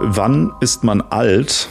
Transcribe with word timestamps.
Wann 0.00 0.52
ist 0.60 0.84
man 0.84 1.00
alt? 1.00 1.68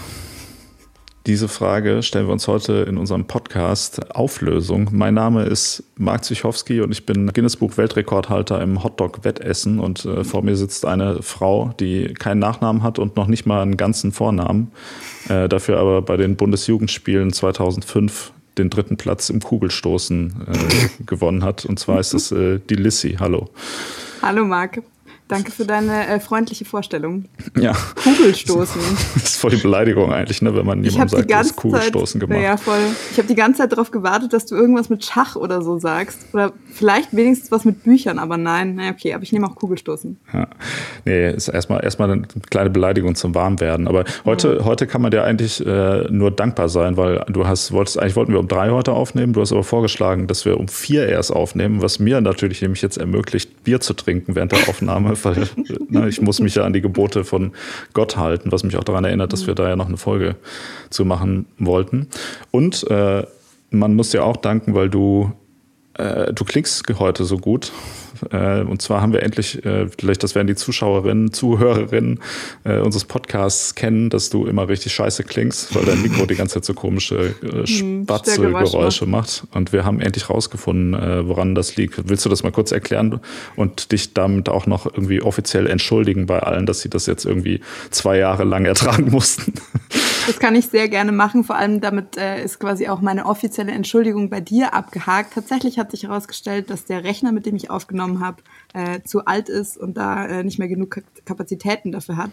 Diese 1.26 1.50
Frage 1.50 2.04
stellen 2.04 2.28
wir 2.28 2.32
uns 2.32 2.48
heute 2.48 2.86
in 2.88 2.98
unserem 2.98 3.26
Podcast 3.26 4.16
Auflösung. 4.16 4.90
Mein 4.94 5.16
Name 5.16 5.44
ist 5.44 5.84
Marc 5.98 6.24
Zichowski 6.24 6.80
und 6.80 6.92
ich 6.92 7.06
bin 7.06 7.34
Guinness-Buch 7.34 7.76
Weltrekordhalter 7.76 8.62
im 8.62 8.84
Hotdog-Wettessen 8.84 9.80
und 9.80 10.06
äh, 10.06 10.24
vor 10.24 10.44
mir 10.44 10.56
sitzt 10.56 10.86
eine 10.86 11.22
Frau, 11.22 11.74
die 11.80 12.14
keinen 12.14 12.40
Nachnamen 12.40 12.84
hat 12.84 13.00
und 13.00 13.18
noch 13.18 13.28
nicht 13.28 13.46
mal 13.46 13.62
einen 13.62 13.76
ganzen 13.76 14.14
Vornamen, 14.14 14.72
äh, 15.28 15.50
dafür 15.50 15.80
aber 15.80 16.02
bei 16.02 16.16
den 16.16 16.38
Bundesjugendspielen 16.38 17.34
2005 17.34 18.32
den 18.58 18.70
dritten 18.70 18.98
Platz 18.98 19.30
im 19.30 19.42
Kugelstoßen 19.42 20.48
äh, 20.48 21.04
gewonnen 21.06 21.44
hat. 21.44 21.66
Und 21.66 21.80
zwar 21.80 22.00
ist 22.00 22.14
es 22.14 22.32
äh, 22.32 22.60
die 22.60 22.76
Lissy. 22.76 23.18
Hallo. 23.20 23.50
Hallo 24.22 24.46
Marc. 24.46 24.82
Danke 25.28 25.52
für 25.52 25.66
deine 25.66 26.08
äh, 26.08 26.20
freundliche 26.22 26.64
Vorstellung. 26.64 27.26
Ja. 27.60 27.74
Kugelstoßen. 28.04 28.82
Das 29.18 29.34
ist 29.34 29.42
voll 29.42 29.52
die 29.52 29.58
Beleidigung 29.58 30.12
eigentlich, 30.12 30.42
ne, 30.42 30.56
wenn 30.56 30.66
man 30.66 30.84
jemandem 30.84 31.10
sagt, 31.10 31.30
du 31.30 31.36
hast 31.36 31.56
Kugelstoßen 31.56 32.22
Zeit, 32.22 32.30
gemacht. 32.30 32.44
Ja, 32.44 32.56
voll. 32.56 32.80
Ich 33.12 33.18
habe 33.18 33.28
die 33.28 33.36
ganze 33.36 33.60
Zeit 33.60 33.72
darauf 33.72 33.92
gewartet, 33.92 34.32
dass 34.32 34.46
du 34.46 34.56
irgendwas 34.56 34.90
mit 34.90 35.04
Schach 35.04 35.36
oder 35.36 35.62
so 35.62 35.80
sagst. 35.80 36.28
Oder 36.34 36.54
vielleicht 36.72 37.16
wenigstens 37.16 37.52
was 37.52 37.66
mit 37.66 37.84
Büchern, 37.84 38.20
aber 38.20 38.38
nein. 38.38 38.76
Na 38.76 38.90
okay, 38.90 39.14
aber 39.14 39.24
ich 39.24 39.32
nehme 39.32 39.48
auch 39.48 39.56
Kugelstoßen. 39.56 40.18
Ja. 40.34 40.48
Nee, 41.06 41.32
ist 41.32 41.50
erstmal 41.50 41.84
erstmal 41.84 42.12
eine 42.12 42.24
kleine 42.50 42.70
Beleidigung 42.70 43.16
zum 43.16 43.36
Warmwerden. 43.36 43.88
Aber 43.88 44.06
heute, 44.24 44.60
mhm. 44.60 44.66
heute 44.66 44.88
kann 44.88 45.02
man 45.02 45.12
dir 45.12 45.24
eigentlich 45.24 45.66
äh, 45.66 46.06
nur 46.10 46.32
dankbar 46.32 46.70
sein, 46.70 46.96
weil 46.96 47.26
du 47.28 47.48
hast, 47.48 47.72
wolltest, 47.72 48.00
eigentlich 48.00 48.16
wollten 48.16 48.32
wir 48.32 48.40
um 48.40 48.48
drei 48.48 48.70
heute 48.70 48.94
aufnehmen, 48.94 49.34
du 49.34 49.42
hast 49.42 49.52
aber 49.52 49.64
vorgeschlagen, 49.64 50.28
dass 50.28 50.46
wir 50.46 50.58
um 50.58 50.68
vier 50.68 51.08
erst 51.08 51.32
aufnehmen, 51.32 51.82
was 51.82 52.00
mir 52.00 52.22
natürlich 52.22 52.62
nämlich 52.62 52.82
jetzt 52.82 52.98
ermöglicht, 52.98 53.64
Bier 53.64 53.82
zu 53.82 53.94
trinken 53.94 54.36
während 54.36 54.52
der 54.52 54.70
Aufnahme 54.70 55.17
weil 55.26 55.48
ne, 55.90 56.08
ich 56.08 56.22
muss 56.22 56.40
mich 56.40 56.56
ja 56.56 56.64
an 56.64 56.74
die 56.74 56.82
Gebote 56.82 57.24
von 57.24 57.54
Gott 57.94 58.18
halten, 58.18 58.52
was 58.52 58.64
mich 58.64 58.78
auch 58.78 58.84
daran 58.84 59.06
erinnert, 59.06 59.34
dass 59.34 59.48
wir 59.48 59.56
da 59.56 59.70
ja 59.70 59.76
noch 59.76 59.88
eine 59.88 59.98
Folge 59.98 60.36
zu 60.90 61.06
machen 61.06 61.46
wollten. 61.58 62.08
Und 62.52 62.90
äh, 62.90 63.24
man 63.70 63.96
muss 63.96 64.12
dir 64.12 64.24
auch 64.24 64.38
danken, 64.38 64.74
weil 64.74 64.90
du 64.90 65.32
äh, 65.98 66.34
du 66.34 66.44
klingst 66.46 66.84
heute 67.00 67.26
so 67.26 67.38
gut. 67.38 67.72
Äh, 68.32 68.62
und 68.62 68.82
zwar 68.82 69.02
haben 69.02 69.14
wir 69.14 69.24
endlich, 69.24 69.64
äh, 69.66 69.88
vielleicht 69.98 70.24
das 70.24 70.36
werden 70.36 70.48
die 70.48 70.56
Zuschauerinnen, 70.56 71.34
Zuhörerinnen 71.34 72.20
äh, 72.64 72.80
unseres 72.80 73.06
Podcasts 73.06 73.76
kennen, 73.76 74.10
dass 74.10 74.30
du 74.30 74.46
immer 74.46 74.68
richtig 74.68 74.94
scheiße 74.94 75.24
klingst, 75.24 75.76
weil 75.76 75.86
dein 75.86 76.02
Mikro 76.02 76.26
die 76.26 76.36
ganze 76.36 76.56
Zeit 76.56 76.66
so 76.66 76.74
komische 76.74 77.36
äh, 77.44 77.66
hm, 77.68 78.04
Spatzelgeräusche 78.04 79.06
macht. 79.06 79.44
Und 79.54 79.74
wir 79.74 79.86
haben 79.86 80.00
endlich 80.00 80.30
rausgefunden, 80.30 80.94
äh, 80.94 81.28
woran 81.28 81.56
das 81.56 81.76
liegt. 81.76 82.10
Willst 82.10 82.26
du 82.26 82.30
das 82.30 82.44
mal 82.44 82.52
kurz 82.52 82.72
erklären 82.72 83.20
und 83.56 83.92
dich 83.92 84.14
damit 84.14 84.50
auch 84.50 84.66
noch 84.66 84.86
irgendwie 84.86 85.22
offiziell 85.22 85.68
entschuldigen 85.68 86.26
bei 86.26 86.40
allen, 86.40 86.66
dass 86.66 86.82
sie 86.82 86.90
das 86.90 87.06
jetzt 87.06 87.26
irgendwie 87.26 87.62
zwei 87.92 88.18
Jahre 88.18 88.44
lang 88.44 88.66
ertragen 88.66 89.12
mussten? 89.12 89.54
Das 90.28 90.40
kann 90.40 90.56
ich 90.56 90.68
sehr 90.68 90.90
gerne 90.90 91.14
machen. 91.14 91.46
Vor 91.46 91.56
allem 91.56 91.80
damit 91.80 92.18
äh, 92.18 92.44
ist 92.44 92.60
quasi 92.60 92.90
auch 92.90 93.00
meine 93.00 93.26
offizielle 93.26 93.72
Entschuldigung 93.72 94.30
bei 94.30 94.42
dir 94.42 94.74
abgehakt. 94.74 95.34
Tatsächlich 95.34 95.80
hat 95.80 95.92
sich 95.92 96.04
herausgestellt, 96.04 96.70
dass 96.70 96.84
der 96.84 97.06
Rechner, 97.06 97.32
mit 97.32 97.46
dem 97.46 97.56
ich 97.56 97.70
aufgenommen 97.70 98.20
habe, 98.20 98.44
äh, 98.74 99.02
zu 99.04 99.26
alt 99.26 99.48
ist 99.48 99.78
und 99.78 99.96
da 99.96 100.26
äh, 100.26 100.44
nicht 100.44 100.60
mehr 100.60 100.68
genug 100.68 101.02
Kapazitäten 101.24 101.94
dafür 101.94 102.18
hat. 102.18 102.32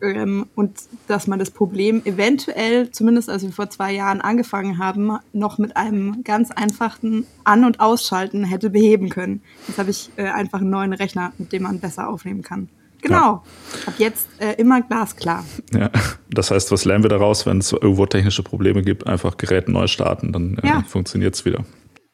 Ähm, 0.00 0.46
und 0.54 0.78
dass 1.08 1.26
man 1.26 1.40
das 1.40 1.50
Problem 1.50 2.00
eventuell, 2.04 2.92
zumindest 2.92 3.28
als 3.28 3.42
wir 3.42 3.50
vor 3.50 3.70
zwei 3.70 3.92
Jahren 3.92 4.20
angefangen 4.20 4.78
haben, 4.78 5.18
noch 5.32 5.58
mit 5.58 5.76
einem 5.76 6.22
ganz 6.22 6.52
einfachen 6.52 7.26
An- 7.42 7.64
und 7.64 7.80
Ausschalten 7.80 8.44
hätte 8.44 8.70
beheben 8.70 9.08
können. 9.08 9.42
Jetzt 9.66 9.78
habe 9.78 9.90
ich 9.90 10.10
äh, 10.16 10.26
einfach 10.26 10.60
einen 10.60 10.70
neuen 10.70 10.92
Rechner, 10.92 11.32
mit 11.38 11.52
dem 11.52 11.64
man 11.64 11.80
besser 11.80 12.08
aufnehmen 12.08 12.42
kann. 12.42 12.68
Genau. 13.02 13.16
Ja. 13.16 13.42
Ab 13.86 13.94
jetzt 13.98 14.28
äh, 14.38 14.54
immer 14.54 14.82
glasklar. 14.82 15.44
Ja, 15.72 15.90
das 16.30 16.50
heißt, 16.50 16.70
was 16.72 16.84
lernen 16.84 17.04
wir 17.04 17.08
daraus, 17.08 17.46
wenn 17.46 17.58
es 17.58 17.72
irgendwo 17.72 18.06
technische 18.06 18.42
Probleme 18.42 18.82
gibt? 18.82 19.06
Einfach 19.06 19.36
Gerät 19.36 19.68
neu 19.68 19.86
starten, 19.86 20.32
dann 20.32 20.58
äh, 20.62 20.66
ja. 20.66 20.82
funktioniert 20.86 21.34
es 21.34 21.44
wieder. 21.44 21.64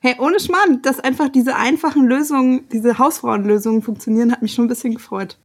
Hey, 0.00 0.16
ohne 0.18 0.40
Schmarrn, 0.40 0.82
dass 0.82 0.98
einfach 0.98 1.28
diese 1.28 1.54
einfachen 1.54 2.06
Lösungen, 2.06 2.68
diese 2.72 2.98
Hausfrauenlösungen 2.98 3.82
funktionieren, 3.82 4.32
hat 4.32 4.42
mich 4.42 4.52
schon 4.52 4.64
ein 4.64 4.68
bisschen 4.68 4.94
gefreut. 4.94 5.38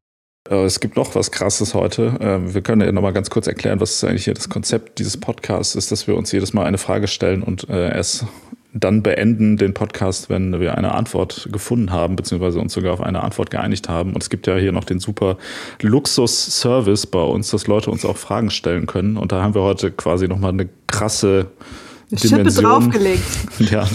Äh, 0.49 0.63
es 0.63 0.79
gibt 0.79 0.95
noch 0.95 1.13
was 1.15 1.31
Krasses 1.31 1.73
heute. 1.73 2.17
Ähm, 2.19 2.53
wir 2.53 2.61
können 2.61 2.81
ja 2.81 2.91
nochmal 2.91 3.13
ganz 3.13 3.29
kurz 3.29 3.47
erklären, 3.47 3.79
was 3.79 4.03
eigentlich 4.03 4.25
hier 4.25 4.33
das 4.33 4.49
Konzept 4.49 4.99
dieses 4.99 5.17
Podcasts 5.17 5.75
ist, 5.75 5.91
dass 5.91 6.07
wir 6.07 6.15
uns 6.15 6.31
jedes 6.31 6.53
Mal 6.53 6.65
eine 6.65 6.77
Frage 6.77 7.07
stellen 7.07 7.43
und 7.43 7.69
äh, 7.69 7.95
erst 7.95 8.25
dann 8.73 9.01
beenden 9.01 9.57
den 9.57 9.73
Podcast, 9.73 10.29
wenn 10.29 10.59
wir 10.59 10.77
eine 10.77 10.93
Antwort 10.93 11.49
gefunden 11.51 11.91
haben, 11.91 12.15
beziehungsweise 12.15 12.59
uns 12.59 12.73
sogar 12.73 12.93
auf 12.93 13.01
eine 13.01 13.23
Antwort 13.23 13.49
geeinigt 13.49 13.89
haben. 13.89 14.13
Und 14.13 14.21
es 14.21 14.29
gibt 14.29 14.47
ja 14.47 14.55
hier 14.55 14.71
noch 14.71 14.83
den 14.83 14.99
super 14.99 15.37
Luxus-Service 15.81 17.07
bei 17.07 17.21
uns, 17.21 17.49
dass 17.51 17.67
Leute 17.67 17.91
uns 17.91 18.05
auch 18.05 18.17
Fragen 18.17 18.49
stellen 18.49 18.85
können. 18.85 19.17
Und 19.17 19.31
da 19.31 19.41
haben 19.41 19.55
wir 19.55 19.61
heute 19.61 19.91
quasi 19.91 20.27
nochmal 20.27 20.51
eine 20.51 20.69
krasse 20.87 21.47
eine 22.09 22.19
Dimension. 22.19 22.45
Schippe 22.45 22.61
draufgelegt. 22.61 23.23
Ja, 23.71 23.87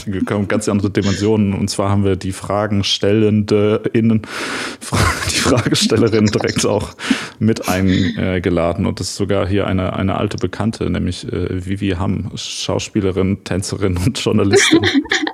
ganz 0.49 0.69
andere 0.69 0.91
Dimensionen. 0.91 1.55
Und 1.55 1.69
zwar 1.69 1.89
haben 1.91 2.05
wir 2.05 2.17
die 2.17 2.33
Fragenstellende 2.33 3.83
innen, 3.93 4.23
die 5.31 5.39
Fragestellerin 5.39 6.27
direkt 6.27 6.67
auch 6.67 6.95
mit 7.39 7.69
eingeladen. 7.69 8.87
Und 8.87 9.01
das 9.01 9.11
ist 9.11 9.17
sogar 9.17 9.47
hier 9.47 9.67
eine, 9.67 9.95
eine 9.95 10.17
alte 10.17 10.37
Bekannte, 10.37 10.91
nämlich 10.91 11.31
äh, 11.33 11.65
Vivi 11.65 11.91
Hamm, 11.91 12.33
Schauspielerin, 12.35 13.45
Tänzerin 13.45 13.97
und 13.97 14.19
Journalistin. 14.19 14.81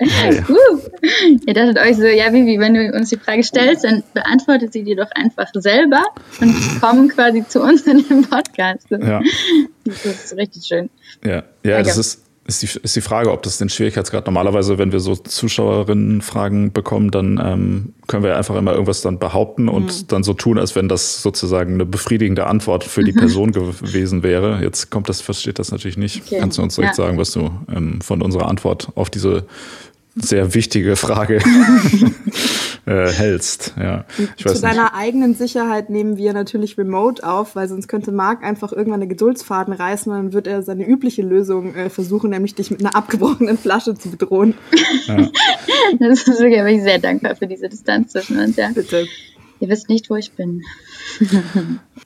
Uh, 0.00 0.78
ihr 1.46 1.54
dachtet 1.54 1.78
euch 1.78 1.96
so, 1.96 2.04
ja, 2.04 2.32
Vivi, 2.32 2.58
wenn 2.58 2.74
du 2.74 2.92
uns 2.92 3.10
die 3.10 3.16
Frage 3.16 3.42
stellst, 3.42 3.84
dann 3.84 4.02
beantwortet 4.12 4.72
sie 4.72 4.82
dir 4.82 4.96
doch 4.96 5.10
einfach 5.14 5.48
selber 5.54 6.04
und 6.40 6.54
komm 6.80 7.08
quasi 7.08 7.44
zu 7.46 7.62
uns 7.62 7.82
in 7.82 8.06
den 8.06 8.22
Podcast. 8.22 8.86
Ja. 8.90 9.20
Das 9.84 10.04
ist 10.04 10.36
richtig 10.36 10.64
schön. 10.66 10.90
Ja, 11.24 11.44
ja 11.62 11.82
das 11.82 11.96
ist, 11.96 12.26
ist, 12.46 12.62
die, 12.62 12.80
ist 12.82 12.94
die 12.94 13.00
Frage, 13.00 13.32
ob 13.32 13.42
das 13.42 13.58
den 13.58 13.68
Schwierigkeitsgrad 13.68 14.26
normalerweise, 14.26 14.78
wenn 14.78 14.92
wir 14.92 15.00
so 15.00 15.16
Zuschauerinnen-Fragen 15.16 16.72
bekommen, 16.72 17.10
dann 17.10 17.40
ähm, 17.44 17.94
können 18.06 18.22
wir 18.22 18.36
einfach 18.36 18.54
immer 18.54 18.72
irgendwas 18.72 19.02
dann 19.02 19.18
behaupten 19.18 19.68
und 19.68 19.86
mhm. 19.86 20.06
dann 20.08 20.22
so 20.22 20.32
tun, 20.32 20.58
als 20.58 20.76
wenn 20.76 20.88
das 20.88 21.22
sozusagen 21.22 21.74
eine 21.74 21.86
befriedigende 21.86 22.46
Antwort 22.46 22.84
für 22.84 23.02
die 23.02 23.12
mhm. 23.12 23.18
Person 23.18 23.52
gewesen 23.52 24.22
wäre. 24.22 24.60
Jetzt 24.62 24.90
kommt 24.90 25.08
das, 25.08 25.20
versteht 25.20 25.58
das 25.58 25.72
natürlich 25.72 25.96
nicht. 25.96 26.22
Okay. 26.26 26.38
Kannst 26.38 26.58
du 26.58 26.62
uns 26.62 26.76
direkt 26.76 26.96
ja. 26.96 27.04
sagen, 27.04 27.18
was 27.18 27.32
du 27.32 27.50
ähm, 27.74 28.00
von 28.00 28.22
unserer 28.22 28.48
Antwort 28.48 28.90
auf 28.94 29.10
diese 29.10 29.44
sehr 30.16 30.54
wichtige 30.54 30.96
Frage 30.96 31.36
äh, 32.86 33.08
hältst. 33.08 33.74
Ja. 33.78 34.04
Ich 34.36 34.46
Zu 34.46 34.60
deiner 34.60 34.84
nicht. 34.84 34.94
eigenen 34.94 35.34
Sicherheit 35.34 35.90
nehmen 35.90 36.16
wir 36.16 36.32
natürlich 36.32 36.78
remote 36.78 37.22
auf, 37.22 37.54
weil 37.54 37.68
sonst 37.68 37.88
könnte 37.88 38.12
Marc 38.12 38.42
einfach 38.42 38.72
irgendwann 38.72 39.00
eine 39.02 39.08
Geduldsfaden 39.08 39.74
reißen 39.74 40.10
und 40.10 40.18
dann 40.18 40.32
wird 40.32 40.46
er 40.46 40.62
seine 40.62 40.86
übliche 40.86 41.22
Lösung 41.22 41.74
äh, 41.74 41.90
versuchen, 41.90 42.30
nämlich 42.30 42.54
dich 42.54 42.70
mit 42.70 42.80
einer 42.80 42.96
abgebrochenen 42.96 43.58
Flasche 43.58 43.94
zu 43.94 44.10
bedrohen. 44.10 44.54
Ja. 45.06 45.28
Das 45.98 46.26
ist 46.26 46.40
wirklich 46.40 46.82
sehr 46.82 46.98
dankbar 46.98 47.36
für 47.36 47.46
diese 47.46 47.68
Distanz 47.68 48.12
zwischen 48.12 48.38
uns. 48.38 48.56
Ja. 48.56 48.70
Bitte. 48.74 49.06
Ihr 49.60 49.68
wisst 49.68 49.88
nicht, 49.88 50.10
wo 50.10 50.16
ich 50.16 50.32
bin. 50.32 50.62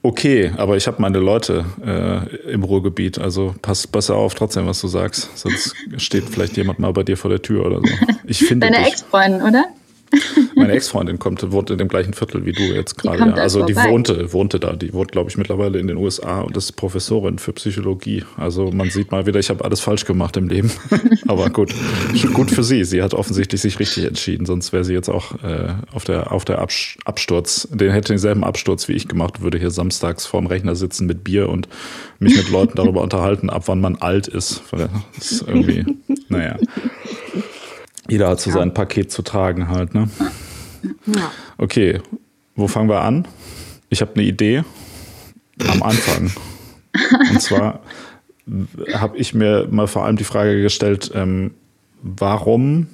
Okay, 0.03 0.53
aber 0.57 0.77
ich 0.77 0.87
habe 0.87 1.01
meine 1.01 1.19
Leute 1.19 1.65
äh, 1.85 2.51
im 2.51 2.63
Ruhrgebiet, 2.63 3.19
also 3.19 3.55
pass 3.63 3.87
besser 3.87 4.17
auf 4.17 4.35
trotzdem, 4.35 4.67
was 4.67 4.81
du 4.81 4.89
sagst. 4.89 5.37
Sonst 5.37 5.75
steht 5.97 6.25
vielleicht 6.25 6.57
jemand 6.57 6.79
mal 6.79 6.93
bei 6.93 7.03
dir 7.03 7.17
vor 7.17 7.31
der 7.31 7.43
Tür 7.43 7.67
oder 7.67 7.81
so. 7.81 7.89
Ich 8.25 8.39
finde 8.39 8.71
Deine 8.71 8.87
Ex-Freundin, 8.87 9.43
oder? 9.43 9.67
Meine 10.57 10.73
Ex-Freundin 10.73 11.19
kommt, 11.19 11.51
wohnt 11.53 11.71
in 11.71 11.79
dem 11.79 11.89
gleichen 11.89 12.15
Viertel 12.15 12.45
wie 12.45 12.53
du 12.53 12.63
jetzt 12.63 12.99
gerade. 12.99 13.19
Ja. 13.19 13.35
Also 13.35 13.65
die 13.65 13.77
wohnte, 13.77 14.33
wohnte 14.33 14.59
da. 14.59 14.75
Die 14.75 14.93
wohnt, 14.93 15.13
glaube 15.13 15.31
ich, 15.31 15.37
mittlerweile 15.37 15.79
in 15.79 15.87
den 15.87 15.97
USA 15.97 16.41
und 16.41 16.57
ist 16.57 16.73
Professorin 16.73 17.39
für 17.39 17.53
Psychologie. 17.53 18.25
Also 18.37 18.71
man 18.73 18.91
sieht 18.91 19.11
mal 19.13 19.27
wieder, 19.27 19.39
ich 19.39 19.51
habe 19.51 19.65
alles 19.65 19.81
falsch 19.81 20.05
gemacht 20.05 20.37
im 20.37 20.49
Leben. 20.49 20.71
Aber 21.29 21.51
gut, 21.51 21.75
gut 22.35 22.51
für 22.51 22.65
sie. 22.65 22.85
Sie 22.85 23.03
hat 23.03 23.15
offensichtlich 23.15 23.61
sich 23.61 23.79
richtig 23.79 24.05
entschieden. 24.05 24.47
Sonst 24.47 24.73
wäre 24.73 24.85
sie 24.85 24.95
jetzt 24.95 25.09
auch 25.09 25.43
äh, 25.43 25.75
auf 25.93 26.05
der, 26.05 26.33
auf 26.33 26.45
der 26.45 26.59
Absturz, 26.61 27.69
den 27.71 27.93
hätte 27.93 28.13
denselben 28.13 28.45
Absturz 28.45 28.89
wie 28.89 28.95
ich 28.95 29.09
gemacht, 29.09 29.43
würde 29.43 29.59
hier 29.59 29.71
samstags 29.71 30.27
vorm 30.27 30.47
Rechner 30.47 30.75
sitzen 30.75 31.07
mit 31.07 31.25
Bier 31.25 31.49
und 31.49 31.69
mich 32.19 32.37
mit 32.37 32.51
Leuten 32.51 32.77
darüber 32.77 33.01
unterhalten, 33.03 33.51
ab 33.51 33.65
wann 33.67 33.81
man 33.81 33.97
alt 33.97 34.29
ist. 34.29 34.63
Weil 34.71 34.89
das 35.17 35.33
ist 35.33 35.49
irgendwie, 35.49 35.85
naja. 36.29 36.57
Jeder 38.09 38.29
hat 38.29 38.41
so 38.41 38.51
ja. 38.51 38.57
sein 38.57 38.75
Paket 38.75 39.11
zu 39.13 39.23
tragen 39.23 39.69
halt, 39.69 39.95
ne? 39.95 40.09
Ja. 41.07 41.31
Okay, 41.59 42.01
wo 42.55 42.69
fangen 42.69 42.89
wir 42.89 43.01
an? 43.01 43.29
Ich 43.89 44.01
habe 44.01 44.15
eine 44.15 44.25
Idee 44.25 44.65
am 45.69 45.83
Anfang. 45.83 46.33
Und 47.31 47.43
zwar 47.43 47.81
habe 48.95 49.17
ich 49.19 49.35
mir 49.35 49.69
mal 49.71 49.87
vor 49.87 50.05
allem 50.05 50.17
die 50.17 50.25
Frage 50.25 50.63
gestellt, 50.63 51.11
ähm, 51.15 51.53
warum 52.03 52.89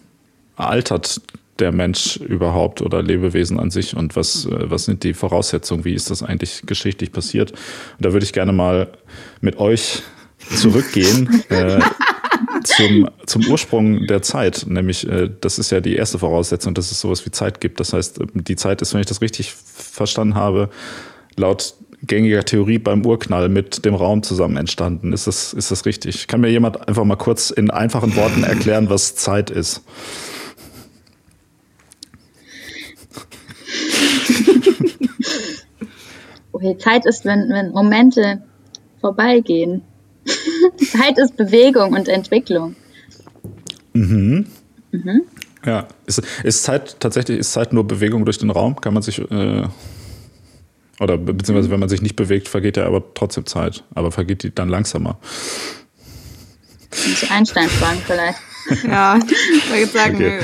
altert 0.56 1.20
der 1.58 1.72
Mensch 1.72 2.16
überhaupt 2.16 2.82
oder 2.82 3.02
Lebewesen 3.02 3.58
an 3.58 3.70
sich 3.70 3.96
und 3.96 4.16
was, 4.16 4.46
äh, 4.46 4.70
was 4.70 4.84
sind 4.84 5.04
die 5.04 5.14
Voraussetzungen, 5.14 5.84
wie 5.84 5.94
ist 5.94 6.10
das 6.10 6.22
eigentlich 6.22 6.62
geschichtlich 6.66 7.12
passiert? 7.12 7.52
Und 7.52 8.04
da 8.04 8.12
würde 8.12 8.24
ich 8.24 8.32
gerne 8.32 8.52
mal 8.52 8.88
mit 9.40 9.58
euch 9.58 10.02
zurückgehen. 10.54 11.42
äh, 11.48 11.80
zum, 12.66 13.08
zum 13.26 13.46
Ursprung 13.46 14.06
der 14.06 14.22
Zeit, 14.22 14.64
nämlich 14.68 15.08
äh, 15.08 15.30
das 15.40 15.58
ist 15.58 15.70
ja 15.70 15.80
die 15.80 15.96
erste 15.96 16.18
Voraussetzung, 16.18 16.74
dass 16.74 16.90
es 16.90 17.00
sowas 17.00 17.24
wie 17.26 17.30
Zeit 17.30 17.60
gibt. 17.60 17.80
Das 17.80 17.92
heißt, 17.92 18.20
die 18.34 18.56
Zeit 18.56 18.82
ist, 18.82 18.92
wenn 18.94 19.00
ich 19.00 19.06
das 19.06 19.22
richtig 19.22 19.52
verstanden 19.52 20.34
habe, 20.34 20.68
laut 21.36 21.74
gängiger 22.02 22.44
Theorie 22.44 22.78
beim 22.78 23.04
Urknall 23.04 23.48
mit 23.48 23.84
dem 23.84 23.94
Raum 23.94 24.22
zusammen 24.22 24.56
entstanden. 24.56 25.12
Ist 25.12 25.26
das, 25.26 25.52
ist 25.52 25.70
das 25.70 25.86
richtig? 25.86 26.26
Kann 26.26 26.40
mir 26.40 26.50
jemand 26.50 26.88
einfach 26.88 27.04
mal 27.04 27.16
kurz 27.16 27.50
in 27.50 27.70
einfachen 27.70 28.16
Worten 28.16 28.44
erklären, 28.44 28.90
was 28.90 29.14
Zeit 29.14 29.50
ist? 29.50 29.82
Okay, 36.56 36.78
Zeit 36.78 37.04
ist, 37.04 37.26
wenn, 37.26 37.50
wenn 37.50 37.72
Momente 37.72 38.42
vorbeigehen. 39.02 39.82
Zeit 40.92 41.18
ist 41.22 41.36
Bewegung 41.36 41.92
und 41.92 42.08
Entwicklung. 42.08 42.76
Mhm. 43.92 44.46
Mhm. 44.92 45.22
Ja, 45.64 45.88
ist, 46.06 46.22
ist 46.42 46.62
Zeit 46.62 47.00
tatsächlich, 47.00 47.38
ist 47.38 47.52
Zeit 47.52 47.72
nur 47.72 47.86
Bewegung 47.86 48.24
durch 48.24 48.38
den 48.38 48.50
Raum? 48.50 48.80
Kann 48.80 48.94
man 48.94 49.02
sich, 49.02 49.18
äh, 49.18 49.64
oder 51.00 51.18
beziehungsweise 51.18 51.70
wenn 51.70 51.80
man 51.80 51.88
sich 51.88 52.02
nicht 52.02 52.16
bewegt, 52.16 52.48
vergeht 52.48 52.76
ja 52.76 52.86
aber 52.86 53.02
trotzdem 53.14 53.46
Zeit, 53.46 53.82
aber 53.94 54.12
vergeht 54.12 54.42
die 54.42 54.54
dann 54.54 54.68
langsamer. 54.68 55.18
Muss 56.90 57.30
Einstein 57.30 57.68
fragen 57.68 58.00
vielleicht. 58.06 58.38
ja, 58.84 59.18
ich 59.18 59.70
würde 59.70 59.86
sagen, 59.86 60.14
okay. 60.16 60.40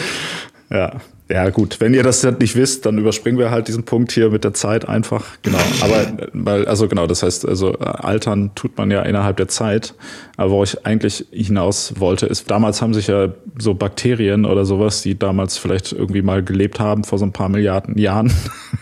Ja, 0.70 1.00
ja, 1.32 1.48
gut, 1.48 1.80
wenn 1.80 1.94
ihr 1.94 2.02
das 2.02 2.22
nicht 2.22 2.56
wisst, 2.56 2.84
dann 2.84 2.98
überspringen 2.98 3.38
wir 3.38 3.50
halt 3.50 3.66
diesen 3.66 3.84
Punkt 3.84 4.12
hier 4.12 4.28
mit 4.28 4.44
der 4.44 4.52
Zeit 4.52 4.86
einfach. 4.86 5.24
Genau. 5.40 5.58
Aber 5.80 6.28
weil, 6.34 6.66
also 6.66 6.88
genau, 6.88 7.06
das 7.06 7.22
heißt, 7.22 7.48
also 7.48 7.72
altern 7.78 8.50
tut 8.54 8.76
man 8.76 8.90
ja 8.90 9.00
innerhalb 9.00 9.38
der 9.38 9.48
Zeit. 9.48 9.94
Aber 10.36 10.50
wo 10.50 10.62
ich 10.62 10.84
eigentlich 10.84 11.24
hinaus 11.30 11.94
wollte, 11.98 12.26
ist, 12.26 12.50
damals 12.50 12.82
haben 12.82 12.92
sich 12.92 13.06
ja 13.06 13.32
so 13.58 13.72
Bakterien 13.72 14.44
oder 14.44 14.66
sowas, 14.66 15.00
die 15.00 15.18
damals 15.18 15.56
vielleicht 15.56 15.92
irgendwie 15.92 16.20
mal 16.20 16.42
gelebt 16.42 16.80
haben 16.80 17.02
vor 17.02 17.18
so 17.18 17.24
ein 17.24 17.32
paar 17.32 17.48
Milliarden 17.48 17.96
Jahren, 17.96 18.30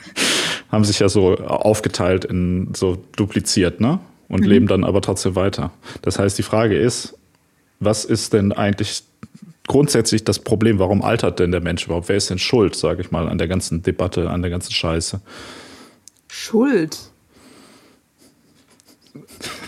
haben 0.72 0.84
sich 0.84 0.98
ja 0.98 1.08
so 1.08 1.36
aufgeteilt 1.36 2.24
in 2.24 2.72
so 2.74 2.98
dupliziert, 3.14 3.80
ne? 3.80 4.00
Und 4.28 4.40
mhm. 4.40 4.46
leben 4.48 4.66
dann 4.66 4.82
aber 4.82 5.02
trotzdem 5.02 5.36
weiter. 5.36 5.70
Das 6.02 6.18
heißt, 6.18 6.36
die 6.36 6.42
Frage 6.42 6.76
ist, 6.76 7.16
was 7.78 8.04
ist 8.04 8.32
denn 8.32 8.50
eigentlich 8.50 9.04
grundsätzlich 9.70 10.24
das 10.24 10.40
Problem, 10.40 10.80
warum 10.80 11.00
altert 11.00 11.38
denn 11.38 11.52
der 11.52 11.60
Mensch 11.60 11.84
überhaupt? 11.84 12.08
Wer 12.08 12.16
ist 12.16 12.28
denn 12.28 12.40
schuld, 12.40 12.74
sage 12.74 13.02
ich 13.02 13.12
mal, 13.12 13.28
an 13.28 13.38
der 13.38 13.46
ganzen 13.46 13.82
Debatte, 13.82 14.28
an 14.28 14.42
der 14.42 14.50
ganzen 14.50 14.72
Scheiße? 14.72 15.20
Schuld? 16.26 16.98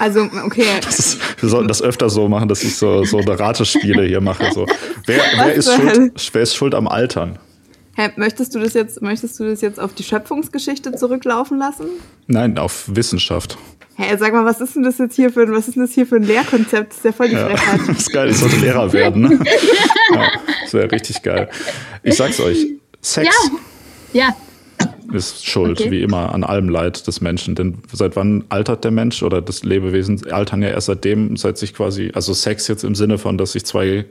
Also, 0.01 0.29
okay. 0.45 0.67
Ist, 0.89 1.19
wir 1.41 1.49
sollten 1.49 1.69
das 1.69 1.83
öfter 1.83 2.11
so 2.11 2.29
machen, 2.29 2.49
dass 2.49 2.65
ich 2.65 2.75
so, 2.75 3.05
so 3.05 3.19
eine 3.19 3.39
Ratespiele 3.39 4.05
hier 4.05 4.21
mache. 4.21 4.51
So. 4.53 4.67
Wer, 5.07 5.21
wer, 5.37 5.55
ist 5.55 5.73
schuld, 5.73 6.31
wer 6.33 6.43
ist 6.43 6.55
schuld 6.55 6.75
am 6.75 6.87
Altern? 6.87 7.39
Hä, 7.97 8.11
möchtest 8.17 8.55
du 8.55 8.61
das 8.61 8.75
jetzt, 8.75 9.03
möchtest 9.03 9.39
du 9.39 9.45
das 9.45 9.61
jetzt 9.61 9.79
auf 9.81 9.95
die 9.95 10.05
Schöpfungsgeschichte 10.05 10.93
zurücklaufen 10.93 11.59
lassen? 11.59 11.87
Nein, 12.27 12.59
auf 12.59 12.85
Wissenschaft. 12.89 13.59
Hä, 14.03 14.17
sag 14.19 14.33
mal, 14.33 14.45
was 14.45 14.61
ist 14.61 14.75
denn 14.75 14.83
das 14.83 14.99
jetzt 14.99 15.15
hier 15.15 15.31
für 15.31 15.43
ein, 15.43 15.53
was 15.53 15.69
ist 15.69 15.77
denn 15.77 15.83
das 15.85 15.93
hier 15.93 16.07
für 16.07 16.17
ein 16.17 16.25
Lehrkonzept? 16.25 16.91
Das 16.91 16.97
ist 16.99 17.05
ja 17.05 17.13
voll 17.13 17.29
die 17.29 17.37
Frechheit. 17.37 17.81
das 17.87 17.99
ist 17.99 18.13
geil, 18.13 18.31
ich 18.31 18.37
sollte 18.37 18.57
Lehrer 18.57 18.93
werden. 18.93 19.23
Ne? 19.23 19.39
ja, 20.15 20.31
das 20.63 20.75
wäre 20.75 20.91
richtig 20.91 21.23
geil. 21.23 21.49
Ich 22.03 22.17
sag's 22.17 22.41
euch, 22.41 22.67
Sex 23.01 23.51
ja. 24.13 24.29
ja. 24.81 25.17
ist 25.17 25.47
schuld, 25.47 25.81
okay. 25.81 25.91
wie 25.93 26.03
immer, 26.03 26.35
an 26.35 26.43
allem 26.43 26.69
Leid 26.69 27.07
des 27.07 27.21
Menschen. 27.21 27.55
Denn 27.55 27.79
seit 27.93 28.17
wann 28.17 28.45
altert 28.49 28.83
der 28.83 28.91
Mensch 28.91 29.23
oder 29.23 29.41
das 29.41 29.63
Lebewesen 29.63 30.33
altern 30.33 30.63
ja 30.63 30.71
erst 30.71 30.89
seitdem, 30.89 31.37
seit 31.37 31.57
sich 31.57 31.73
quasi, 31.73 32.11
also 32.13 32.35
Sex 32.35 32.67
jetzt 32.67 32.83
im 32.83 32.97
Sinne 32.97 33.19
von, 33.19 33.39
dass 33.39 33.53
sich 33.53 33.65
zwei 33.65 34.07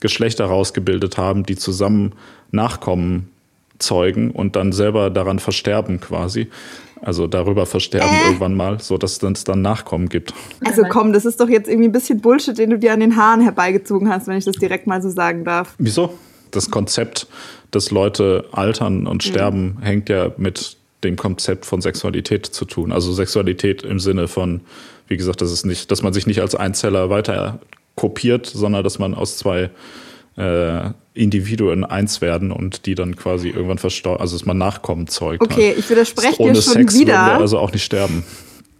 Geschlechter 0.00 0.46
rausgebildet 0.46 1.18
haben, 1.18 1.44
die 1.44 1.56
zusammen 1.56 2.12
Nachkommen 2.50 3.28
zeugen 3.78 4.30
und 4.30 4.56
dann 4.56 4.72
selber 4.72 5.10
daran 5.10 5.38
versterben 5.38 6.00
quasi. 6.00 6.48
Also 7.02 7.26
darüber 7.26 7.66
versterben 7.66 8.08
äh. 8.08 8.26
irgendwann 8.26 8.54
mal, 8.54 8.80
so 8.80 8.96
dass 8.96 9.22
es 9.22 9.44
dann 9.44 9.60
Nachkommen 9.60 10.08
gibt. 10.08 10.32
Also 10.64 10.82
komm, 10.88 11.12
das 11.12 11.26
ist 11.26 11.38
doch 11.40 11.48
jetzt 11.48 11.68
irgendwie 11.68 11.88
ein 11.88 11.92
bisschen 11.92 12.20
Bullshit, 12.20 12.56
den 12.56 12.70
du 12.70 12.78
dir 12.78 12.92
an 12.94 13.00
den 13.00 13.16
Haaren 13.16 13.42
herbeigezogen 13.42 14.08
hast, 14.08 14.26
wenn 14.26 14.38
ich 14.38 14.44
das 14.44 14.56
direkt 14.56 14.86
mal 14.86 15.02
so 15.02 15.10
sagen 15.10 15.44
darf. 15.44 15.74
Wieso? 15.78 16.14
Das 16.50 16.70
Konzept, 16.70 17.26
dass 17.70 17.90
Leute 17.90 18.46
altern 18.52 19.06
und 19.06 19.24
mhm. 19.24 19.28
sterben, 19.28 19.76
mhm. 19.78 19.82
hängt 19.82 20.08
ja 20.08 20.30
mit 20.38 20.78
dem 21.02 21.16
Konzept 21.16 21.66
von 21.66 21.82
Sexualität 21.82 22.46
zu 22.46 22.64
tun. 22.64 22.90
Also 22.90 23.12
Sexualität 23.12 23.82
im 23.82 23.98
Sinne 23.98 24.26
von, 24.26 24.62
wie 25.06 25.18
gesagt, 25.18 25.42
dass 25.42 25.50
es 25.50 25.64
nicht, 25.66 25.90
dass 25.90 26.02
man 26.02 26.14
sich 26.14 26.26
nicht 26.26 26.40
als 26.40 26.54
Einzeller 26.54 27.10
weiter 27.10 27.60
kopiert, 27.96 28.46
sondern 28.46 28.82
dass 28.82 28.98
man 28.98 29.14
aus 29.14 29.36
zwei 29.36 29.70
äh, 30.36 30.90
Individuen 31.14 31.84
eins 31.84 32.20
werden 32.20 32.50
und 32.50 32.86
die 32.86 32.94
dann 32.94 33.16
quasi 33.16 33.50
irgendwann 33.50 33.78
verstorben, 33.78 34.20
also 34.20 34.36
dass 34.36 34.46
man 34.46 34.58
Nachkommen 34.58 35.06
zeugt. 35.06 35.42
Okay, 35.42 35.68
halt. 35.68 35.78
ich 35.78 35.88
widerspreche 35.88 36.42
dir 36.42 36.54
schon 36.54 36.72
Sex 36.74 36.98
wieder. 36.98 37.14
Ohne 37.14 37.30
Sex 37.30 37.40
also 37.40 37.58
auch 37.58 37.72
nicht 37.72 37.84
sterben. 37.84 38.24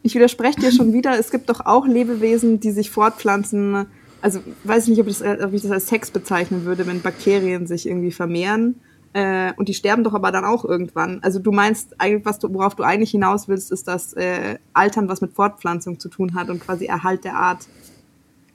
Ich 0.02 0.14
widerspreche 0.14 0.60
dir 0.60 0.72
schon 0.72 0.92
wieder. 0.92 1.18
Es 1.18 1.30
gibt 1.30 1.48
doch 1.48 1.64
auch 1.64 1.86
Lebewesen, 1.86 2.60
die 2.60 2.72
sich 2.72 2.90
fortpflanzen. 2.90 3.86
Also 4.20 4.40
weiß 4.64 4.84
ich 4.84 4.90
nicht, 4.90 5.00
ob 5.00 5.06
ich, 5.06 5.18
das, 5.18 5.40
ob 5.42 5.52
ich 5.52 5.62
das 5.62 5.70
als 5.70 5.86
Sex 5.86 6.10
bezeichnen 6.10 6.64
würde, 6.64 6.86
wenn 6.86 7.00
Bakterien 7.00 7.66
sich 7.66 7.86
irgendwie 7.86 8.10
vermehren. 8.10 8.80
Äh, 9.14 9.52
und 9.56 9.68
die 9.68 9.74
sterben 9.74 10.02
doch 10.02 10.12
aber 10.12 10.32
dann 10.32 10.44
auch 10.44 10.64
irgendwann. 10.64 11.20
Also 11.22 11.38
du 11.38 11.52
meinst 11.52 12.00
eigentlich, 12.00 12.24
was 12.26 12.40
du, 12.40 12.52
worauf 12.52 12.74
du 12.74 12.82
eigentlich 12.82 13.12
hinaus 13.12 13.48
willst, 13.48 13.70
ist, 13.70 13.86
dass 13.86 14.12
äh, 14.14 14.58
Altern 14.72 15.08
was 15.08 15.20
mit 15.20 15.32
Fortpflanzung 15.32 16.00
zu 16.00 16.08
tun 16.08 16.34
hat 16.34 16.50
und 16.50 16.58
quasi 16.58 16.86
Erhalt 16.86 17.24
der 17.24 17.36
Art. 17.36 17.60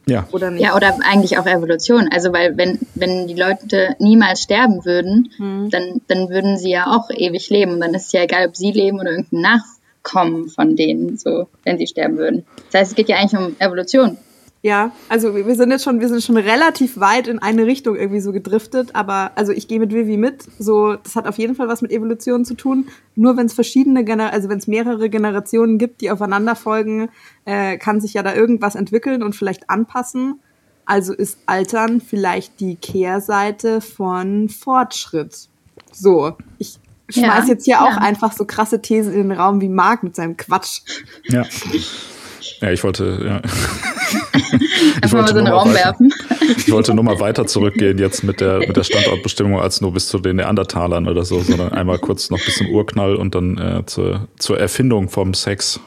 Ja. 0.10 0.28
Oder 0.32 0.52
nicht? 0.52 0.64
Ja, 0.64 0.76
oder 0.76 0.98
eigentlich 1.04 1.38
auch 1.38 1.46
Evolution. 1.46 2.10
Also, 2.12 2.34
weil 2.34 2.58
wenn, 2.58 2.80
wenn 2.96 3.28
die 3.28 3.36
Leute 3.36 3.96
niemals 4.00 4.42
sterben 4.42 4.86
würden, 4.86 5.32
hm. 5.38 5.70
dann, 5.70 6.02
dann 6.08 6.30
würden 6.30 6.58
sie 6.58 6.72
ja 6.72 6.88
auch 6.88 7.10
ewig 7.10 7.50
leben. 7.50 7.74
Und 7.74 7.82
dann 7.82 7.94
ist 7.94 8.08
es 8.08 8.12
ja 8.12 8.24
egal, 8.24 8.48
ob 8.48 8.56
sie 8.56 8.72
leben 8.72 9.00
oder 9.00 9.12
irgendein 9.12 9.42
Nachkommen 9.42 10.50
von 10.50 10.76
denen, 10.76 11.18
so, 11.18 11.48
wenn 11.64 11.78
sie 11.78 11.88
sterben 11.88 12.18
würden. 12.18 12.46
Das 12.72 12.82
heißt, 12.82 12.92
es 12.92 12.96
geht 12.96 13.10
ja 13.10 13.18
eigentlich 13.18 13.40
um 13.40 13.56
Evolution. 13.60 14.18
Ja, 14.62 14.92
also 15.08 15.36
wir 15.36 15.56
sind 15.56 15.72
jetzt 15.72 15.86
schon, 15.86 16.02
wir 16.02 16.10
sind 16.10 16.22
schon 16.22 16.36
relativ 16.36 17.00
weit 17.00 17.30
in 17.30 17.40
eine 17.40 17.66
Richtung 17.66 17.96
irgendwie 17.96 18.20
so 18.20 18.34
gedriftet, 18.34 18.94
aber 18.94 19.32
also 19.36 19.54
ich 19.54 19.70
gehe 19.70 19.80
mit 19.80 19.94
Vivi 19.94 20.18
mit. 20.18 20.44
So, 20.60 20.96
das 20.96 21.16
hat 21.16 21.28
auf 21.28 21.38
jeden 21.38 21.56
Fall 21.56 21.70
was 21.70 21.82
mit 21.82 21.92
Evolution 21.92 22.44
zu 22.44 22.56
tun. 22.56 22.90
Nur 23.16 23.38
wenn 23.38 23.46
es 23.46 23.54
verschiedene 23.54 24.04
Gener 24.04 24.34
also 24.34 24.50
wenn 24.50 24.58
es 24.58 24.68
mehrere 24.68 25.10
Generationen 25.10 25.78
gibt, 25.78 26.02
die 26.02 26.12
aufeinander 26.12 26.56
folgen, 26.56 27.10
äh, 27.46 27.78
kann 27.78 28.02
sich 28.02 28.14
ja 28.14 28.24
da 28.24 28.36
irgendwas 28.36 28.76
entwickeln 28.76 29.24
und 29.24 29.34
vielleicht 29.34 29.70
anpassen. 29.70 30.42
Also 30.86 31.14
ist 31.14 31.38
Altern 31.46 32.02
vielleicht 32.02 32.60
die 32.60 32.76
Kehrseite 32.76 33.80
von 33.80 34.50
Fortschritt. 34.50 35.48
So, 35.94 36.36
ich 36.58 36.80
schmeiß 37.08 37.46
ja, 37.46 37.54
jetzt 37.54 37.64
hier 37.64 37.76
ja. 37.76 37.86
auch 37.86 37.96
einfach 37.96 38.34
so 38.34 38.44
krasse 38.44 38.82
Thesen 38.82 39.14
in 39.14 39.30
den 39.30 39.32
Raum 39.32 39.62
wie 39.62 39.70
Marc 39.70 40.04
mit 40.04 40.18
seinem 40.18 40.36
Quatsch. 40.36 40.82
Ja. 41.30 41.46
Ja, 42.62 42.72
ich 42.72 42.84
wollte, 42.84 43.20
ja. 43.24 43.36
Einfach 45.02 45.18
mal 45.20 45.28
so 45.28 45.38
einen 45.38 45.48
Raum 45.48 45.70
weiter, 45.70 45.86
werfen. 45.86 46.14
Ich 46.58 46.72
wollte 46.72 46.94
nur 46.94 47.04
mal 47.04 47.20
weiter 47.20 47.46
zurückgehen 47.46 48.00
jetzt 48.00 48.24
mit 48.24 48.42
der, 48.42 48.60
mit 48.60 48.76
der 48.76 48.84
Standortbestimmung 48.84 49.60
als 49.60 49.82
nur 49.82 49.94
bis 49.94 50.08
zu 50.08 50.20
den 50.20 50.38
Neandertalern 50.38 51.08
oder 51.08 51.24
so, 51.24 51.42
sondern 51.42 51.72
einmal 51.72 52.00
kurz 52.00 52.30
noch 52.30 52.44
bis 52.44 52.58
zum 52.58 52.70
Urknall 52.70 53.16
und 53.16 53.36
dann 53.36 53.58
äh, 53.58 53.86
zur, 53.86 54.28
zur 54.38 54.60
Erfindung 54.60 55.10
vom 55.10 55.34
Sex. 55.34 55.80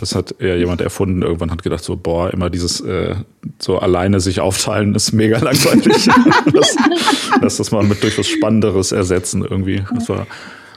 Das 0.00 0.14
hat 0.14 0.34
eher 0.38 0.58
jemand 0.58 0.80
erfunden. 0.80 1.22
Irgendwann 1.22 1.50
hat 1.50 1.62
gedacht 1.62 1.82
so, 1.82 1.96
boah, 1.96 2.30
immer 2.32 2.50
dieses 2.50 2.80
äh, 2.80 3.16
so 3.58 3.78
alleine 3.78 4.20
sich 4.20 4.40
aufteilen 4.40 4.94
ist 4.94 5.12
mega 5.12 5.38
langweilig. 5.38 6.08
lass, 6.52 6.76
lass 7.40 7.56
das 7.56 7.70
mal 7.70 7.84
mit 7.84 8.02
durch 8.02 8.18
was 8.18 8.28
Spannenderes 8.28 8.92
ersetzen 8.92 9.42
irgendwie. 9.42 9.82
Das 9.94 10.08
war 10.08 10.26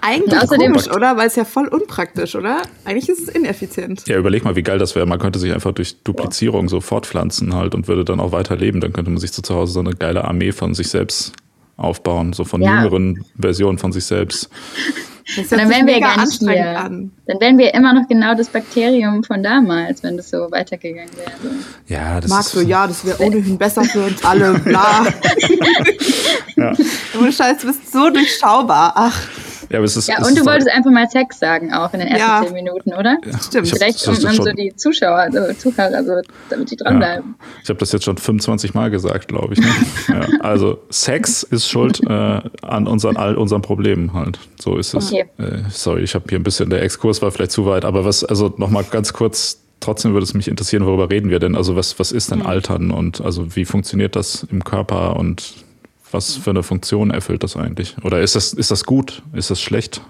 eigentlich 0.02 0.42
außerdem, 0.42 0.74
komisch, 0.74 0.90
oder? 0.90 1.18
Weil 1.18 1.28
es 1.28 1.36
ja 1.36 1.46
voll 1.46 1.68
unpraktisch, 1.68 2.36
oder? 2.36 2.62
Eigentlich 2.86 3.10
ist 3.10 3.22
es 3.22 3.30
ineffizient. 3.30 4.08
Ja, 4.08 4.18
überleg 4.18 4.44
mal, 4.44 4.56
wie 4.56 4.64
geil 4.64 4.80
das 4.80 4.96
wäre. 4.96 5.06
Man 5.06 5.20
könnte 5.20 5.40
sich 5.40 5.54
einfach 5.54 5.74
durch 5.74 6.02
Duplizierung 6.04 6.70
so 6.70 6.82
fortpflanzen 6.82 7.56
halt 7.56 7.76
und 7.76 7.88
würde 7.88 8.06
dann 8.06 8.20
auch 8.20 8.32
weiterleben. 8.32 8.82
Dann 8.82 8.94
könnte 8.94 9.12
man 9.12 9.20
sich 9.20 9.32
so 9.32 9.42
zu 9.42 9.56
Hause 9.56 9.74
so 9.74 9.80
eine 9.80 9.94
geile 9.94 10.26
Armee 10.26 10.52
von 10.52 10.74
sich 10.74 10.90
selbst 10.90 11.34
aufbauen, 11.78 12.34
so 12.34 12.44
von 12.44 12.62
ja. 12.62 12.76
jüngeren 12.76 13.24
Versionen 13.40 13.78
von 13.78 13.92
sich 13.92 14.06
selbst. 14.06 14.50
dann 15.50 15.70
wären 15.70 15.88
wir 15.88 16.00
ja 16.00 16.16
gar 16.16 16.26
nicht 16.26 16.40
hier. 16.40 16.80
An. 16.80 17.12
Dann 17.26 17.40
wären 17.40 17.58
wir 17.58 17.74
immer 17.74 17.94
noch 17.94 18.08
genau 18.08 18.36
das 18.36 18.50
Bakterium 18.50 19.24
von 19.24 19.44
damals, 19.44 20.04
wenn 20.04 20.18
das 20.18 20.30
so 20.30 20.52
weitergegangen 20.52 21.16
wäre. 21.16 21.54
Ja, 21.88 22.20
das 22.20 22.30
Magst 22.30 22.56
du, 22.56 22.62
ja, 22.62 22.88
das 22.88 23.06
wäre 23.06 23.22
ohnehin 23.22 23.58
besser 23.58 23.84
für 23.84 24.06
uns 24.06 24.24
alle, 24.24 24.54
bla. 24.60 25.08
ja. 26.58 26.74
Ohne 27.20 27.32
Scheiß, 27.32 27.60
du 27.60 27.68
bist 27.68 27.92
so 27.92 28.10
durchschaubar. 28.10 28.94
Ach. 28.96 29.28
Ja, 29.70 29.78
aber 29.78 29.86
es 29.86 29.96
ist, 29.96 30.08
ja 30.08 30.18
und 30.26 30.38
du 30.38 30.46
wolltest 30.46 30.70
einfach 30.70 30.92
mal 30.92 31.08
Sex 31.10 31.40
sagen, 31.40 31.72
auch 31.74 31.94
in 31.94 32.00
den 32.00 32.08
ersten 32.08 32.28
ja. 32.28 32.44
zehn 32.44 32.54
Minuten, 32.54 32.94
oder? 32.94 33.18
Ja, 33.24 33.40
Stimmt. 33.40 33.68
Vielleicht 33.68 34.08
um, 34.08 34.16
um 34.16 34.34
so 34.34 34.52
die 34.52 34.76
Zuschauer, 34.76 35.18
also 35.18 35.54
Zuhörer, 35.54 35.96
also, 35.96 36.22
damit 36.50 36.72
die 36.72 36.76
dranbleiben. 36.76 37.36
Ja. 37.38 37.46
Ich 37.64 37.70
habe 37.70 37.80
das 37.80 37.92
jetzt 37.92 38.06
schon 38.06 38.18
25 38.18 38.74
Mal 38.74 38.90
gesagt, 38.90 39.28
glaube 39.28 39.54
ich. 39.54 39.60
Ne? 39.60 39.68
ja. 40.08 40.28
Also 40.40 40.80
Sex 40.90 41.44
ist 41.44 41.70
schuld 41.70 42.02
äh, 42.04 42.42
an 42.62 42.88
unseren, 42.88 43.18
all 43.18 43.36
unseren 43.36 43.62
Problemen 43.62 44.14
halt. 44.14 44.40
So 44.60 44.78
ist 44.78 44.94
es. 44.94 45.12
Okay. 45.12 45.26
Äh, 45.38 45.60
sorry, 45.70 46.02
ich 46.02 46.16
habe 46.16 46.26
hier 46.30 46.40
ein 46.40 46.44
bisschen, 46.44 46.70
der 46.70 46.82
Exkurs 46.82 47.22
war 47.22 47.32
vielleicht 47.32 47.52
zu 47.52 47.66
weit, 47.66 47.86
aber 47.86 48.06
was, 48.06 48.24
also 48.24 48.54
nochmal 48.58 48.84
ganz 48.90 49.14
kurz 49.14 49.60
trotzdem 49.80 50.14
würde 50.14 50.24
es 50.24 50.34
mich 50.34 50.48
interessieren, 50.48 50.86
worüber 50.86 51.10
reden 51.10 51.30
wir 51.30 51.40
denn? 51.40 51.56
Also 51.56 51.76
was, 51.76 52.00
was 52.00 52.12
ist 52.12 52.32
denn 52.32 52.40
mhm. 52.40 52.48
Altern 52.48 52.92
und 52.92 53.22
also 53.22 53.56
wie 53.56 53.66
funktioniert 53.66 54.16
das 54.16 54.46
im 54.52 54.64
Körper 54.64 55.16
und 55.16 55.54
was 56.12 56.36
für 56.36 56.50
eine 56.50 56.64
Funktion 56.64 57.12
erfüllt 57.12 57.44
das 57.44 57.56
eigentlich? 57.56 57.96
Oder 58.04 58.22
ist 58.22 58.36
das, 58.36 58.54
ist 58.54 58.72
das 58.72 58.86
gut? 58.86 59.22
Ist 59.34 59.52
das 59.52 59.62
schlecht? 59.62 60.02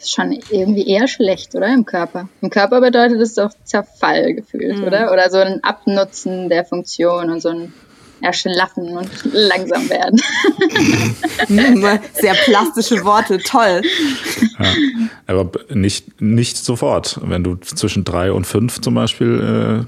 ist 0.00 0.14
schon 0.14 0.32
irgendwie 0.50 0.88
eher 0.88 1.08
schlecht, 1.08 1.54
oder? 1.54 1.72
Im 1.72 1.84
Körper. 1.84 2.28
Im 2.40 2.50
Körper 2.50 2.80
bedeutet 2.80 3.20
es 3.20 3.34
doch 3.34 3.50
Zerfall 3.64 4.34
gefühlt, 4.34 4.78
mhm. 4.78 4.84
oder? 4.84 5.12
Oder 5.12 5.30
so 5.30 5.38
ein 5.38 5.62
Abnutzen 5.62 6.48
der 6.48 6.64
Funktion 6.64 7.30
und 7.30 7.40
so 7.40 7.50
ein 7.50 7.72
erschlaffen 8.22 8.98
und 8.98 9.10
langsam 9.32 9.88
werden. 9.88 10.20
Sehr 12.12 12.34
plastische 12.34 13.02
Worte, 13.02 13.38
toll. 13.38 13.80
Ja, 14.58 14.74
aber 15.26 15.50
nicht, 15.70 16.20
nicht 16.20 16.58
sofort. 16.58 17.18
Wenn 17.22 17.44
du 17.44 17.56
zwischen 17.56 18.04
drei 18.04 18.30
und 18.30 18.46
fünf 18.46 18.82
zum 18.82 18.94
Beispiel, 18.94 19.86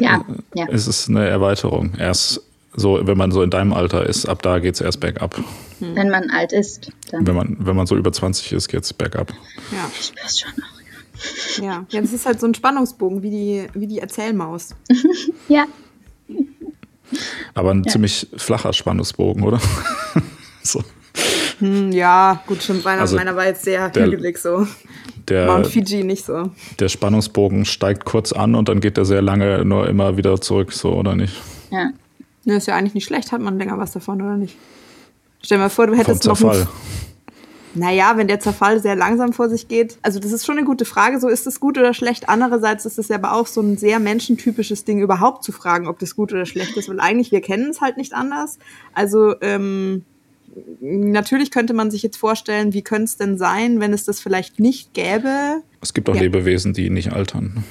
äh, 0.00 0.02
ja, 0.02 0.24
ja. 0.54 0.68
ist 0.68 0.88
es 0.88 1.08
eine 1.08 1.28
Erweiterung. 1.28 1.92
Erst 1.98 2.42
so, 2.74 3.00
wenn 3.06 3.16
man 3.16 3.32
so 3.32 3.42
in 3.42 3.50
deinem 3.50 3.72
Alter 3.72 4.06
ist, 4.06 4.26
ab 4.26 4.42
da 4.42 4.58
geht 4.58 4.74
es 4.74 4.80
erst 4.80 5.00
bergab. 5.00 5.36
Hm. 5.78 5.94
Wenn 5.94 6.10
man 6.10 6.30
alt 6.30 6.52
ist. 6.52 6.90
Dann. 7.10 7.26
Wenn 7.26 7.34
man, 7.34 7.56
wenn 7.60 7.76
man 7.76 7.86
so 7.86 7.96
über 7.96 8.12
20 8.12 8.52
ist, 8.52 8.68
geht 8.68 8.84
es 8.84 8.92
bergab. 8.92 9.32
Ja. 9.72 9.90
Ich 9.98 10.06
spür's 10.06 10.40
schon 10.40 10.52
auch, 10.52 10.80
ja. 11.58 11.64
Ja, 11.64 11.86
ja, 11.90 12.00
das 12.00 12.12
ist 12.12 12.26
halt 12.26 12.40
so 12.40 12.46
ein 12.46 12.54
Spannungsbogen, 12.54 13.22
wie 13.22 13.30
die, 13.30 13.66
wie 13.74 13.86
die 13.86 13.98
Erzählmaus. 13.98 14.74
ja. 15.48 15.66
Aber 17.54 17.70
ein 17.70 17.82
ja. 17.84 17.92
ziemlich 17.92 18.28
flacher 18.36 18.72
Spannungsbogen, 18.72 19.42
oder? 19.42 19.60
so. 20.62 20.82
Hm, 21.58 21.90
ja, 21.90 22.42
gut, 22.46 22.62
schon 22.62 22.82
meiner, 22.82 23.00
also 23.00 23.16
meiner 23.16 23.34
war 23.34 23.46
jetzt 23.46 23.64
sehr 23.64 23.88
der, 23.88 24.06
hügelig 24.06 24.38
so. 24.38 24.66
Der, 25.26 25.46
Mount 25.46 25.66
Fiji 25.66 26.04
nicht 26.04 26.24
so. 26.24 26.50
Der 26.78 26.88
Spannungsbogen 26.88 27.64
steigt 27.64 28.04
kurz 28.04 28.32
an 28.32 28.54
und 28.54 28.68
dann 28.68 28.80
geht 28.80 28.96
er 28.96 29.04
sehr 29.04 29.22
lange 29.22 29.64
nur 29.64 29.88
immer 29.88 30.16
wieder 30.16 30.40
zurück, 30.40 30.72
so 30.72 30.92
oder 30.92 31.16
nicht? 31.16 31.34
Ja. 31.70 31.90
Ja, 32.44 32.56
ist 32.56 32.66
ja 32.66 32.76
eigentlich 32.76 32.94
nicht 32.94 33.04
schlecht, 33.04 33.32
hat 33.32 33.40
man 33.40 33.58
länger 33.58 33.78
was 33.78 33.92
davon, 33.92 34.22
oder 34.22 34.36
nicht? 34.36 34.56
Stell 35.42 35.58
dir 35.58 35.64
mal 35.64 35.70
vor, 35.70 35.86
du 35.86 35.94
hättest 35.94 36.24
Vom 36.24 36.36
Zerfall. 36.36 36.60
noch. 36.60 36.72
naja, 37.74 38.16
wenn 38.16 38.28
der 38.28 38.40
Zerfall 38.40 38.80
sehr 38.80 38.96
langsam 38.96 39.32
vor 39.32 39.48
sich 39.48 39.68
geht. 39.68 39.98
Also, 40.02 40.18
das 40.18 40.32
ist 40.32 40.46
schon 40.46 40.56
eine 40.56 40.66
gute 40.66 40.84
Frage. 40.84 41.20
So, 41.20 41.28
ist 41.28 41.46
das 41.46 41.60
gut 41.60 41.78
oder 41.78 41.94
schlecht? 41.94 42.28
Andererseits 42.28 42.86
ist 42.86 42.98
es 42.98 43.08
ja 43.08 43.16
aber 43.16 43.34
auch 43.34 43.46
so 43.46 43.60
ein 43.60 43.76
sehr 43.76 44.00
menschentypisches 44.00 44.84
Ding, 44.84 45.00
überhaupt 45.00 45.44
zu 45.44 45.52
fragen, 45.52 45.86
ob 45.86 45.98
das 45.98 46.16
gut 46.16 46.32
oder 46.32 46.46
schlecht 46.46 46.76
ist, 46.76 46.88
weil 46.88 47.00
eigentlich 47.00 47.30
wir 47.30 47.40
kennen 47.40 47.70
es 47.70 47.80
halt 47.80 47.96
nicht 47.96 48.14
anders. 48.14 48.58
Also, 48.94 49.34
ähm, 49.40 50.04
natürlich 50.80 51.50
könnte 51.50 51.74
man 51.74 51.90
sich 51.90 52.02
jetzt 52.02 52.16
vorstellen, 52.16 52.72
wie 52.72 52.82
könnte 52.82 53.04
es 53.04 53.16
denn 53.16 53.38
sein, 53.38 53.80
wenn 53.80 53.92
es 53.92 54.04
das 54.04 54.20
vielleicht 54.20 54.58
nicht 54.58 54.94
gäbe? 54.94 55.62
Es 55.80 55.94
gibt 55.94 56.08
auch 56.08 56.14
ja. 56.14 56.22
Lebewesen, 56.22 56.72
die 56.72 56.90
nicht 56.90 57.12
altern. 57.12 57.64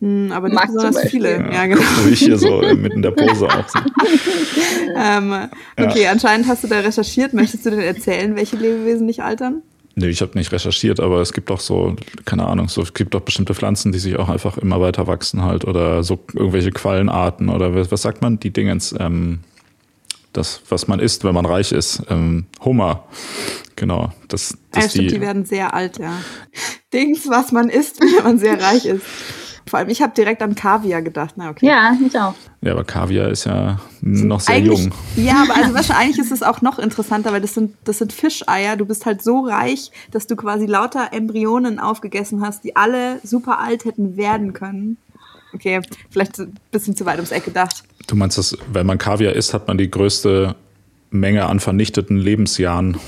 Hm, 0.00 0.32
aber 0.32 0.48
nicht 0.48 0.56
Mag 0.56 0.66
besonders 0.66 1.08
viele. 1.08 1.38
Ja, 1.38 1.52
ja 1.52 1.66
genau. 1.66 1.82
So 2.02 2.08
ich 2.10 2.20
hier 2.20 2.38
so 2.38 2.60
mitten 2.60 2.96
in 2.96 3.02
der 3.02 3.12
Pose 3.12 3.46
auch. 3.46 3.68
So. 3.68 3.78
ähm, 4.96 5.48
okay, 5.78 6.02
ja. 6.04 6.10
anscheinend 6.10 6.46
hast 6.48 6.64
du 6.64 6.68
da 6.68 6.80
recherchiert. 6.80 7.32
Möchtest 7.32 7.64
du 7.66 7.70
denn 7.70 7.80
erzählen, 7.80 8.36
welche 8.36 8.56
Lebewesen 8.56 9.06
nicht 9.06 9.22
altern? 9.22 9.62
Nee, 9.96 10.08
ich 10.08 10.20
habe 10.22 10.36
nicht 10.36 10.50
recherchiert, 10.50 10.98
aber 10.98 11.20
es 11.20 11.32
gibt 11.32 11.50
doch 11.50 11.60
so, 11.60 11.94
keine 12.24 12.46
Ahnung, 12.46 12.68
so, 12.68 12.82
es 12.82 12.94
gibt 12.94 13.14
doch 13.14 13.20
bestimmte 13.20 13.54
Pflanzen, 13.54 13.92
die 13.92 14.00
sich 14.00 14.18
auch 14.18 14.28
einfach 14.28 14.58
immer 14.58 14.80
weiter 14.80 15.06
wachsen 15.06 15.44
halt 15.44 15.64
oder 15.64 16.02
so 16.02 16.18
irgendwelche 16.32 16.72
Quallenarten 16.72 17.48
oder 17.48 17.76
was, 17.76 17.92
was 17.92 18.02
sagt 18.02 18.20
man? 18.20 18.40
Die 18.40 18.50
Dingens, 18.50 18.92
ähm, 18.98 19.40
das, 20.32 20.62
was 20.68 20.88
man 20.88 20.98
isst, 20.98 21.22
wenn 21.22 21.34
man 21.34 21.46
reich 21.46 21.70
ist. 21.70 22.02
Ähm, 22.10 22.46
Hummer. 22.64 23.04
Genau. 23.76 24.12
Das, 24.26 24.58
das 24.72 24.84
ja, 24.84 24.90
stimmt, 24.90 25.10
die, 25.10 25.14
die 25.14 25.20
werden 25.20 25.44
sehr 25.44 25.74
alt, 25.74 25.98
ja. 25.98 26.20
Dings, 26.92 27.28
was 27.28 27.52
man 27.52 27.68
isst, 27.68 28.00
wenn 28.16 28.24
man 28.24 28.38
sehr 28.38 28.60
reich 28.60 28.84
ist. 28.86 29.04
Vor 29.66 29.78
allem, 29.78 29.88
ich 29.88 30.02
habe 30.02 30.12
direkt 30.14 30.42
an 30.42 30.54
Kaviar 30.54 31.00
gedacht. 31.00 31.34
Na, 31.36 31.50
okay. 31.50 31.66
Ja, 31.66 31.96
ich 32.06 32.18
auch. 32.18 32.34
Ja, 32.60 32.72
aber 32.72 32.84
Kaviar 32.84 33.30
ist 33.30 33.44
ja 33.44 33.80
noch 34.02 34.40
sehr 34.40 34.58
jung. 34.58 34.92
Ja, 35.16 35.42
aber 35.42 35.56
also 35.56 35.74
wahrscheinlich 35.74 36.18
ist 36.18 36.32
es 36.32 36.42
auch 36.42 36.60
noch 36.60 36.78
interessanter, 36.78 37.32
weil 37.32 37.40
das 37.40 37.54
sind, 37.54 37.74
das 37.84 37.98
sind 37.98 38.12
Fischeier. 38.12 38.76
Du 38.76 38.84
bist 38.84 39.06
halt 39.06 39.22
so 39.22 39.40
reich, 39.40 39.90
dass 40.10 40.26
du 40.26 40.36
quasi 40.36 40.66
lauter 40.66 41.12
Embryonen 41.12 41.78
aufgegessen 41.78 42.42
hast, 42.42 42.64
die 42.64 42.76
alle 42.76 43.20
super 43.22 43.58
alt 43.58 43.84
hätten 43.84 44.16
werden 44.16 44.52
können. 44.52 44.98
Okay, 45.54 45.80
vielleicht 46.10 46.38
ein 46.40 46.54
bisschen 46.72 46.96
zu 46.96 47.06
weit 47.06 47.16
ums 47.16 47.30
Eck 47.30 47.44
gedacht. 47.44 47.84
Du 48.06 48.16
meinst, 48.16 48.36
dass, 48.36 48.58
wenn 48.72 48.86
man 48.86 48.98
Kaviar 48.98 49.32
isst, 49.32 49.54
hat 49.54 49.68
man 49.68 49.78
die 49.78 49.90
größte 49.90 50.56
Menge 51.10 51.46
an 51.46 51.60
vernichteten 51.60 52.16
Lebensjahren 52.16 52.98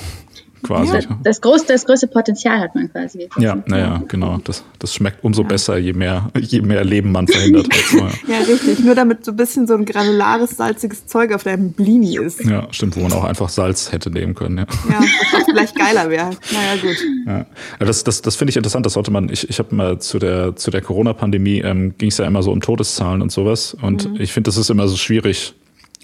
quasi. 0.67 0.95
Ja, 0.95 1.19
das, 1.23 1.41
groß, 1.41 1.67
das 1.67 1.85
größte 1.85 2.09
Potenzial 2.09 2.61
hat 2.61 2.75
man 2.75 2.91
quasi. 2.91 3.29
Ja, 3.39 3.57
naja, 3.67 4.03
genau. 4.09 4.39
Das, 4.45 4.65
das 4.79 4.95
schmeckt 4.95 5.25
umso 5.25 5.43
ja. 5.43 5.49
besser, 5.49 5.79
je 5.79 5.93
mehr, 5.93 6.31
je 6.39 6.61
mehr 6.61 6.85
Leben 6.85 7.13
man 7.13 7.27
verhindert 7.27 7.69
hat. 7.69 7.77
Ja. 8.27 8.39
richtig. 8.39 8.81
Nur 8.81 8.95
damit 8.95 9.25
so 9.25 9.33
ein 9.33 9.37
bisschen 9.37 9.67
so 9.67 9.75
ein 9.75 9.85
granulares, 9.85 10.57
salziges 10.57 11.07
Zeug 11.07 11.33
auf 11.33 11.45
deinem 11.45 11.73
Blini 11.73 12.19
ist. 12.19 12.45
Ja, 12.45 12.67
stimmt, 12.71 12.97
wo 12.97 13.01
man 13.01 13.13
auch 13.13 13.25
einfach 13.25 13.49
Salz 13.49 13.93
hätte 13.93 14.11
nehmen 14.11 14.35
können. 14.35 14.59
Ja, 14.59 14.67
ja 14.91 15.01
was 15.33 15.45
vielleicht 15.45 15.77
geiler 15.77 16.11
wäre. 16.11 16.31
Naja, 16.53 16.81
gut. 16.81 16.97
Ja. 17.27 17.47
Das, 17.79 18.05
das, 18.05 18.23
das 18.23 18.37
finde 18.37 18.51
ich 18.51 18.57
interessant. 18.57 18.87
Das 18.87 18.95
sollte 18.95 19.11
man, 19.11 19.29
ich, 19.29 19.49
ich 19.49 19.59
habe 19.59 19.75
mal 19.75 19.99
zu 19.99 20.19
der, 20.19 20.57
zu 20.57 20.71
der 20.71 20.83
Corona-Pandemie, 20.83 21.61
ähm, 21.61 21.95
ging 21.99 22.09
es 22.09 22.19
ja 22.19 22.27
immer 22.27 22.43
so 22.43 22.53
um 22.53 22.61
Todeszahlen 22.61 23.23
und 23.23 23.33
sowas. 23.33 23.77
Und 23.81 24.11
mhm. 24.11 24.21
ich 24.21 24.33
finde, 24.33 24.49
das 24.49 24.57
ist 24.57 24.71
immer 24.71 24.89
so 24.89 24.97
schwierig, 24.97 25.55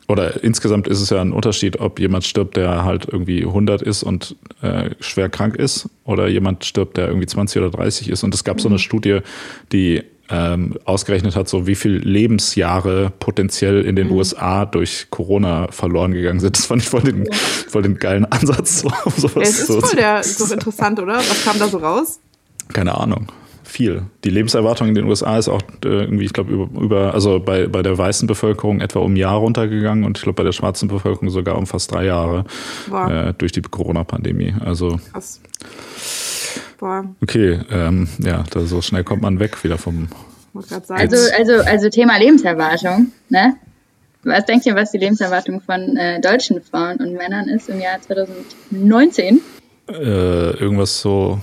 oder 0.09 0.43
insgesamt 0.43 0.89
ist 0.89 1.01
es 1.01 1.11
ja 1.11 1.21
ein 1.21 1.33
Unterschied, 1.33 1.81
ob 1.81 2.01
jemand 2.01 2.25
stirbt, 2.25 2.57
der 2.57 2.85
halt 2.85 3.07
irgendwie 3.11 3.45
100 3.45 3.83
ist 3.83 4.03
und 4.03 4.37
äh, 4.61 4.91
schwer 5.01 5.29
krank 5.29 5.57
ist, 5.57 5.89
oder 6.05 6.29
jemand 6.29 6.65
stirbt, 6.65 6.97
der 6.97 7.09
irgendwie 7.09 7.27
20 7.27 7.63
oder 7.63 7.71
30 7.71 8.11
ist. 8.11 8.25
Und 8.25 8.35
es 8.35 8.45
gab 8.45 8.57
mhm. 8.57 8.61
so 8.61 8.69
eine 8.69 8.75
mhm. 8.75 8.81
Studie, 8.81 9.19
die 9.71 10.03
ähm, 10.29 10.79
ausgerechnet 10.85 11.37
hat, 11.37 11.49
so 11.49 11.67
wie 11.67 11.75
viele 11.75 11.99
Lebensjahre 11.99 13.13
potenziell 13.19 13.83
in 13.85 13.97
den 13.97 14.09
mhm. 14.09 14.15
USA 14.15 14.65
durch 14.65 15.07
Corona 15.11 15.69
verloren 15.71 16.13
gegangen 16.13 16.41
sind. 16.41 16.57
Das 16.57 16.67
fand 16.67 16.83
ich 16.83 16.89
voll 16.89 17.03
den, 17.03 17.33
voll 17.33 17.83
den 17.83 17.99
geilen 17.99 18.25
Ansatz. 18.25 18.85
So, 19.17 19.29
sowas 19.29 19.35
ja, 19.35 19.43
es 19.43 19.61
ist 19.61 19.67
voll 19.67 19.97
der, 19.97 20.23
so 20.23 20.53
interessant, 20.53 20.99
oder? 20.99 21.17
Was 21.17 21.45
kam 21.45 21.59
da 21.59 21.69
so 21.69 21.79
raus? 21.79 22.19
Keine 22.73 22.97
Ahnung 22.97 23.27
viel. 23.73 24.03
Die 24.25 24.31
Lebenserwartung 24.31 24.89
in 24.89 24.95
den 24.95 25.07
USA 25.07 25.39
ist 25.39 25.49
auch 25.49 25.63
äh, 25.85 25.89
irgendwie, 25.89 26.25
ich 26.25 26.33
glaube, 26.33 26.53
über, 26.53 26.81
über, 26.81 27.15
also 27.15 27.41
bei, 27.41 27.67
bei 27.67 27.83
der 27.83 27.97
weißen 27.97 28.29
Bevölkerung 28.29 28.81
etwa 28.81 29.01
um 29.01 29.15
ein 29.15 29.17
Jahr 29.17 29.37
runtergegangen 29.37 30.05
und 30.05 30.19
ich 30.19 30.23
glaube 30.23 30.37
bei 30.37 30.45
der 30.45 30.53
schwarzen 30.53 30.89
Bevölkerung 30.89 31.31
sogar 31.31 31.57
um 31.59 31.67
fast 31.67 31.91
drei 31.91 32.05
Jahre 32.05 32.45
äh, 32.93 33.33
durch 33.35 33.53
die 33.53 33.63
Corona-Pandemie. 33.63 34.55
Also 34.61 35.01
Krass. 35.13 35.41
Boah. 36.79 37.05
Okay, 37.23 37.61
ähm, 37.71 38.09
ja, 38.19 38.45
da 38.51 38.61
so 38.61 38.83
schnell 38.83 39.05
kommt 39.05 39.23
man 39.23 39.39
weg 39.39 39.63
wieder 39.65 39.79
vom. 39.79 40.09
Also, 40.89 40.95
also, 40.95 41.53
also 41.65 41.89
Thema 41.89 42.19
Lebenserwartung, 42.19 43.13
ne? 43.31 43.57
Was 44.25 44.45
denkt 44.45 44.67
ihr, 44.67 44.75
was 44.75 44.93
die 44.93 44.99
Lebenserwartung 44.99 45.61
von 45.61 45.97
äh, 45.97 46.21
deutschen 46.21 46.61
Frauen 46.61 46.99
und 46.99 47.15
Männern 47.15 47.49
ist 47.49 47.69
im 47.69 47.81
Jahr 47.81 48.01
2019? 48.01 49.41
Äh, 49.89 50.57
irgendwas 50.57 51.01
so, 51.01 51.41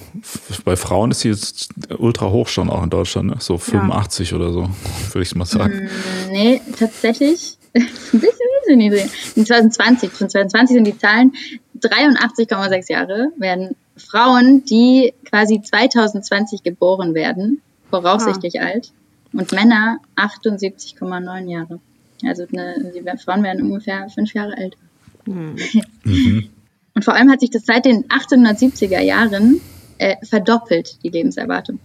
bei 0.64 0.76
Frauen 0.76 1.12
ist 1.12 1.22
sie 1.22 1.30
jetzt 1.30 1.70
ultra 1.98 2.30
hoch 2.30 2.48
schon 2.48 2.70
auch 2.70 2.84
in 2.84 2.90
Deutschland, 2.90 3.30
ne? 3.30 3.36
so 3.40 3.58
85 3.58 4.32
ja. 4.32 4.38
oder 4.38 4.52
so, 4.52 4.70
würde 5.12 5.24
ich 5.24 5.36
mal 5.36 5.46
sagen. 5.46 5.90
Mm, 6.28 6.32
nee, 6.32 6.62
tatsächlich 6.78 7.58
ein 7.74 7.84
bisschen, 7.84 8.22
bisschen 8.62 8.78
niedrig. 8.78 9.06
In 9.36 9.46
2020, 9.46 10.12
von 10.12 10.30
2020 10.30 10.76
sind 10.76 10.88
die 10.88 10.98
Zahlen 10.98 11.34
83,6 11.82 12.92
Jahre 12.92 13.32
werden 13.38 13.76
Frauen, 13.98 14.64
die 14.66 15.14
quasi 15.26 15.62
2020 15.62 16.64
geboren 16.64 17.14
werden, 17.14 17.62
voraussichtlich 17.90 18.62
ah. 18.62 18.66
alt, 18.66 18.92
und 19.34 19.52
Männer 19.52 20.00
78,9 20.16 21.50
Jahre. 21.50 21.80
Also 22.24 22.46
eine, 22.52 22.92
die 22.94 23.24
Frauen 23.24 23.44
werden 23.44 23.64
ungefähr 23.64 24.10
fünf 24.10 24.34
Jahre 24.34 24.56
alt. 24.58 24.78
Mhm. 26.06 26.50
Und 26.94 27.06
vor 27.06 27.14
allem 27.14 27.32
hat 27.32 27.40
sich 27.40 27.50
das 27.52 27.66
seit 27.66 27.86
den 27.86 28.06
1870er 28.06 29.02
Jahren 29.02 29.62
äh, 29.98 30.16
verdoppelt, 30.26 31.04
die 31.04 31.10
Lebenserwartung. 31.10 31.80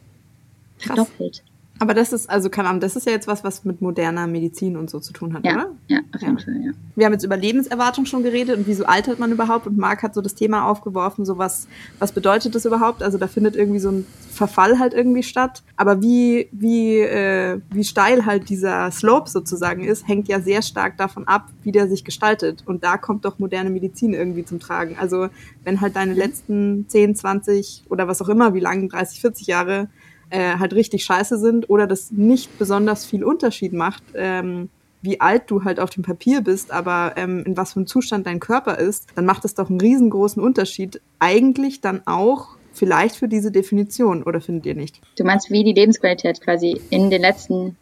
Verdoppelt. 0.79 1.39
Krass. 1.39 1.54
Aber 1.81 1.93
das 1.93 2.13
ist, 2.13 2.31
also 2.31 2.51
keine 2.51 2.69
Ahnung, 2.69 2.81
das 2.81 2.95
ist 2.95 3.05
ja 3.07 3.13
jetzt 3.13 3.27
was, 3.27 3.43
was 3.43 3.65
mit 3.65 3.83
moderner 3.83 4.29
Medizin 4.29 4.77
und 4.77 4.89
so 4.91 5.01
zu 5.01 5.13
tun 5.13 5.35
hat, 5.35 5.45
ja, 5.45 5.55
oder? 5.55 5.71
Ja, 5.89 5.99
auf 6.15 6.21
jeden 6.21 6.39
ja. 6.39 6.45
Fall, 6.45 6.57
ja. 6.65 6.71
Wir 6.95 7.07
haben 7.07 7.13
jetzt 7.13 7.25
über 7.25 7.37
Lebenserwartung 7.37 8.07
schon 8.07 8.23
geredet 8.23 8.57
und 8.57 8.69
wieso 8.69 8.85
altert 8.85 9.19
man 9.19 9.33
überhaupt? 9.33 9.67
Und 9.67 9.77
Marc 9.77 10.05
hat 10.05 10.15
so 10.15 10.21
das 10.21 10.37
Thema 10.37 10.69
aufgeworfen, 10.69 11.25
so 11.25 11.37
was, 11.37 11.67
was 11.99 12.13
bedeutet 12.13 12.55
das 12.55 12.65
überhaupt? 12.65 13.03
Also 13.03 13.19
da 13.19 13.27
findet 13.27 13.57
irgendwie 13.57 13.81
so 13.81 13.91
ein 13.91 14.07
Verfall 14.31 14.79
halt 14.79 14.95
irgendwie 14.95 15.25
statt. 15.25 15.65
Aber 15.77 16.01
wie, 16.01 16.49
wie, 16.53 16.99
äh, 16.99 17.61
wie 17.71 17.85
steil 17.85 18.25
halt 18.25 18.49
dieser 18.49 18.91
Slope 18.93 19.29
sozusagen 19.29 19.83
ist, 19.83 20.07
hängt 20.07 20.29
ja 20.29 20.41
sehr 20.41 20.63
stark 20.63 20.97
davon 20.97 21.27
ab, 21.27 21.49
wie 21.65 21.73
der 21.73 21.89
sich 21.89 22.05
gestaltet. 22.05 22.63
Und 22.67 22.85
da 22.85 22.99
kommt 22.99 23.25
doch 23.25 23.41
moderne 23.41 23.71
Medizin 23.71 24.15
irgendwie 24.15 24.45
zum 24.45 24.61
Tragen. 24.61 24.97
Also 24.99 25.29
wenn 25.65 25.81
halt 25.81 25.97
deine 25.97 26.15
letzten 26.15 26.89
10, 26.89 27.17
20 27.17 27.85
oder 27.89 28.07
was 28.07 28.23
auch 28.23 28.29
immer, 28.29 28.55
wie 28.55 28.61
lange, 28.61 28.87
30, 28.87 29.21
40 29.21 29.49
Jahre 29.49 29.89
äh, 30.35 30.59
halt 30.59 30.75
richtig 30.75 31.05
scheiße 31.05 31.39
sind 31.39 31.71
oder 31.71 31.87
das 31.87 32.11
nicht 32.11 32.59
besonders 32.59 33.05
viel 33.05 33.23
Unterschied 33.23 33.73
macht, 33.73 34.03
ähm, 34.15 34.69
wie 35.01 35.21
alt 35.21 35.45
du 35.49 35.63
halt 35.63 35.79
auf 35.79 35.91
dem 35.91 36.03
Papier 36.03 36.41
bist, 36.41 36.73
aber 36.73 37.13
ähm, 37.17 37.45
in 37.47 37.57
was 37.57 37.75
für 37.75 37.81
einem 37.81 37.87
Zustand 37.87 38.27
dein 38.27 38.41
Körper 38.41 38.79
ist, 38.79 39.07
dann 39.15 39.27
macht 39.27 39.45
es 39.45 39.55
doch 39.55 39.71
einen 39.71 39.81
riesengroßen 39.81 40.43
Unterschied. 40.43 41.01
Eigentlich 41.21 41.81
dann 41.81 42.03
auch 42.07 42.57
vielleicht 42.73 43.15
für 43.15 43.29
diese 43.29 43.53
Definition, 43.53 44.25
oder 44.25 44.41
findet 44.41 44.67
ihr 44.67 44.75
nicht? 44.75 45.01
Du 45.17 45.23
meinst, 45.23 45.51
wie 45.51 45.63
die 45.63 45.73
Lebensqualität 45.73 46.41
quasi 46.41 46.81
in 46.91 47.11
den 47.11 47.21
letzten 47.21 47.77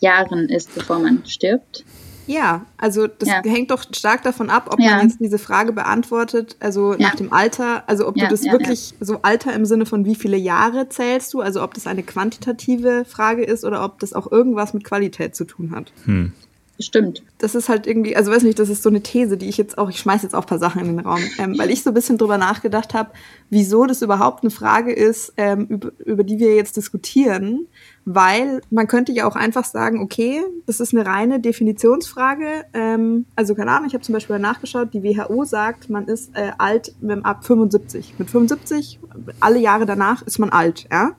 Jahren 0.00 0.50
ist, 0.50 0.74
bevor 0.74 0.98
man 0.98 1.24
stirbt? 1.24 1.84
Ja, 2.26 2.66
also 2.76 3.06
das 3.06 3.28
ja. 3.28 3.42
hängt 3.44 3.70
doch 3.70 3.84
stark 3.92 4.22
davon 4.22 4.50
ab, 4.50 4.68
ob 4.72 4.80
ja. 4.80 4.96
man 4.96 5.08
jetzt 5.08 5.20
diese 5.20 5.38
Frage 5.38 5.72
beantwortet, 5.72 6.56
also 6.60 6.92
ja. 6.92 7.08
nach 7.08 7.14
dem 7.14 7.32
Alter, 7.32 7.84
also 7.88 8.08
ob 8.08 8.14
du 8.14 8.26
das 8.26 8.44
wirklich 8.44 8.94
so 9.00 9.20
Alter 9.22 9.52
im 9.52 9.64
Sinne 9.64 9.86
von 9.86 10.04
wie 10.04 10.14
viele 10.14 10.36
Jahre 10.36 10.88
zählst 10.88 11.34
du, 11.34 11.40
also 11.40 11.62
ob 11.62 11.74
das 11.74 11.86
eine 11.86 12.02
quantitative 12.02 13.04
Frage 13.04 13.44
ist 13.44 13.64
oder 13.64 13.84
ob 13.84 13.98
das 13.98 14.12
auch 14.12 14.30
irgendwas 14.30 14.74
mit 14.74 14.84
Qualität 14.84 15.34
zu 15.36 15.44
tun 15.44 15.70
hat. 15.70 15.92
Hm. 16.04 16.32
Stimmt. 16.80 17.22
Das 17.38 17.54
ist 17.54 17.68
halt 17.68 17.86
irgendwie, 17.86 18.16
also 18.16 18.32
weiß 18.32 18.42
nicht, 18.42 18.58
das 18.58 18.68
ist 18.68 18.82
so 18.82 18.88
eine 18.88 19.00
These, 19.00 19.36
die 19.36 19.48
ich 19.48 19.56
jetzt 19.56 19.78
auch, 19.78 19.88
ich 19.90 19.98
schmeiße 19.98 20.24
jetzt 20.24 20.34
auch 20.34 20.42
ein 20.42 20.46
paar 20.46 20.58
Sachen 20.58 20.80
in 20.80 20.88
den 20.88 21.00
Raum, 21.00 21.20
ähm, 21.38 21.56
weil 21.56 21.70
ich 21.70 21.82
so 21.82 21.90
ein 21.90 21.94
bisschen 21.94 22.18
drüber 22.18 22.36
nachgedacht 22.36 22.94
habe, 22.94 23.10
wieso 23.48 23.86
das 23.86 24.02
überhaupt 24.02 24.42
eine 24.42 24.50
Frage 24.50 24.92
ist, 24.92 25.32
ähm, 25.36 25.66
über, 25.66 25.92
über 26.04 26.24
die 26.24 26.38
wir 26.38 26.56
jetzt 26.56 26.76
diskutieren 26.76 27.68
weil 28.04 28.60
man 28.70 28.86
könnte 28.86 29.12
ja 29.12 29.26
auch 29.26 29.36
einfach 29.36 29.64
sagen, 29.64 30.00
okay, 30.00 30.42
das 30.66 30.80
ist 30.80 30.92
eine 30.92 31.06
reine 31.06 31.40
Definitionsfrage. 31.40 32.64
Ähm, 32.74 33.26
also 33.34 33.54
keine 33.54 33.70
Ahnung, 33.70 33.86
ich 33.86 33.94
habe 33.94 34.04
zum 34.04 34.12
Beispiel 34.12 34.38
nachgeschaut, 34.38 34.92
die 34.92 35.02
WHO 35.02 35.44
sagt, 35.44 35.88
man 35.88 36.06
ist 36.06 36.36
äh, 36.36 36.52
alt 36.58 36.94
ab 37.22 37.44
75. 37.44 38.14
Mit 38.18 38.30
75, 38.30 39.00
alle 39.40 39.58
Jahre 39.58 39.86
danach 39.86 40.22
ist 40.22 40.38
man 40.38 40.50
alt, 40.50 40.86
ja. 40.90 41.12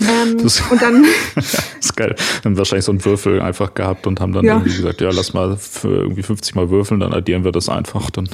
Ähm, 0.00 0.38
das, 0.42 0.60
und 0.70 0.80
dann. 0.80 1.04
das 1.34 1.54
ist 1.80 1.96
geil. 1.96 2.14
Haben 2.44 2.56
wahrscheinlich 2.56 2.84
so 2.84 2.92
einen 2.92 3.04
Würfel 3.04 3.40
einfach 3.40 3.74
gehabt 3.74 4.06
und 4.06 4.20
haben 4.20 4.32
dann 4.32 4.44
ja. 4.44 4.54
irgendwie 4.54 4.76
gesagt, 4.76 5.00
ja, 5.00 5.10
lass 5.10 5.34
mal 5.34 5.56
irgendwie 5.82 6.22
50 6.22 6.54
mal 6.54 6.70
würfeln, 6.70 7.00
dann 7.00 7.12
addieren 7.12 7.44
wir 7.44 7.52
das 7.52 7.68
einfach. 7.68 8.10
Dann, 8.10 8.28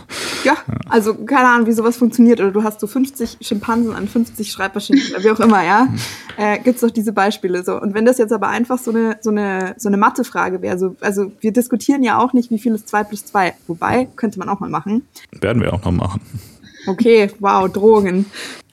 ja, 0.44 0.54
ja, 0.54 0.74
also 0.88 1.14
keine 1.14 1.48
Ahnung, 1.48 1.66
wie 1.66 1.72
sowas 1.72 1.96
funktioniert. 1.96 2.40
Oder 2.40 2.50
du 2.50 2.62
hast 2.62 2.80
so 2.80 2.86
50 2.86 3.38
Schimpansen 3.40 3.94
an 3.94 4.08
50 4.08 4.50
Schreibmaschinen 4.50 5.02
oder 5.12 5.24
wie 5.24 5.30
auch 5.30 5.40
immer, 5.40 5.64
ja. 5.64 5.86
Hm. 5.86 5.98
Äh, 6.36 6.58
Gibt 6.58 6.76
es 6.76 6.80
doch 6.80 6.90
diese 6.90 7.12
Beispiele 7.12 7.62
so. 7.64 7.80
Und 7.80 7.94
wenn 7.94 8.04
das 8.04 8.18
jetzt 8.18 8.32
aber 8.32 8.48
einfach 8.48 8.78
so 8.78 8.90
eine, 8.90 9.18
so 9.20 9.30
eine, 9.30 9.74
so 9.78 9.88
eine 9.88 9.96
Mathefrage 9.96 10.62
wäre, 10.62 10.78
so, 10.78 10.96
also 11.00 11.32
wir 11.40 11.52
diskutieren 11.52 12.02
ja 12.02 12.18
auch 12.18 12.32
nicht, 12.32 12.50
wie 12.50 12.58
viel 12.58 12.74
ist 12.74 12.88
2 12.88 13.04
plus 13.04 13.26
2. 13.26 13.54
Wobei, 13.66 14.08
könnte 14.16 14.38
man 14.38 14.48
auch 14.48 14.60
mal 14.60 14.70
machen. 14.70 15.02
Werden 15.40 15.62
wir 15.62 15.72
auch 15.72 15.84
noch 15.84 15.92
machen. 15.92 16.20
Okay, 16.86 17.30
wow, 17.40 17.70
Drogen. 17.70 18.26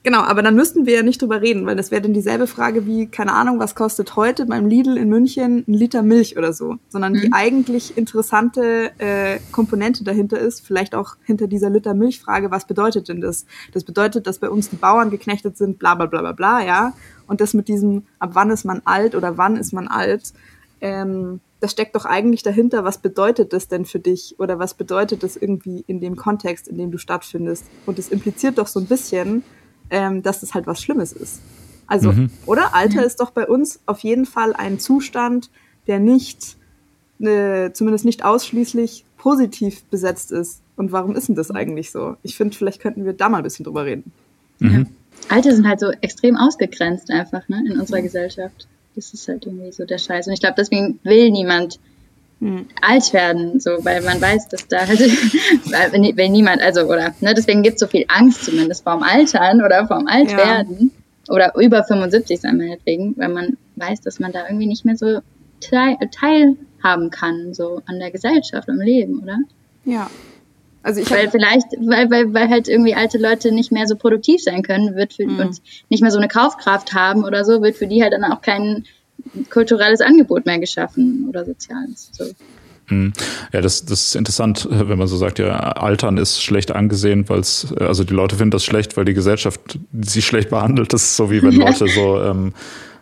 Genau, 0.08 0.22
aber 0.22 0.42
dann 0.42 0.56
müssten 0.56 0.86
wir 0.86 0.94
ja 0.94 1.04
nicht 1.04 1.22
drüber 1.22 1.42
reden, 1.42 1.66
weil 1.66 1.76
das 1.76 1.92
wäre 1.92 2.02
dann 2.02 2.14
dieselbe 2.14 2.48
Frage 2.48 2.86
wie, 2.86 3.08
keine 3.08 3.34
Ahnung, 3.34 3.60
was 3.60 3.76
kostet 3.76 4.16
heute 4.16 4.46
beim 4.46 4.66
Lidl 4.66 4.96
in 4.96 5.10
München 5.10 5.66
ein 5.68 5.74
Liter 5.74 6.02
Milch 6.02 6.38
oder 6.38 6.54
so. 6.54 6.78
Sondern 6.88 7.12
mhm. 7.12 7.20
die 7.20 7.34
eigentlich 7.34 7.98
interessante 7.98 8.92
äh, 9.00 9.40
Komponente 9.52 10.06
dahinter 10.06 10.40
ist, 10.40 10.66
vielleicht 10.66 10.96
auch 10.96 11.18
hinter 11.26 11.48
dieser 11.48 11.70
Liter 11.70 11.94
Milch-Frage, 11.94 12.52
was 12.52 12.66
bedeutet 12.66 13.10
denn 13.10 13.20
das? 13.20 13.46
Das 13.74 13.84
bedeutet, 13.84 14.28
dass 14.28 14.40
bei 14.40 14.50
uns 14.50 14.70
die 14.70 14.78
Bauern 14.78 15.10
geknechtet 15.10 15.58
sind, 15.58 15.78
bla 15.78 15.94
bla 15.94 16.06
bla 16.06 16.22
bla 16.22 16.32
bla, 16.32 16.66
ja. 16.66 16.94
Und 17.28 17.42
das 17.42 17.54
mit 17.54 17.68
diesem, 17.68 18.04
ab 18.18 18.30
wann 18.32 18.50
ist 18.50 18.64
man 18.64 18.82
alt 18.86 19.14
oder 19.14 19.38
wann 19.38 19.58
ist 19.58 19.74
man 19.74 19.90
alt, 19.90 20.32
ähm, 20.80 21.42
das 21.60 21.74
steckt 21.74 21.98
doch 21.98 22.06
eigentlich 22.06 22.44
dahinter, 22.44 22.86
was 22.86 23.00
bedeutet 23.00 23.52
das 23.52 23.68
denn 23.68 23.84
für 23.84 24.00
dich 24.00 24.36
oder 24.40 24.58
was 24.58 24.74
bedeutet 24.74 25.24
das 25.24 25.36
irgendwie 25.36 25.84
in 25.86 26.00
dem 26.00 26.16
Kontext, 26.16 26.70
in 26.70 26.78
dem 26.78 26.92
du 26.92 26.98
stattfindest. 26.98 27.66
Und 27.86 28.00
es 28.00 28.08
impliziert 28.08 28.58
doch 28.58 28.68
so 28.68 28.80
ein 28.80 28.86
bisschen, 28.86 29.44
ähm, 29.90 30.24
dass 30.24 30.42
das 30.42 30.54
halt 30.54 30.68
was 30.68 30.82
Schlimmes 30.82 31.14
ist. 31.14 31.40
Also, 31.88 32.12
mhm. 32.12 32.30
oder? 32.46 32.76
Alter 32.76 33.06
ist 33.06 33.22
doch 33.22 33.32
bei 33.32 33.48
uns 33.48 33.80
auf 33.86 34.00
jeden 34.00 34.26
Fall 34.26 34.54
ein 34.54 34.80
Zustand, 34.80 35.50
der 35.88 36.00
nicht, 36.00 36.58
äh, 37.20 37.72
zumindest 37.72 38.06
nicht 38.06 38.26
ausschließlich 38.26 39.06
positiv 39.18 39.84
besetzt 39.86 40.32
ist. 40.32 40.62
Und 40.76 40.92
warum 40.92 41.16
ist 41.16 41.28
denn 41.28 41.36
das 41.36 41.50
eigentlich 41.50 41.92
so? 41.92 42.18
Ich 42.24 42.36
finde, 42.36 42.56
vielleicht 42.56 42.82
könnten 42.82 43.06
wir 43.06 43.14
da 43.14 43.30
mal 43.30 43.38
ein 43.38 43.44
bisschen 43.44 43.66
drüber 43.66 43.86
reden. 43.86 44.12
Mhm. 44.60 44.88
Alte 45.30 45.56
sind 45.56 45.68
halt 45.68 45.80
so 45.80 45.92
extrem 46.02 46.36
ausgegrenzt 46.36 47.10
einfach 47.10 47.48
ne, 47.50 47.64
in 47.68 47.80
unserer 47.80 48.02
Gesellschaft. 48.02 48.68
Das 48.96 49.14
ist 49.14 49.28
halt 49.28 49.46
irgendwie 49.46 49.72
so 49.72 49.86
der 49.86 49.98
Scheiß. 49.98 50.28
Und 50.28 50.34
ich 50.34 50.40
glaube, 50.40 50.56
deswegen 50.58 51.00
will 51.04 51.32
niemand. 51.32 51.80
Alt 52.82 53.14
werden, 53.14 53.60
so, 53.60 53.72
weil 53.84 54.02
man 54.04 54.22
weiß, 54.22 54.50
dass 54.50 54.68
da 54.68 54.88
halt, 54.88 55.00
wenn, 55.92 56.18
wenn 56.18 56.32
niemand, 56.32 56.62
also, 56.62 56.82
oder, 56.82 57.16
ne, 57.20 57.34
deswegen 57.34 57.64
gibt 57.64 57.76
es 57.76 57.80
so 57.80 57.88
viel 57.88 58.06
Angst 58.08 58.46
zumindest 58.46 58.84
vorm 58.84 59.02
Altern 59.02 59.64
oder 59.64 59.88
vorm 59.88 60.08
Altwerden 60.08 60.92
ja. 61.28 61.34
oder 61.34 61.56
über 61.56 61.84
75 61.84 62.40
sein 62.40 62.58
meinetwegen, 62.58 63.18
weil 63.18 63.30
man 63.30 63.58
weiß, 63.76 64.02
dass 64.02 64.20
man 64.20 64.32
da 64.32 64.46
irgendwie 64.48 64.68
nicht 64.68 64.86
mehr 64.86 64.98
so 64.98 65.20
teil, 65.62 65.98
teilhaben 66.12 67.10
kann, 67.10 67.56
so 67.56 67.82
an 67.88 68.00
der 68.00 68.12
Gesellschaft, 68.12 68.70
am 68.70 68.80
Leben, 68.80 69.24
oder? 69.24 69.38
Ja. 69.86 70.10
Also 70.84 71.02
ich 71.02 71.10
weil 71.10 71.30
vielleicht, 71.30 71.68
weil, 71.80 72.10
weil, 72.12 72.34
weil 72.34 72.50
halt 72.50 72.68
irgendwie 72.68 72.94
alte 72.94 73.18
Leute 73.18 73.52
nicht 73.52 73.72
mehr 73.72 73.88
so 73.88 73.96
produktiv 73.96 74.42
sein 74.42 74.62
können, 74.62 74.96
wird 74.96 75.14
für 75.14 75.26
mhm. 75.26 75.40
uns 75.40 75.62
nicht 75.90 76.02
mehr 76.02 76.12
so 76.12 76.18
eine 76.18 76.28
Kaufkraft 76.28 76.94
haben 76.94 77.26
oder 77.26 77.44
so, 77.44 77.62
wird 77.62 77.76
für 77.76 77.88
die 77.88 78.04
halt 78.04 78.14
dann 78.14 78.24
auch 78.24 78.42
kein 78.42 78.86
kulturelles 79.50 80.02
Angebot 80.02 80.46
mehr 80.46 80.60
geschaffen 80.60 81.26
oder 81.30 81.46
soziales. 81.46 82.10
So. 82.12 82.26
Hm. 82.88 83.12
Ja, 83.52 83.60
das, 83.62 83.86
das 83.86 84.08
ist 84.08 84.16
interessant, 84.16 84.68
wenn 84.72 84.98
man 84.98 85.08
so 85.08 85.18
sagt, 85.18 85.40
ja, 85.40 85.58
Altern 85.58 86.18
ist 86.18 86.42
schlecht 86.42 86.72
angesehen, 86.72 87.28
weil 87.28 87.40
es, 87.40 87.74
also 87.80 88.06
die 88.06 88.14
Leute 88.14 88.38
finden 88.38 88.52
das 88.52 88.64
schlecht, 88.64 88.96
weil 88.96 89.04
die 89.04 89.14
Gesellschaft 89.14 89.78
sie 90.02 90.22
schlecht 90.22 90.50
behandelt. 90.50 90.94
Das 90.94 91.04
ist 91.04 91.18
so 91.18 91.30
wie 91.30 91.42
wenn 91.42 91.52
Leute 91.56 91.88
so 91.88 92.22
ähm, 92.22 92.54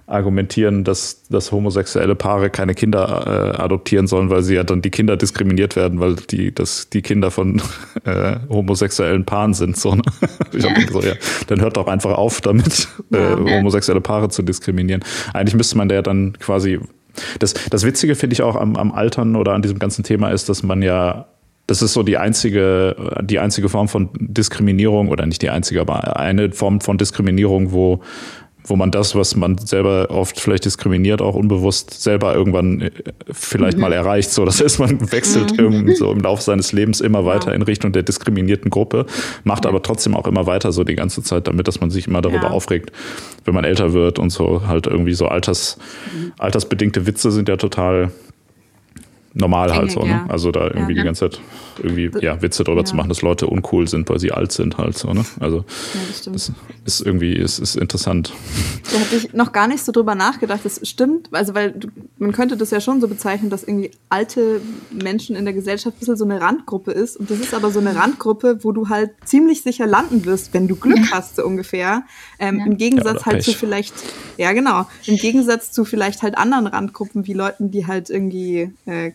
argumentieren, 0.07 0.83
dass, 0.83 1.23
dass 1.29 1.51
homosexuelle 1.51 2.13
Paare 2.13 2.51
keine 2.51 2.75
Kinder 2.75 3.55
äh, 3.57 3.61
adoptieren 3.61 4.05
sollen, 4.05 4.29
weil 4.29 4.43
sie 4.43 4.53
ja 4.53 4.63
dann 4.63 4.83
die 4.83 4.91
Kinder 4.91 5.17
diskriminiert 5.17 5.75
werden, 5.75 5.99
weil 5.99 6.15
die, 6.15 6.53
dass 6.53 6.89
die 6.89 7.01
Kinder 7.01 7.31
von 7.31 7.59
äh, 8.03 8.35
homosexuellen 8.47 9.25
Paaren 9.25 9.53
sind. 9.53 9.77
So, 9.77 9.95
ne? 9.95 10.03
Ich 10.53 10.63
ja. 10.63 10.71
so, 10.91 11.01
ja, 11.01 11.13
dann 11.47 11.59
hört 11.59 11.75
doch 11.75 11.87
einfach 11.87 12.17
auf 12.17 12.39
damit, 12.41 12.87
äh, 13.11 13.17
homosexuelle 13.17 14.01
Paare 14.01 14.29
zu 14.29 14.43
diskriminieren. 14.43 15.03
Eigentlich 15.33 15.55
müsste 15.55 15.77
man 15.77 15.89
der 15.89 16.01
dann 16.01 16.33
quasi. 16.39 16.79
Das, 17.39 17.53
das 17.69 17.85
Witzige 17.85 18.15
finde 18.15 18.33
ich 18.33 18.41
auch 18.41 18.55
am, 18.55 18.75
am 18.75 18.91
Altern 18.91 19.35
oder 19.35 19.53
an 19.53 19.61
diesem 19.61 19.79
ganzen 19.79 20.03
Thema 20.03 20.29
ist, 20.29 20.49
dass 20.49 20.63
man 20.63 20.81
ja 20.81 21.27
das 21.67 21.81
ist 21.81 21.93
so 21.93 22.03
die 22.03 22.17
einzige, 22.17 22.95
die 23.23 23.39
einzige 23.39 23.69
Form 23.69 23.87
von 23.87 24.09
Diskriminierung 24.19 25.09
oder 25.09 25.25
nicht 25.25 25.41
die 25.41 25.49
einzige, 25.49 25.81
aber 25.81 26.19
eine 26.19 26.51
Form 26.51 26.79
von 26.79 26.99
Diskriminierung, 26.99 27.71
wo 27.71 28.01
wo 28.67 28.75
man 28.75 28.91
das, 28.91 29.15
was 29.15 29.35
man 29.35 29.57
selber 29.57 30.07
oft 30.09 30.39
vielleicht 30.39 30.65
diskriminiert, 30.65 31.21
auch 31.21 31.35
unbewusst 31.35 32.01
selber 32.01 32.33
irgendwann 32.33 32.81
äh, 32.81 32.91
vielleicht 33.31 33.77
mhm. 33.77 33.81
mal 33.81 33.93
erreicht. 33.93 34.31
So, 34.31 34.45
das 34.45 34.61
heißt, 34.61 34.79
man 34.79 35.11
wechselt 35.11 35.53
mhm. 35.53 35.59
irgendwie 35.59 35.95
so 35.95 36.11
im 36.11 36.19
Laufe 36.19 36.41
seines 36.41 36.71
Lebens 36.71 37.01
immer 37.01 37.25
weiter 37.25 37.49
ja. 37.49 37.53
in 37.53 37.61
Richtung 37.61 37.91
der 37.91 38.03
diskriminierten 38.03 38.71
Gruppe, 38.71 39.05
macht 39.43 39.65
aber 39.65 39.81
trotzdem 39.81 40.15
auch 40.15 40.27
immer 40.27 40.45
weiter 40.45 40.71
so 40.71 40.83
die 40.83 40.95
ganze 40.95 41.23
Zeit 41.23 41.47
damit, 41.47 41.67
dass 41.67 41.79
man 41.79 41.91
sich 41.91 42.07
immer 42.07 42.21
darüber 42.21 42.47
ja. 42.47 42.49
aufregt, 42.51 42.91
wenn 43.45 43.53
man 43.53 43.63
älter 43.63 43.93
wird 43.93 44.19
und 44.19 44.31
so 44.31 44.67
halt 44.67 44.87
irgendwie 44.87 45.13
so 45.13 45.27
alters, 45.27 45.77
mhm. 46.13 46.33
altersbedingte 46.37 47.05
Witze 47.05 47.31
sind 47.31 47.47
ja 47.49 47.57
total 47.57 48.11
normal 49.35 49.75
halt 49.75 49.91
so. 49.91 50.01
Ne? 50.01 50.25
Also 50.29 50.51
da 50.51 50.65
irgendwie 50.65 50.93
ja, 50.93 51.01
die 51.01 51.05
ganze 51.05 51.29
Zeit 51.29 51.41
irgendwie 51.83 52.09
ja, 52.21 52.41
Witze 52.41 52.63
drüber 52.63 52.81
ja. 52.81 52.85
zu 52.85 52.95
machen, 52.95 53.09
dass 53.09 53.21
Leute 53.21 53.47
uncool 53.47 53.87
sind, 53.87 54.09
weil 54.09 54.17
sie 54.17 54.31
alt 54.31 54.51
sind 54.51 54.77
halt 54.77 54.97
so. 54.97 55.11
Ne? 55.13 55.25
Also 55.39 55.57
ja, 55.57 56.01
das, 56.07 56.23
das, 56.23 56.51
ist 56.85 57.01
irgendwie 57.01 57.33
ist, 57.33 57.59
ist 57.59 57.75
interessant. 57.75 58.33
Da 58.91 58.99
habe 58.99 59.15
ich 59.15 59.33
noch 59.33 59.51
gar 59.51 59.67
nicht 59.67 59.83
so 59.83 59.91
drüber 59.91 60.15
nachgedacht. 60.15 60.61
Das 60.63 60.79
stimmt, 60.87 61.27
also 61.31 61.53
weil 61.53 61.73
du, 61.73 61.89
man 62.17 62.31
könnte 62.31 62.55
das 62.55 62.71
ja 62.71 62.79
schon 62.79 63.01
so 63.01 63.07
bezeichnen, 63.07 63.49
dass 63.49 63.63
irgendwie 63.63 63.91
alte 64.09 64.61
Menschen 64.91 65.35
in 65.35 65.43
der 65.43 65.53
Gesellschaft 65.53 65.97
ein 65.97 65.99
bisschen 65.99 66.17
so 66.17 66.23
eine 66.23 66.39
Randgruppe 66.39 66.91
ist. 66.91 67.17
Und 67.17 67.29
das 67.29 67.39
ist 67.39 67.53
aber 67.53 67.71
so 67.71 67.79
eine 67.79 67.95
Randgruppe, 67.95 68.63
wo 68.63 68.71
du 68.71 68.87
halt 68.87 69.11
ziemlich 69.25 69.61
sicher 69.61 69.85
landen 69.85 70.23
wirst, 70.25 70.53
wenn 70.53 70.69
du 70.69 70.77
Glück 70.77 71.11
hast, 71.11 71.35
so 71.35 71.45
ungefähr. 71.45 72.03
Ähm, 72.39 72.63
Im 72.65 72.77
Gegensatz 72.77 73.25
halt 73.25 73.43
zu 73.43 73.51
vielleicht, 73.51 73.93
ja 74.37 74.53
genau, 74.53 74.87
im 75.05 75.17
Gegensatz 75.17 75.71
zu 75.71 75.83
vielleicht 75.83 76.23
halt 76.23 76.37
anderen 76.37 76.67
Randgruppen 76.67 77.27
wie 77.27 77.33
Leuten, 77.33 77.71
die 77.71 77.85
halt 77.85 78.09
irgendwie 78.09 78.71
äh, 78.85 79.11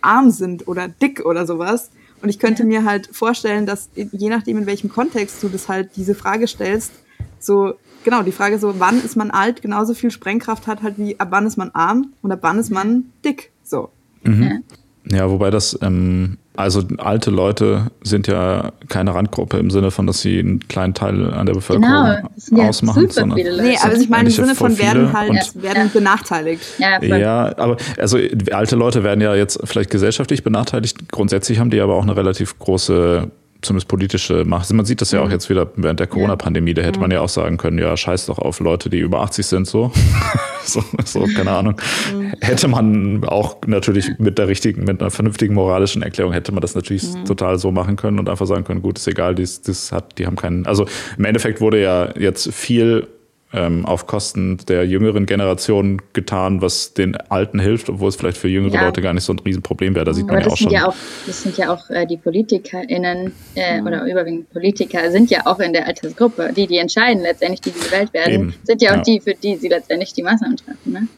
arm 0.00 0.30
sind 0.30 0.68
oder 0.68 0.88
dick 0.88 1.24
oder 1.24 1.46
sowas. 1.46 1.90
Und 2.22 2.28
ich 2.28 2.38
könnte 2.38 2.64
mir 2.64 2.84
halt 2.84 3.08
vorstellen, 3.12 3.66
dass 3.66 3.88
je 3.94 4.28
nachdem, 4.28 4.58
in 4.58 4.66
welchem 4.66 4.90
Kontext 4.90 5.42
du 5.42 5.48
das 5.48 5.68
halt 5.68 5.90
diese 5.96 6.14
Frage 6.14 6.46
stellst, 6.46 6.92
so, 7.38 7.74
genau, 8.04 8.22
die 8.22 8.32
Frage 8.32 8.58
so, 8.58 8.78
wann 8.78 9.02
ist 9.02 9.16
man 9.16 9.30
alt, 9.30 9.62
genauso 9.62 9.94
viel 9.94 10.10
Sprengkraft 10.10 10.66
hat 10.66 10.82
halt 10.82 10.98
wie 10.98 11.18
ab 11.18 11.28
wann 11.30 11.46
ist 11.46 11.56
man 11.56 11.70
arm 11.70 12.12
und 12.22 12.30
ab 12.30 12.40
wann 12.42 12.58
ist 12.58 12.70
man 12.70 13.04
dick, 13.24 13.50
so. 13.64 13.90
Mhm. 14.22 14.64
Ja, 15.10 15.30
wobei 15.30 15.50
das, 15.50 15.78
ähm, 15.80 16.36
also 16.56 16.82
alte 16.98 17.30
Leute 17.30 17.90
sind 18.02 18.26
ja 18.26 18.72
keine 18.88 19.14
Randgruppe 19.14 19.58
im 19.58 19.70
Sinne 19.70 19.90
von, 19.90 20.06
dass 20.06 20.20
sie 20.20 20.38
einen 20.38 20.60
kleinen 20.68 20.94
Teil 20.94 21.32
an 21.32 21.46
der 21.46 21.54
Bevölkerung 21.54 21.88
genau, 21.88 22.62
ja 22.62 22.68
ausmachen. 22.68 23.02
Super 23.02 23.12
sondern 23.12 23.38
viele 23.38 23.50
Leute. 23.50 23.62
Nee, 23.62 23.78
aber 23.82 23.94
ich 23.94 24.08
meine 24.08 24.28
im 24.28 24.34
Sinne 24.34 24.54
von 24.54 24.78
werden 24.78 25.12
halt 25.12 25.32
ja. 25.32 25.62
werden 25.62 25.86
ja. 25.86 25.90
benachteiligt. 25.92 26.62
Ja, 26.78 27.02
ja, 27.02 27.56
aber 27.56 27.76
also 27.98 28.18
alte 28.50 28.76
Leute 28.76 29.04
werden 29.04 29.20
ja 29.20 29.34
jetzt 29.34 29.60
vielleicht 29.64 29.90
gesellschaftlich 29.90 30.42
benachteiligt. 30.42 31.10
Grundsätzlich 31.10 31.60
haben 31.60 31.70
die 31.70 31.80
aber 31.80 31.94
auch 31.94 32.02
eine 32.02 32.16
relativ 32.16 32.58
große 32.58 33.30
zumindest 33.62 33.88
politische 33.88 34.44
Macht. 34.44 34.72
Man 34.72 34.86
sieht 34.86 35.00
das 35.00 35.12
ja 35.12 35.20
auch 35.20 35.26
mhm. 35.26 35.32
jetzt 35.32 35.50
wieder 35.50 35.70
während 35.76 36.00
der 36.00 36.06
Corona-Pandemie. 36.06 36.74
Da 36.74 36.82
hätte 36.82 37.00
man 37.00 37.10
ja 37.10 37.20
auch 37.20 37.28
sagen 37.28 37.56
können, 37.56 37.78
ja, 37.78 37.96
scheiß 37.96 38.26
doch 38.26 38.38
auf 38.38 38.60
Leute, 38.60 38.90
die 38.90 38.98
über 38.98 39.20
80 39.20 39.46
sind, 39.46 39.66
so. 39.66 39.92
so, 40.64 40.82
so, 41.04 41.26
keine 41.36 41.52
Ahnung. 41.52 41.74
Mhm. 42.14 42.32
Hätte 42.40 42.68
man 42.68 43.24
auch 43.24 43.56
natürlich 43.66 44.18
mit 44.18 44.38
der 44.38 44.48
richtigen, 44.48 44.84
mit 44.84 45.00
einer 45.00 45.10
vernünftigen 45.10 45.54
moralischen 45.54 46.02
Erklärung 46.02 46.32
hätte 46.32 46.52
man 46.52 46.60
das 46.60 46.74
natürlich 46.74 47.14
mhm. 47.14 47.24
total 47.24 47.58
so 47.58 47.70
machen 47.70 47.96
können 47.96 48.18
und 48.18 48.28
einfach 48.28 48.46
sagen 48.46 48.64
können, 48.64 48.82
gut, 48.82 48.98
ist 48.98 49.08
egal, 49.08 49.34
das, 49.34 49.62
das 49.62 49.92
hat, 49.92 50.18
die 50.18 50.26
haben 50.26 50.36
keinen, 50.36 50.66
also 50.66 50.86
im 51.18 51.24
Endeffekt 51.24 51.60
wurde 51.60 51.80
ja 51.80 52.16
jetzt 52.18 52.52
viel 52.52 53.06
ähm, 53.52 53.84
auf 53.84 54.06
Kosten 54.06 54.58
der 54.68 54.86
jüngeren 54.86 55.26
Generation 55.26 56.00
getan, 56.12 56.62
was 56.62 56.94
den 56.94 57.16
Alten 57.16 57.58
hilft, 57.58 57.88
obwohl 57.88 58.08
es 58.08 58.16
vielleicht 58.16 58.36
für 58.36 58.48
jüngere 58.48 58.74
ja. 58.74 58.84
Leute 58.84 59.02
gar 59.02 59.12
nicht 59.12 59.24
so 59.24 59.32
ein 59.32 59.40
Riesenproblem 59.40 59.94
wäre. 59.94 60.04
Da 60.04 60.14
sieht 60.14 60.26
man 60.26 60.36
Aber 60.36 60.46
ja 60.46 60.52
auch 60.52 60.56
schon. 60.56 60.70
Ja 60.70 60.88
auch, 60.88 60.94
das 61.26 61.42
sind 61.42 61.56
ja 61.58 61.72
auch 61.72 61.90
äh, 61.90 62.06
die 62.06 62.16
PolitikerInnen 62.16 63.32
äh, 63.56 63.80
mhm. 63.80 63.86
oder 63.86 64.04
überwiegend 64.04 64.50
Politiker 64.50 65.10
sind 65.10 65.30
ja 65.30 65.46
auch 65.46 65.58
in 65.58 65.72
der 65.72 65.86
Altersgruppe. 65.86 66.52
Die, 66.56 66.66
die 66.66 66.78
entscheiden 66.78 67.22
letztendlich, 67.22 67.60
die, 67.60 67.70
die 67.70 67.80
gewählt 67.80 68.12
werden, 68.14 68.34
Eben. 68.34 68.54
sind 68.62 68.82
ja 68.82 68.96
auch 68.96 69.02
die, 69.02 69.20
für 69.20 69.34
die 69.34 69.56
sie 69.56 69.68
letztendlich 69.68 70.12
die 70.12 70.22
Maßnahmen 70.22 70.56
treffen. 70.56 70.92
Ne? 70.92 71.08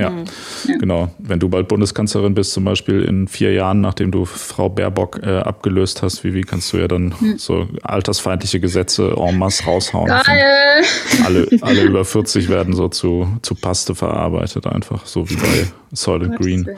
Ja, 0.00 0.10
mhm. 0.10 0.24
ja, 0.66 0.76
genau. 0.78 1.14
Wenn 1.18 1.38
du 1.38 1.48
bald 1.48 1.68
Bundeskanzlerin 1.68 2.34
bist, 2.34 2.52
zum 2.52 2.64
Beispiel 2.64 3.02
in 3.02 3.28
vier 3.28 3.52
Jahren, 3.52 3.80
nachdem 3.80 4.10
du 4.10 4.24
Frau 4.24 4.68
Baerbock 4.68 5.20
äh, 5.22 5.38
abgelöst 5.38 6.02
hast, 6.02 6.24
wie, 6.24 6.34
wie 6.34 6.42
kannst 6.42 6.72
du 6.72 6.78
ja 6.78 6.88
dann 6.88 7.14
mhm. 7.20 7.38
so 7.38 7.68
altersfeindliche 7.82 8.60
Gesetze 8.60 9.14
en 9.16 9.38
masse 9.38 9.64
raushauen? 9.64 10.08
Geil. 10.08 10.84
Alle, 11.24 11.48
alle 11.60 11.82
über 11.82 12.04
40 12.04 12.48
werden 12.48 12.74
so 12.74 12.88
zu, 12.88 13.28
zu 13.42 13.54
Paste 13.54 13.94
verarbeitet, 13.94 14.66
einfach 14.66 15.06
so 15.06 15.28
wie 15.28 15.36
bei 15.36 15.66
Soylent 15.92 16.36
Green. 16.36 16.68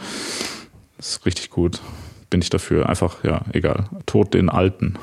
Das 0.97 1.11
ist 1.11 1.27
richtig 1.27 1.51
gut. 1.51 1.81
Bin 2.31 2.41
ich 2.41 2.51
dafür. 2.51 2.89
Einfach, 2.89 3.25
ja, 3.25 3.43
egal. 3.53 3.85
Tod 4.07 4.35
den 4.35 4.49
Alten. 4.49 4.95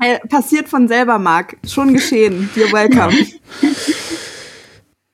Äh, 0.00 0.18
passiert 0.28 0.68
von 0.68 0.88
selber, 0.88 1.18
Marc. 1.18 1.56
Schon 1.66 1.92
geschehen. 1.92 2.48
You're 2.56 2.72
welcome. 2.72 3.12
Ja. 3.60 3.68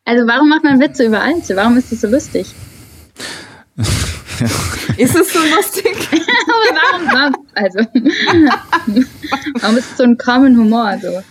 Also 0.04 0.26
warum 0.26 0.48
macht 0.50 0.64
man 0.64 0.80
Witze 0.80 1.06
über 1.06 1.20
Alte? 1.20 1.56
Warum 1.56 1.76
ist 1.78 1.90
das 1.90 2.02
so 2.02 2.08
lustig? 2.08 2.46
ist 4.98 5.16
es 5.16 5.32
so 5.32 5.38
lustig? 5.56 5.96
warum, 6.10 7.06
warum, 7.06 7.46
also, 7.54 7.78
warum 9.60 9.76
ist 9.76 9.90
es 9.92 9.96
so 9.96 10.04
ein 10.04 10.18
common 10.18 10.56
Humor? 10.58 10.98
So? 11.00 11.22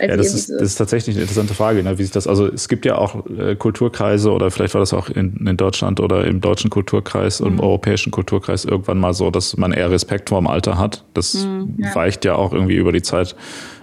ja, 0.00 0.16
das 0.16 0.34
ist, 0.34 0.50
das 0.50 0.62
ist 0.62 0.74
tatsächlich 0.76 1.16
eine 1.16 1.22
interessante 1.22 1.54
Frage, 1.54 1.82
ne, 1.82 1.98
wie 1.98 2.02
sich 2.02 2.10
das, 2.10 2.26
also 2.26 2.46
es 2.46 2.68
gibt 2.68 2.84
ja 2.84 2.96
auch 2.96 3.26
äh, 3.26 3.54
Kulturkreise 3.54 4.32
oder 4.32 4.50
vielleicht 4.50 4.74
war 4.74 4.80
das 4.80 4.92
auch 4.92 5.08
in, 5.08 5.46
in 5.46 5.56
Deutschland 5.56 6.00
oder 6.00 6.24
im 6.24 6.40
deutschen 6.40 6.70
Kulturkreis 6.70 7.40
und 7.40 7.48
im 7.48 7.54
mhm. 7.54 7.60
europäischen 7.60 8.10
Kulturkreis 8.10 8.64
irgendwann 8.64 8.98
mal 8.98 9.14
so, 9.14 9.30
dass 9.30 9.56
man 9.56 9.72
eher 9.72 9.90
Respekt 9.90 10.30
vor 10.30 10.40
dem 10.40 10.46
Alter 10.46 10.78
hat. 10.78 11.04
Das 11.14 11.34
mhm, 11.44 11.76
ja. 11.78 11.94
weicht 11.94 12.24
ja 12.24 12.34
auch 12.34 12.52
irgendwie 12.52 12.76
über 12.76 12.92
die 12.92 13.02
Zeit 13.02 13.36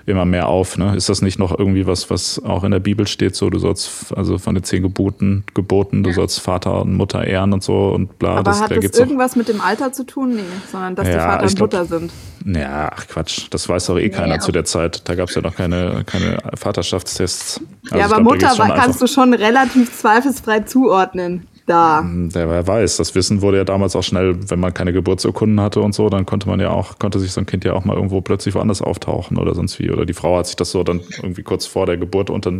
immer 0.05 0.25
mehr 0.25 0.47
auf. 0.47 0.77
Ne? 0.77 0.95
Ist 0.95 1.09
das 1.09 1.21
nicht 1.21 1.39
noch 1.39 1.57
irgendwie 1.57 1.87
was, 1.87 2.09
was 2.09 2.43
auch 2.43 2.63
in 2.63 2.71
der 2.71 2.79
Bibel 2.79 3.07
steht, 3.07 3.35
so 3.35 3.49
du 3.49 3.59
sollst, 3.59 4.13
also 4.15 4.37
von 4.37 4.55
den 4.55 4.63
zehn 4.63 4.83
Geboten, 4.83 5.43
Geboten, 5.53 6.03
du 6.03 6.11
sollst 6.11 6.39
Vater 6.39 6.81
und 6.81 6.93
Mutter 6.93 7.25
ehren 7.25 7.53
und 7.53 7.63
so 7.63 7.89
und 7.89 8.19
bla. 8.19 8.35
Aber 8.35 8.43
das, 8.43 8.61
hat 8.61 8.71
da 8.71 8.75
das 8.75 8.99
irgendwas 8.99 9.33
auch, 9.33 9.35
mit 9.37 9.47
dem 9.47 9.61
Alter 9.61 9.91
zu 9.93 10.05
tun? 10.05 10.35
Nee, 10.35 10.41
sondern 10.71 10.95
dass 10.95 11.07
ja, 11.07 11.13
die 11.13 11.19
Vater 11.19 11.43
und 11.43 11.55
glaub, 11.55 11.73
Mutter 11.73 11.85
sind. 11.85 12.11
Ja, 12.45 12.91
ach 12.95 13.07
Quatsch, 13.07 13.47
das 13.49 13.67
weiß 13.67 13.87
doch 13.87 13.97
eh 13.97 14.09
keiner 14.09 14.35
nee, 14.35 14.39
zu 14.39 14.51
der 14.51 14.65
Zeit. 14.65 15.07
Da 15.09 15.15
gab 15.15 15.29
es 15.29 15.35
ja 15.35 15.41
noch 15.41 15.55
keine, 15.55 16.03
keine 16.05 16.37
Vaterschaftstests. 16.55 17.61
Also 17.85 17.97
ja, 17.97 18.05
aber 18.05 18.21
glaub, 18.21 18.33
Mutter 18.33 18.73
kannst 18.75 19.01
du 19.01 19.07
schon 19.07 19.33
relativ 19.33 19.91
zweifelsfrei 19.97 20.61
zuordnen 20.61 21.47
da. 21.65 22.01
Hm, 22.01 22.29
der, 22.29 22.49
wer 22.49 22.67
weiß, 22.67 22.97
das 22.97 23.15
Wissen 23.15 23.41
wurde 23.41 23.57
ja 23.57 23.63
damals 23.63 23.95
auch 23.95 24.03
schnell, 24.03 24.37
wenn 24.49 24.59
man 24.59 24.73
keine 24.73 24.93
Geburtsurkunden 24.93 25.59
hatte 25.61 25.81
und 25.81 25.93
so, 25.93 26.09
dann 26.09 26.25
konnte 26.25 26.47
man 26.47 26.59
ja 26.59 26.69
auch, 26.69 26.99
konnte 26.99 27.19
sich 27.19 27.31
so 27.31 27.41
ein 27.41 27.45
Kind 27.45 27.65
ja 27.65 27.73
auch 27.73 27.85
mal 27.85 27.95
irgendwo 27.95 28.21
plötzlich 28.21 28.55
woanders 28.55 28.81
auftauchen 28.81 29.37
oder 29.37 29.55
sonst 29.55 29.79
wie. 29.79 29.91
Oder 29.91 30.05
die 30.05 30.13
Frau 30.13 30.37
hat 30.37 30.47
sich 30.47 30.55
das 30.55 30.71
so 30.71 30.83
dann 30.83 31.01
irgendwie 31.21 31.43
kurz 31.43 31.65
vor 31.65 31.85
der 31.85 31.97
Geburt 31.97 32.29
unter 32.29 32.51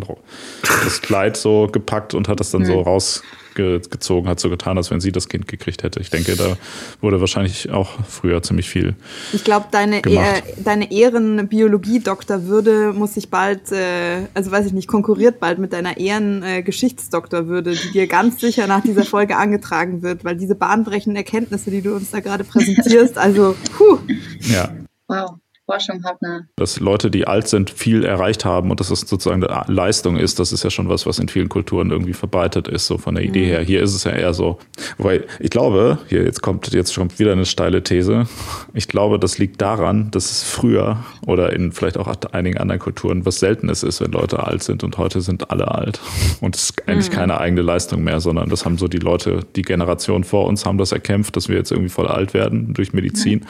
das 0.84 1.02
Kleid 1.02 1.38
so 1.38 1.68
gepackt 1.72 2.14
und 2.14 2.28
hat 2.28 2.40
das 2.40 2.52
dann 2.52 2.62
mhm. 2.62 2.66
so 2.66 2.82
raus 2.82 3.24
gezogen, 3.56 4.28
hat 4.28 4.40
so 4.40 4.50
getan, 4.50 4.78
als 4.78 4.92
wenn 4.92 5.00
sie 5.00 5.12
das 5.12 5.30
Kind 5.30 5.48
gekriegt 5.48 5.84
hätte. 5.84 6.00
Ich 6.00 6.10
denke, 6.10 6.36
da 6.36 6.58
wurde 7.02 7.20
wahrscheinlich 7.20 7.72
auch 7.72 7.92
früher 8.08 8.42
ziemlich 8.44 8.70
viel. 8.70 8.96
Ich 9.34 9.44
glaube, 9.44 9.68
deine, 9.72 10.06
e 10.06 10.42
deine 10.64 10.92
Ehrenbiologie-Doktorwürde 10.92 12.94
muss 12.94 13.16
sich 13.16 13.30
bald, 13.30 13.72
äh, 13.72 14.28
also 14.34 14.52
weiß 14.52 14.68
ich 14.68 14.74
nicht, 14.74 14.88
konkurriert 14.88 15.40
bald 15.40 15.60
mit 15.60 15.74
deiner 15.74 15.98
Ehrengeschichtsdoktorwürde, 15.98 17.74
die 17.74 17.92
dir 17.92 18.08
ganz 18.08 18.40
sicher 18.40 18.68
nach 18.68 18.82
dieser 18.82 19.06
Folge 19.06 19.38
angetragen 19.38 20.02
wird, 20.02 20.24
weil 20.24 20.36
diese 20.36 20.56
bahnbrechenden 20.56 21.16
Erkenntnisse, 21.16 21.72
die 21.72 21.82
du 21.82 21.96
uns 21.96 22.12
da 22.12 22.20
gerade 22.20 22.44
präsentierst, 22.44 23.18
also, 23.18 23.56
puh. 23.78 24.00
Ja. 24.42 24.72
Wow. 25.08 25.36
Forschung 25.66 26.04
hat 26.04 26.18
eine. 26.22 26.48
Dass 26.56 26.80
Leute, 26.80 27.10
die 27.10 27.28
alt 27.28 27.48
sind, 27.48 27.72
viel 27.72 28.04
erreicht 28.04 28.46
haben 28.46 28.70
und 28.70 28.80
dass 28.80 28.92
es 28.92 29.02
sozusagen 29.02 29.44
eine 29.44 29.74
Leistung 29.74 30.16
ist, 30.16 30.40
das 30.40 30.52
ist 30.52 30.64
ja 30.64 30.70
schon 30.70 30.90
was, 30.90 31.06
was 31.06 31.18
in 31.18 31.28
vielen 31.28 31.50
Kulturen 31.50 31.90
irgendwie 31.90 32.14
verbreitet 32.14 32.68
ist, 32.68 32.86
so 32.86 32.98
von 32.98 33.16
der 33.16 33.24
Idee 33.24 33.46
mhm. 33.46 33.50
her. 33.50 33.62
Hier 33.62 33.82
ist 33.82 33.96
es 33.96 34.04
ja 34.04 34.12
eher 34.12 34.34
so. 34.34 34.60
Wobei, 34.98 35.24
ich 35.40 35.50
glaube, 35.50 35.98
hier 36.08 36.24
jetzt 36.24 36.42
kommt, 36.42 36.72
jetzt 36.74 36.96
kommt 36.96 37.18
wieder 37.18 37.32
eine 37.32 37.46
steile 37.46 37.84
These. 37.84 38.28
Ich 38.74 38.88
glaube, 38.88 39.18
das 39.18 39.38
liegt 39.38 39.60
daran, 39.62 40.12
dass 40.12 40.32
es 40.32 40.44
früher 40.44 41.04
oder 41.26 41.54
in 41.54 41.72
vielleicht 41.72 41.98
auch 41.98 42.14
einigen 42.32 42.58
anderen 42.58 42.80
Kulturen 42.80 43.26
was 43.26 43.40
Seltenes 43.40 43.82
ist, 43.82 44.02
wenn 44.02 44.12
Leute 44.12 44.44
alt 44.44 44.62
sind 44.64 44.84
und 44.84 44.98
heute 44.98 45.22
sind 45.22 45.50
alle 45.50 45.70
alt. 45.70 46.00
Und 46.42 46.56
es 46.56 46.66
ist 46.66 46.88
eigentlich 46.88 47.10
mhm. 47.10 47.16
keine 47.16 47.40
eigene 47.40 47.64
Leistung 47.64 48.04
mehr, 48.04 48.20
sondern 48.20 48.50
das 48.50 48.66
haben 48.66 48.78
so 48.78 48.88
die 48.88 49.00
Leute, 49.00 49.40
die 49.56 49.64
Generation 49.64 50.24
vor 50.24 50.46
uns 50.46 50.66
haben 50.66 50.78
das 50.78 50.92
erkämpft, 50.92 51.36
dass 51.36 51.50
wir 51.50 51.58
jetzt 51.58 51.72
irgendwie 51.72 51.90
voll 51.90 52.08
alt 52.08 52.36
werden 52.36 52.74
durch 52.74 52.94
Medizin. 52.94 53.40
Mhm. 53.40 53.46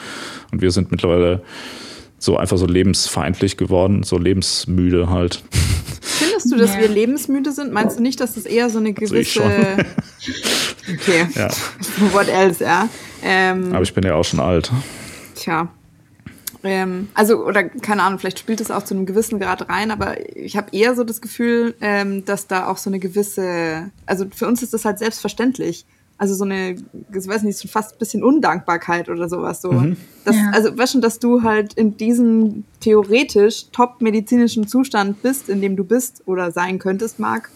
Und 0.52 0.62
wir 0.62 0.70
sind 0.70 0.90
mittlerweile 0.90 1.42
so 2.18 2.36
einfach 2.36 2.58
so 2.58 2.66
lebensfeindlich 2.66 3.56
geworden, 3.56 4.02
so 4.02 4.18
lebensmüde 4.18 5.10
halt. 5.10 5.42
Findest 6.00 6.52
du, 6.52 6.56
dass 6.56 6.74
ja. 6.74 6.80
wir 6.80 6.88
lebensmüde 6.88 7.52
sind? 7.52 7.72
Meinst 7.72 7.98
du 7.98 8.02
nicht, 8.02 8.20
dass 8.20 8.34
das 8.34 8.46
eher 8.46 8.70
so 8.70 8.78
eine 8.78 8.92
gewisse. 8.92 9.42
Also 9.42 9.82
okay. 10.92 11.28
Ja. 11.34 11.48
What 12.12 12.28
else, 12.28 12.64
ja. 12.64 12.88
Ähm, 13.22 13.72
Aber 13.72 13.82
ich 13.82 13.92
bin 13.92 14.04
ja 14.04 14.14
auch 14.14 14.24
schon 14.24 14.40
alt. 14.40 14.70
Tja. 15.34 15.68
Ähm, 16.64 17.08
also, 17.14 17.44
oder 17.44 17.64
keine 17.64 18.02
Ahnung, 18.02 18.18
vielleicht 18.18 18.38
spielt 18.38 18.60
es 18.60 18.70
auch 18.70 18.82
zu 18.82 18.94
einem 18.94 19.06
gewissen 19.06 19.38
Grad 19.38 19.68
rein, 19.68 19.90
aber 19.90 20.16
ich 20.36 20.56
habe 20.56 20.68
eher 20.72 20.94
so 20.94 21.04
das 21.04 21.20
Gefühl, 21.20 21.74
ähm, 21.80 22.24
dass 22.24 22.46
da 22.46 22.66
auch 22.68 22.78
so 22.78 22.90
eine 22.90 22.98
gewisse, 22.98 23.90
also 24.06 24.26
für 24.34 24.46
uns 24.46 24.62
ist 24.62 24.74
das 24.74 24.84
halt 24.84 24.98
selbstverständlich 24.98 25.86
also 26.18 26.34
so 26.34 26.44
eine, 26.44 26.72
ich 26.72 27.28
weiß 27.28 27.42
nicht, 27.42 27.70
fast 27.70 27.94
ein 27.94 27.98
bisschen 27.98 28.24
Undankbarkeit 28.24 29.08
oder 29.08 29.28
sowas. 29.28 29.60
So. 29.60 29.72
Mhm. 29.72 29.96
Das, 30.24 30.36
ja. 30.36 30.50
Also 30.52 30.76
weißt 30.76 30.92
schon, 30.92 31.00
dass 31.00 31.18
du 31.18 31.42
halt 31.42 31.74
in 31.74 31.96
diesem 31.96 32.64
theoretisch 32.80 33.66
top 33.70 34.00
medizinischen 34.00 34.66
Zustand 34.66 35.22
bist, 35.22 35.48
in 35.48 35.60
dem 35.60 35.76
du 35.76 35.84
bist 35.84 36.22
oder 36.26 36.52
sein 36.52 36.78
könntest, 36.78 37.18
Marc, 37.18 37.50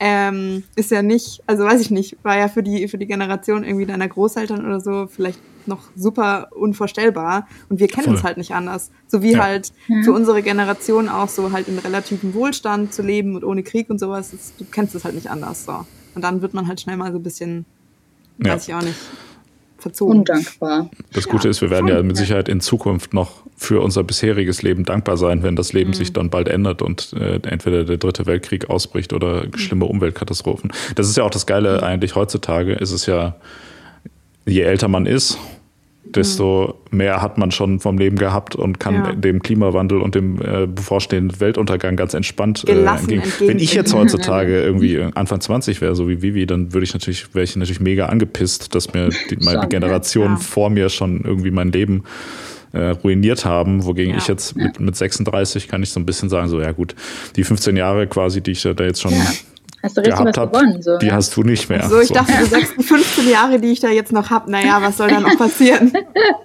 ähm, 0.00 0.64
ist 0.76 0.90
ja 0.90 1.02
nicht, 1.02 1.42
also 1.46 1.64
weiß 1.64 1.80
ich 1.80 1.90
nicht, 1.90 2.18
war 2.22 2.36
ja 2.36 2.48
für 2.48 2.62
die, 2.62 2.88
für 2.88 2.98
die 2.98 3.06
Generation 3.06 3.64
irgendwie 3.64 3.86
deiner 3.86 4.08
Großeltern 4.08 4.64
oder 4.64 4.80
so 4.80 5.06
vielleicht 5.06 5.38
noch 5.66 5.80
super 5.96 6.48
unvorstellbar 6.50 7.48
und 7.70 7.80
wir 7.80 7.88
kennen 7.88 8.08
Voll. 8.08 8.16
es 8.16 8.22
halt 8.22 8.36
nicht 8.36 8.52
anders. 8.52 8.90
So 9.06 9.22
wie 9.22 9.32
ja. 9.32 9.44
halt 9.44 9.72
mhm. 9.88 10.04
für 10.04 10.12
unsere 10.12 10.42
Generation 10.42 11.08
auch 11.08 11.28
so 11.30 11.52
halt 11.52 11.68
in 11.68 11.78
relativem 11.78 12.34
Wohlstand 12.34 12.92
zu 12.92 13.02
leben 13.02 13.34
und 13.34 13.44
ohne 13.44 13.62
Krieg 13.62 13.88
und 13.88 13.98
sowas, 13.98 14.34
ist, 14.34 14.60
du 14.60 14.66
kennst 14.66 14.94
es 14.94 15.04
halt 15.04 15.14
nicht 15.14 15.30
anders. 15.30 15.64
So. 15.64 15.86
Und 16.14 16.22
dann 16.22 16.42
wird 16.42 16.52
man 16.52 16.68
halt 16.68 16.80
schnell 16.80 16.96
mal 16.96 17.12
so 17.12 17.18
ein 17.18 17.22
bisschen 17.22 17.64
ja. 18.38 18.54
Weiß 18.54 18.68
ich 18.68 18.74
auch 18.74 18.82
nicht. 18.82 18.96
Verzogen. 19.78 20.20
Undankbar. 20.20 20.88
Das 21.12 21.28
Gute 21.28 21.44
ja, 21.44 21.50
ist, 21.50 21.60
wir 21.60 21.68
werden 21.68 21.88
ja 21.88 22.02
mit 22.02 22.16
Sicherheit 22.16 22.48
in 22.48 22.62
Zukunft 22.62 23.12
noch 23.12 23.42
für 23.54 23.82
unser 23.82 24.02
bisheriges 24.02 24.62
Leben 24.62 24.84
dankbar 24.84 25.18
sein, 25.18 25.42
wenn 25.42 25.56
das 25.56 25.74
Leben 25.74 25.90
mhm. 25.90 25.94
sich 25.94 26.12
dann 26.12 26.30
bald 26.30 26.48
ändert 26.48 26.80
und 26.80 27.12
äh, 27.12 27.38
entweder 27.46 27.84
der 27.84 27.98
dritte 27.98 28.24
Weltkrieg 28.24 28.70
ausbricht 28.70 29.12
oder 29.12 29.44
mhm. 29.44 29.58
schlimme 29.58 29.84
Umweltkatastrophen. 29.84 30.72
Das 30.94 31.08
ist 31.08 31.18
ja 31.18 31.24
auch 31.24 31.30
das 31.30 31.44
Geile 31.44 31.78
mhm. 31.78 31.84
eigentlich 31.84 32.14
heutzutage, 32.14 32.72
ist 32.72 32.92
es 32.92 33.04
ja, 33.04 33.36
je 34.46 34.62
älter 34.62 34.88
man 34.88 35.04
ist, 35.04 35.38
desto 36.04 36.80
mehr 36.90 37.22
hat 37.22 37.38
man 37.38 37.50
schon 37.50 37.80
vom 37.80 37.98
Leben 37.98 38.16
gehabt 38.16 38.54
und 38.56 38.78
kann 38.78 38.94
ja. 38.94 39.12
dem 39.12 39.42
Klimawandel 39.42 40.00
und 40.00 40.14
dem 40.14 40.40
äh, 40.40 40.66
bevorstehenden 40.66 41.40
Weltuntergang 41.40 41.96
ganz 41.96 42.14
entspannt 42.14 42.64
äh, 42.68 42.84
entgegen. 42.84 43.22
Wenn 43.40 43.58
ich 43.58 43.74
jetzt 43.74 43.94
heutzutage 43.94 44.62
irgendwie 44.62 45.00
Anfang 45.14 45.40
20 45.40 45.80
wäre, 45.80 45.94
so 45.94 46.08
wie 46.08 46.22
Vivi, 46.22 46.46
dann 46.46 46.72
würde 46.72 46.84
ich 46.84 46.92
natürlich, 46.92 47.34
wäre 47.34 47.44
ich 47.44 47.56
natürlich 47.56 47.80
mega 47.80 48.06
angepisst, 48.06 48.74
dass 48.74 48.92
mir 48.92 49.10
die, 49.30 49.36
meine 49.40 49.68
Generation 49.68 50.32
ja. 50.32 50.36
vor 50.36 50.70
mir 50.70 50.88
schon 50.88 51.22
irgendwie 51.24 51.50
mein 51.50 51.72
Leben 51.72 52.04
äh, 52.72 52.90
ruiniert 52.90 53.44
haben, 53.44 53.84
wogegen 53.84 54.12
ja. 54.12 54.18
ich 54.18 54.28
jetzt 54.28 54.56
mit, 54.56 54.80
mit 54.80 54.96
36 54.96 55.68
kann 55.68 55.82
ich 55.82 55.90
so 55.90 56.00
ein 56.00 56.06
bisschen 56.06 56.28
sagen, 56.28 56.48
so 56.48 56.60
ja 56.60 56.72
gut, 56.72 56.94
die 57.36 57.44
15 57.44 57.76
Jahre 57.76 58.06
quasi, 58.06 58.40
die 58.40 58.52
ich 58.52 58.62
da 58.62 58.84
jetzt 58.84 59.00
schon 59.00 59.12
Hast 59.84 59.98
du 59.98 60.00
richtig 60.00 60.24
was 60.24 60.36
hab, 60.38 60.50
gewonnen? 60.50 60.80
So, 60.80 60.96
die 60.96 61.08
ja. 61.08 61.14
hast 61.14 61.36
du 61.36 61.42
nicht 61.42 61.68
mehr. 61.68 61.86
So, 61.86 62.00
ich 62.00 62.08
so. 62.08 62.14
dachte, 62.14 62.32
die 62.32 62.82
15 62.82 63.28
Jahre, 63.28 63.60
die 63.60 63.70
ich 63.70 63.80
da 63.80 63.90
jetzt 63.90 64.12
noch 64.12 64.30
habe, 64.30 64.50
naja, 64.50 64.78
was 64.80 64.96
soll 64.96 65.08
da 65.08 65.20
noch 65.20 65.36
passieren? 65.36 65.92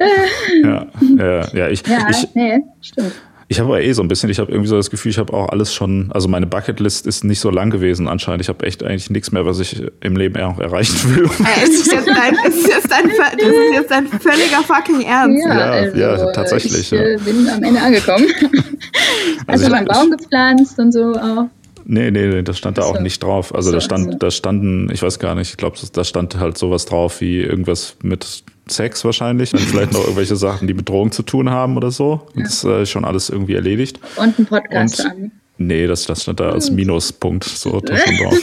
ja, 0.63 0.87
ja, 1.17 1.47
ja, 1.53 1.69
ich, 1.69 1.87
ja 1.87 2.09
ich, 2.09 2.27
nee, 2.35 2.59
stimmt. 2.81 3.13
Ich 3.47 3.59
habe 3.59 3.69
aber 3.69 3.81
eh 3.81 3.93
so 3.93 4.01
ein 4.01 4.09
bisschen, 4.09 4.29
ich 4.29 4.39
habe 4.39 4.51
irgendwie 4.51 4.67
so 4.67 4.75
das 4.75 4.91
Gefühl, 4.91 5.09
ich 5.09 5.17
habe 5.17 5.33
auch 5.33 5.49
alles 5.49 5.73
schon, 5.73 6.11
also 6.11 6.27
meine 6.27 6.47
Bucketlist 6.47 7.07
ist 7.07 7.23
nicht 7.23 7.39
so 7.39 7.49
lang 7.49 7.69
gewesen 7.69 8.09
anscheinend. 8.09 8.41
Ich 8.41 8.49
habe 8.49 8.63
echt 8.65 8.83
eigentlich 8.83 9.09
nichts 9.09 9.31
mehr, 9.31 9.45
was 9.45 9.59
ich 9.59 9.81
im 10.01 10.17
Leben 10.17 10.39
auch 10.43 10.59
erreichen 10.59 11.15
will. 11.15 11.29
Äh, 11.39 11.63
ist, 11.63 11.91
jetzt 11.91 12.07
dein, 12.07 12.33
ist, 12.45 12.67
jetzt 12.67 12.91
dein, 12.91 13.07
das 13.07 13.47
ist 13.47 13.73
jetzt 13.73 13.89
dein 13.89 14.07
völliger 14.07 14.61
fucking 14.63 15.01
Ernst. 15.01 15.45
Ja, 15.47 15.57
ja, 15.57 15.71
also, 15.71 16.25
ja 16.25 16.31
tatsächlich. 16.33 16.77
Ich 16.77 16.91
ja. 16.91 16.99
Äh, 16.99 17.17
bin 17.23 17.49
am 17.49 17.63
Ende 17.63 17.81
angekommen. 17.81 18.27
also, 19.47 19.65
also 19.65 19.69
mein 19.69 19.85
Baum 19.85 20.11
gepflanzt 20.11 20.77
und 20.77 20.91
so 20.91 21.13
auch. 21.13 21.47
Nee, 21.91 22.11
nee, 22.11 22.27
nee, 22.27 22.43
das 22.43 22.59
stand 22.59 22.77
da 22.77 22.83
so. 22.83 22.89
auch 22.89 22.99
nicht 22.99 23.23
drauf. 23.23 23.55
Also 23.55 23.71
so, 23.71 23.75
da 23.75 23.81
stand, 23.81 24.21
da 24.21 24.29
standen, 24.29 24.91
ich 24.91 25.01
weiß 25.01 25.17
gar 25.17 25.33
nicht, 25.33 25.49
ich 25.49 25.57
glaube, 25.57 25.75
da 25.91 26.03
stand 26.03 26.37
halt 26.37 26.55
sowas 26.55 26.85
drauf 26.85 27.19
wie 27.19 27.39
irgendwas 27.41 27.95
mit 28.03 28.43
Sex 28.67 29.03
wahrscheinlich 29.03 29.53
und 29.53 29.61
vielleicht 29.61 29.93
noch 29.93 30.01
irgendwelche 30.01 30.35
Sachen, 30.35 30.67
die 30.67 30.75
mit 30.75 30.87
Drogen 30.87 31.11
zu 31.11 31.23
tun 31.23 31.49
haben 31.49 31.77
oder 31.77 31.89
so. 31.89 32.27
Ja. 32.35 32.43
Das 32.43 32.53
ist 32.53 32.63
äh, 32.63 32.85
schon 32.85 33.05
alles 33.05 33.31
irgendwie 33.31 33.55
erledigt. 33.55 33.99
Und 34.17 34.37
ein 34.37 34.45
Podcast 34.45 34.99
und, 34.99 35.05
an. 35.07 35.31
Nee, 35.57 35.87
das, 35.87 36.05
das 36.05 36.21
stand 36.21 36.39
da 36.39 36.51
als 36.51 36.67
hm. 36.67 36.75
Minuspunkt 36.75 37.43
so 37.43 37.81
drauf. 37.81 38.39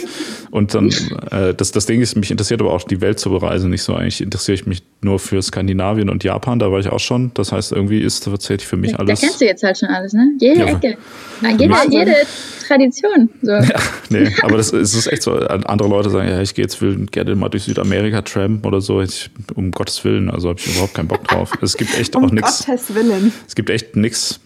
Und 0.50 0.74
dann, 0.74 0.90
äh, 1.30 1.54
das, 1.54 1.70
das 1.70 1.86
Ding 1.86 2.00
ist, 2.00 2.16
mich 2.16 2.30
interessiert 2.30 2.60
aber 2.60 2.72
auch 2.72 2.82
die 2.82 3.00
Welt 3.00 3.18
zu 3.18 3.30
bereisen 3.30 3.70
nicht 3.70 3.82
so. 3.82 3.94
Eigentlich 3.94 4.20
interessiere 4.20 4.54
ich 4.54 4.66
mich 4.66 4.82
nur 5.00 5.18
für 5.18 5.40
Skandinavien 5.40 6.10
und 6.10 6.24
Japan, 6.24 6.58
da 6.58 6.70
war 6.70 6.78
ich 6.78 6.88
auch 6.88 7.00
schon. 7.00 7.30
Das 7.34 7.52
heißt, 7.52 7.72
irgendwie 7.72 8.00
ist 8.00 8.24
tatsächlich 8.24 8.66
für 8.66 8.76
mich 8.76 8.98
alles. 8.98 9.20
Da 9.20 9.26
kennst 9.26 9.40
du 9.40 9.46
jetzt 9.46 9.62
halt 9.62 9.78
schon 9.78 9.88
alles, 9.88 10.12
ne? 10.12 10.32
Jede 10.40 10.60
ja, 10.60 10.66
Ecke. 10.66 10.98
Jede, 11.42 11.74
jede 11.90 12.14
Tradition. 12.66 13.30
So. 13.42 13.52
Ja, 13.52 13.80
nee, 14.10 14.34
aber 14.42 14.56
das, 14.56 14.72
es 14.72 14.94
ist 14.94 15.06
echt 15.06 15.22
so. 15.22 15.32
Andere 15.34 15.88
Leute 15.88 16.10
sagen, 16.10 16.28
ja, 16.28 16.40
ich 16.40 16.54
gehe 16.54 16.64
jetzt 16.64 16.80
will 16.80 17.06
gerne 17.06 17.34
mal 17.34 17.48
durch 17.48 17.64
Südamerika 17.64 18.22
trampen 18.22 18.66
oder 18.66 18.80
so. 18.80 19.00
Ich, 19.00 19.30
um 19.54 19.70
Gottes 19.70 20.04
Willen, 20.04 20.30
also 20.30 20.48
habe 20.48 20.58
ich 20.58 20.72
überhaupt 20.72 20.94
keinen 20.94 21.08
Bock 21.08 21.24
drauf. 21.24 21.52
Es 21.62 21.76
gibt 21.76 21.98
echt 21.98 22.16
um 22.16 22.24
auch 22.24 22.30
nichts. 22.30 22.60
Um 22.60 22.66
Gottes 22.66 22.94
Willen. 22.94 23.32
Es 23.46 23.54
gibt 23.54 23.70
echt 23.70 23.96
nichts 23.96 24.40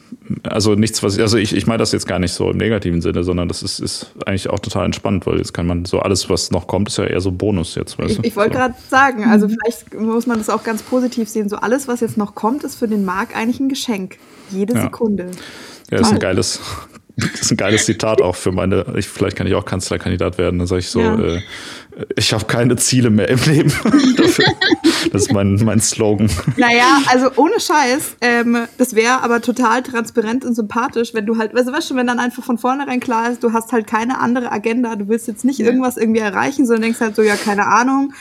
also 0.44 0.74
nichts, 0.74 1.02
was 1.02 1.18
also 1.18 1.36
ich, 1.38 1.54
ich 1.54 1.66
meine 1.66 1.78
das 1.78 1.92
jetzt 1.92 2.06
gar 2.06 2.18
nicht 2.18 2.32
so 2.32 2.50
im 2.50 2.56
negativen 2.56 3.00
Sinne, 3.00 3.24
sondern 3.24 3.48
das 3.48 3.62
ist, 3.62 3.78
ist 3.78 4.12
eigentlich 4.26 4.48
auch 4.48 4.58
total 4.58 4.84
entspannt, 4.86 5.26
weil 5.26 5.38
jetzt 5.38 5.52
kann 5.52 5.66
man 5.66 5.84
so 5.84 6.00
alles, 6.00 6.28
was 6.28 6.50
noch 6.50 6.66
kommt, 6.66 6.88
ist 6.88 6.98
ja 6.98 7.04
eher 7.04 7.20
so 7.20 7.32
Bonus 7.32 7.74
jetzt. 7.74 7.98
Weißt 7.98 8.18
ich, 8.18 8.24
ich 8.24 8.36
wollte 8.36 8.54
so. 8.54 8.58
gerade 8.58 8.74
sagen, 8.88 9.24
also 9.24 9.48
vielleicht 9.48 9.94
muss 9.94 10.26
man 10.26 10.38
das 10.38 10.48
auch 10.48 10.62
ganz 10.62 10.82
positiv 10.82 11.28
sehen. 11.28 11.48
So 11.48 11.56
alles, 11.56 11.88
was 11.88 12.00
jetzt 12.00 12.16
noch 12.16 12.34
kommt, 12.34 12.64
ist 12.64 12.76
für 12.76 12.88
den 12.88 13.04
Markt 13.04 13.36
eigentlich 13.36 13.60
ein 13.60 13.68
Geschenk. 13.68 14.18
Jede 14.50 14.74
ja. 14.74 14.82
Sekunde. 14.82 15.30
Ja, 15.90 15.98
ist 15.98 16.12
ein 16.12 16.18
geiles, 16.18 16.60
das 17.16 17.40
ist 17.42 17.50
ein 17.50 17.56
geiles 17.56 17.86
Zitat 17.86 18.20
auch 18.22 18.36
für 18.36 18.52
meine, 18.52 18.86
ich, 18.96 19.08
vielleicht 19.08 19.36
kann 19.36 19.46
ich 19.46 19.54
auch 19.54 19.64
Kanzlerkandidat 19.64 20.38
werden, 20.38 20.58
dann 20.58 20.66
sage 20.66 20.80
ich 20.80 20.88
so, 20.88 21.00
ja. 21.00 21.18
äh, 21.18 21.40
ich 22.16 22.32
habe 22.32 22.44
keine 22.44 22.76
Ziele 22.76 23.10
mehr 23.10 23.28
im 23.28 23.38
Leben. 23.46 23.72
das 25.12 25.22
ist 25.22 25.32
mein, 25.32 25.54
mein 25.64 25.80
Slogan. 25.80 26.30
Naja, 26.56 27.00
also 27.08 27.30
ohne 27.36 27.58
Scheiß, 27.58 28.16
ähm, 28.20 28.66
das 28.78 28.94
wäre 28.94 29.22
aber 29.22 29.40
total 29.40 29.82
transparent 29.82 30.44
und 30.44 30.54
sympathisch, 30.54 31.14
wenn 31.14 31.26
du 31.26 31.36
halt, 31.38 31.54
weißt 31.54 31.68
du, 31.68 31.72
weißt 31.72 31.90
du, 31.90 31.96
wenn 31.96 32.06
dann 32.06 32.18
einfach 32.18 32.44
von 32.44 32.58
vornherein 32.58 33.00
klar 33.00 33.30
ist, 33.30 33.42
du 33.42 33.52
hast 33.52 33.72
halt 33.72 33.86
keine 33.86 34.20
andere 34.20 34.52
Agenda, 34.52 34.96
du 34.96 35.08
willst 35.08 35.28
jetzt 35.28 35.44
nicht 35.44 35.58
ja. 35.58 35.66
irgendwas 35.66 35.96
irgendwie 35.96 36.20
erreichen, 36.20 36.66
sondern 36.66 36.82
denkst 36.82 37.00
halt 37.00 37.16
so, 37.16 37.22
ja, 37.22 37.36
keine 37.36 37.66
Ahnung, 37.66 38.12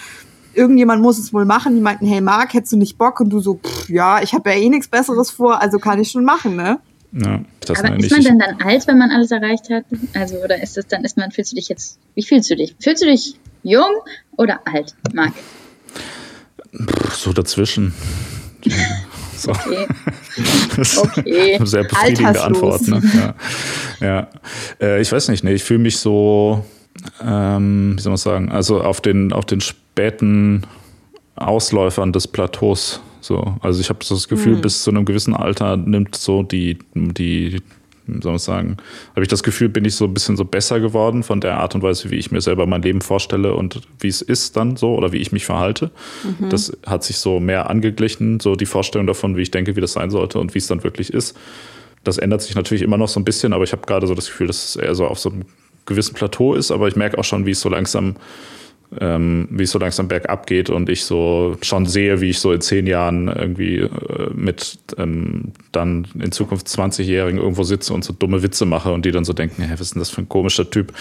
irgendjemand 0.54 1.02
muss 1.02 1.18
es 1.18 1.34
wohl 1.34 1.46
machen. 1.46 1.76
Die 1.76 1.82
meinten, 1.82 2.06
hey 2.06 2.22
Marc, 2.22 2.54
hättest 2.54 2.74
du 2.74 2.78
nicht 2.78 2.98
Bock? 2.98 3.20
Und 3.20 3.30
du 3.30 3.40
so, 3.40 3.56
pff, 3.56 3.90
ja, 3.90 4.22
ich 4.22 4.34
habe 4.34 4.50
ja 4.50 4.58
eh 4.58 4.70
nichts 4.70 4.88
Besseres 4.88 5.32
vor, 5.32 5.62
also 5.62 5.80
kann 5.80 6.00
ich 6.00 6.12
schon 6.12 6.26
machen, 6.26 6.56
ne? 6.56 6.80
Ja, 7.12 7.44
das 7.62 7.80
Aber 7.80 7.98
ist 7.98 8.12
man 8.12 8.24
denn 8.24 8.40
dann 8.40 8.62
alt, 8.62 8.86
wenn 8.88 8.98
man 8.98 9.10
alles 9.10 9.32
erreicht 9.32 9.70
hat? 9.70 9.86
Also, 10.14 10.38
oder 10.44 10.62
ist 10.62 10.78
es 10.78 10.88
dann, 10.88 11.04
ist 11.04 11.18
man, 11.18 11.32
fühlst 11.32 11.52
du 11.52 11.56
dich 11.56 11.70
jetzt, 11.70 11.98
wie 12.14 12.24
fühlst 12.24 12.50
du 12.52 12.56
dich? 12.56 12.76
Fühlst 12.80 13.02
du 13.02 13.08
dich 13.08 13.36
jung 13.64 14.02
oder 14.38 14.62
alt, 14.66 14.96
Marc? 15.14 15.34
So 17.14 17.34
dazwischen. 17.34 17.94
So. 19.40 19.52
Okay. 19.52 19.88
okay. 20.98 21.60
Sehr 21.64 21.84
befriedigende 21.86 22.44
Antwort. 22.44 22.86
Ne? 22.90 23.02
Ja. 24.02 24.06
ja. 24.06 24.28
Äh, 24.82 25.00
ich 25.00 25.10
weiß 25.10 25.30
nicht, 25.30 25.46
nee, 25.46 25.54
ich 25.54 25.64
fühle 25.64 25.80
mich 25.80 25.98
so, 25.98 26.66
ähm, 27.24 27.94
wie 27.96 28.02
soll 28.02 28.12
man 28.12 28.18
sagen, 28.18 28.52
also 28.52 28.82
auf 28.82 29.00
den, 29.00 29.32
auf 29.32 29.46
den 29.46 29.62
späten 29.62 30.64
Ausläufern 31.38 32.12
des 32.12 32.28
Plateaus 32.28 33.00
so, 33.22 33.56
also 33.62 33.82
ich 33.82 33.90
habe 33.90 34.04
so 34.04 34.16
das 34.16 34.28
Gefühl, 34.28 34.58
mhm. 34.58 34.62
bis 34.62 34.84
zu 34.84 34.92
einem 34.92 35.06
gewissen 35.06 35.36
Alter 35.36 35.78
nimmt 35.78 36.16
so 36.16 36.44
die, 36.44 36.78
die, 36.96 37.62
soll 38.22 38.32
man 38.32 38.40
sagen, 38.40 38.78
habe 39.12 39.22
ich 39.22 39.28
das 39.28 39.44
Gefühl, 39.44 39.70
bin 39.70 39.86
ich 39.86 39.96
so 39.96 40.06
ein 40.06 40.14
bisschen 40.14 40.38
so 40.38 40.46
besser 40.46 40.80
geworden 40.80 41.24
von 41.24 41.42
der 41.42 41.58
Art 41.58 41.76
und 41.76 41.82
Weise, 41.82 42.10
wie 42.12 42.16
ich 42.16 42.32
mir 42.32 42.42
selber 42.42 42.66
mein 42.66 42.82
Leben 42.82 43.02
vorstelle 43.02 43.54
und 43.54 43.82
wie 44.00 44.08
es 44.08 44.22
ist 44.22 44.58
dann 44.58 44.76
so 44.76 44.96
oder 44.96 45.12
wie 45.12 45.18
ich 45.18 45.32
mich 45.32 45.46
verhalte. 45.46 45.92
Mhm. 46.24 46.50
Das 46.50 46.76
hat 46.86 47.04
sich 47.04 47.18
so 47.18 47.40
mehr 47.40 47.70
angeglichen, 47.70 48.40
so 48.40 48.56
die 48.56 48.66
Vorstellung 48.66 49.08
davon, 49.08 49.36
wie 49.38 49.42
ich 49.42 49.52
denke, 49.52 49.76
wie 49.76 49.82
das 49.82 49.94
sein 49.94 50.10
sollte 50.10 50.40
und 50.40 50.54
wie 50.54 50.60
es 50.60 50.68
dann 50.68 50.84
wirklich 50.84 51.14
ist. 51.14 51.38
Das 52.04 52.18
ändert 52.18 52.42
sich 52.42 52.56
natürlich 52.56 52.82
immer 52.82 52.98
noch 52.98 53.10
so 53.10 53.20
ein 53.20 53.26
bisschen, 53.26 53.54
aber 53.54 53.64
ich 53.64 53.72
habe 53.74 53.86
gerade 53.86 54.08
so 54.08 54.16
das 54.16 54.28
Gefühl, 54.28 54.48
dass 54.48 54.70
es 54.70 54.76
eher 54.78 54.96
so 54.96 55.06
auf 55.06 55.20
so 55.20 55.30
einem 55.30 55.44
gewissen 55.86 56.14
Plateau 56.14 56.54
ist, 56.54 56.72
aber 56.72 56.88
ich 56.88 56.96
merke 56.96 57.18
auch 57.18 57.24
schon, 57.24 57.46
wie 57.46 57.52
es 57.52 57.62
so 57.62 57.70
langsam 57.70 58.16
ähm, 59.00 59.48
wie 59.52 59.64
es 59.64 59.72
so 59.72 59.80
langsam 59.80 60.08
bergab 60.08 60.48
geht 60.48 60.70
und 60.70 60.90
ich 60.90 61.06
so 61.06 61.58
schon 61.62 61.86
sehe, 61.86 62.22
wie 62.22 62.32
ich 62.32 62.40
so 62.40 62.52
in 62.52 62.62
zehn 62.62 62.88
Jahren 62.88 63.28
irgendwie 63.28 63.78
äh, 63.78 63.90
mit 64.34 64.80
ähm, 64.98 65.52
dann 65.72 66.08
in 66.20 66.32
Zukunft 66.32 66.68
20-Jährigen 66.68 67.40
irgendwo 67.40 67.64
sitze 67.64 67.94
und 67.94 68.04
so 68.04 68.14
dumme 68.14 68.42
Witze 68.42 68.66
mache 68.66 68.92
und 68.92 69.06
die 69.06 69.12
dann 69.12 69.26
so 69.26 69.34
denken, 69.34 69.62
hä, 69.62 69.74
was 69.74 69.82
ist 69.82 69.96
denn 69.96 70.00
das 70.00 70.10
für 70.10 70.22
ein 70.22 70.30
komischer 70.30 70.70
Typ? 70.70 70.94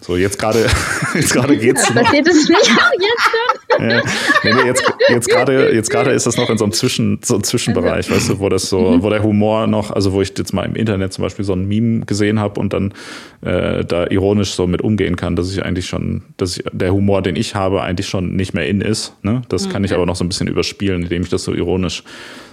So, 0.00 0.16
jetzt 0.16 0.38
gerade 0.38 0.66
jetzt 1.14 1.32
gerade 1.34 1.56
geht's 1.56 1.92
noch. 1.92 2.02
Passiert 2.02 2.28
es 2.28 2.48
nicht 2.48 2.70
auch 2.78 2.92
jetzt 2.92 3.22
schon? 3.22 3.90
Ja, 3.90 4.02
nee, 4.44 4.52
nee, 4.54 4.66
jetzt 4.66 4.84
jetzt 5.08 5.28
gerade 5.28 5.74
jetzt 5.74 5.90
gerade 5.90 6.12
ist 6.12 6.26
das 6.26 6.36
noch 6.36 6.48
in 6.48 6.56
so 6.56 6.64
einem 6.64 6.72
Zwischen 6.72 7.18
so 7.22 7.34
einem 7.34 7.44
Zwischenbereich, 7.44 8.10
weißt 8.10 8.30
du, 8.30 8.38
wo 8.38 8.48
das 8.48 8.68
so, 8.68 8.92
mhm. 8.92 9.02
wo 9.02 9.10
der 9.10 9.22
Humor 9.22 9.66
noch, 9.66 9.90
also 9.90 10.12
wo 10.12 10.22
ich 10.22 10.32
jetzt 10.38 10.52
mal 10.52 10.64
im 10.64 10.76
Internet 10.76 11.12
zum 11.12 11.22
Beispiel 11.22 11.44
so 11.44 11.52
ein 11.52 11.66
Meme 11.66 12.06
gesehen 12.06 12.40
habe 12.40 12.60
und 12.60 12.72
dann 12.72 12.94
äh, 13.42 13.84
da 13.84 14.06
ironisch 14.06 14.52
so 14.52 14.66
mit 14.66 14.82
umgehen 14.82 15.16
kann, 15.16 15.36
dass 15.36 15.52
ich 15.52 15.64
eigentlich 15.64 15.86
schon, 15.86 16.22
dass 16.36 16.56
ich, 16.56 16.64
der 16.72 16.92
Humor, 16.92 17.22
den 17.22 17.33
ich 17.36 17.54
habe, 17.54 17.82
eigentlich 17.82 18.08
schon 18.08 18.36
nicht 18.36 18.54
mehr 18.54 18.68
in 18.68 18.80
ist. 18.80 19.14
Ne? 19.22 19.42
Das 19.48 19.66
mhm. 19.66 19.72
kann 19.72 19.84
ich 19.84 19.94
aber 19.94 20.06
noch 20.06 20.16
so 20.16 20.24
ein 20.24 20.28
bisschen 20.28 20.48
überspielen, 20.48 21.02
indem 21.02 21.22
ich 21.22 21.28
das 21.28 21.44
so 21.44 21.54
ironisch 21.54 22.02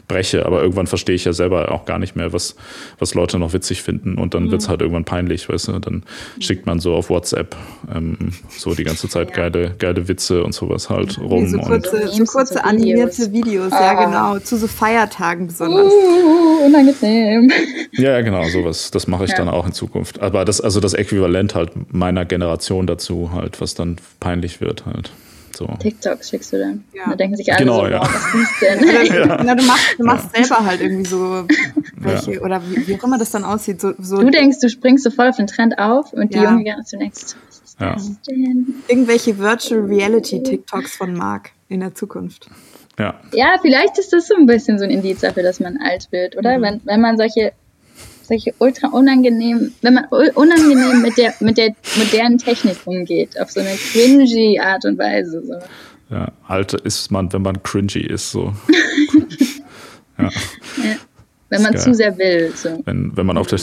breche. 0.08 0.46
Aber 0.46 0.62
irgendwann 0.62 0.88
verstehe 0.88 1.16
ich 1.16 1.26
ja 1.26 1.34
selber 1.34 1.72
auch 1.72 1.86
gar 1.86 2.00
nicht 2.00 2.16
mehr, 2.16 2.34
was, 2.34 2.56
was 3.00 3.14
Leute 3.14 3.40
noch 3.40 3.54
witzig 3.54 3.82
finden. 3.82 4.18
Und 4.18 4.34
dann 4.34 4.46
mhm. 4.46 4.52
wird 4.52 4.62
es 4.62 4.70
halt 4.70 4.82
irgendwann 4.82 5.06
peinlich, 5.06 5.50
weißt 5.50 5.70
du. 5.70 5.80
Dann 5.80 6.04
schickt 6.40 6.66
man 6.66 6.80
so 6.80 6.94
auf 6.94 7.10
WhatsApp 7.10 7.56
ähm, 7.94 8.34
so 8.50 8.74
die 8.74 8.84
ganze 8.84 9.10
Zeit 9.10 9.30
ja. 9.30 9.36
geile, 9.36 9.76
geile 9.78 10.08
Witze 10.08 10.44
und 10.44 10.54
sowas 10.54 10.90
halt 10.90 11.20
rum. 11.20 11.48
So 11.48 11.58
kurze, 11.60 12.08
so 12.08 12.24
kurze 12.26 12.64
animierte 12.64 13.32
Videos, 13.32 13.72
ah. 13.72 13.82
ja 13.82 14.06
genau. 14.06 14.40
Zu 14.40 14.58
so 14.58 14.68
Feiertagen 14.68 15.48
besonders. 15.48 15.92
Uh, 15.92 16.66
unangenehm. 16.66 17.52
Ja, 17.94 18.22
genau, 18.22 18.48
sowas. 18.48 18.92
Das 18.92 19.08
mache 19.08 19.26
ich 19.26 19.32
ja. 19.32 19.38
dann 19.38 19.50
auch 19.50 19.66
in 19.66 19.74
Zukunft. 19.74 20.22
Aber 20.22 20.46
das, 20.46 20.62
also 20.62 20.80
das 20.80 20.94
Äquivalent 20.94 21.56
halt 21.56 21.94
meiner 21.94 22.26
Generation 22.26 22.88
dazu 22.88 23.32
halt, 23.34 23.62
was 23.62 23.74
dann 23.74 23.98
peinlich 24.20 24.62
wird 24.62 24.86
halt. 24.86 25.12
So. 25.62 25.67
TikToks 25.78 26.30
schickst 26.30 26.54
du 26.54 26.58
dann. 26.58 26.84
Ja. 26.91 27.10
Da 27.10 27.15
denken 27.15 27.36
sich 27.36 27.52
alle 27.52 27.60
genau, 27.60 27.82
so, 27.82 27.88
ja. 27.88 28.02
was 28.02 28.34
ist 28.34 28.62
denn? 28.62 29.15
ja. 29.30 29.43
Na, 29.43 29.54
du 29.54 29.63
machst, 29.63 29.95
du 30.00 30.04
machst 30.04 30.36
selber 30.36 30.65
halt 30.65 30.82
irgendwie 30.82 31.06
so 31.06 31.45
welche, 31.97 32.34
ja. 32.34 32.41
oder 32.41 32.62
wie, 32.67 32.88
wie, 32.88 32.95
auch 32.95 33.04
immer 33.04 33.19
das 33.19 33.30
dann 33.30 33.43
aussieht. 33.43 33.80
So, 33.80 33.93
so 34.00 34.17
du 34.17 34.32
denkst, 34.32 34.58
du 34.60 34.69
springst 34.69 35.04
so 35.04 35.12
voll 35.12 35.30
auf 35.30 35.38
den 35.38 35.45
Trend 35.45 35.78
auf 35.78 36.13
und 36.13 36.34
die 36.34 36.39
junge 36.39 36.63
Generation 36.63 37.00
denkt, 37.00 37.36
was 37.47 37.62
ist 37.63 37.80
das 37.80 38.21
denn? 38.24 38.74
Irgendwelche 38.88 39.38
Virtual 39.38 39.82
Reality 39.82 40.41
TikToks 40.41 40.95
von 40.95 41.13
Marc 41.13 41.52
in 41.69 41.82
der 41.82 41.93
Zukunft. 41.93 42.50
Ja. 42.97 43.19
ja, 43.34 43.56
vielleicht 43.62 44.00
ist 44.00 44.13
das 44.13 44.28
so 44.28 44.36
ein 44.36 44.47
bisschen 44.47 44.80
so 44.80 44.84
ein 44.84 44.89
Indiz 44.89 45.21
dafür, 45.21 45.43
dass 45.43 45.60
man 45.60 45.78
alt 45.78 46.08
wird, 46.12 46.38
oder? 46.38 46.58
Mhm. 46.58 46.63
Wenn, 46.63 46.82
wenn 46.86 47.02
man 47.02 47.17
solche 47.17 47.54
solche 48.32 48.54
ultra 48.60 48.88
unangenehm, 48.88 49.74
wenn 49.82 49.94
man 49.96 50.06
unangenehm 50.06 51.02
mit 51.02 51.17
der, 51.17 51.34
mit 51.41 51.58
der 51.58 51.76
modernen 51.98 52.38
Technik 52.38 52.78
umgeht, 52.86 53.38
auf 53.39 53.52
so 53.52 53.60
eine 53.60 53.76
cringy 53.76 54.58
Art 54.58 54.86
und 54.86 54.98
Weise. 54.98 55.44
So. 55.46 55.56
Ja, 56.10 56.32
alt 56.48 56.74
ist 56.74 57.12
man, 57.12 57.32
wenn 57.34 57.41
man 57.41 57.62
cringy 57.62 58.00
ist, 58.00 58.32
so. 58.32 58.54
ja. 60.17 60.24
ja. 60.24 60.96
Wenn 61.50 61.62
man 61.62 61.78
zu 61.78 61.94
sehr 61.94 62.17
will. 62.17 62.54
So. 62.56 62.82
Wenn, 62.86 63.15
wenn 63.17 63.26
man 63.26 63.38
auf 63.38 63.48
der 63.48 63.60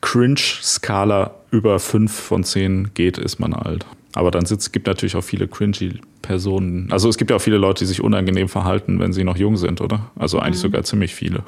Cringe-Skala 0.00 1.34
über 1.50 1.78
5 1.78 2.10
von 2.10 2.44
10 2.44 2.94
geht, 2.94 3.18
ist 3.18 3.38
man 3.38 3.52
alt. 3.52 3.84
Aber 4.14 4.30
dann 4.30 4.44
sitzt, 4.44 4.72
gibt 4.72 4.86
natürlich 4.86 5.14
auch 5.16 5.22
viele 5.22 5.46
cringy 5.46 6.00
Personen. 6.22 6.90
Also 6.90 7.08
es 7.08 7.16
gibt 7.16 7.30
ja 7.30 7.36
auch 7.36 7.40
viele 7.40 7.56
Leute, 7.56 7.80
die 7.80 7.86
sich 7.86 8.02
unangenehm 8.02 8.48
verhalten, 8.48 9.00
wenn 9.00 9.12
sie 9.12 9.24
noch 9.24 9.36
jung 9.36 9.56
sind, 9.56 9.80
oder? 9.80 10.10
Also 10.16 10.38
eigentlich 10.38 10.56
mhm. 10.56 10.62
sogar 10.62 10.82
ziemlich 10.84 11.14
viele. 11.14 11.42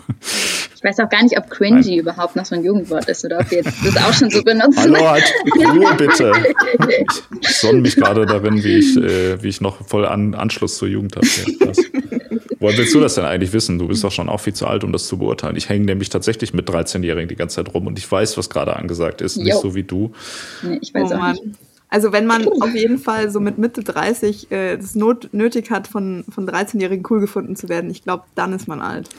Ich 0.75 0.83
weiß 0.83 0.99
auch 1.01 1.09
gar 1.09 1.23
nicht, 1.23 1.37
ob 1.39 1.51
cringy 1.51 1.81
Nein. 1.81 1.99
überhaupt 1.99 2.37
noch 2.37 2.45
so 2.45 2.55
ein 2.55 2.65
Jugendwort 2.65 3.09
ist 3.09 3.25
oder 3.25 3.41
ob 3.41 3.51
wir 3.51 3.59
jetzt 3.59 3.75
das 3.85 3.97
auch 3.97 4.13
schon 4.13 4.31
so 4.31 4.43
benutzen. 4.45 4.79
Hallo, 4.95 5.09
halt 5.09 5.25
Ruhe 5.57 5.95
bitte. 5.97 6.33
Ich 7.41 7.57
sonne 7.57 7.81
mich 7.81 7.97
gerade 7.97 8.25
darin, 8.25 8.63
wie 8.63 8.79
ich, 8.79 8.97
äh, 8.97 9.43
wie 9.43 9.49
ich 9.49 9.61
noch 9.61 9.87
voll 9.87 10.07
an 10.07 10.35
Anschluss 10.35 10.79
zur 10.79 10.89
Jugend 10.89 11.17
habe. 11.17 11.27
Ja, 11.27 11.73
Woher 12.63 12.79
willst 12.79 12.95
du 12.95 13.01
das 13.01 13.17
denn 13.17 13.25
eigentlich 13.25 13.53
wissen? 13.53 13.79
Du 13.79 13.89
bist 13.89 14.05
doch 14.05 14.13
schon 14.13 14.29
auch 14.29 14.39
viel 14.39 14.55
zu 14.55 14.69
alt, 14.69 14.85
um 14.85 14.93
das 14.93 15.09
zu 15.09 15.19
beurteilen. 15.19 15.57
Ich 15.57 15.69
hänge 15.69 15.85
nämlich 15.85 16.11
tatsächlich 16.11 16.55
mit 16.55 16.69
13-Jährigen 16.69 17.29
die 17.29 17.35
ganze 17.35 17.57
Zeit 17.57 17.75
rum 17.75 17.89
und 17.89 17.99
ich 17.99 18.11
weiß, 18.11 18.39
was 18.39 18.51
gerade 18.51 18.77
angesagt 18.77 19.21
ist. 19.21 19.37
Jo. 19.37 19.43
Nicht 19.43 19.57
so 19.57 19.75
wie 19.75 19.83
du. 19.83 20.13
Nee, 20.63 20.79
ich 20.81 20.95
weiß 20.95 21.11
oh, 21.11 21.15
auch 21.17 21.33
nicht. 21.33 21.43
Also 21.93 22.11
wenn 22.11 22.25
man 22.25 22.49
auf 22.63 22.75
jeden 22.75 22.99
Fall 22.99 23.31
so 23.31 23.39
mit 23.39 23.59
Mitte 23.59 23.83
30 23.83 24.51
äh, 24.51 24.79
das 24.79 24.95
not 24.95 25.29
nötig 25.33 25.71
hat, 25.71 25.87
von, 25.87 26.25
von 26.31 26.49
13-Jährigen 26.49 27.05
cool 27.11 27.21
gefunden 27.21 27.55
zu 27.55 27.69
werden, 27.69 27.91
ich 27.91 28.03
glaube, 28.03 28.25
dann 28.35 28.55
ist 28.55 28.67
man 28.67 28.81
alt. 28.81 29.11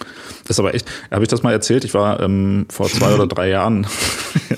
Das 0.42 0.56
ist 0.56 0.60
aber 0.60 0.74
echt, 0.74 0.90
habe 1.12 1.22
ich 1.22 1.30
das 1.30 1.44
mal 1.44 1.52
erzählt? 1.52 1.86
Ich 1.86 1.94
war 1.94 2.20
ähm, 2.20 2.66
vor 2.70 2.88
zwei 2.88 3.14
oder 3.14 3.28
drei 3.28 3.50
Jahren. 3.50 3.86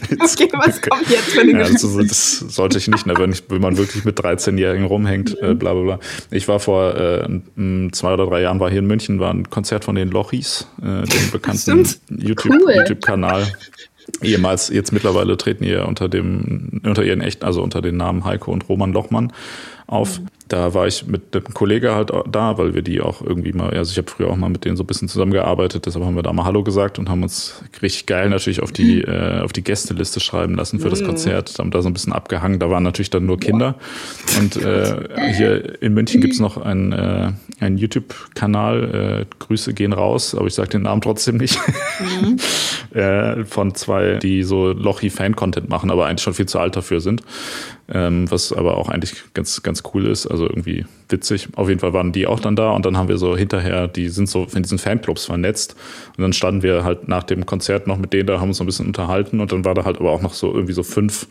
jetzt, 0.10 0.42
okay, 0.42 0.50
was 0.54 0.82
kommt 0.82 1.10
jetzt 1.10 1.34
für 1.34 1.42
eine 1.42 1.52
ja, 1.52 1.70
das, 1.70 1.82
das, 1.82 2.40
sollte 2.40 2.78
ich 2.78 2.88
nicht, 2.88 3.06
ne, 3.06 3.16
wenn, 3.18 3.34
ich, 3.34 3.44
wenn 3.50 3.62
man 3.62 3.78
wirklich 3.78 4.06
mit 4.06 4.18
13-Jährigen 4.18 4.86
rumhängt, 4.86 5.38
äh, 5.42 5.54
bla 5.54 5.74
bla 5.74 5.84
bla. 5.84 6.00
Ich 6.32 6.48
war 6.48 6.62
vor 6.62 6.96
äh, 6.96 7.28
zwei 7.92 8.14
oder 8.14 8.28
drei 8.28 8.44
Jahren, 8.44 8.62
war 8.62 8.70
hier 8.70 8.80
in 8.80 8.88
München, 8.88 9.20
war 9.20 9.34
ein 9.34 9.50
Konzert 9.50 9.84
von 9.84 9.96
den 9.96 10.10
Lochis, 10.10 10.68
äh, 10.82 11.04
dem 11.04 11.32
bekannten 11.34 11.86
YouTube-Kanal. 12.10 13.42
YouTube 13.42 13.95
Ehemals, 14.22 14.70
jetzt 14.70 14.92
mittlerweile 14.92 15.38
treten 15.38 15.64
ihr 15.64 15.88
unter 15.88 16.10
dem, 16.10 16.82
unter 16.84 17.04
ihren 17.04 17.22
echten, 17.22 17.44
also 17.46 17.62
unter 17.62 17.82
den 17.82 17.98
Namen 17.98 18.24
Heiko 18.26 18.52
und 18.52 18.70
Roman 18.70 18.94
Lochmann 18.94 19.34
auf. 19.88 20.20
Mhm 20.20 20.28
da 20.48 20.76
war 20.76 20.86
ich 20.86 21.08
mit 21.08 21.36
einem 21.36 21.54
Kollege 21.54 21.96
halt 21.96 22.12
da, 22.30 22.58
weil 22.58 22.76
wir 22.76 22.84
die 22.84 23.02
auch 23.02 23.22
irgendwie 23.22 23.52
mal, 23.54 23.72
also 23.72 23.92
ich 23.92 23.98
habe 23.98 24.10
früher 24.10 24.30
auch 24.30 24.36
mal 24.36 24.50
mit 24.50 24.64
denen 24.64 24.78
so 24.78 24.84
ein 24.84 24.88
bisschen 24.88 25.08
zusammengearbeitet, 25.08 25.86
deshalb 25.86 26.06
haben 26.06 26.16
wir 26.16 26.22
da 26.22 26.34
mal 26.34 26.46
Hallo 26.46 26.64
gesagt 26.64 27.00
und 27.00 27.10
haben 27.10 27.24
uns 27.24 27.64
richtig 27.82 28.06
geil 28.06 28.30
natürlich 28.30 28.62
auf 28.62 28.72
die, 28.72 29.02
äh, 29.02 29.42
auf 29.42 29.54
die 29.54 29.64
Gästeliste 29.64 30.20
schreiben 30.20 30.56
lassen 30.56 30.80
für 30.80 30.90
das 30.90 31.02
mhm. 31.02 31.08
Konzert, 31.08 31.58
haben 31.58 31.72
da 31.72 31.82
so 31.82 31.90
ein 31.90 31.94
bisschen 31.94 32.14
abgehangen, 32.14 32.60
da 32.60 32.70
waren 32.70 32.84
natürlich 32.84 33.10
dann 33.10 33.26
nur 33.26 33.40
Kinder. 33.40 33.76
Und 34.38 34.58
äh, 34.58 35.34
hier 35.34 35.82
in 35.82 35.94
München 35.96 36.22
gibt's 36.22 36.40
noch 36.40 36.58
einen, 36.58 36.92
äh, 36.92 37.32
einen 37.60 37.78
YouTube-Kanal, 37.78 39.24
äh, 39.24 39.26
Grüße 39.40 39.74
gehen 39.74 39.94
raus, 39.94 40.36
aber 40.36 40.46
ich 40.46 40.54
sage 40.54 40.70
den 40.70 40.84
Namen 40.84 41.02
trotzdem 41.02 41.38
nicht, 41.38 41.60
mhm. 42.00 42.38
äh, 42.96 43.46
von 43.46 43.74
zwei, 43.74 44.20
die 44.20 44.44
so 44.44 44.68
Lochi-Fan-Content 44.74 45.70
machen, 45.70 45.90
aber 45.90 46.06
eigentlich 46.06 46.22
schon 46.22 46.36
viel 46.36 46.48
zu 46.48 46.60
alt 46.60 46.76
dafür 46.76 47.02
sind. 47.02 47.24
Ähm, 47.88 48.30
was 48.32 48.52
aber 48.52 48.78
auch 48.78 48.90
eigentlich 48.90 49.14
ganz, 49.36 49.62
ganz 49.62 49.84
cool 49.94 50.08
ist, 50.08 50.26
also 50.36 50.48
irgendwie 50.50 50.86
witzig. 51.10 51.50
Auf 51.56 51.70
jeden 51.70 51.80
Fall 51.80 51.94
waren 51.94 52.12
die 52.12 52.28
auch 52.28 52.40
dann 52.40 52.56
da 52.56 52.72
und 52.72 52.86
dann 52.86 52.98
haben 52.98 53.08
wir 53.08 53.18
so 53.18 53.36
hinterher, 53.38 53.88
die 53.88 54.10
sind 54.10 54.30
so 54.30 54.46
in 54.54 54.64
diesen 54.64 54.78
Fanclubs 54.78 55.26
vernetzt 55.26 55.76
und 56.18 56.22
dann 56.22 56.34
standen 56.34 56.62
wir 56.62 56.84
halt 56.84 57.08
nach 57.08 57.24
dem 57.24 57.46
Konzert 57.46 57.88
noch 57.88 57.98
mit 57.98 58.14
denen 58.14 58.28
da, 58.28 58.40
haben 58.40 58.50
uns 58.50 58.58
so 58.58 58.64
ein 58.64 58.68
bisschen 58.68 58.88
unterhalten 58.88 59.40
und 59.40 59.52
dann 59.52 59.66
war 59.66 59.74
da 59.74 59.86
halt 59.86 59.98
aber 59.98 60.12
auch 60.12 60.22
noch 60.22 60.34
so 60.34 60.54
irgendwie 60.54 60.74
so 60.74 60.84
fünf 60.84 61.28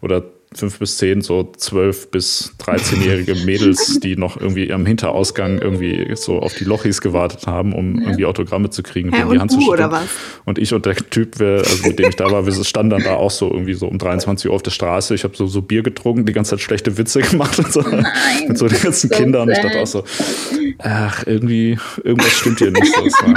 oder 0.00 0.22
fünf 0.54 0.78
bis 0.78 0.96
zehn, 0.96 1.20
so 1.20 1.52
zwölf 1.56 2.10
bis 2.10 2.54
13-jährige 2.60 3.34
Mädels, 3.44 4.00
die 4.02 4.16
noch 4.16 4.40
irgendwie 4.40 4.72
am 4.72 4.86
Hinterausgang 4.86 5.58
irgendwie 5.58 6.14
so 6.16 6.38
auf 6.38 6.54
die 6.54 6.64
Lochis 6.64 7.00
gewartet 7.00 7.46
haben, 7.46 7.74
um 7.74 8.00
irgendwie 8.00 8.24
Autogramme 8.24 8.70
zu 8.70 8.82
kriegen 8.82 9.10
und 9.10 9.32
die 9.32 9.38
Hand 9.38 9.52
zu 9.52 9.60
schütteln. 9.60 9.90
Und 10.44 10.58
ich 10.58 10.72
und 10.72 10.86
der 10.86 10.96
Typ, 10.96 11.40
also 11.40 11.88
mit 11.88 11.98
dem 11.98 12.08
ich 12.08 12.16
da 12.16 12.30
war, 12.30 12.46
wir 12.46 12.52
standen 12.64 12.90
dann 12.90 13.02
da 13.02 13.14
auch 13.14 13.30
so 13.30 13.50
irgendwie 13.50 13.74
so 13.74 13.86
um 13.86 13.98
23 13.98 14.48
Uhr 14.48 14.54
auf 14.54 14.62
der 14.62 14.70
Straße. 14.70 15.14
Ich 15.14 15.24
habe 15.24 15.36
so, 15.36 15.46
so 15.46 15.62
Bier 15.62 15.82
getrunken, 15.82 16.24
die 16.24 16.32
ganze 16.32 16.52
Zeit 16.52 16.60
schlechte 16.60 16.96
Witze 16.96 17.20
gemacht 17.20 17.58
und 17.58 17.72
so, 17.72 17.80
Nein, 17.80 18.04
mit 18.48 18.58
so 18.58 18.68
den 18.68 18.80
ganzen 18.80 19.10
so 19.10 19.16
Kindern. 19.16 19.48
Und 19.48 19.54
ich 19.54 19.60
dachte 19.60 19.80
auch 19.80 19.86
so, 19.86 20.04
ach, 20.78 21.24
irgendwie, 21.26 21.78
irgendwas 22.02 22.32
stimmt 22.32 22.58
hier 22.58 22.70
nicht. 22.70 22.94
So. 22.94 23.02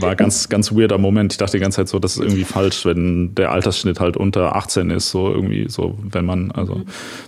war 0.00 0.16
ganz, 0.16 0.48
ganz 0.48 0.72
weirder 0.72 0.98
Moment. 0.98 1.32
Ich 1.32 1.38
dachte 1.38 1.56
die 1.56 1.62
ganze 1.62 1.76
Zeit 1.76 1.88
so, 1.88 1.98
das 1.98 2.16
ist 2.16 2.22
irgendwie 2.22 2.44
falsch, 2.44 2.84
wenn 2.84 3.34
der 3.34 3.52
Altersschnitt 3.52 4.00
halt 4.00 4.16
unter 4.16 4.56
18 4.56 4.90
ist, 4.90 5.10
so 5.10 5.32
irgendwie 5.32 5.68
so, 5.68 5.98
wenn 6.02 6.24
man, 6.24 6.50
also, 6.52 6.82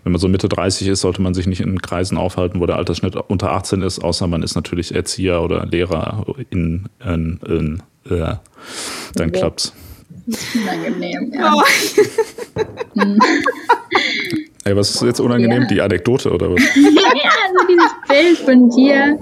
wenn 0.05 0.13
man 0.13 0.21
so 0.21 0.29
Mitte 0.29 0.49
30 0.49 0.89
ist, 0.89 1.01
sollte 1.01 1.23
man 1.23 1.35
sich 1.35 1.47
nicht 1.47 1.61
in 1.61 1.81
Kreisen 1.81 2.19
aufhalten, 2.19 2.61
wo 2.61 2.67
der 2.67 2.77
Altersschnitt 2.77 3.17
unter 3.17 3.53
18 3.53 3.83
ist, 3.83 4.03
außer 4.03 4.27
man 4.27 4.43
ist 4.43 4.55
natürlich 4.55 4.95
Erzieher 4.95 5.43
oder 5.43 5.67
Lehrer 5.67 6.25
in, 6.51 6.89
in, 7.05 7.41
in 7.47 7.83
äh, 8.11 8.35
dann 9.15 9.33
klappt's. 9.33 9.73
Unangenehm, 10.55 11.33
ja. 11.33 11.55
Oh. 11.55 11.63
Ey, 14.67 14.75
was 14.75 14.97
ist 14.97 15.03
jetzt 15.03 15.21
unangenehm? 15.21 15.63
Ja. 15.63 15.69
Die 15.69 15.81
Anekdote 15.81 16.33
oder 16.33 16.51
was? 16.51 16.61
ja, 16.75 17.31
also 17.47 17.67
dieses 17.69 17.95
Bild 18.09 18.39
von 18.39 18.69
dir 18.71 19.17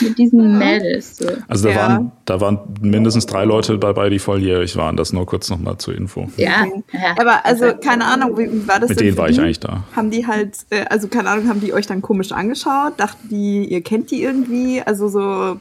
mit 0.00 0.18
diesen 0.18 0.58
Mädels. 0.58 1.18
So. 1.18 1.28
Also 1.46 1.68
da, 1.68 1.74
ja. 1.74 1.76
waren, 1.80 2.12
da 2.24 2.40
waren 2.40 2.58
mindestens 2.80 3.26
drei 3.26 3.44
Leute 3.44 3.78
dabei, 3.78 4.10
die 4.10 4.18
volljährig 4.18 4.76
waren. 4.76 4.96
Das 4.96 5.12
nur 5.12 5.26
kurz 5.26 5.48
nochmal 5.48 5.78
zur 5.78 5.94
Info. 5.94 6.28
Ja. 6.36 6.66
ja. 6.90 7.14
Aber 7.20 7.46
also 7.46 7.72
keine 7.80 8.04
Ahnung, 8.04 8.36
wie 8.36 8.66
war 8.66 8.80
das 8.80 8.88
Mit 8.88 8.98
denen 8.98 9.16
war 9.16 9.28
ich 9.28 9.38
eigentlich 9.38 9.60
da. 9.60 9.84
Haben 9.94 10.10
die 10.10 10.26
halt, 10.26 10.56
äh, 10.70 10.84
also 10.90 11.06
keine 11.06 11.30
Ahnung, 11.30 11.48
haben 11.48 11.60
die 11.60 11.72
euch 11.72 11.86
dann 11.86 12.02
komisch 12.02 12.32
angeschaut? 12.32 12.94
Dachten 12.96 13.28
die, 13.28 13.66
ihr 13.66 13.82
kennt 13.82 14.10
die 14.10 14.24
irgendwie? 14.24 14.82
Also 14.82 15.06
so, 15.06 15.56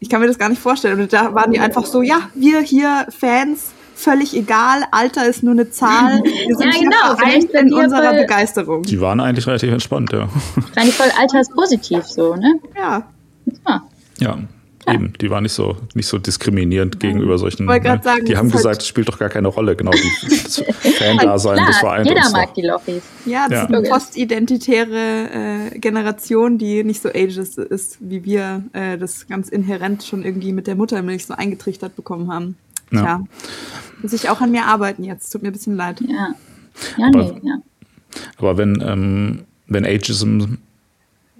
ich 0.00 0.08
kann 0.08 0.20
mir 0.20 0.26
das 0.26 0.38
gar 0.38 0.48
nicht 0.48 0.60
vorstellen. 0.60 1.00
Und 1.00 1.12
da 1.12 1.34
waren 1.34 1.52
die 1.52 1.60
einfach 1.60 1.86
so, 1.86 2.02
ja, 2.02 2.30
wir 2.34 2.62
hier 2.62 3.06
Fans 3.16 3.74
völlig 3.94 4.36
egal, 4.36 4.82
Alter 4.90 5.26
ist 5.26 5.42
nur 5.42 5.52
eine 5.52 5.70
Zahl. 5.70 6.20
Wir 6.24 6.56
sind 6.56 6.74
ja, 6.74 6.80
genau. 6.80 7.16
Vielleicht 7.16 7.50
in 7.50 7.72
unserer 7.72 8.10
voll, 8.10 8.20
Begeisterung. 8.20 8.82
Die 8.82 9.00
waren 9.00 9.20
eigentlich 9.20 9.46
relativ 9.46 9.72
entspannt, 9.72 10.12
ja. 10.12 10.28
Eigentlich 10.76 10.94
voll 10.94 11.10
alterspositiv 11.18 12.04
so, 12.04 12.34
ne? 12.36 12.60
Ja. 12.76 13.06
Ja. 13.66 13.82
ja. 14.18 14.38
Eben, 14.86 15.14
die 15.18 15.30
waren 15.30 15.44
nicht 15.44 15.52
so, 15.52 15.76
nicht 15.94 16.06
so 16.06 16.18
diskriminierend 16.18 17.00
gegenüber 17.00 17.38
solchen. 17.38 17.64
Ne? 17.64 18.00
Sagen, 18.02 18.26
die 18.26 18.36
haben 18.36 18.50
gesagt, 18.50 18.66
halt 18.66 18.82
es 18.82 18.88
spielt 18.88 19.08
doch 19.08 19.18
gar 19.18 19.30
keine 19.30 19.48
Rolle, 19.48 19.76
genau. 19.76 19.92
Die, 19.92 20.28
das 20.44 20.62
Fan-Dasein, 20.98 21.56
das 21.66 21.78
vereint 21.78 22.06
jeder 22.06 22.20
uns. 22.20 22.32
mag 22.32 22.52
die 22.52 22.62
Lochis. 22.62 23.02
Ja, 23.24 23.46
das 23.48 23.58
ja. 23.58 23.62
ist 23.64 23.74
eine 23.74 23.88
postidentitäre 23.88 25.70
äh, 25.72 25.78
Generation, 25.78 26.58
die 26.58 26.84
nicht 26.84 27.00
so 27.00 27.08
ageist 27.08 27.56
ist, 27.56 27.96
wie 28.00 28.24
wir 28.24 28.62
äh, 28.74 28.98
das 28.98 29.26
ganz 29.26 29.48
inhärent 29.48 30.04
schon 30.04 30.22
irgendwie 30.22 30.52
mit 30.52 30.66
der 30.66 30.74
Muttermilch 30.74 31.24
so 31.24 31.32
eingetrichtert 31.32 31.96
bekommen 31.96 32.30
haben. 32.30 32.56
Ja. 32.90 33.00
Tja, 33.00 33.24
muss 34.04 34.12
ich 34.12 34.28
auch 34.28 34.40
an 34.40 34.50
mir 34.50 34.66
arbeiten 34.66 35.02
jetzt. 35.02 35.30
Tut 35.30 35.42
mir 35.42 35.48
ein 35.48 35.52
bisschen 35.52 35.76
leid. 35.76 36.00
Ja. 36.02 36.34
Ja, 36.98 37.06
aber, 37.06 37.32
nee, 37.32 37.40
ja. 37.42 37.58
Aber 38.36 38.58
wenn, 38.58 38.82
ähm, 38.86 39.44
wenn 39.66 39.84
Ageism 39.84 40.56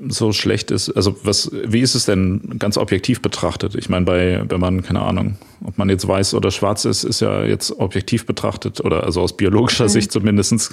so 0.09 0.33
schlecht 0.33 0.71
ist, 0.71 0.91
also 0.91 1.17
was, 1.23 1.51
wie 1.53 1.81
ist 1.81 1.95
es 1.95 2.07
denn 2.07 2.57
ganz 2.59 2.79
objektiv 2.79 3.21
betrachtet? 3.21 3.75
Ich 3.75 3.89
meine, 3.89 4.07
bei, 4.07 4.43
wenn 4.49 4.61
man, 4.61 4.83
keine 4.83 5.03
Ahnung, 5.03 5.37
ob 5.63 5.79
man 5.79 5.89
jetzt 5.89 6.09
weiß 6.09 6.35
oder 6.35 6.51
schwarz 6.51 6.85
ist, 6.85 7.05
ist 7.05 7.21
ja 7.21 7.45
jetzt 7.45 7.71
objektiv 7.79 8.27
betrachtet 8.27 8.81
oder 8.81 9.05
also 9.05 9.21
aus 9.21 9.37
biologischer 9.37 9.85
mhm. 9.85 9.91
Sicht 9.91 10.11
zumindest 10.11 10.73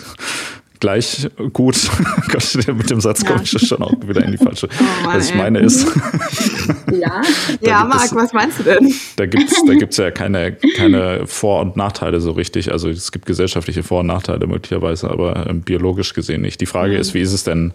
gleich 0.82 1.30
gut. 1.54 1.90
mit 2.68 2.90
dem 2.90 3.00
Satz 3.00 3.24
komme 3.24 3.44
ich 3.44 3.52
schon 3.52 3.82
auch 3.82 3.94
wieder 4.06 4.26
in 4.26 4.32
die 4.32 4.38
falsche. 4.38 4.68
Oh 4.68 5.06
Mann, 5.06 5.18
was 5.18 5.30
ich 5.30 5.36
meine 5.36 5.60
ist. 5.60 5.88
ja, 6.92 7.22
ja 7.62 7.86
Marc, 7.86 8.06
es, 8.06 8.16
was 8.16 8.34
meinst 8.34 8.60
du 8.60 8.64
denn? 8.64 8.94
Da 9.16 9.26
gibt 9.26 9.50
es 9.50 9.64
da 9.66 9.74
gibt's 9.76 9.98
ja 9.98 10.12
keine, 10.12 10.52
keine 10.76 11.26
Vor- 11.28 11.62
und 11.62 11.78
Nachteile 11.78 12.20
so 12.20 12.32
richtig. 12.32 12.72
Also 12.72 12.90
es 12.90 13.14
gibt 13.14 13.26
gesellschaftliche 13.26 13.84
Vor- 13.84 14.02
und 14.02 14.08
Nachteile 14.08 14.46
möglicherweise, 14.48 15.10
aber 15.10 15.48
ähm, 15.48 15.62
biologisch 15.62 16.14
gesehen 16.14 16.42
nicht. 16.42 16.60
Die 16.60 16.66
Frage 16.66 16.96
mhm. 16.96 17.00
ist, 17.00 17.14
wie 17.14 17.22
ist 17.22 17.32
es 17.32 17.46
denn 17.46 17.74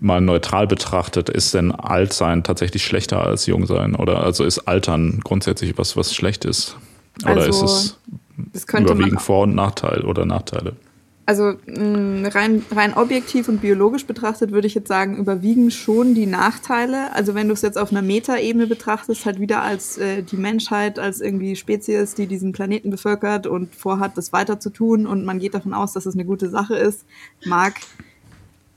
mal 0.00 0.20
neutral 0.20 0.66
betrachtet, 0.66 1.28
ist 1.28 1.54
denn 1.54 1.70
Altsein 1.70 2.42
tatsächlich 2.42 2.84
schlechter 2.84 3.24
als 3.24 3.46
Jungsein? 3.46 3.94
Oder 3.94 4.24
also 4.24 4.44
ist 4.44 4.66
Altern 4.66 5.20
grundsätzlich 5.22 5.78
was, 5.78 5.96
was 5.96 6.12
schlecht 6.12 6.44
ist? 6.44 6.76
Oder 7.22 7.42
also, 7.42 7.64
ist 7.64 7.98
es 8.52 8.66
überwiegend 8.72 9.22
Vor- 9.22 9.44
und 9.44 9.54
Nachteil 9.54 10.02
oder 10.02 10.26
Nachteile? 10.26 10.74
Also 11.26 11.54
mh, 11.66 12.28
rein, 12.28 12.64
rein 12.70 12.94
objektiv 12.94 13.48
und 13.48 13.60
biologisch 13.60 14.06
betrachtet 14.06 14.52
würde 14.52 14.66
ich 14.66 14.74
jetzt 14.74 14.88
sagen, 14.88 15.16
überwiegen 15.16 15.70
schon 15.70 16.14
die 16.14 16.26
Nachteile. 16.26 17.12
Also 17.14 17.34
wenn 17.34 17.48
du 17.48 17.54
es 17.54 17.62
jetzt 17.62 17.78
auf 17.78 17.90
einer 17.90 18.02
Metaebene 18.02 18.66
betrachtest, 18.66 19.24
halt 19.24 19.40
wieder 19.40 19.62
als 19.62 19.96
äh, 19.98 20.22
die 20.22 20.36
Menschheit, 20.36 20.98
als 20.98 21.20
irgendwie 21.20 21.56
Spezies, 21.56 22.14
die 22.14 22.26
diesen 22.26 22.52
Planeten 22.52 22.90
bevölkert 22.90 23.46
und 23.46 23.74
vorhat, 23.74 24.18
das 24.18 24.32
weiter 24.32 24.60
zu 24.60 24.70
tun 24.70 25.06
und 25.06 25.24
man 25.24 25.38
geht 25.38 25.54
davon 25.54 25.72
aus, 25.72 25.92
dass 25.92 26.06
es 26.06 26.14
eine 26.14 26.24
gute 26.24 26.50
Sache 26.50 26.76
ist, 26.76 27.06
mag 27.44 27.74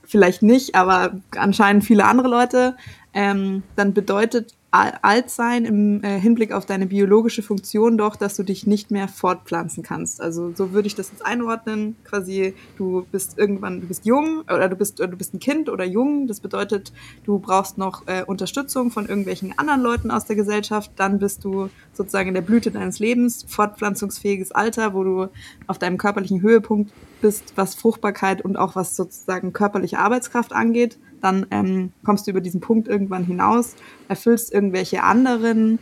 vielleicht 0.04 0.42
nicht, 0.42 0.74
aber 0.74 1.20
anscheinend 1.36 1.84
viele 1.84 2.06
andere 2.06 2.28
Leute, 2.28 2.76
ähm, 3.12 3.62
dann 3.76 3.92
bedeutet 3.92 4.54
alt 4.70 5.30
sein 5.30 5.64
im 5.64 6.04
äh, 6.04 6.20
Hinblick 6.20 6.52
auf 6.52 6.66
deine 6.66 6.86
biologische 6.86 7.42
Funktion 7.42 7.96
doch, 7.96 8.16
dass 8.16 8.36
du 8.36 8.42
dich 8.42 8.66
nicht 8.66 8.90
mehr 8.90 9.08
fortpflanzen 9.08 9.82
kannst. 9.82 10.20
Also 10.20 10.52
so 10.54 10.72
würde 10.72 10.86
ich 10.86 10.94
das 10.94 11.10
jetzt 11.10 11.24
einordnen. 11.24 11.96
Quasi, 12.04 12.54
du 12.76 13.06
bist 13.10 13.38
irgendwann, 13.38 13.80
du 13.80 13.86
bist 13.86 14.04
jung 14.04 14.42
oder 14.42 14.68
du 14.68 14.76
bist, 14.76 14.98
du 14.98 15.08
bist 15.08 15.32
ein 15.32 15.40
Kind 15.40 15.70
oder 15.70 15.84
jung. 15.84 16.26
Das 16.26 16.40
bedeutet, 16.40 16.92
du 17.24 17.38
brauchst 17.38 17.78
noch 17.78 18.06
äh, 18.06 18.24
Unterstützung 18.24 18.90
von 18.90 19.08
irgendwelchen 19.08 19.58
anderen 19.58 19.80
Leuten 19.80 20.10
aus 20.10 20.26
der 20.26 20.36
Gesellschaft. 20.36 20.90
Dann 20.96 21.18
bist 21.18 21.44
du 21.44 21.70
sozusagen 21.94 22.28
in 22.28 22.34
der 22.34 22.42
Blüte 22.42 22.70
deines 22.70 22.98
Lebens, 22.98 23.46
fortpflanzungsfähiges 23.48 24.52
Alter, 24.52 24.92
wo 24.92 25.02
du 25.02 25.28
auf 25.66 25.78
deinem 25.78 25.96
körperlichen 25.96 26.42
Höhepunkt 26.42 26.92
bist, 27.20 27.52
was 27.56 27.74
Fruchtbarkeit 27.74 28.42
und 28.42 28.56
auch 28.56 28.76
was 28.76 28.96
sozusagen 28.96 29.52
körperliche 29.52 29.98
Arbeitskraft 29.98 30.52
angeht 30.52 30.98
dann 31.20 31.46
ähm, 31.50 31.92
kommst 32.04 32.26
du 32.26 32.30
über 32.30 32.40
diesen 32.40 32.60
Punkt 32.60 32.88
irgendwann 32.88 33.24
hinaus, 33.24 33.74
erfüllst 34.08 34.52
irgendwelche 34.52 35.02
anderen 35.02 35.78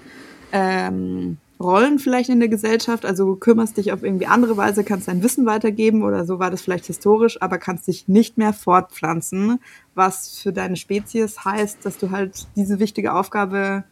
ähm, 0.52 1.38
Rollen 1.58 1.98
vielleicht 1.98 2.28
in 2.28 2.38
der 2.38 2.50
Gesellschaft, 2.50 3.06
also 3.06 3.34
kümmerst 3.34 3.78
dich 3.78 3.90
auf 3.92 4.02
irgendwie 4.02 4.26
andere 4.26 4.58
Weise, 4.58 4.84
kannst 4.84 5.08
dein 5.08 5.22
Wissen 5.22 5.46
weitergeben 5.46 6.02
oder 6.02 6.26
so 6.26 6.38
war 6.38 6.50
das 6.50 6.60
vielleicht 6.60 6.84
historisch, 6.84 7.40
aber 7.40 7.56
kannst 7.56 7.86
dich 7.86 8.08
nicht 8.08 8.36
mehr 8.36 8.52
fortpflanzen, 8.52 9.58
was 9.94 10.38
für 10.38 10.52
deine 10.52 10.76
Spezies 10.76 11.44
heißt, 11.46 11.78
dass 11.84 11.96
du 11.96 12.10
halt 12.10 12.46
diese 12.56 12.78
wichtige 12.78 13.14
Aufgabe 13.14 13.84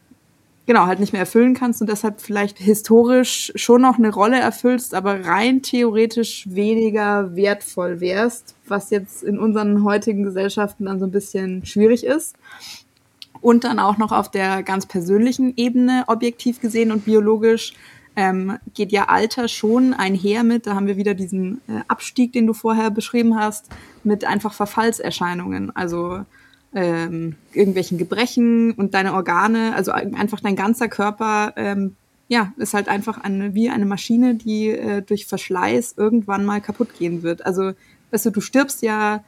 genau, 0.65 0.85
halt 0.85 0.99
nicht 0.99 1.13
mehr 1.13 1.21
erfüllen 1.21 1.53
kannst 1.53 1.81
und 1.81 1.89
deshalb 1.89 2.21
vielleicht 2.21 2.59
historisch 2.59 3.51
schon 3.55 3.81
noch 3.81 3.97
eine 3.97 4.13
Rolle 4.13 4.39
erfüllst, 4.39 4.93
aber 4.93 5.25
rein 5.25 5.61
theoretisch 5.61 6.45
weniger 6.49 7.35
wertvoll 7.35 7.99
wärst, 7.99 8.55
was 8.67 8.89
jetzt 8.89 9.23
in 9.23 9.37
unseren 9.39 9.83
heutigen 9.83 10.23
Gesellschaften 10.23 10.85
dann 10.85 10.99
so 10.99 11.05
ein 11.05 11.11
bisschen 11.11 11.65
schwierig 11.65 12.05
ist. 12.05 12.35
Und 13.41 13.63
dann 13.63 13.79
auch 13.79 13.97
noch 13.97 14.11
auf 14.11 14.31
der 14.31 14.63
ganz 14.63 14.87
persönlichen 14.87 15.53
Ebene, 15.55 16.05
objektiv 16.07 16.61
gesehen 16.61 16.91
und 16.91 17.05
biologisch, 17.05 17.73
ähm, 18.15 18.57
geht 18.73 18.91
ja 18.91 19.05
Alter 19.09 19.47
schon 19.47 19.93
einher 19.93 20.43
mit, 20.43 20.67
da 20.67 20.73
haben 20.73 20.87
wir 20.87 20.97
wieder 20.97 21.13
diesen 21.13 21.61
äh, 21.67 21.81
Abstieg, 21.87 22.31
den 22.33 22.47
du 22.47 22.53
vorher 22.53 22.89
beschrieben 22.89 23.37
hast, 23.37 23.69
mit 24.03 24.23
einfach 24.25 24.53
Verfallserscheinungen. 24.53 25.75
Also 25.75 26.21
ähm, 26.75 27.35
irgendwelchen 27.53 27.97
Gebrechen 27.97 28.73
und 28.73 28.93
deine 28.93 29.13
Organe, 29.13 29.73
also 29.75 29.91
einfach 29.91 30.41
dein 30.41 30.57
ganzer 30.57 30.89
Körper, 30.89 31.53
ähm, 31.55 31.95
ja, 32.27 32.53
ist 32.57 32.73
halt 32.73 32.89
einfach 32.89 33.17
eine, 33.23 33.53
wie 33.53 33.69
eine 33.69 33.85
Maschine, 33.85 34.35
die 34.35 34.69
äh, 34.69 35.01
durch 35.01 35.25
Verschleiß 35.25 35.95
irgendwann 35.97 36.45
mal 36.45 36.59
kaputt 36.59 36.89
gehen 36.97 37.23
wird. 37.23 37.45
Also, 37.45 37.71
weißt 38.11 38.25
du, 38.25 38.31
du 38.31 38.41
stirbst 38.41 38.81
ja, 38.81 39.23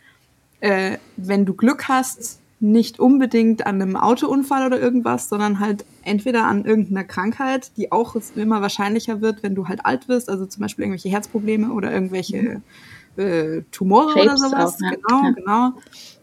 äh, 0.60 0.98
wenn 1.16 1.46
du 1.46 1.54
Glück 1.54 1.88
hast, 1.88 2.40
nicht 2.60 3.00
unbedingt 3.00 3.68
an 3.68 3.82
einem 3.82 3.96
Autounfall 3.96 4.66
oder 4.66 4.80
irgendwas, 4.80 5.30
sondern 5.30 5.60
halt 5.60 5.86
entweder 6.04 6.46
an 6.46 6.66
irgendeiner 6.66 7.04
Krankheit, 7.04 7.72
die 7.78 7.92
auch 7.92 8.16
immer 8.36 8.62
wahrscheinlicher 8.62 9.22
wird, 9.22 9.44
wenn 9.44 9.54
du 9.54 9.68
halt 9.68 9.86
alt 9.86 10.08
wirst, 10.10 10.28
also 10.28 10.48
zum 10.48 10.62
Beispiel 10.62 10.86
irgendwelche 10.86 11.10
Herzprobleme 11.10 11.72
oder 11.72 11.92
irgendwelche 11.92 12.62
äh, 13.18 13.64
Tumore 13.72 14.14
Krebs 14.14 14.26
oder 14.26 14.38
sowas. 14.38 14.76
Auch, 14.76 14.80
ne? 14.80 14.98
Genau, 14.98 15.24
ja. 15.24 15.32
genau. 15.32 15.74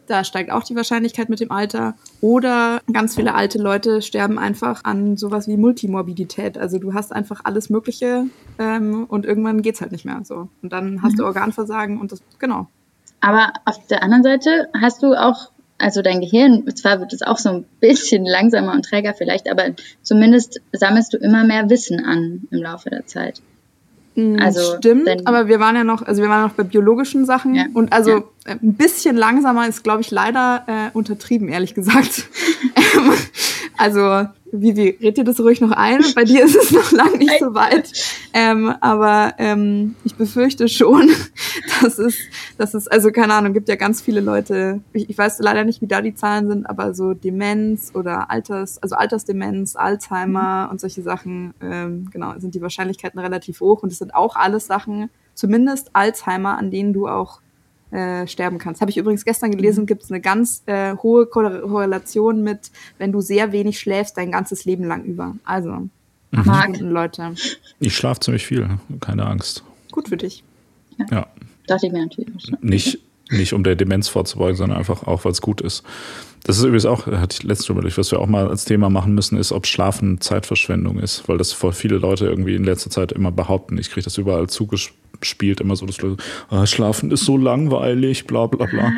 Da 0.07 0.23
steigt 0.23 0.51
auch 0.51 0.63
die 0.65 0.77
Wahrscheinlichkeit 0.77 1.29
mit 1.29 1.41
dem 1.41 1.51
Alter. 1.51 1.95
Oder 2.21 2.81
ganz 2.93 3.15
viele 3.15 3.35
alte 3.35 3.59
Leute 3.59 4.03
sterben 4.03 4.39
einfach 4.39 4.85
an 4.85 5.17
sowas 5.17 5.49
wie 5.49 5.57
Multimorbidität. 5.57 6.59
Also 6.59 6.79
du 6.79 6.93
hast 6.93 7.13
einfach 7.13 7.41
alles 7.45 7.71
Mögliche 7.71 8.27
ähm, 8.59 9.05
und 9.09 9.25
irgendwann 9.25 9.63
geht's 9.63 9.81
halt 9.81 9.93
nicht 9.93 10.05
mehr 10.05 10.21
so. 10.25 10.49
Und 10.63 10.73
dann 10.73 11.03
hast 11.03 11.13
mhm. 11.13 11.19
du 11.19 11.25
Organversagen 11.25 11.99
und 12.01 12.13
das, 12.13 12.23
genau. 12.39 12.69
Aber 13.21 13.55
auf 13.65 13.87
der 13.87 14.03
anderen 14.03 14.23
Seite 14.23 14.69
hast 14.79 15.03
du 15.03 15.15
auch, 15.15 15.51
also 15.79 16.03
dein 16.03 16.21
Gehirn, 16.21 16.71
zwar 16.77 17.01
wird 17.01 17.15
es 17.15 17.23
auch 17.23 17.39
so 17.39 17.49
ein 17.49 17.65
bisschen 17.81 18.27
langsamer 18.27 18.73
und 18.73 18.85
träger 18.85 19.15
vielleicht, 19.15 19.51
aber 19.51 19.71
zumindest 20.03 20.61
sammelst 20.73 21.15
du 21.15 21.17
immer 21.17 21.45
mehr 21.45 21.71
Wissen 21.71 22.05
an 22.05 22.43
im 22.51 22.63
Laufe 22.63 22.91
der 22.91 23.07
Zeit. 23.07 23.41
Mm, 24.15 24.37
also, 24.41 24.77
Stimmt, 24.77 25.07
denn, 25.07 25.27
aber 25.27 25.49
wir 25.49 25.61
waren 25.61 25.77
ja 25.77 25.85
noch, 25.85 26.03
also 26.03 26.23
wir 26.23 26.29
waren 26.29 26.43
noch 26.43 26.53
bei 26.53 26.63
biologischen 26.63 27.25
Sachen 27.25 27.55
ja, 27.55 27.65
und 27.75 27.93
also 27.93 28.11
ja. 28.11 28.23
Äh, 28.45 28.57
ein 28.63 28.75
bisschen 28.75 29.17
langsamer 29.17 29.67
ist, 29.69 29.83
glaube 29.83 30.03
ich, 30.03 30.11
leider 30.11 30.65
äh, 30.67 30.97
untertrieben, 30.97 31.49
ehrlich 31.49 31.75
gesagt. 31.75 32.29
Also 33.77 34.29
Vivi, 34.53 34.97
red 35.01 35.17
dir 35.17 35.25
das 35.25 35.41
ruhig 35.41 35.61
noch 35.61 35.73
ein. 35.73 36.01
Bei 36.15 36.25
dir 36.25 36.45
ist 36.45 36.55
es 36.55 36.71
noch 36.71 36.93
lange 36.93 37.19
nicht 37.19 37.39
so 37.41 37.55
weit. 37.55 37.91
Ähm, 38.33 38.73
aber 38.81 39.35
ähm, 39.39 39.97
ich 40.05 40.15
befürchte 40.15 40.69
schon, 40.69 41.11
dass 41.83 41.99
es, 41.99 42.17
dass 42.57 42.75
es, 42.75 42.87
also 42.87 43.11
keine 43.11 43.35
Ahnung, 43.35 43.53
gibt 43.53 43.69
ja 43.69 43.75
ganz 43.75 44.01
viele 44.01 44.21
Leute, 44.21 44.81
ich, 44.93 45.11
ich 45.11 45.19
weiß 45.19 45.41
leider 45.41 45.65
nicht, 45.65 45.81
wie 45.81 45.89
da 45.89 46.03
die 46.03 46.15
Zahlen 46.15 46.49
sind, 46.49 46.67
aber 46.67 46.95
so 46.95 47.15
Demenz 47.15 47.91
oder 47.95 48.31
Alters, 48.31 48.81
also 48.81 48.95
Altersdemenz, 48.95 49.75
Alzheimer 49.75 50.67
mhm. 50.67 50.71
und 50.71 50.81
solche 50.81 51.03
Sachen, 51.03 51.55
ähm, 51.61 52.09
genau, 52.13 52.35
sind 52.39 52.55
die 52.55 52.63
Wahrscheinlichkeiten 52.63 53.19
relativ 53.19 53.61
hoch. 53.61 53.83
Und 53.83 53.91
es 53.91 53.99
sind 53.99 54.15
auch 54.15 54.37
alles 54.37 54.67
Sachen, 54.67 55.11
zumindest 55.35 55.91
Alzheimer, 55.95 56.59
an 56.59 56.71
denen 56.71 56.93
du 56.93 57.09
auch 57.09 57.41
äh, 57.95 58.27
sterben 58.27 58.59
kannst. 58.59 58.81
Habe 58.81 58.91
ich 58.91 58.97
übrigens 58.97 59.25
gestern 59.25 59.53
gelesen, 59.53 59.83
mhm. 59.83 59.87
gibt 59.87 60.03
es 60.03 60.11
eine 60.11 60.21
ganz 60.21 60.63
äh, 60.67 60.97
hohe 60.97 61.27
Korrelation 61.27 62.43
mit, 62.43 62.73
wenn 62.99 63.13
du 63.13 63.21
sehr 63.21 63.53
wenig 63.53 63.79
schläfst, 63.79 64.17
dein 64.17 64.33
ganzes 64.33 64.65
Leben 64.65 64.85
lang 64.85 65.05
über. 65.05 65.37
Also, 65.45 65.89
mhm. 66.33 66.73
Leute. 66.81 67.35
Ich 67.79 67.97
schlafe 67.97 68.21
ziemlich 68.21 68.47
viel, 68.47 68.69
keine 69.01 69.27
Angst. 69.27 69.63
Gut 69.93 70.09
für 70.09 70.17
dich. 70.17 70.43
Ja. 70.99 71.07
ja. 71.11 71.27
Dachte 71.69 71.87
ich 71.87 71.93
mir 71.93 72.03
natürlich. 72.03 72.53
Nicht, 72.61 72.99
nicht 73.31 73.53
um 73.53 73.63
der 73.63 73.77
Demenz 73.77 74.09
vorzubeugen, 74.09 74.57
sondern 74.57 74.79
einfach 74.79 75.07
auch, 75.07 75.25
weil 75.25 75.33
es 75.33 75.41
gut 75.41 75.61
ist. 75.61 75.85
Das 76.45 76.59
ist 76.59 76.65
übrigens 76.65 76.85
auch, 76.85 77.07
hatte 77.07 77.37
ich 77.39 77.43
letztens 77.43 77.71
überlegt, 77.71 77.97
was 77.97 78.11
wir 78.13 78.21
auch 78.21 78.27
mal 78.27 78.49
als 78.49 78.67
Thema 78.67 78.91
machen 78.91 79.15
müssen, 79.15 79.39
ist, 79.39 79.51
ob 79.51 79.67
Schlafen 79.67 80.21
Zeitverschwendung 80.21 80.99
ist, 80.99 81.27
weil 81.27 81.39
das 81.39 81.53
vor 81.53 81.73
viele 81.73 81.97
Leute 81.97 82.27
irgendwie 82.27 82.55
in 82.55 82.65
letzter 82.65 82.91
Zeit 82.91 83.13
immer 83.13 83.33
behaupten. 83.33 83.79
Ich 83.79 83.91
kriege 83.91 84.05
das 84.05 84.19
überall 84.19 84.49
zugespielt 84.49 85.05
spielt 85.23 85.61
immer 85.61 85.77
so 85.77 85.87
das 85.87 85.97
ah, 86.51 86.67
Schlafen 86.67 87.11
ist 87.11 87.25
so 87.25 87.37
langweilig, 87.37 88.27
bla 88.27 88.47
bla 88.47 88.67
bla. 88.67 88.93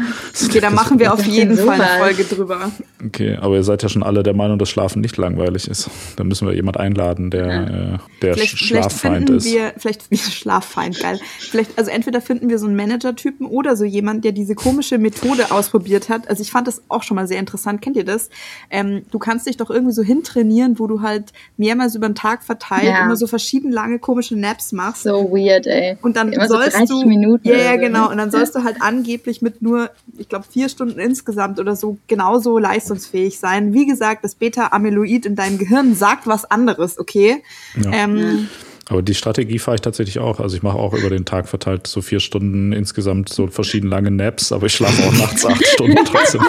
Okay, 0.45 0.61
da 0.61 0.71
machen 0.71 0.99
wir 0.99 1.13
auf 1.13 1.25
jeden 1.25 1.57
Fall 1.57 1.81
eine 1.81 1.99
Folge 1.99 2.25
drüber. 2.25 2.71
Okay, 3.05 3.37
aber 3.37 3.57
ihr 3.57 3.65
seid 3.65 3.83
ja 3.83 3.89
schon 3.89 4.03
alle 4.03 4.23
der 4.23 4.35
Meinung, 4.35 4.59
dass 4.59 4.71
Schlafen 4.71 5.01
nicht 5.01 5.17
langweilig 5.17 5.69
ist. 5.69 5.91
Da 6.17 6.25
müssen 6.25 6.47
wir 6.47 6.55
jemand 6.55 6.79
einladen, 6.79 7.31
der, 7.31 7.47
äh, 7.47 7.99
der 8.23 8.35
vielleicht, 8.35 8.59
Schlaffeind 8.59 9.29
vielleicht 9.29 9.31
ist. 9.31 9.53
Wir, 9.53 9.73
vielleicht 9.77 10.11
wie 10.11 10.17
Schlaffeind, 10.19 11.01
geil. 11.01 11.21
Vielleicht, 11.39 11.79
also 11.79 11.91
entweder 11.91 12.21
finden 12.21 12.49
wir 12.49 12.59
so 12.59 12.67
einen 12.67 12.77
Manager-Typen 12.77 13.47
oder 13.47 13.77
so 13.77 13.85
jemand, 13.85 14.25
der 14.25 14.33
diese 14.33 14.55
komische 14.55 14.99
Methode 14.99 15.51
ausprobiert 15.51 16.09
hat. 16.09 16.29
Also 16.29 16.43
ich 16.43 16.51
fand 16.51 16.67
das 16.67 16.83
auch 16.89 17.03
schon 17.03 17.15
mal 17.15 17.27
sehr 17.27 17.36
interessant. 17.39 17.83
Kennt 17.83 17.97
ihr 17.97 18.05
das? 18.05 18.31
Ähm, 18.71 19.03
du 19.11 19.19
kannst 19.19 19.47
dich 19.47 19.57
doch 19.57 19.71
irgendwie 19.71 19.93
so 19.93 20.03
hintrainieren, 20.03 20.79
wo 20.79 20.87
du 20.87 21.03
halt 21.03 21.33
mehrmals 21.57 21.95
über 21.95 22.09
den 22.09 22.15
Tag 22.15 22.43
verteilt 22.43 22.85
ja. 22.85 23.05
immer 23.05 23.17
so 23.17 23.27
verschieden 23.27 23.73
lange 23.73 23.99
komische 23.99 24.37
Naps 24.37 24.73
machst. 24.73 25.03
So 25.03 25.31
weird, 25.31 25.67
ey. 25.67 25.97
Und 26.03 26.17
dann 26.17 26.33
Immer 26.33 26.49
sollst 26.49 26.77
so 26.89 27.03
du 27.03 27.09
Minuten 27.09 27.49
ja, 27.49 27.57
ja, 27.57 27.77
genau. 27.77 28.11
Und 28.11 28.19
dann 28.19 28.31
sollst 28.31 28.55
du 28.55 28.65
halt 28.65 28.81
angeblich 28.81 29.43
mit 29.43 29.63
nur, 29.63 29.91
ich 30.19 30.29
glaube, 30.29 30.45
vier 30.51 30.69
Stunden 30.69 30.99
insgesamt 30.99 31.61
oder 31.61 31.77
so 31.77 31.99
genauso 32.07 32.59
leistungsfähig 32.59 33.39
sein. 33.39 33.73
Wie 33.73 33.87
gesagt, 33.87 34.25
das 34.25 34.35
Beta-Amyloid 34.35 35.27
in 35.27 35.37
deinem 35.37 35.59
Gehirn 35.59 35.95
sagt 35.95 36.27
was 36.27 36.51
anderes, 36.51 36.99
okay? 36.99 37.43
Ja. 37.83 37.93
Ähm, 37.93 38.49
aber 38.89 39.03
die 39.03 39.15
Strategie 39.15 39.59
fahre 39.59 39.77
ich 39.77 39.81
tatsächlich 39.81 40.19
auch. 40.21 40.39
Also 40.39 40.57
ich 40.57 40.63
mache 40.63 40.79
auch 40.79 40.93
über 40.93 41.11
den 41.11 41.25
Tag 41.25 41.49
verteilt 41.49 41.87
so 41.87 42.03
vier 42.03 42.21
Stunden 42.21 42.73
insgesamt 42.73 43.29
so 43.29 43.49
verschieden 43.49 43.89
lange 43.89 44.11
Naps, 44.11 44.53
aber 44.53 44.67
ich 44.67 44.75
schlafe 44.75 45.03
auch 45.03 45.13
nachts 45.13 45.45
acht 45.45 45.67
Stunden 45.75 46.05
trotzdem. 46.05 46.43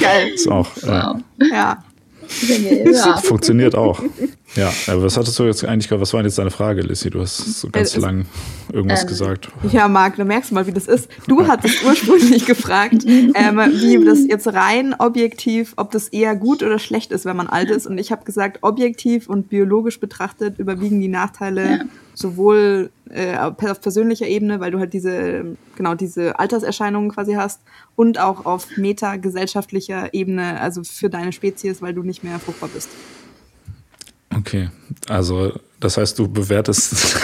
Geil. 0.00 0.28
Ist 0.34 0.48
auch. 0.48 0.68
Wow. 0.82 1.16
Äh, 1.40 1.48
ja. 1.50 1.84
Ja. 2.92 3.16
Funktioniert 3.18 3.76
auch. 3.76 4.02
Ja, 4.54 4.72
aber 4.86 5.02
was 5.02 5.16
hattest 5.16 5.38
du 5.38 5.44
jetzt 5.44 5.64
eigentlich, 5.64 5.90
was 5.90 6.12
war 6.12 6.20
denn 6.20 6.28
jetzt 6.28 6.38
deine 6.38 6.50
Frage, 6.50 6.80
Lissy? 6.82 7.10
Du 7.10 7.20
hast 7.20 7.60
so 7.60 7.68
ganz 7.68 7.96
äh, 7.96 8.00
lang 8.00 8.26
irgendwas 8.72 9.02
ähm, 9.02 9.08
gesagt. 9.08 9.48
Ja, 9.70 9.88
Marc, 9.88 10.16
du 10.16 10.24
merkst 10.24 10.52
mal, 10.52 10.66
wie 10.66 10.72
das 10.72 10.86
ist. 10.86 11.08
Du 11.26 11.46
hattest 11.46 11.84
ursprünglich 11.84 12.46
gefragt, 12.46 13.04
ähm, 13.06 13.34
wie 13.34 14.02
das 14.04 14.26
jetzt 14.26 14.46
rein 14.46 14.94
objektiv, 14.98 15.74
ob 15.76 15.90
das 15.90 16.08
eher 16.08 16.36
gut 16.36 16.62
oder 16.62 16.78
schlecht 16.78 17.12
ist, 17.12 17.24
wenn 17.24 17.36
man 17.36 17.48
alt 17.48 17.70
ist. 17.70 17.86
Und 17.86 17.98
ich 17.98 18.12
habe 18.12 18.24
gesagt, 18.24 18.58
objektiv 18.62 19.28
und 19.28 19.48
biologisch 19.48 20.00
betrachtet 20.00 20.58
überwiegen 20.58 21.00
die 21.00 21.08
Nachteile 21.08 21.70
ja. 21.70 21.78
sowohl 22.14 22.90
äh, 23.10 23.36
auf 23.36 23.80
persönlicher 23.80 24.26
Ebene, 24.26 24.60
weil 24.60 24.70
du 24.70 24.78
halt 24.78 24.92
diese, 24.92 25.56
genau, 25.76 25.94
diese 25.94 26.38
Alterserscheinungen 26.38 27.10
quasi 27.10 27.34
hast 27.34 27.60
und 27.94 28.18
auch 28.18 28.46
auf 28.46 28.76
metagesellschaftlicher 28.76 30.14
Ebene, 30.14 30.60
also 30.60 30.82
für 30.82 31.10
deine 31.10 31.32
Spezies, 31.32 31.82
weil 31.82 31.94
du 31.94 32.02
nicht 32.02 32.24
mehr 32.24 32.38
fruchtbar 32.38 32.70
bist. 32.72 32.88
Okay, 34.46 34.68
also 35.08 35.52
das 35.80 35.96
heißt, 35.96 36.16
du 36.20 36.28
bewertest, 36.28 37.16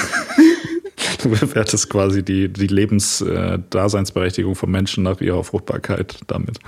du 1.23 1.29
bewertest 1.29 1.89
quasi 1.89 2.25
die, 2.25 2.53
die 2.53 2.67
Lebensdaseinsberechtigung 2.67 4.57
von 4.57 4.69
Menschen 4.69 5.05
nach 5.05 5.21
ihrer 5.21 5.45
Fruchtbarkeit 5.45 6.19
damit. 6.27 6.59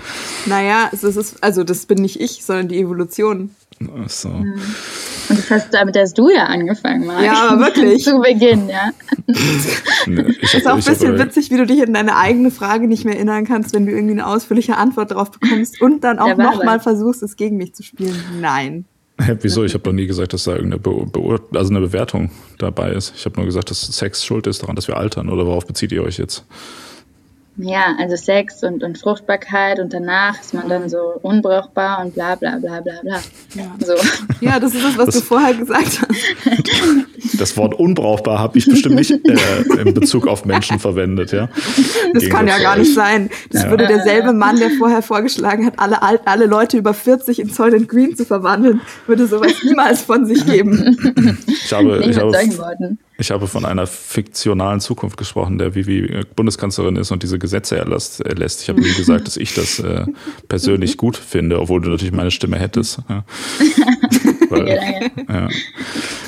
Naja, 0.47 0.91
es 0.93 1.03
ist, 1.03 1.43
also 1.43 1.65
das 1.65 1.87
bin 1.87 1.99
nicht 1.99 2.21
ich, 2.21 2.45
sondern 2.45 2.69
die 2.69 2.79
Evolution. 2.79 3.51
Ach 4.01 4.09
so. 4.09 4.29
Und 4.29 4.55
das 5.29 5.51
hast, 5.51 5.75
damit 5.75 5.97
hast 5.99 6.17
du 6.17 6.31
ja 6.31 6.45
angefangen, 6.45 7.05
Marc. 7.05 7.25
Ja, 7.25 7.49
aber 7.49 7.67
wirklich. 7.67 8.05
Zu 8.05 8.21
Beginn, 8.21 8.69
ja. 8.69 8.93
Es 10.41 10.55
ist 10.55 10.69
auch 10.69 10.77
ein 10.77 10.85
bisschen 10.85 11.19
witzig, 11.19 11.51
wie 11.51 11.57
du 11.57 11.67
dich 11.67 11.83
an 11.83 11.93
deine 11.93 12.15
eigene 12.15 12.53
Frage 12.53 12.87
nicht 12.87 13.05
mehr 13.05 13.17
erinnern 13.17 13.45
kannst, 13.45 13.75
wenn 13.75 13.87
du 13.87 13.93
irgendwie 13.93 14.13
eine 14.13 14.27
ausführliche 14.29 14.77
Antwort 14.77 15.11
darauf 15.11 15.33
bekommst 15.33 15.81
und 15.81 16.05
dann 16.05 16.21
auch 16.21 16.37
nochmal 16.37 16.79
versuchst, 16.79 17.25
es 17.25 17.35
gegen 17.35 17.57
mich 17.57 17.75
zu 17.75 17.83
spielen. 17.83 18.15
Nein. 18.41 18.85
Hä, 19.21 19.37
wieso? 19.41 19.65
Ich 19.65 19.75
habe 19.75 19.85
doch 19.85 19.93
nie 19.93 20.07
gesagt, 20.07 20.33
dass 20.33 20.45
da 20.45 20.57
irgendeine 20.57 20.81
Be 20.81 21.41
also 21.55 21.71
eine 21.71 21.81
Bewertung 21.81 22.31
dabei 22.59 22.93
ist. 22.93 23.15
Ich 23.17 23.25
habe 23.25 23.37
nur 23.37 23.45
gesagt, 23.45 23.71
dass 23.71 23.81
Sex 23.81 24.25
schuld 24.25 24.47
ist 24.47 24.62
daran, 24.62 24.75
dass 24.75 24.89
wir 24.89 24.97
altern. 24.97 25.29
Oder 25.29 25.47
worauf 25.47 25.67
bezieht 25.67 25.93
ihr 25.93 26.03
euch 26.03 26.19
jetzt? 26.19 26.45
Ja, 27.57 27.95
also 28.01 28.17
Sex 28.17 28.65
und, 28.65 28.83
und 28.83 28.99
Fruchtbarkeit 28.99 29.79
und 29.79 29.93
danach 29.93 30.41
ist 30.41 30.55
man 30.55 30.69
dann 30.69 30.89
so 30.89 31.15
unbrauchbar 31.23 32.05
und 32.05 32.15
bla 32.15 32.35
bla 32.35 32.59
bla 32.59 32.81
bla 32.81 33.01
bla. 33.03 33.21
Ja, 33.55 33.65
so. 33.79 33.95
ja 34.41 34.59
das 34.59 34.75
ist 34.75 34.85
das, 34.85 34.99
was 34.99 35.07
das, 35.07 35.15
du 35.17 35.21
vorher 35.21 35.55
gesagt 35.55 36.01
hast. 36.01 36.05
Das 37.39 37.57
Wort 37.57 37.75
unbrauchbar 37.75 38.39
habe 38.39 38.59
ich 38.59 38.67
bestimmt 38.67 38.97
nicht 38.97 39.11
äh, 39.11 39.81
in 39.81 39.95
Bezug 39.95 40.29
auf 40.29 40.45
Menschen 40.45 40.79
verwendet, 40.79 41.33
ja. 41.33 41.49
Das 42.13 42.23
Gegen 42.23 42.33
kann 42.33 42.47
ja 42.47 42.59
gar 42.59 42.77
nicht 42.77 42.95
sein. 42.95 43.31
Das 43.51 43.65
ja. 43.65 43.71
würde 43.71 43.87
derselbe 43.87 44.33
Mann, 44.33 44.59
der 44.59 44.71
vorher 44.71 45.03
vorgeschlagen 45.03 45.67
hat, 45.67 45.75
alle, 45.79 46.01
alle 46.27 46.47
Leute 46.47 46.77
über 46.77 46.95
40 46.95 47.41
in 47.41 47.49
Soylent 47.49 47.89
Green 47.89 48.15
zu 48.15 48.25
verwandeln, 48.25 48.83
würde 49.07 49.27
sowas 49.27 49.53
niemals 49.65 50.03
von 50.03 50.27
sich 50.27 50.47
geben. 50.47 50.97
Ich 51.49 51.73
habe, 51.73 52.05
ich 52.07 52.19
habe, 52.19 52.31
Ich 53.17 53.31
habe 53.31 53.47
von 53.47 53.65
einer 53.65 53.87
fiktionalen 53.87 54.81
Zukunft 54.81 55.17
gesprochen, 55.17 55.59
der 55.59 55.77
Vivi 55.77 56.25
Bundeskanzlerin 56.35 56.97
ist 56.97 57.12
und 57.12 57.23
diese 57.23 57.39
Gesetze 57.39 57.79
erlässt. 57.79 58.62
Ich 58.62 58.69
habe 58.69 58.81
nie 58.81 58.93
gesagt, 58.93 59.29
dass 59.29 59.37
ich 59.37 59.55
das 59.55 59.79
äh, 59.79 60.05
persönlich 60.49 60.97
gut 60.97 61.17
finde, 61.17 61.61
obwohl 61.61 61.81
du 61.81 61.91
natürlich 61.91 62.12
meine 62.12 62.33
Stimme 62.33 62.59
hättest. 62.59 62.99
Ja. 63.09 63.25
Weil, 64.51 64.69
ja. 65.29 65.49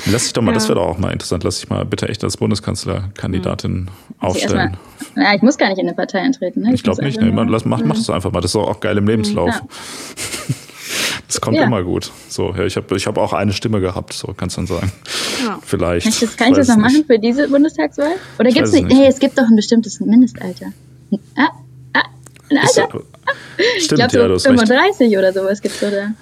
Lass 0.05 0.23
dich 0.23 0.33
doch 0.33 0.41
mal, 0.41 0.51
ja. 0.51 0.55
das 0.55 0.69
wäre 0.69 0.79
doch 0.79 0.87
auch 0.87 0.97
mal 0.97 1.11
interessant, 1.11 1.43
lass 1.43 1.59
dich 1.59 1.69
mal 1.69 1.83
bitte 1.85 2.07
echt 2.07 2.23
als 2.23 2.37
Bundeskanzlerkandidatin 2.37 3.73
mhm. 3.73 3.87
aufstellen. 4.19 4.77
Mal, 5.15 5.23
ja, 5.23 5.35
ich 5.35 5.41
muss 5.41 5.57
gar 5.57 5.67
nicht 5.67 5.79
in 5.79 5.87
eine 5.87 5.95
Partei 5.95 6.21
eintreten. 6.21 6.61
Ne? 6.61 6.69
Ich, 6.69 6.75
ich 6.75 6.83
glaube 6.83 7.03
nicht, 7.03 7.19
ne, 7.19 7.31
lass, 7.49 7.65
mach, 7.65 7.83
mach 7.83 7.95
das 7.95 8.09
einfach 8.09 8.31
mal, 8.31 8.39
das 8.39 8.51
ist 8.51 8.55
auch 8.55 8.79
geil 8.79 8.97
im 8.97 9.07
Lebenslauf. 9.07 9.53
Das 11.27 11.41
kommt 11.41 11.57
ja. 11.57 11.65
immer 11.65 11.83
gut. 11.83 12.11
So, 12.29 12.53
ja, 12.55 12.63
ich 12.63 12.77
habe 12.77 12.95
ich 12.95 13.05
hab 13.05 13.17
auch 13.17 13.33
eine 13.33 13.51
Stimme 13.51 13.81
gehabt, 13.81 14.13
so 14.13 14.33
kannst 14.33 14.55
du 14.55 14.61
dann 14.61 14.67
sagen. 14.67 14.91
Vielleicht. 15.67 16.05
Kann 16.05 16.13
ich 16.13 16.19
das, 16.21 16.37
kann 16.37 16.51
ich 16.51 16.57
das 16.57 16.67
noch 16.69 16.77
machen 16.77 17.03
für 17.05 17.19
diese 17.19 17.49
Bundestagswahl? 17.49 18.13
Oder 18.39 18.51
gibt 18.51 18.67
es 18.67 18.71
nicht? 18.71 18.89
Hey, 18.89 19.07
es 19.07 19.19
gibt 19.19 19.37
doch 19.37 19.43
ein 19.43 19.55
bestimmtes 19.57 19.99
Mindestalter. 19.99 20.67
Ah, 21.35 21.49
ah, 21.93 22.03
ein 22.49 22.57
Alter. 22.57 22.67
Ist, 22.67 22.93
ah. 22.93 23.31
Stimmt, 23.77 23.77
ich 23.77 23.87
glaub, 23.89 24.11
so 24.11 24.17
ja, 24.17 24.27
du 24.29 24.39
35 24.39 25.07
recht. 25.07 25.17
oder 25.17 25.33
sowas 25.33 25.61
gibt 25.61 25.75
es, 25.75 25.83
oder? 25.83 26.13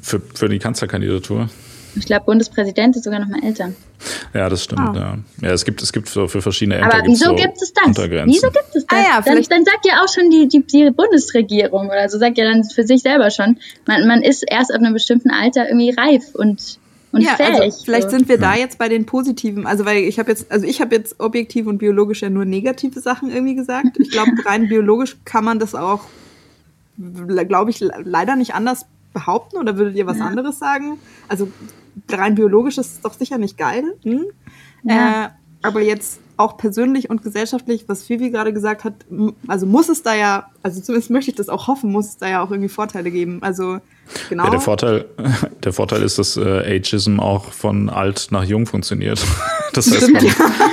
Für, 0.00 0.20
für 0.20 0.48
die 0.48 0.60
Kanzlerkandidatur? 0.60 1.48
Ich 1.96 2.06
glaube, 2.06 2.26
Bundespräsident 2.26 2.94
ist 2.94 3.02
sogar 3.02 3.18
noch 3.18 3.26
mal 3.26 3.42
älter. 3.42 3.72
Ja, 4.34 4.48
das 4.48 4.62
stimmt. 4.62 4.90
Oh. 4.94 4.96
Ja. 4.96 5.18
ja, 5.40 5.50
es 5.50 5.64
gibt 5.64 5.82
es 5.82 5.92
gibt 5.92 6.08
so 6.08 6.28
für 6.28 6.40
verschiedene 6.40 6.76
Ämter. 6.76 6.94
Aber 6.94 7.06
wieso 7.06 7.30
so 7.30 7.34
gibt 7.34 7.60
es 7.60 7.72
das? 7.72 7.96
Wieso 7.96 8.50
gibt 8.50 8.74
es 8.74 8.86
das? 8.86 8.98
Ah, 8.98 9.02
ja, 9.02 9.20
dann, 9.20 9.42
dann 9.42 9.64
sagt 9.64 9.84
ja 9.84 10.02
auch 10.02 10.08
schon 10.08 10.30
die, 10.30 10.46
die, 10.46 10.64
die 10.64 10.90
Bundesregierung 10.92 11.88
oder 11.88 12.08
so 12.08 12.18
sagt 12.18 12.38
ja 12.38 12.44
dann 12.44 12.62
für 12.62 12.84
sich 12.84 13.02
selber 13.02 13.30
schon, 13.32 13.58
man, 13.86 14.06
man 14.06 14.22
ist 14.22 14.44
erst 14.48 14.72
ab 14.72 14.78
einem 14.78 14.94
bestimmten 14.94 15.30
Alter 15.30 15.66
irgendwie 15.66 15.90
reif 15.90 16.34
und 16.34 16.78
und 17.12 17.20
ja, 17.20 17.32
also 17.32 17.44
fähig. 17.44 17.60
Also 17.60 17.84
vielleicht 17.84 18.10
sind 18.10 18.28
wir 18.28 18.38
da 18.38 18.54
jetzt 18.54 18.78
bei 18.78 18.88
den 18.88 19.06
positiven, 19.06 19.66
also 19.66 19.84
weil 19.84 19.98
ich 20.04 20.18
habe 20.18 20.30
jetzt, 20.30 20.50
also 20.50 20.66
ich 20.66 20.80
habe 20.80 20.94
jetzt 20.94 21.20
objektiv 21.20 21.66
und 21.66 21.78
biologisch 21.78 22.22
ja 22.22 22.30
nur 22.30 22.44
negative 22.44 23.00
Sachen 23.00 23.30
irgendwie 23.30 23.54
gesagt. 23.54 23.98
Ich 23.98 24.10
glaube, 24.10 24.30
rein 24.44 24.68
biologisch 24.68 25.18
kann 25.24 25.44
man 25.44 25.58
das 25.58 25.74
auch, 25.74 26.00
glaube 26.96 27.70
ich, 27.70 27.80
leider 27.80 28.36
nicht 28.36 28.54
anders 28.54 28.86
behaupten 29.12 29.58
oder 29.58 29.76
würdet 29.76 29.94
ihr 29.94 30.06
was 30.06 30.18
ja. 30.18 30.26
anderes 30.26 30.58
sagen? 30.58 30.98
Also 31.28 31.48
rein 32.10 32.34
biologisch 32.34 32.78
ist 32.78 32.94
es 32.94 33.00
doch 33.02 33.12
sicher 33.12 33.36
nicht 33.36 33.58
geil. 33.58 33.84
Hm? 34.02 34.24
Ja. 34.84 35.26
Äh, 35.26 35.28
aber 35.62 35.80
jetzt 35.80 36.20
auch 36.36 36.56
persönlich 36.56 37.08
und 37.08 37.22
gesellschaftlich, 37.22 37.88
was 37.88 38.08
Vivi 38.08 38.30
gerade 38.30 38.52
gesagt 38.52 38.84
hat, 38.84 38.94
also 39.46 39.66
muss 39.66 39.88
es 39.88 40.02
da 40.02 40.14
ja, 40.14 40.50
also 40.62 40.80
zumindest 40.80 41.10
möchte 41.10 41.30
ich 41.30 41.36
das 41.36 41.48
auch 41.48 41.68
hoffen, 41.68 41.92
muss 41.92 42.06
es 42.06 42.16
da 42.16 42.28
ja 42.28 42.42
auch 42.42 42.50
irgendwie 42.50 42.68
Vorteile 42.68 43.10
geben. 43.10 43.38
Also 43.42 43.78
genau. 44.28 44.44
Ja, 44.44 44.50
der 44.50 44.60
Vorteil, 44.60 45.04
der 45.64 45.72
Vorteil 45.72 46.02
ist, 46.02 46.18
dass 46.18 46.36
äh, 46.36 46.76
Ageism 46.76 47.20
auch 47.20 47.52
von 47.52 47.90
alt 47.90 48.28
nach 48.30 48.44
jung 48.44 48.66
funktioniert. 48.66 49.22
Das 49.74 49.90
heißt, 49.90 50.12
man, 50.12 50.22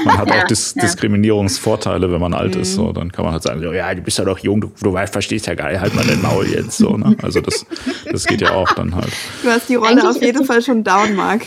man 0.04 0.18
hat 0.18 0.28
ja, 0.36 0.44
auch 0.44 0.48
Dis 0.48 0.74
ja. 0.76 0.82
Diskriminierungsvorteile, 0.82 2.12
wenn 2.12 2.20
man 2.20 2.34
alt 2.34 2.56
mhm. 2.56 2.64
ist. 2.64 2.74
So, 2.74 2.92
dann 2.92 3.14
kann 3.14 3.24
man 3.24 3.34
halt 3.34 3.44
sagen, 3.44 3.62
so, 3.62 3.72
ja, 3.72 3.96
du 3.96 4.02
bist 4.02 4.18
ja 4.18 4.26
doch 4.26 4.40
jung, 4.40 4.60
du, 4.60 4.74
du 4.82 4.92
verstehst 4.92 5.48
ja 5.48 5.56
geil, 5.56 5.80
halt 5.80 5.96
mal 5.96 6.06
dein 6.06 6.22
Maul 6.22 6.46
jetzt. 6.46 6.80
So, 6.80 6.98
ne? 6.98 7.16
Also 7.22 7.40
das, 7.40 7.66
das 8.12 8.26
geht 8.26 8.42
ja 8.42 8.52
auch 8.52 8.74
dann 8.74 8.96
halt. 8.96 9.14
Du 9.42 9.50
hast 9.50 9.70
die 9.70 9.76
Rolle 9.76 9.92
Eigentlich 9.92 10.04
auf 10.04 10.22
jeden 10.22 10.44
Fall 10.44 10.62
schon 10.62 10.84
down, 10.84 11.16
Mark. 11.16 11.44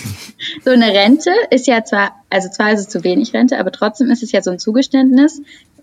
So 0.64 0.70
eine 0.70 0.94
Rente 0.94 1.30
ist 1.50 1.66
ja 1.66 1.84
zwar, 1.84 2.12
also 2.30 2.48
zwar 2.48 2.72
ist 2.72 2.80
es 2.80 2.88
zu 2.88 3.04
wenig 3.04 3.34
Rente, 3.34 3.58
aber 3.58 3.70
trotzdem 3.70 4.10
ist 4.10 4.22
es 4.22 4.32
ja 4.32 4.40
so 4.40 4.50
ein 4.50 4.58
Zugeständnis. 4.58 5.42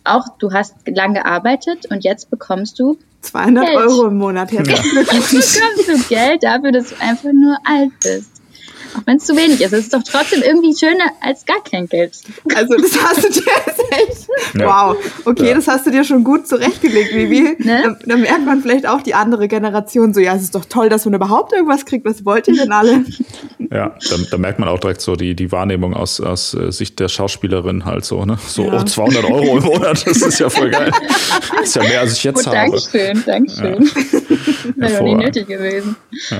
Auch 0.09 0.25
du 0.39 0.51
hast 0.51 0.75
lang 0.85 1.13
gearbeitet 1.13 1.85
und 1.89 2.03
jetzt 2.03 2.29
bekommst 2.29 2.79
du 2.79 2.97
200 3.21 3.65
Geld. 3.65 3.77
Euro 3.77 4.07
im 4.07 4.17
Monat. 4.17 4.51
Jetzt 4.51 4.67
bekommst 4.93 5.87
du 5.87 5.97
Geld 6.09 6.43
dafür, 6.43 6.71
dass 6.71 6.89
du 6.89 6.95
einfach 6.99 7.31
nur 7.33 7.57
alt 7.65 7.91
bist. 8.01 8.38
Auch 8.95 9.01
wenn 9.05 9.17
es 9.17 9.25
zu 9.25 9.35
wenig 9.35 9.61
ist. 9.61 9.73
Es 9.73 9.85
ist 9.85 9.93
doch 9.93 10.03
trotzdem 10.03 10.41
irgendwie 10.41 10.75
schöner 10.75 11.11
als 11.21 11.45
gar 11.45 11.63
kein 11.63 11.87
Geld. 11.87 12.17
Also 12.55 12.75
das 12.75 13.03
hast 13.03 13.23
du 13.23 13.29
dir 13.29 13.51
jetzt 13.65 13.79
echt. 13.91 14.27
Ja. 14.59 14.93
Wow. 14.93 14.97
Okay, 15.25 15.49
ja. 15.49 15.55
das 15.55 15.67
hast 15.67 15.85
du 15.85 15.91
dir 15.91 16.03
schon 16.03 16.23
gut 16.23 16.47
zurechtgelegt, 16.47 17.13
Vivi. 17.13 17.55
Ne? 17.59 17.83
Da, 17.83 17.97
da, 18.05 18.17
merkt 18.17 18.45
man 18.45 18.61
vielleicht 18.61 18.87
auch 18.87 19.01
die 19.01 19.13
andere 19.13 19.47
Generation 19.47 20.13
so, 20.13 20.19
ja, 20.19 20.35
es 20.35 20.43
ist 20.43 20.55
doch 20.55 20.65
toll, 20.65 20.89
dass 20.89 21.05
man 21.05 21.13
überhaupt 21.13 21.53
irgendwas 21.53 21.85
kriegt. 21.85 22.05
Was 22.05 22.25
wollt 22.25 22.47
ihr 22.47 22.55
denn 22.55 22.71
alle? 22.71 23.05
Ja, 23.71 23.95
da, 24.09 24.15
da 24.31 24.37
merkt 24.37 24.59
man 24.59 24.67
auch 24.67 24.79
direkt 24.79 25.01
so 25.01 25.15
die, 25.15 25.35
die 25.35 25.51
Wahrnehmung 25.51 25.93
aus, 25.93 26.19
aus 26.19 26.53
äh, 26.55 26.71
Sicht 26.71 26.99
der 26.99 27.07
Schauspielerin 27.07 27.85
halt 27.85 28.03
so, 28.03 28.25
ne? 28.25 28.37
So, 28.47 28.65
ja. 28.65 28.81
oh, 28.81 28.83
200 28.83 29.25
Euro 29.25 29.57
im 29.57 29.63
Monat, 29.63 30.07
das 30.07 30.21
ist 30.21 30.39
ja 30.39 30.49
voll 30.49 30.71
geil. 30.71 30.91
Das 31.51 31.69
ist 31.69 31.75
ja 31.75 31.83
mehr, 31.83 31.99
als 32.01 32.13
ich 32.13 32.23
jetzt 32.23 32.47
oh, 32.47 32.51
habe. 32.51 32.55
Dankeschön, 32.55 33.23
Dankeschön. 33.25 33.89
Ja. 34.75 34.89
Wäre 34.89 35.03
nie 35.03 35.15
nötig 35.15 35.47
gewesen. 35.47 35.95
Ja. 36.29 36.37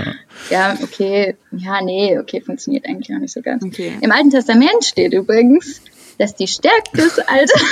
Ja, 0.50 0.78
okay. 0.82 1.36
Ja, 1.52 1.82
nee, 1.82 2.18
okay, 2.18 2.42
funktioniert 2.42 2.86
eigentlich 2.88 3.16
auch 3.16 3.20
nicht 3.20 3.34
so 3.34 3.42
ganz. 3.42 3.64
Okay. 3.64 3.94
Im 4.02 4.12
Alten 4.12 4.32
Testament 4.32 4.84
steht 4.84 5.14
übrigens, 5.14 5.82
dass 6.18 6.36
die 6.36 6.48
Stärke 6.48 6.98
des 6.98 7.20
Alters 7.28 7.64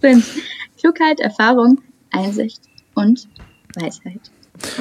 sind 0.00 0.24
Klugheit, 0.78 1.20
Erfahrung, 1.20 1.80
Einsicht 2.10 2.60
und 2.94 3.28
Weisheit. 3.74 4.20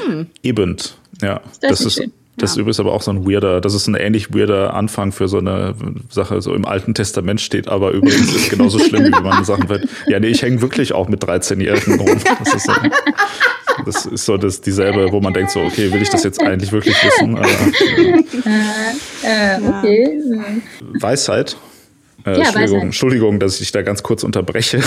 Hm. 0.06 0.28
Eben, 0.42 0.78
ja. 1.22 1.42
Das, 1.62 1.80
das 1.80 1.82
ist, 1.82 1.96
schön. 1.96 2.12
Das 2.36 2.52
ja. 2.52 2.54
ist 2.54 2.58
übrigens 2.58 2.80
aber 2.80 2.94
auch 2.94 3.02
so 3.02 3.12
ein 3.12 3.30
weirder, 3.30 3.62
das 3.62 3.76
ist 3.76 3.88
ein 3.88 3.94
ähnlich 3.94 4.34
weirder 4.34 4.74
Anfang 4.74 5.12
für 5.12 5.28
so 5.28 5.38
eine 5.38 5.76
Sache. 6.10 6.42
So 6.42 6.56
im 6.56 6.66
Alten 6.66 6.96
Testament 6.96 7.42
steht 7.42 7.68
aber 7.68 7.92
übrigens 7.92 8.34
ist 8.34 8.50
genauso 8.50 8.80
schlimm, 8.80 9.06
wie 9.06 9.22
man 9.22 9.46
Sachen 9.46 9.70
wird. 9.70 9.88
Ja, 10.08 10.20
nee, 10.20 10.28
ich 10.28 10.42
hänge 10.42 10.62
wirklich 10.62 10.94
auch 10.94 11.08
mit 11.08 11.24
13-Jährigen 11.24 12.00
rum. 12.00 12.18
Das 12.40 12.54
ist 12.56 12.66
so. 12.66 12.74
Das 13.86 14.06
ist 14.06 14.26
so 14.26 14.38
das, 14.38 14.62
dieselbe, 14.62 15.12
wo 15.12 15.20
man 15.20 15.34
denkt 15.34 15.52
so, 15.52 15.62
okay, 15.62 15.92
will 15.92 16.02
ich 16.02 16.10
das 16.10 16.24
jetzt 16.24 16.42
eigentlich 16.42 16.72
wirklich 16.72 16.96
wissen? 17.04 17.38
Aber, 17.38 17.48
äh, 19.26 19.56
äh, 19.56 19.60
okay. 19.68 20.22
Weisheit. 21.00 21.58
Äh, 22.26 22.40
ja, 22.40 22.46
Entschuldigung, 22.46 22.82
Entschuldigung, 22.82 23.40
dass 23.40 23.60
ich 23.60 23.72
da 23.74 23.82
ganz 23.82 24.02
kurz 24.02 24.24
unterbreche. 24.24 24.80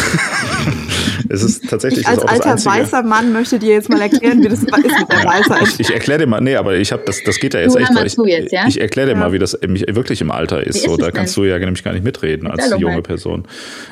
es 1.29 1.43
ist 1.43 1.69
tatsächlich 1.69 2.03
ich 2.03 2.09
als 2.09 2.25
alter 2.25 2.65
weißer 2.65 3.03
Mann 3.03 3.33
möchte 3.33 3.59
dir 3.59 3.75
jetzt 3.75 3.91
mal 3.91 4.01
erklären, 4.01 4.43
wie 4.43 4.49
das 4.49 4.61
ist 4.63 4.73
mit 4.73 5.13
der 5.13 5.25
Weisheit. 5.25 5.63
Ich, 5.63 5.81
ich 5.81 5.93
erkläre 5.93 6.21
dir 6.21 6.27
mal, 6.27 6.41
nee, 6.41 6.57
aber 6.57 6.77
ich 6.77 6.93
habe 6.93 7.03
das, 7.05 7.23
das 7.25 7.39
geht 7.39 7.53
ja 7.53 7.61
jetzt 7.61 7.75
du 7.75 7.79
echt, 7.79 7.95
weil 7.95 8.07
ich, 8.07 8.17
jetzt, 8.27 8.53
ja? 8.53 8.67
ich 8.67 8.81
erkläre 8.81 9.09
dir 9.09 9.15
ja. 9.15 9.19
mal, 9.19 9.33
wie 9.33 9.39
das 9.39 9.59
wirklich 9.61 10.23
im 10.23 10.31
Alter 10.31 10.67
ist. 10.67 10.83
so, 10.83 10.97
da 10.97 11.11
kannst 11.11 11.37
denn? 11.37 11.45
du 11.45 11.51
ja 11.51 11.59
nämlich 11.59 11.85
gar 11.85 11.93
nicht 11.93 12.05
mitreden 12.05 12.47
als 12.47 12.71
junge 12.79 13.03
Person. 13.03 13.47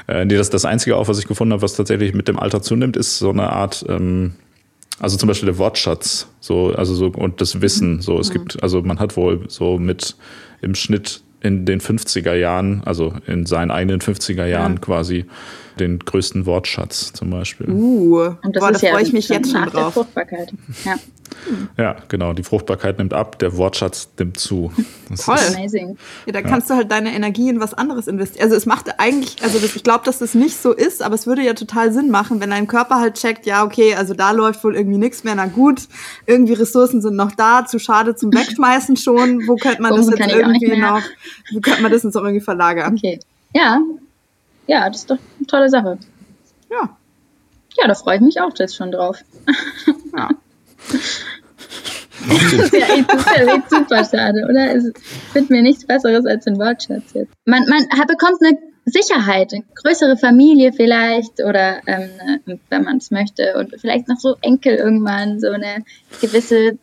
Äh, 0.08 0.24
nee, 0.24 0.36
das 0.36 0.48
das 0.48 0.64
einzige 0.64 0.96
auch, 0.96 1.08
was 1.08 1.18
ich 1.18 1.26
gefunden 1.26 1.52
habe, 1.52 1.62
was 1.62 1.74
tatsächlich 1.76 2.14
mit 2.14 2.28
dem 2.28 2.38
Alter 2.38 2.62
zunimmt, 2.62 2.96
ist 2.96 3.18
so 3.18 3.28
eine 3.28 3.50
Art 3.50 3.84
ähm, 3.90 4.34
also 5.00 5.16
zum 5.16 5.26
Beispiel 5.26 5.46
der 5.46 5.58
Wortschatz, 5.58 6.28
so, 6.40 6.72
also 6.74 6.94
so, 6.94 7.06
und 7.06 7.40
das 7.40 7.60
Wissen, 7.60 8.00
so, 8.00 8.18
es 8.18 8.28
mhm. 8.28 8.34
gibt, 8.34 8.62
also 8.62 8.82
man 8.82 8.98
hat 8.98 9.16
wohl 9.16 9.44
so 9.48 9.78
mit 9.78 10.16
im 10.62 10.74
Schnitt 10.74 11.22
in 11.40 11.66
den 11.66 11.80
50er 11.80 12.34
Jahren, 12.34 12.82
also 12.84 13.12
in 13.26 13.44
seinen 13.44 13.70
eigenen 13.70 14.00
50er 14.00 14.46
Jahren 14.46 14.74
ja. 14.74 14.80
quasi, 14.80 15.26
den 15.78 15.98
größten 15.98 16.46
Wortschatz 16.46 17.12
zum 17.12 17.30
Beispiel. 17.30 17.68
Uh, 17.68 18.34
und 18.42 18.56
das 18.56 18.62
Boah, 18.62 18.72
da 18.72 18.78
ja 18.78 18.92
freue 18.92 19.02
ich 19.02 19.12
mich 19.12 19.28
jetzt 19.28 19.50
schon 19.50 19.66
drauf. 19.66 19.94
Fruchtbarkeit. 19.94 20.52
Ja. 21.76 21.84
ja, 21.84 21.96
genau. 22.08 22.32
Die 22.32 22.42
Fruchtbarkeit 22.42 22.98
nimmt 22.98 23.12
ab, 23.12 23.38
der 23.38 23.56
Wortschatz 23.56 24.08
nimmt 24.18 24.38
zu. 24.38 24.72
Das 25.10 25.26
Toll. 25.26 25.36
Amazing. 25.54 25.96
Ja, 26.26 26.32
da 26.32 26.42
kannst 26.42 26.70
du 26.70 26.74
halt 26.74 26.90
deine 26.90 27.14
Energie 27.14 27.48
in 27.48 27.60
was 27.60 27.74
anderes 27.74 28.06
investieren. 28.06 28.44
Also 28.44 28.56
es 28.56 28.66
macht 28.66 28.98
eigentlich, 28.98 29.42
also 29.42 29.58
das, 29.58 29.76
ich 29.76 29.82
glaube, 29.82 30.04
dass 30.04 30.18
das 30.18 30.34
nicht 30.34 30.56
so 30.56 30.72
ist, 30.72 31.02
aber 31.02 31.14
es 31.14 31.26
würde 31.26 31.42
ja 31.42 31.54
total 31.54 31.92
Sinn 31.92 32.10
machen, 32.10 32.40
wenn 32.40 32.50
dein 32.50 32.66
Körper 32.66 33.00
halt 33.00 33.14
checkt, 33.14 33.46
ja, 33.46 33.64
okay, 33.64 33.94
also 33.94 34.14
da 34.14 34.30
läuft 34.30 34.64
wohl 34.64 34.76
irgendwie 34.76 34.98
nichts 34.98 35.24
mehr, 35.24 35.34
na 35.34 35.46
gut, 35.46 35.88
irgendwie 36.26 36.54
Ressourcen 36.54 37.02
sind 37.02 37.16
noch 37.16 37.32
da, 37.32 37.66
zu 37.66 37.78
schade 37.78 38.14
zum 38.14 38.32
Wegschmeißen 38.32 38.96
schon. 38.96 39.46
Wo 39.46 39.56
könnte 39.56 39.82
man 39.82 39.92
das 39.96 40.08
jetzt 40.08 40.32
irgendwie 40.32 40.76
noch, 40.76 41.02
wo 41.52 41.60
könnte 41.60 41.82
man 41.82 41.92
das 41.92 42.02
jetzt 42.02 42.16
auch 42.16 42.22
irgendwie 42.22 42.44
verlagern? 42.44 42.94
Okay. 42.96 43.20
Ja, 43.54 43.80
ja, 44.66 44.88
das 44.88 45.00
ist 45.00 45.10
doch 45.10 45.18
eine 45.38 45.46
tolle 45.46 45.68
Sache. 45.68 45.98
Ja. 46.70 46.96
Ja, 47.76 47.88
da 47.88 47.94
freue 47.94 48.16
ich 48.16 48.22
mich 48.22 48.40
auch 48.40 48.52
jetzt 48.58 48.76
schon 48.76 48.92
drauf. 48.92 49.18
Ja. 50.16 50.30
das 52.28 52.52
ist 52.52 52.72
ja 52.72 52.86
echt, 52.94 53.70
super 53.70 54.04
schade, 54.04 54.46
oder? 54.48 54.74
Es 54.74 54.92
findet 55.32 55.50
mir 55.50 55.62
nichts 55.62 55.84
Besseres 55.84 56.26
als 56.26 56.46
ein 56.46 56.58
Wortschatz 56.58 57.12
jetzt. 57.14 57.32
Man, 57.44 57.64
man 57.68 57.86
bekommt 58.06 58.40
eine 58.42 58.58
Sicherheit, 58.86 59.52
eine 59.52 59.64
größere 59.82 60.16
Familie 60.16 60.72
vielleicht 60.72 61.40
oder 61.42 61.80
ähm, 61.86 62.58
wenn 62.68 62.84
man 62.84 62.98
es 62.98 63.10
möchte 63.10 63.54
und 63.56 63.74
vielleicht 63.80 64.08
noch 64.08 64.18
so 64.18 64.36
Enkel 64.42 64.74
irgendwann, 64.74 65.40
so 65.40 65.50
eine 65.50 65.84
gewisse, 66.20 66.78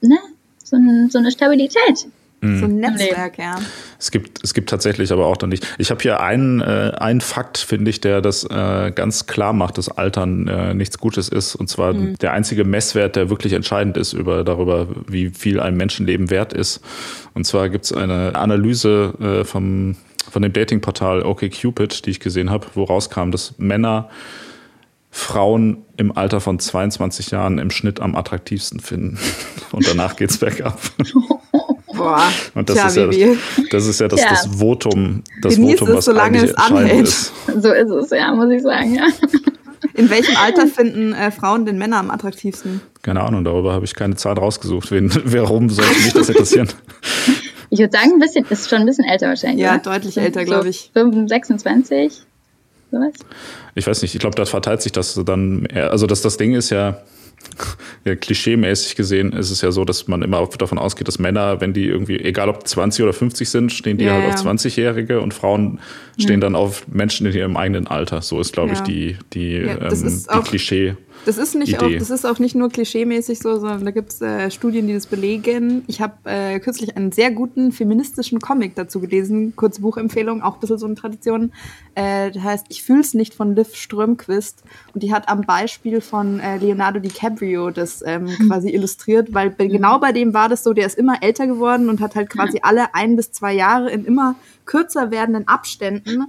ne, 0.00 0.18
so, 0.62 0.76
ein, 0.76 1.10
so 1.10 1.18
eine 1.18 1.30
Stabilität. 1.30 2.06
Mhm. 2.40 2.60
So 2.60 2.64
ein 2.66 2.76
Netzwerk, 2.76 3.38
ja. 3.38 3.58
Es 3.98 4.10
gibt, 4.10 4.44
es 4.44 4.54
gibt 4.54 4.70
tatsächlich 4.70 5.12
aber 5.12 5.26
auch 5.26 5.36
dann 5.36 5.50
nicht. 5.50 5.66
Ich 5.78 5.90
habe 5.90 6.00
hier 6.00 6.20
einen, 6.20 6.60
äh, 6.60 6.92
einen 6.98 7.20
Fakt, 7.20 7.58
finde 7.58 7.90
ich, 7.90 8.00
der 8.00 8.20
das 8.20 8.44
äh, 8.44 8.92
ganz 8.94 9.26
klar 9.26 9.52
macht, 9.52 9.78
dass 9.78 9.88
Altern 9.88 10.46
äh, 10.46 10.74
nichts 10.74 10.98
Gutes 10.98 11.28
ist. 11.28 11.56
Und 11.56 11.68
zwar 11.68 11.94
mhm. 11.94 12.16
der 12.18 12.32
einzige 12.32 12.64
Messwert, 12.64 13.16
der 13.16 13.28
wirklich 13.30 13.54
entscheidend 13.54 13.96
ist 13.96 14.12
über 14.12 14.44
darüber, 14.44 14.86
wie 15.08 15.30
viel 15.30 15.58
ein 15.58 15.76
Menschenleben 15.76 16.30
wert 16.30 16.52
ist. 16.52 16.80
Und 17.34 17.44
zwar 17.44 17.68
gibt 17.70 17.86
es 17.86 17.92
eine 17.92 18.36
Analyse 18.36 19.14
äh, 19.20 19.44
vom, 19.44 19.96
von 20.30 20.42
dem 20.42 20.52
Datingportal 20.52 21.22
OkCupid, 21.22 22.06
die 22.06 22.10
ich 22.10 22.20
gesehen 22.20 22.50
habe, 22.50 22.68
wo 22.74 22.84
rauskam, 22.84 23.30
dass 23.30 23.58
Männer 23.58 24.10
Frauen 25.10 25.78
im 25.96 26.16
Alter 26.16 26.40
von 26.40 26.58
22 26.58 27.32
Jahren 27.32 27.58
im 27.58 27.70
Schnitt 27.70 27.98
am 28.00 28.14
attraktivsten 28.14 28.78
finden. 28.78 29.18
Und 29.72 29.88
danach 29.88 30.14
geht's 30.16 30.38
bergab. 30.38 30.78
Boah, 31.98 32.22
Und 32.54 32.68
das, 32.68 32.76
Tja, 32.76 32.86
ist, 32.86 32.96
ja 32.96 33.26
das, 33.26 33.38
das 33.70 33.86
ist 33.86 34.00
ja 34.00 34.08
das, 34.08 34.20
ja. 34.20 34.30
das 34.30 34.46
Votum, 34.46 35.22
das 35.42 35.56
Genieß 35.56 35.80
Votum, 35.80 35.88
was 35.94 35.98
es, 35.98 36.04
solange 36.06 36.44
es 36.44 36.54
anhält. 36.54 37.08
Ist. 37.08 37.32
So 37.60 37.72
ist 37.72 37.90
es, 37.90 38.10
ja, 38.10 38.32
muss 38.32 38.50
ich 38.50 38.62
sagen, 38.62 38.94
ja. 38.94 39.08
In 39.94 40.08
welchem 40.10 40.36
Alter 40.36 40.66
finden 40.66 41.12
äh, 41.12 41.30
Frauen 41.30 41.66
den 41.66 41.76
Männer 41.76 41.98
am 41.98 42.10
attraktivsten? 42.10 42.80
Keine 43.02 43.22
Ahnung, 43.22 43.44
darüber 43.44 43.72
habe 43.72 43.84
ich 43.84 43.94
keine 43.94 44.14
Zahl 44.16 44.38
rausgesucht. 44.38 44.90
Wen, 44.92 45.10
warum 45.24 45.68
sollte 45.70 46.00
mich 46.00 46.12
das 46.12 46.28
interessieren? 46.28 46.68
Ich 47.70 47.80
würde 47.80 47.92
sagen, 47.92 48.12
ein 48.12 48.18
bisschen, 48.18 48.46
ist 48.48 48.70
schon 48.70 48.78
ein 48.78 48.86
bisschen 48.86 49.04
älter 49.04 49.28
wahrscheinlich. 49.28 49.60
Ja, 49.60 49.74
oder? 49.74 49.82
deutlich 49.82 50.16
älter, 50.16 50.46
glaube 50.46 50.70
ich. 50.70 50.90
26, 50.94 52.22
sowas? 52.90 53.12
Ich 53.74 53.86
weiß 53.86 54.00
nicht, 54.00 54.14
ich 54.14 54.20
glaube, 54.20 54.36
da 54.36 54.46
verteilt 54.46 54.80
sich 54.80 54.92
das 54.92 55.20
dann, 55.22 55.66
also 55.74 56.06
das, 56.06 56.22
das 56.22 56.38
Ding 56.38 56.54
ist 56.54 56.70
ja, 56.70 57.02
ja, 58.04 58.14
klischeemäßig 58.14 58.96
gesehen 58.96 59.32
ist 59.32 59.50
es 59.50 59.60
ja 59.60 59.70
so, 59.70 59.84
dass 59.84 60.08
man 60.08 60.22
immer 60.22 60.46
davon 60.58 60.78
ausgeht, 60.78 61.08
dass 61.08 61.18
Männer, 61.18 61.60
wenn 61.60 61.72
die 61.72 61.86
irgendwie, 61.86 62.18
egal 62.18 62.48
ob 62.48 62.66
20 62.66 63.02
oder 63.02 63.12
50 63.12 63.48
sind, 63.48 63.72
stehen 63.72 63.98
die 63.98 64.04
ja, 64.04 64.12
halt 64.12 64.24
ja. 64.24 64.30
auf 64.30 64.46
20-Jährige 64.46 65.20
und 65.20 65.34
Frauen 65.34 65.80
stehen 66.18 66.40
ja. 66.40 66.46
dann 66.46 66.54
auf 66.54 66.86
Menschen 66.88 67.26
in 67.26 67.34
ihrem 67.34 67.56
eigenen 67.56 67.86
Alter. 67.86 68.22
So 68.22 68.40
ist, 68.40 68.52
glaube 68.52 68.72
ich, 68.72 68.80
die, 68.80 69.16
die, 69.32 69.54
ähm, 69.56 70.24
die 70.34 70.40
Klischee. 70.42 70.94
Das 71.28 71.36
ist 71.36 71.54
nicht 71.54 71.78
auch, 71.82 71.90
das 71.90 72.08
ist 72.08 72.24
auch 72.24 72.38
nicht 72.38 72.54
nur 72.54 72.70
klischeemäßig 72.70 73.40
so, 73.40 73.58
sondern 73.58 73.84
da 73.84 73.90
gibt 73.90 74.12
es 74.12 74.22
äh, 74.22 74.50
Studien, 74.50 74.86
die 74.86 74.94
das 74.94 75.06
belegen. 75.06 75.84
Ich 75.86 76.00
habe 76.00 76.14
äh, 76.24 76.58
kürzlich 76.58 76.96
einen 76.96 77.12
sehr 77.12 77.30
guten 77.30 77.70
feministischen 77.70 78.40
Comic 78.40 78.74
dazu 78.76 78.98
gelesen, 78.98 79.54
kurze 79.54 79.82
Buchempfehlung, 79.82 80.40
auch 80.40 80.54
ein 80.54 80.60
bisschen 80.60 80.78
so 80.78 80.86
eine 80.86 80.94
Tradition. 80.94 81.52
Äh, 81.94 82.30
das 82.30 82.42
heißt, 82.42 82.66
ich 82.70 82.82
fühl's 82.82 83.12
nicht 83.12 83.34
von 83.34 83.54
Liv 83.54 83.74
Strömquist 83.74 84.64
und 84.94 85.02
die 85.02 85.12
hat 85.12 85.28
am 85.28 85.42
Beispiel 85.42 86.00
von 86.00 86.40
äh, 86.40 86.56
Leonardo 86.56 86.98
DiCaprio 86.98 87.72
das 87.72 88.02
ähm, 88.06 88.22
mhm. 88.22 88.48
quasi 88.48 88.70
illustriert, 88.70 89.34
weil 89.34 89.50
bei, 89.50 89.66
genau 89.66 89.98
bei 89.98 90.12
dem 90.12 90.32
war 90.32 90.48
das 90.48 90.64
so, 90.64 90.72
der 90.72 90.86
ist 90.86 90.96
immer 90.96 91.22
älter 91.22 91.46
geworden 91.46 91.90
und 91.90 92.00
hat 92.00 92.14
halt 92.14 92.30
quasi 92.30 92.60
alle 92.62 92.94
ein 92.94 93.16
bis 93.16 93.32
zwei 93.32 93.52
Jahre 93.52 93.90
in 93.90 94.06
immer 94.06 94.34
kürzer 94.64 95.10
werdenden 95.10 95.48
Abständen 95.48 96.24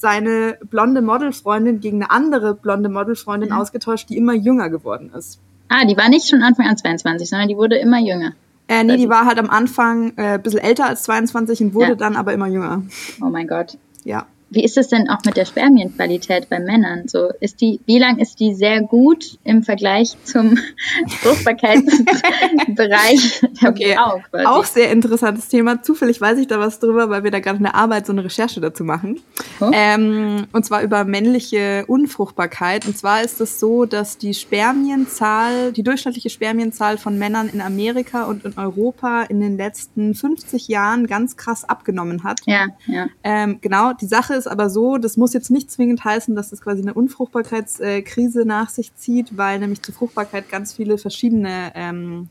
seine 0.00 0.58
blonde 0.70 1.02
Modelfreundin 1.02 1.80
gegen 1.80 2.02
eine 2.02 2.10
andere 2.10 2.54
blonde 2.54 2.88
Modelfreundin 2.88 3.50
mhm. 3.50 3.56
ausgetauscht, 3.56 4.08
die 4.08 4.16
immer 4.16 4.34
jünger 4.34 4.70
geworden 4.70 5.10
ist. 5.16 5.40
Ah, 5.68 5.84
die 5.84 5.96
war 5.96 6.08
nicht 6.08 6.28
schon 6.28 6.42
Anfang 6.42 6.66
an 6.66 6.76
22, 6.76 7.28
sondern 7.28 7.48
die 7.48 7.56
wurde 7.56 7.76
immer 7.76 8.00
jünger. 8.00 8.32
Äh, 8.66 8.84
nee, 8.84 8.96
die 8.96 9.08
war 9.08 9.26
halt 9.26 9.38
am 9.38 9.50
Anfang 9.50 10.12
äh, 10.16 10.34
ein 10.34 10.42
bisschen 10.42 10.60
älter 10.60 10.86
als 10.86 11.02
22 11.02 11.60
und 11.60 11.74
wurde 11.74 11.90
ja. 11.90 11.94
dann 11.94 12.16
aber 12.16 12.32
immer 12.32 12.46
jünger. 12.46 12.82
Oh 13.20 13.28
mein 13.28 13.46
Gott. 13.46 13.78
Ja. 14.04 14.26
Wie 14.50 14.64
ist 14.64 14.76
es 14.76 14.88
denn 14.88 15.08
auch 15.08 15.20
mit 15.24 15.36
der 15.36 15.44
Spermienqualität 15.44 16.48
bei 16.48 16.58
Männern? 16.58 17.06
So 17.06 17.28
ist 17.40 17.60
die, 17.60 17.78
wie 17.86 18.00
lang 18.00 18.18
ist 18.18 18.40
die 18.40 18.54
sehr 18.54 18.82
gut 18.82 19.38
im 19.44 19.62
Vergleich 19.62 20.16
zum 20.24 20.58
Fruchtbarkeitsbereich 21.20 23.30
der 23.40 23.40
okay. 23.70 23.94
Frau? 23.96 24.20
Quasi? 24.30 24.46
Auch 24.46 24.64
sehr 24.64 24.90
interessantes 24.90 25.48
Thema. 25.48 25.82
Zufällig 25.82 26.20
weiß 26.20 26.38
ich 26.38 26.48
da 26.48 26.58
was 26.58 26.80
drüber, 26.80 27.10
weil 27.10 27.24
wir 27.24 27.30
da 27.30 27.40
gerade 27.40 27.58
in 27.58 27.64
der 27.64 27.74
Arbeit 27.74 28.06
so 28.06 28.12
eine 28.12 28.24
Recherche 28.24 28.60
dazu 28.60 28.84
machen. 28.84 29.20
Oh. 29.60 29.70
Ähm, 29.72 30.46
und 30.52 30.64
zwar 30.64 30.82
über 30.82 31.04
männliche 31.04 31.84
Unfruchtbarkeit. 31.86 32.86
Und 32.86 32.98
zwar 32.98 33.22
ist 33.22 33.40
es 33.40 33.60
so, 33.60 33.84
dass 33.84 34.18
die 34.18 34.34
Spermienzahl, 34.34 35.72
die 35.72 35.82
durchschnittliche 35.82 36.30
Spermienzahl 36.30 36.98
von 36.98 37.18
Männern 37.18 37.48
in 37.48 37.60
Amerika 37.60 38.24
und 38.24 38.44
in 38.44 38.56
Europa 38.56 39.22
in 39.22 39.40
den 39.40 39.56
letzten 39.56 40.14
50 40.14 40.68
Jahren 40.68 41.06
ganz 41.06 41.36
krass 41.36 41.68
abgenommen 41.68 42.24
hat. 42.24 42.40
Ja, 42.46 42.66
ja. 42.86 43.08
Ähm, 43.22 43.58
genau. 43.60 43.92
Die 43.92 44.06
Sache 44.06 44.39
ist 44.40 44.46
aber 44.46 44.70
so, 44.70 44.96
das 44.96 45.16
muss 45.16 45.32
jetzt 45.32 45.50
nicht 45.50 45.70
zwingend 45.70 46.04
heißen, 46.04 46.34
dass 46.34 46.50
das 46.50 46.60
quasi 46.60 46.82
eine 46.82 46.94
Unfruchtbarkeitskrise 46.94 48.44
nach 48.44 48.68
sich 48.68 48.94
zieht, 48.96 49.36
weil 49.36 49.58
nämlich 49.58 49.82
zur 49.82 49.94
Fruchtbarkeit 49.94 50.48
ganz 50.48 50.72
viele 50.72 50.98
verschiedene 50.98 51.72
ähm, 51.74 52.28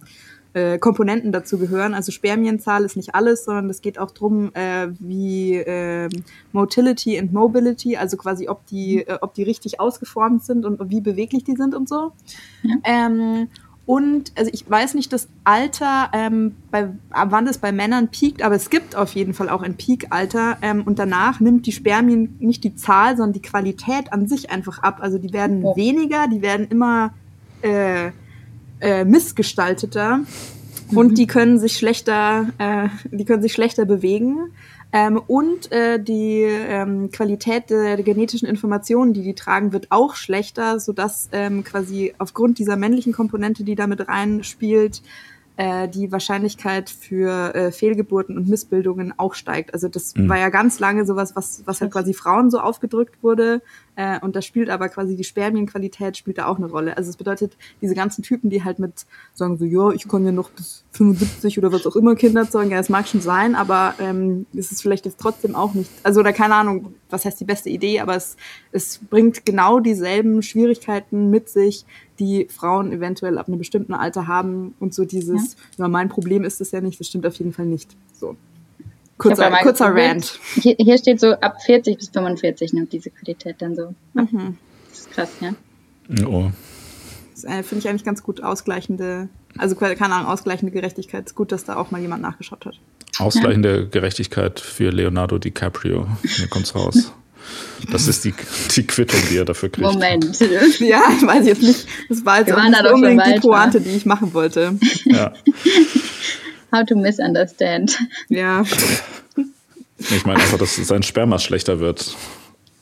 äh, 0.53 0.79
Komponenten 0.79 1.31
dazu 1.31 1.57
gehören. 1.57 1.93
Also 1.93 2.11
Spermienzahl 2.11 2.83
ist 2.83 2.95
nicht 2.95 3.13
alles, 3.15 3.45
sondern 3.45 3.69
es 3.69 3.81
geht 3.81 3.99
auch 3.99 4.11
darum, 4.11 4.53
äh, 4.55 4.87
wie 4.99 5.55
äh, 5.55 6.09
Motility 6.51 7.19
and 7.19 7.31
Mobility, 7.31 7.97
also 7.97 8.17
quasi 8.17 8.47
ob 8.47 8.65
die, 8.65 9.07
äh, 9.07 9.19
ob 9.21 9.33
die 9.35 9.43
richtig 9.43 9.79
ausgeformt 9.79 10.43
sind 10.43 10.65
und 10.65 10.89
wie 10.89 11.01
beweglich 11.01 11.43
die 11.43 11.55
sind 11.55 11.75
und 11.75 11.87
so. 11.87 12.11
Ja. 12.63 12.75
Ähm, 12.83 13.47
und 13.89 14.33
also 14.37 14.51
ich 14.53 14.69
weiß 14.69 14.93
nicht 14.93 15.11
das 15.13 15.27
Alter, 15.43 16.11
ähm, 16.13 16.55
bei, 16.69 16.89
wann 17.09 17.47
das 17.47 17.57
bei 17.57 17.71
Männern 17.71 18.09
piekt, 18.09 18.43
aber 18.43 18.53
es 18.53 18.69
gibt 18.69 18.95
auf 18.95 19.15
jeden 19.15 19.33
Fall 19.33 19.49
auch 19.49 19.63
ein 19.63 19.77
Peak-Alter. 19.77 20.59
Ähm, 20.61 20.83
und 20.83 20.99
danach 20.99 21.39
nimmt 21.39 21.65
die 21.65 21.71
Spermien 21.71 22.35
nicht 22.37 22.63
die 22.63 22.75
Zahl, 22.75 23.17
sondern 23.17 23.33
die 23.33 23.41
Qualität 23.41 24.13
an 24.13 24.27
sich 24.27 24.51
einfach 24.51 24.77
ab. 24.83 24.99
Also 25.01 25.17
die 25.17 25.33
werden 25.33 25.63
oh. 25.63 25.75
weniger, 25.75 26.27
die 26.27 26.43
werden 26.43 26.67
immer 26.69 27.15
äh, 27.63 28.11
äh, 28.79 29.05
missgestalteter 29.05 30.19
mhm. 30.89 30.97
und 30.97 31.17
die 31.17 31.27
können 31.27 31.59
sich 31.59 31.77
schlechter, 31.77 32.47
äh, 32.57 32.89
die 33.11 33.25
können 33.25 33.41
sich 33.41 33.53
schlechter 33.53 33.85
bewegen. 33.85 34.51
Ähm, 34.91 35.21
und 35.27 35.71
äh, 35.71 36.01
die 36.01 36.41
ähm, 36.41 37.11
Qualität 37.11 37.69
der, 37.69 37.95
der, 37.95 38.03
genetischen 38.03 38.47
Informationen, 38.47 39.13
die 39.13 39.21
die 39.21 39.35
tragen, 39.35 39.71
wird 39.71 39.87
auch 39.91 40.15
schlechter, 40.15 40.79
sodass 40.79 41.29
ähm, 41.31 41.63
quasi 41.63 42.15
aufgrund 42.17 42.57
dieser 42.57 42.75
männlichen 42.75 43.13
Komponente, 43.13 43.63
die 43.63 43.75
damit 43.75 44.07
reinspielt, 44.07 45.03
äh, 45.59 45.89
die 45.89 46.09
Wahrscheinlichkeit 46.11 46.89
für 46.89 47.53
äh, 47.53 47.71
Fehlgeburten 47.73 48.37
und 48.37 48.47
Missbildungen 48.47 49.13
auch 49.17 49.33
steigt. 49.33 49.73
Also 49.73 49.89
das 49.89 50.15
mhm. 50.15 50.29
war 50.29 50.39
ja 50.39 50.47
ganz 50.47 50.79
lange 50.79 51.05
sowas, 51.05 51.35
was, 51.35 51.63
was 51.65 51.81
halt 51.81 51.91
quasi 51.91 52.13
Frauen 52.13 52.49
so 52.49 52.59
aufgedrückt 52.59 53.21
wurde. 53.21 53.61
Äh, 53.99 54.17
und 54.21 54.37
da 54.37 54.41
spielt 54.41 54.69
aber 54.69 54.87
quasi 54.87 55.17
die 55.17 55.25
Spermienqualität 55.25 56.15
spielt 56.15 56.37
da 56.37 56.45
auch 56.47 56.55
eine 56.55 56.67
Rolle. 56.67 56.95
Also 56.95 57.09
es 57.09 57.17
bedeutet, 57.17 57.57
diese 57.81 57.95
ganzen 57.95 58.23
Typen, 58.23 58.49
die 58.49 58.63
halt 58.63 58.79
mit 58.79 59.05
sagen 59.33 59.57
so, 59.57 59.65
ja, 59.65 59.91
ich 59.91 60.07
kann 60.07 60.25
ja 60.25 60.31
noch 60.31 60.49
bis 60.51 60.85
75 60.91 61.57
oder 61.57 61.73
was 61.73 61.85
auch 61.85 61.97
immer 61.97 62.15
Kinder 62.15 62.49
zeugen, 62.49 62.71
ja, 62.71 62.77
das 62.77 62.87
mag 62.87 63.09
schon 63.09 63.19
sein, 63.19 63.55
aber 63.55 63.95
ähm, 63.99 64.45
es 64.55 64.71
ist 64.71 64.81
vielleicht 64.81 65.03
jetzt 65.03 65.19
trotzdem 65.19 65.53
auch 65.53 65.73
nicht, 65.73 65.89
also 66.03 66.21
oder 66.21 66.31
keine 66.31 66.55
Ahnung, 66.55 66.93
was 67.09 67.25
heißt 67.25 67.41
die 67.41 67.45
beste 67.45 67.69
Idee, 67.69 67.99
aber 67.99 68.15
es, 68.15 68.37
es 68.71 68.99
bringt 68.99 69.45
genau 69.45 69.81
dieselben 69.81 70.43
Schwierigkeiten 70.43 71.29
mit 71.29 71.49
sich, 71.49 71.85
die 72.19 72.47
Frauen 72.49 72.93
eventuell 72.93 73.37
ab 73.37 73.49
einem 73.49 73.57
bestimmten 73.57 73.93
Alter 73.93 74.27
haben 74.27 74.75
und 74.79 74.93
so 74.93 75.03
dieses, 75.03 75.57
ja, 75.77 75.83
ja 75.83 75.87
mein 75.89 76.07
Problem 76.07 76.45
ist 76.45 76.61
es 76.61 76.71
ja 76.71 76.79
nicht, 76.79 77.01
das 77.01 77.07
stimmt 77.07 77.27
auf 77.27 77.35
jeden 77.35 77.51
Fall 77.51 77.65
nicht. 77.65 77.97
So. 78.13 78.37
Kurzer, 79.19 79.51
kurzer 79.61 79.93
Rant. 79.93 80.39
Hier, 80.55 80.75
hier, 80.79 80.97
steht 80.97 81.19
so, 81.19 81.33
ab 81.33 81.61
40 81.63 81.97
bis 81.97 82.09
45 82.09 82.73
nimmt 82.73 82.93
diese 82.93 83.11
Qualität 83.11 83.57
dann 83.59 83.75
so. 83.75 83.93
Mhm. 84.13 84.57
Das 84.89 84.99
ist 84.99 85.11
krass, 85.11 85.29
ja. 85.41 85.53
Oh. 86.25 86.49
Das 87.33 87.43
äh, 87.43 87.63
finde 87.63 87.83
ich 87.83 87.89
eigentlich 87.89 88.05
ganz 88.05 88.23
gut 88.23 88.41
ausgleichende, 88.41 89.27
also 89.57 89.75
keine 89.75 89.99
Ahnung, 89.99 90.27
ausgleichende 90.27 90.71
Gerechtigkeit. 90.71 91.25
Es 91.25 91.31
ist 91.31 91.35
gut, 91.35 91.51
dass 91.51 91.65
da 91.65 91.75
auch 91.75 91.91
mal 91.91 92.01
jemand 92.01 92.21
nachgeschaut 92.21 92.65
hat. 92.65 92.79
Ausgleichende 93.17 93.81
ja. 93.81 93.85
Gerechtigkeit 93.85 94.59
für 94.59 94.89
Leonardo 94.89 95.37
DiCaprio. 95.37 96.07
Hier 96.23 96.47
kommt's 96.47 96.73
raus. 96.73 97.11
Das 97.91 98.07
ist 98.07 98.23
die, 98.25 98.33
die 98.75 98.87
Quittung, 98.87 99.19
die 99.29 99.37
er 99.37 99.45
dafür 99.45 99.69
kriegt. 99.69 99.85
Moment. 99.85 100.39
Ja, 100.79 101.03
ich 101.15 101.25
weiß 101.25 101.45
jetzt 101.45 101.61
nicht. 101.61 101.85
Das 102.07 102.25
war 102.25 102.39
jetzt 102.39 102.53
unbedingt 102.53 103.25
die 103.27 103.39
Pointe, 103.39 103.81
die 103.81 103.91
ich 103.91 104.05
machen 104.05 104.33
wollte. 104.33 104.77
Ja. 105.05 105.33
How 106.71 106.85
to 106.85 106.95
misunderstand. 106.95 107.97
Ja. 108.29 108.63
Ich 110.11 110.25
meine 110.25 110.39
einfach, 110.39 110.57
dass 110.57 110.77
sein 110.77 111.03
Sperma 111.03 111.39
schlechter 111.39 111.81
wird. 111.81 112.15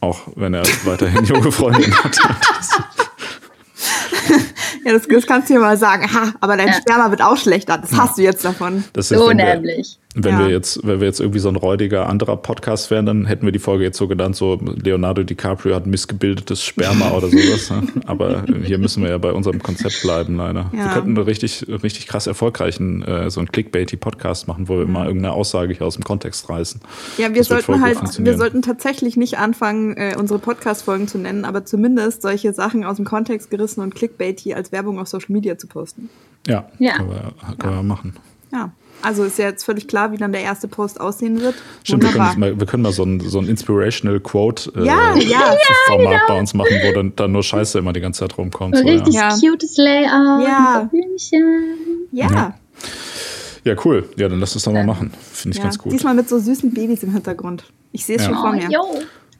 Auch 0.01 0.19
wenn 0.35 0.53
er 0.53 0.61
weiterhin 0.83 1.25
junge 1.25 1.51
Freundinnen 1.51 1.95
hat. 2.03 2.15
Ja, 4.87 4.93
das, 4.93 5.05
das 5.05 5.27
kannst 5.27 5.49
du 5.49 5.55
dir 5.55 5.59
mal 5.59 5.77
sagen. 5.77 6.07
Ha, 6.13 6.33
aber 6.39 6.55
dein 6.55 6.69
ja. 6.69 6.73
Sperma 6.75 7.09
wird 7.09 7.21
auch 7.21 7.35
schlechter. 7.35 7.77
Das 7.77 7.91
ja. 7.91 7.97
hast 7.97 8.17
du 8.17 8.21
jetzt 8.21 8.45
davon. 8.45 8.85
Das 8.93 9.11
ist, 9.11 9.17
so 9.17 9.31
nämlich. 9.31 9.99
Wenn 10.19 10.33
ja. 10.33 10.39
wir 10.39 10.49
jetzt, 10.49 10.79
wenn 10.83 10.99
wir 10.99 11.05
jetzt 11.05 11.19
irgendwie 11.19 11.37
so 11.37 11.47
ein 11.47 11.55
räudiger 11.55 12.09
anderer 12.09 12.37
Podcast 12.37 12.89
wären, 12.89 13.05
dann 13.05 13.25
hätten 13.25 13.45
wir 13.45 13.51
die 13.51 13.59
Folge 13.59 13.83
jetzt 13.83 13.97
so 13.97 14.07
genannt, 14.07 14.35
so 14.35 14.59
Leonardo 14.83 15.21
DiCaprio 15.21 15.75
hat 15.75 15.85
missgebildetes 15.85 16.63
Sperma 16.63 17.11
oder 17.15 17.29
sowas. 17.29 17.69
Ne? 17.69 17.83
Aber 18.07 18.43
hier 18.63 18.79
müssen 18.79 19.03
wir 19.03 19.11
ja 19.11 19.19
bei 19.19 19.31
unserem 19.31 19.61
Konzept 19.61 20.01
bleiben, 20.01 20.35
leider. 20.35 20.71
Ja. 20.73 20.85
Wir 20.85 20.93
könnten 20.93 21.09
einen 21.09 21.17
richtig, 21.17 21.67
richtig 21.83 22.07
krass 22.07 22.25
erfolgreichen, 22.25 23.03
äh, 23.03 23.29
so 23.29 23.39
einen 23.39 23.51
Clickbaity 23.51 23.95
Podcast 23.95 24.47
machen, 24.47 24.67
wo 24.67 24.79
wir 24.79 24.87
mhm. 24.87 24.93
mal 24.93 25.05
irgendeine 25.05 25.33
Aussage 25.33 25.73
hier 25.73 25.85
aus 25.85 25.95
dem 25.95 26.03
Kontext 26.03 26.49
reißen. 26.49 26.81
Ja, 27.19 27.29
wir 27.29 27.37
das 27.37 27.47
sollten 27.47 27.81
halt, 27.81 28.25
wir 28.25 28.37
sollten 28.37 28.63
tatsächlich 28.63 29.17
nicht 29.17 29.37
anfangen, 29.37 29.95
äh, 29.97 30.15
unsere 30.17 30.39
Podcast-Folgen 30.39 31.07
zu 31.07 31.19
nennen, 31.19 31.45
aber 31.45 31.63
zumindest 31.63 32.23
solche 32.23 32.53
Sachen 32.53 32.83
aus 32.83 32.95
dem 32.95 33.05
Kontext 33.05 33.51
gerissen 33.51 33.81
und 33.81 33.93
Clickbaity 33.93 34.55
als 34.55 34.71
Werbung 34.71 34.97
auf 34.97 35.07
Social 35.07 35.31
Media 35.33 35.59
zu 35.59 35.67
posten. 35.67 36.09
Ja, 36.47 36.67
ja. 36.79 36.97
können 36.97 37.09
wir, 37.09 37.55
können 37.59 37.75
wir 37.75 37.83
machen. 37.83 38.13
Ja. 38.51 38.71
Also 39.01 39.23
ist 39.23 39.37
ja 39.37 39.45
jetzt 39.45 39.63
völlig 39.63 39.87
klar, 39.87 40.11
wie 40.11 40.17
dann 40.17 40.31
der 40.31 40.41
erste 40.41 40.67
Post 40.67 40.99
aussehen 40.99 41.39
wird. 41.41 41.55
Stimmt, 41.83 42.03
wir 42.03 42.11
können, 42.11 42.39
mal, 42.39 42.59
wir 42.59 42.67
können, 42.67 42.83
mal, 42.83 42.91
so 42.91 43.03
ein, 43.03 43.19
so 43.19 43.39
ein 43.39 43.47
Inspirational 43.47 44.19
Quote 44.19 44.71
äh, 44.75 44.85
ja, 44.85 45.15
ja, 45.15 45.55
Format 45.87 46.13
genau. 46.13 46.27
bei 46.27 46.39
uns 46.39 46.53
machen, 46.53 46.75
wo 46.83 46.91
dann, 46.93 47.13
dann 47.15 47.31
nur 47.31 47.43
Scheiße 47.43 47.77
immer 47.77 47.93
die 47.93 48.01
ganze 48.01 48.21
Zeit 48.21 48.37
rumkommt. 48.37 48.75
So, 48.75 48.83
richtig 48.83 49.13
ja. 49.13 49.29
cutes 49.29 49.77
Layout. 49.77 50.47
Ja. 50.47 50.89
Ja. 52.11 52.27
ja. 52.31 52.53
Ja, 53.63 53.75
cool. 53.83 54.09
Ja, 54.15 54.29
dann 54.29 54.39
lass 54.39 54.53
uns 54.55 54.63
doch 54.63 54.71
mal 54.71 54.85
machen. 54.85 55.11
Finde 55.33 55.55
ich 55.55 55.57
ja. 55.57 55.63
ganz 55.65 55.77
gut. 55.77 55.91
Diesmal 55.91 56.13
mit 56.13 56.29
so 56.29 56.39
süßen 56.39 56.73
Babys 56.73 57.03
im 57.03 57.11
Hintergrund. 57.11 57.65
Ich 57.91 58.05
sehe 58.05 58.15
es 58.15 58.23
schon 58.23 58.35
vor 58.35 58.53
mir. 58.53 58.69
Oh, 58.79 58.99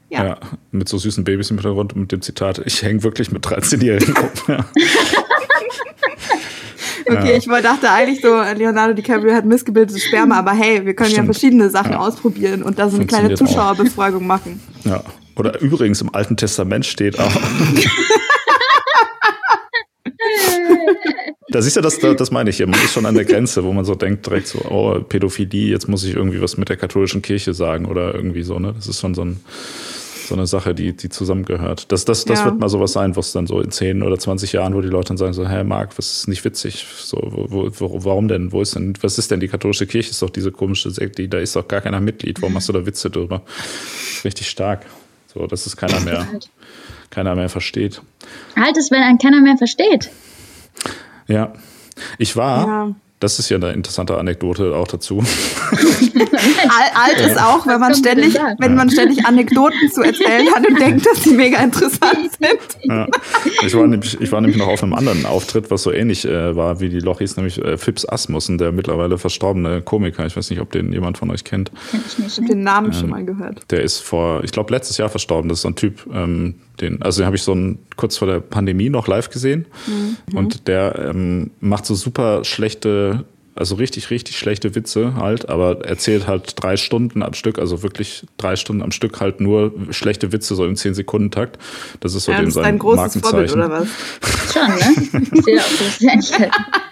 ja. 0.10 0.26
ja. 0.26 0.40
mit 0.72 0.90
so 0.90 0.98
süßen 0.98 1.24
Babys 1.24 1.50
im 1.50 1.58
Hintergrund 1.58 1.94
und 1.94 2.02
mit 2.02 2.12
dem 2.12 2.22
Zitat, 2.22 2.62
ich 2.66 2.82
hänge 2.82 3.04
wirklich 3.04 3.32
mit 3.32 3.46
13-Jährigen 3.46 4.16
rum. 4.18 4.30
okay, 7.10 7.32
ja. 7.32 7.38
ich 7.38 7.46
dachte 7.46 7.90
eigentlich 7.90 8.22
so, 8.22 8.42
Leonardo 8.56 8.94
DiCaprio 8.94 9.34
hat 9.34 9.46
missgebildetes 9.46 10.04
Sperma, 10.04 10.40
aber 10.40 10.52
hey, 10.52 10.86
wir 10.86 10.94
können 10.94 11.10
Stimmt. 11.10 11.28
ja 11.28 11.34
verschiedene 11.34 11.70
Sachen 11.70 11.94
ja. 11.94 12.00
ausprobieren 12.00 12.64
und 12.64 12.80
da 12.80 12.90
so 12.90 12.98
eine 12.98 13.06
kleine 13.06 13.36
Zuschauerbefragung 13.36 14.24
auch. 14.24 14.28
machen. 14.28 14.62
Ja. 14.84 15.04
Oder 15.36 15.62
übrigens 15.62 16.02
im 16.02 16.14
Alten 16.14 16.36
Testament 16.38 16.86
steht 16.86 17.20
auch. 17.20 17.32
Da 21.50 21.62
siehst 21.62 21.78
du, 21.78 21.82
das, 21.82 21.98
das 22.00 22.30
meine 22.30 22.50
ich 22.50 22.58
hier. 22.58 22.68
Man 22.68 22.80
ist 22.82 22.92
schon 22.92 23.06
an 23.06 23.16
der 23.16 23.24
Grenze, 23.24 23.64
wo 23.64 23.72
man 23.72 23.86
so 23.86 23.96
denkt, 23.96 24.26
direkt 24.26 24.48
so, 24.48 24.60
oh, 24.70 25.00
Pädophilie, 25.00 25.70
jetzt 25.70 25.88
muss 25.88 26.04
ich 26.04 26.14
irgendwie 26.14 26.42
was 26.42 26.58
mit 26.58 26.68
der 26.68 26.76
katholischen 26.76 27.22
Kirche 27.22 27.54
sagen 27.54 27.86
oder 27.86 28.14
irgendwie 28.14 28.44
so, 28.44 28.60
ne? 28.60 28.74
Das 28.76 28.88
ist 28.88 29.00
schon 29.00 29.16
so, 29.16 29.24
ein, 29.24 29.40
so 30.28 30.36
eine 30.36 30.48
Sache, 30.48 30.76
die, 30.76 30.96
die 30.96 31.10
zusammengehört. 31.10 31.92
Das, 31.92 32.06
das, 32.06 32.26
das 32.26 32.40
ja. 32.40 32.46
wird 32.46 32.60
mal 32.60 32.70
sowas 32.70 32.94
sein, 32.94 33.16
was 33.16 33.32
dann 33.32 33.48
so 33.48 33.62
in 33.62 33.72
10 33.72 34.04
oder 34.04 34.20
20 34.20 34.54
Jahren, 34.54 34.76
wo 34.76 34.82
die 34.82 34.88
Leute 34.88 35.10
dann 35.10 35.18
sagen 35.18 35.34
so, 35.34 35.48
hey 35.48 35.64
Marc, 35.64 35.98
was 35.98 36.18
ist 36.18 36.28
nicht 36.28 36.44
witzig? 36.46 36.86
So, 36.98 37.18
wo, 37.22 37.70
wo, 37.74 38.04
warum 38.04 38.28
denn? 38.28 38.52
Wo 38.52 38.62
ist 38.62 38.76
denn, 38.76 38.94
was 39.02 39.18
ist 39.18 39.32
denn 39.32 39.40
die 39.40 39.48
katholische 39.48 39.88
Kirche? 39.88 40.12
Ist 40.12 40.22
doch 40.22 40.30
diese 40.30 40.52
komische 40.52 40.92
Sekte, 40.92 41.28
da 41.28 41.40
ist 41.40 41.56
doch 41.56 41.68
gar 41.68 41.82
keiner 41.82 42.00
Mitglied. 42.00 42.42
Warum 42.42 42.54
machst 42.54 42.70
du 42.70 42.74
da 42.74 42.86
Witze 42.86 43.10
drüber? 43.10 43.42
Richtig 44.24 44.50
stark. 44.50 44.86
So, 45.34 45.48
dass 45.48 45.66
es 45.66 45.78
keiner 45.78 46.00
mehr, 46.02 46.28
keiner 47.10 47.36
mehr 47.36 47.50
versteht. 47.50 48.02
Halt 48.56 48.78
es, 48.78 48.92
wenn 48.92 49.04
ein 49.04 49.18
keiner 49.18 49.42
mehr 49.42 49.58
versteht. 49.58 50.10
Ja. 51.28 51.54
Ich 52.18 52.36
war, 52.36 52.68
ja. 52.68 52.96
Das 53.20 53.40
ist 53.40 53.50
ja 53.50 53.58
eine 53.58 53.72
interessante 53.72 54.18
Anekdote 54.18 54.76
auch 54.76 54.88
dazu. 54.88 55.20
Alt 56.94 57.20
ist 57.20 57.40
auch, 57.40 57.66
wenn 57.66 57.80
man 57.80 57.96
ständig, 57.96 58.36
wenn 58.60 58.76
man 58.76 58.92
ständig 58.92 59.26
Anekdoten 59.26 59.92
zu 59.92 60.04
erzählen 60.04 60.48
hat 60.54 60.68
und 60.68 60.80
denkt, 60.80 61.06
dass 61.06 61.24
sie 61.24 61.34
mega 61.34 61.58
interessant 61.58 62.30
sind. 62.40 62.84
Ja. 62.84 63.08
Ich, 63.66 63.76
war 63.76 63.88
nämlich, 63.88 64.22
ich 64.22 64.32
war 64.32 64.40
nämlich 64.42 64.58
noch 64.58 64.68
auf 64.68 64.84
einem 64.84 64.94
anderen 64.94 65.26
Auftritt, 65.26 65.72
was 65.72 65.84
so 65.84 65.92
ähnlich 65.92 66.26
äh, 66.26 66.56
war 66.56 66.80
wie 66.80 66.90
die 66.90 67.00
Lochis, 67.00 67.38
nämlich 67.38 67.58
äh, 67.64 67.78
Phipps 67.78 68.08
Asmussen, 68.08 68.60
der 68.60 68.72
mittlerweile 68.72 69.18
verstorbene 69.18 69.82
Komiker. 69.82 70.26
Ich 70.28 70.38
weiß 70.38 70.52
nicht, 70.52 70.62
ob 70.62 70.72
den 70.72 70.94
jemand 70.94 71.18
von 71.18 71.32
euch 71.32 71.44
kennt. 71.44 71.72
Kenn 71.90 72.04
ich 72.06 72.20
nicht. 72.20 72.32
Ich 72.34 72.38
habe 72.38 72.48
den 72.48 72.62
Namen 72.62 72.88
ähm, 72.88 72.94
schon 72.94 73.10
mal 73.10 73.26
gehört. 73.26 73.72
Der 73.72 73.82
ist 73.82 74.00
vor, 74.00 74.44
ich 74.44 74.52
glaube, 74.52 74.72
letztes 74.72 74.98
Jahr 74.98 75.10
verstorben. 75.10 75.50
Das 75.50 75.60
ist 75.60 75.64
so 75.64 75.70
ein 75.70 75.76
Typ, 75.76 76.06
ähm, 76.14 76.56
den, 76.82 77.02
also 77.02 77.22
den 77.22 77.26
habe 77.26 77.36
ich 77.36 77.44
so 77.44 77.54
ein, 77.54 77.80
kurz 77.96 78.18
vor 78.18 78.28
der 78.28 78.40
Pandemie 78.40 78.90
noch 78.90 79.08
live 79.08 79.30
gesehen. 79.30 79.66
Mhm. 79.88 80.38
Und 80.38 80.68
der 80.68 81.10
ähm, 81.10 81.52
macht 81.60 81.86
so 81.86 81.96
super 81.96 82.44
schlechte 82.44 83.26
also 83.58 83.76
richtig, 83.76 84.12
richtig 84.12 84.38
schlechte 84.38 84.76
Witze 84.76 85.16
halt, 85.16 85.50
aber 85.50 85.84
erzählt 85.84 86.28
halt 86.28 86.54
drei 86.62 86.78
Stunden 86.78 87.24
am 87.24 87.34
Stück, 87.34 87.58
also 87.58 87.82
wirklich 87.82 88.26
drei 88.38 88.56
Stunden 88.56 88.84
am 88.84 88.92
Stück 88.92 89.20
halt 89.20 89.42
nur 89.42 89.74
schlechte 89.90 90.32
Witze 90.32 90.56
so 90.56 90.66
im 90.66 90.76
10-Sekunden-Takt. 90.76 91.58
Das 92.00 92.14
ist 92.14 92.26
so 92.26 92.32
ja, 92.32 92.40
dem 92.40 92.52
sein 92.52 92.66
ein 92.66 92.80
großes 92.80 93.24
Markenzeichen. 93.24 93.50
Vorbild, 93.50 93.54
oder 93.54 93.72
was? 93.72 94.54
Schon, 94.54 94.68
ne? 94.68 95.62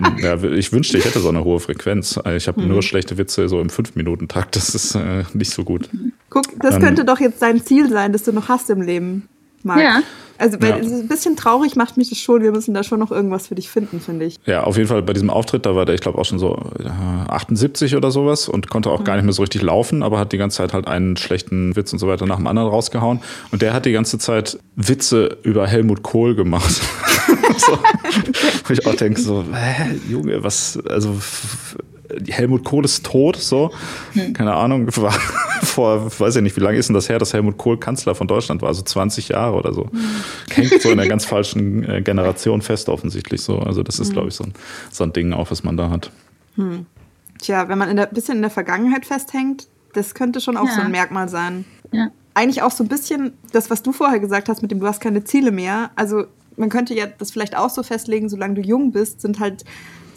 Auch 0.01 0.19
ja, 0.19 0.43
ich 0.43 0.71
wünschte, 0.71 0.97
ich 0.97 1.05
hätte 1.05 1.19
so 1.19 1.29
eine 1.29 1.43
hohe 1.43 1.59
Frequenz. 1.59 2.19
Ich 2.35 2.47
habe 2.47 2.61
mhm. 2.61 2.69
nur 2.69 2.81
schlechte 2.81 3.17
Witze 3.17 3.47
so 3.47 3.61
im 3.61 3.69
5-Minuten-Takt. 3.69 4.55
Das 4.55 4.73
ist 4.73 4.95
äh, 4.95 5.23
nicht 5.33 5.51
so 5.51 5.63
gut. 5.63 5.89
Guck, 6.29 6.45
das 6.59 6.75
ähm, 6.75 6.81
könnte 6.81 7.05
doch 7.05 7.19
jetzt 7.19 7.41
dein 7.41 7.63
Ziel 7.63 7.89
sein, 7.89 8.11
das 8.11 8.23
du 8.23 8.31
noch 8.31 8.49
hast 8.49 8.69
im 8.71 8.81
Leben. 8.81 9.29
Marc. 9.65 9.79
Ja. 9.79 10.01
Also 10.37 10.61
weil 10.61 10.69
ja. 10.69 10.75
ein 10.75 11.07
bisschen 11.07 11.37
traurig 11.37 11.75
macht 11.75 11.95
mich 11.97 12.09
das 12.09 12.17
schon. 12.17 12.43
Wir 12.43 12.51
müssen 12.51 12.73
da 12.73 12.83
schon 12.83 12.99
noch 12.99 13.11
irgendwas 13.11 13.47
für 13.47 13.55
dich 13.55 13.69
finden, 13.69 14.01
finde 14.01 14.25
ich. 14.25 14.37
Ja, 14.45 14.63
auf 14.63 14.75
jeden 14.75 14.89
Fall 14.89 15.01
bei 15.01 15.13
diesem 15.13 15.29
Auftritt, 15.29 15.65
da 15.65 15.75
war 15.75 15.85
der, 15.85 15.95
ich 15.95 16.01
glaube, 16.01 16.17
auch 16.17 16.25
schon 16.25 16.39
so 16.39 16.57
78 17.29 17.93
äh, 17.93 17.95
oder 17.95 18.11
sowas 18.11 18.49
und 18.49 18.69
konnte 18.69 18.89
auch 18.91 18.99
mhm. 18.99 19.05
gar 19.05 19.15
nicht 19.15 19.23
mehr 19.23 19.33
so 19.33 19.43
richtig 19.43 19.61
laufen, 19.61 20.03
aber 20.03 20.19
hat 20.19 20.33
die 20.33 20.37
ganze 20.37 20.57
Zeit 20.57 20.73
halt 20.73 20.87
einen 20.87 21.15
schlechten 21.15 21.75
Witz 21.75 21.93
und 21.93 21.99
so 21.99 22.07
weiter 22.07 22.25
nach 22.25 22.35
dem 22.35 22.47
anderen 22.47 22.69
rausgehauen. 22.69 23.21
Und 23.51 23.61
der 23.61 23.73
hat 23.73 23.85
die 23.85 23.93
ganze 23.93 24.19
Zeit 24.19 24.59
Witze 24.75 25.37
über 25.43 25.67
Helmut 25.67 26.03
Kohl 26.03 26.35
gemacht. 26.35 26.81
so, 27.57 27.79
wo 28.65 28.73
ich 28.73 28.85
auch 28.85 28.95
denke, 28.95 29.21
so, 29.21 29.45
hä, 29.53 29.99
Junge, 30.09 30.43
was, 30.43 30.77
also 30.89 31.17
Helmut 32.27 32.63
Kohl 32.63 32.85
ist 32.85 33.05
tot, 33.05 33.37
so. 33.37 33.71
Hm. 34.13 34.33
Keine 34.33 34.53
Ahnung, 34.53 34.87
war 34.97 35.11
vor, 35.63 36.11
weiß 36.19 36.37
ich 36.37 36.41
nicht, 36.41 36.55
wie 36.55 36.61
lange 36.61 36.77
ist 36.77 36.89
denn 36.89 36.93
das 36.93 37.09
her, 37.09 37.19
dass 37.19 37.33
Helmut 37.33 37.57
Kohl 37.57 37.79
Kanzler 37.79 38.15
von 38.15 38.27
Deutschland 38.27 38.61
war, 38.61 38.69
also 38.69 38.81
20 38.81 39.29
Jahre 39.29 39.55
oder 39.55 39.73
so. 39.73 39.83
Hm. 39.91 39.99
Hängt 40.51 40.81
so 40.81 40.91
in 40.91 40.97
der 40.97 41.07
ganz 41.07 41.25
falschen 41.25 41.87
äh, 41.87 42.01
Generation 42.01 42.61
fest, 42.61 42.89
offensichtlich 42.89 43.41
so. 43.41 43.59
Also, 43.59 43.83
das 43.83 43.99
ist, 43.99 44.07
hm. 44.07 44.13
glaube 44.13 44.27
ich, 44.29 44.35
so 44.35 44.43
ein, 44.43 44.53
so 44.91 45.03
ein 45.03 45.13
Ding 45.13 45.33
auch, 45.33 45.51
was 45.51 45.63
man 45.63 45.77
da 45.77 45.89
hat. 45.89 46.11
Hm. 46.55 46.85
Tja, 47.39 47.67
wenn 47.67 47.77
man 47.77 47.97
ein 47.97 48.07
bisschen 48.11 48.37
in 48.37 48.41
der 48.41 48.51
Vergangenheit 48.51 49.05
festhängt, 49.05 49.67
das 49.93 50.13
könnte 50.13 50.41
schon 50.41 50.57
auch 50.57 50.67
ja. 50.67 50.75
so 50.75 50.81
ein 50.81 50.91
Merkmal 50.91 51.29
sein. 51.29 51.65
Ja. 51.91 52.09
Eigentlich 52.33 52.61
auch 52.61 52.71
so 52.71 52.83
ein 52.83 52.87
bisschen 52.87 53.33
das, 53.51 53.69
was 53.69 53.81
du 53.81 53.91
vorher 53.91 54.19
gesagt 54.19 54.49
hast, 54.49 54.61
mit 54.61 54.71
dem 54.71 54.79
du 54.79 54.87
hast 54.87 54.99
keine 54.99 55.23
Ziele 55.23 55.51
mehr. 55.51 55.91
Also 55.95 56.25
man 56.57 56.69
könnte 56.69 56.93
ja 56.93 57.05
das 57.05 57.31
vielleicht 57.31 57.55
auch 57.55 57.69
so 57.69 57.83
festlegen, 57.83 58.29
solange 58.29 58.55
du 58.55 58.61
jung 58.61 58.91
bist, 58.91 59.21
sind 59.21 59.39
halt 59.39 59.63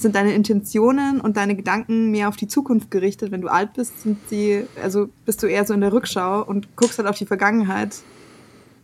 sind 0.00 0.14
deine 0.14 0.32
Intentionen 0.32 1.20
und 1.20 1.36
deine 1.36 1.54
Gedanken 1.54 2.10
mehr 2.10 2.28
auf 2.28 2.36
die 2.36 2.48
Zukunft 2.48 2.90
gerichtet. 2.90 3.30
Wenn 3.30 3.40
du 3.40 3.48
alt 3.48 3.74
bist, 3.74 4.02
sind 4.02 4.18
sie, 4.28 4.64
also 4.82 5.08
bist 5.24 5.42
du 5.42 5.46
eher 5.46 5.64
so 5.64 5.74
in 5.74 5.80
der 5.80 5.92
Rückschau 5.92 6.44
und 6.44 6.76
guckst 6.76 6.98
halt 6.98 7.08
auf 7.08 7.18
die 7.18 7.26
Vergangenheit. 7.26 7.96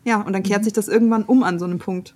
Ja, 0.05 0.21
und 0.21 0.33
dann 0.33 0.43
kehrt 0.43 0.61
mhm. 0.61 0.65
sich 0.65 0.73
das 0.73 0.89
irgendwann 0.89 1.23
um 1.25 1.43
an 1.43 1.59
so 1.59 1.65
einem 1.65 1.79
Punkt. 1.79 2.15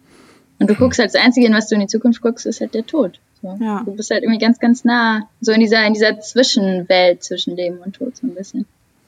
Und 0.59 0.69
du 0.69 0.75
guckst 0.75 0.99
halt 0.99 1.15
das 1.15 1.21
Einzige, 1.21 1.47
in 1.47 1.55
was 1.55 1.69
du 1.69 1.75
in 1.77 1.83
die 1.83 1.87
Zukunft 1.87 2.21
guckst, 2.21 2.45
ist 2.47 2.61
halt 2.61 2.75
der 2.75 2.85
Tod. 2.85 3.21
So. 3.41 3.57
Ja. 3.61 3.83
Du 3.85 3.95
bist 3.95 4.11
halt 4.11 4.23
irgendwie 4.25 4.41
ganz, 4.41 4.59
ganz 4.59 4.85
nah, 4.85 5.29
so 5.41 5.53
in 5.53 5.61
dieser, 5.61 5.87
in 5.87 5.95
dieser 5.95 6.19
Zwischenwelt 6.21 7.23
zwischen 7.23 7.57
Leben 7.57 7.79
und 7.79 7.95
Tod 7.95 8.17
so 8.17 8.27
ein 8.27 8.35
bisschen. 8.35 8.67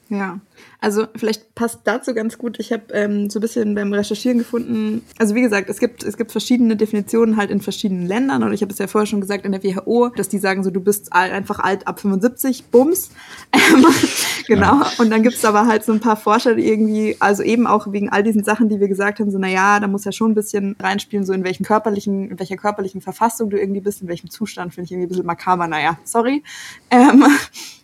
Ja, 0.09 0.39
also 0.83 1.05
vielleicht 1.15 1.53
passt 1.53 1.81
dazu 1.83 2.15
ganz 2.15 2.39
gut. 2.39 2.59
Ich 2.59 2.73
habe 2.73 2.83
ähm, 2.93 3.29
so 3.29 3.37
ein 3.37 3.41
bisschen 3.41 3.75
beim 3.75 3.93
Recherchieren 3.93 4.39
gefunden. 4.39 5.03
Also 5.19 5.35
wie 5.35 5.41
gesagt, 5.41 5.69
es 5.69 5.79
gibt 5.79 6.03
es 6.03 6.17
gibt 6.17 6.31
verschiedene 6.31 6.75
Definitionen 6.75 7.37
halt 7.37 7.51
in 7.51 7.61
verschiedenen 7.61 8.07
Ländern. 8.07 8.41
Und 8.41 8.51
ich 8.51 8.63
habe 8.63 8.73
es 8.73 8.79
ja 8.79 8.87
vorher 8.87 9.05
schon 9.05 9.21
gesagt 9.21 9.45
in 9.45 9.51
der 9.51 9.63
WHO, 9.63 10.09
dass 10.09 10.27
die 10.27 10.39
sagen 10.39 10.63
so, 10.63 10.71
du 10.71 10.81
bist 10.81 11.13
einfach 11.13 11.59
alt 11.59 11.87
ab 11.87 11.99
75, 11.99 12.65
Bums. 12.65 13.11
Ähm, 13.53 13.85
genau. 14.47 14.79
Ja. 14.79 14.91
Und 14.97 15.11
dann 15.11 15.23
gibt 15.23 15.35
es 15.35 15.45
aber 15.45 15.67
halt 15.67 15.83
so 15.83 15.91
ein 15.91 15.99
paar 15.99 16.15
Forscher, 16.15 16.55
die 16.55 16.67
irgendwie, 16.67 17.17
also 17.19 17.43
eben 17.43 17.67
auch 17.67 17.91
wegen 17.91 18.09
all 18.09 18.23
diesen 18.23 18.43
Sachen, 18.43 18.69
die 18.69 18.79
wir 18.79 18.87
gesagt 18.87 19.19
haben, 19.19 19.29
so 19.29 19.37
na 19.37 19.47
ja, 19.47 19.79
da 19.79 19.87
muss 19.87 20.05
ja 20.05 20.11
schon 20.11 20.31
ein 20.31 20.35
bisschen 20.35 20.75
reinspielen, 20.79 21.25
so 21.25 21.33
in 21.33 21.43
welchen 21.43 21.65
körperlichen, 21.65 22.31
in 22.31 22.39
welcher 22.39 22.55
körperlichen 22.55 23.01
Verfassung 23.01 23.49
du 23.49 23.59
irgendwie 23.59 23.81
bist, 23.81 24.01
in 24.01 24.07
welchem 24.07 24.29
Zustand, 24.29 24.73
finde 24.73 24.85
ich 24.85 24.91
irgendwie 24.91 25.07
ein 25.07 25.09
bisschen 25.09 25.25
makaber. 25.25 25.67
Naja, 25.67 25.99
sorry. 26.05 26.43
Ähm, 26.89 27.25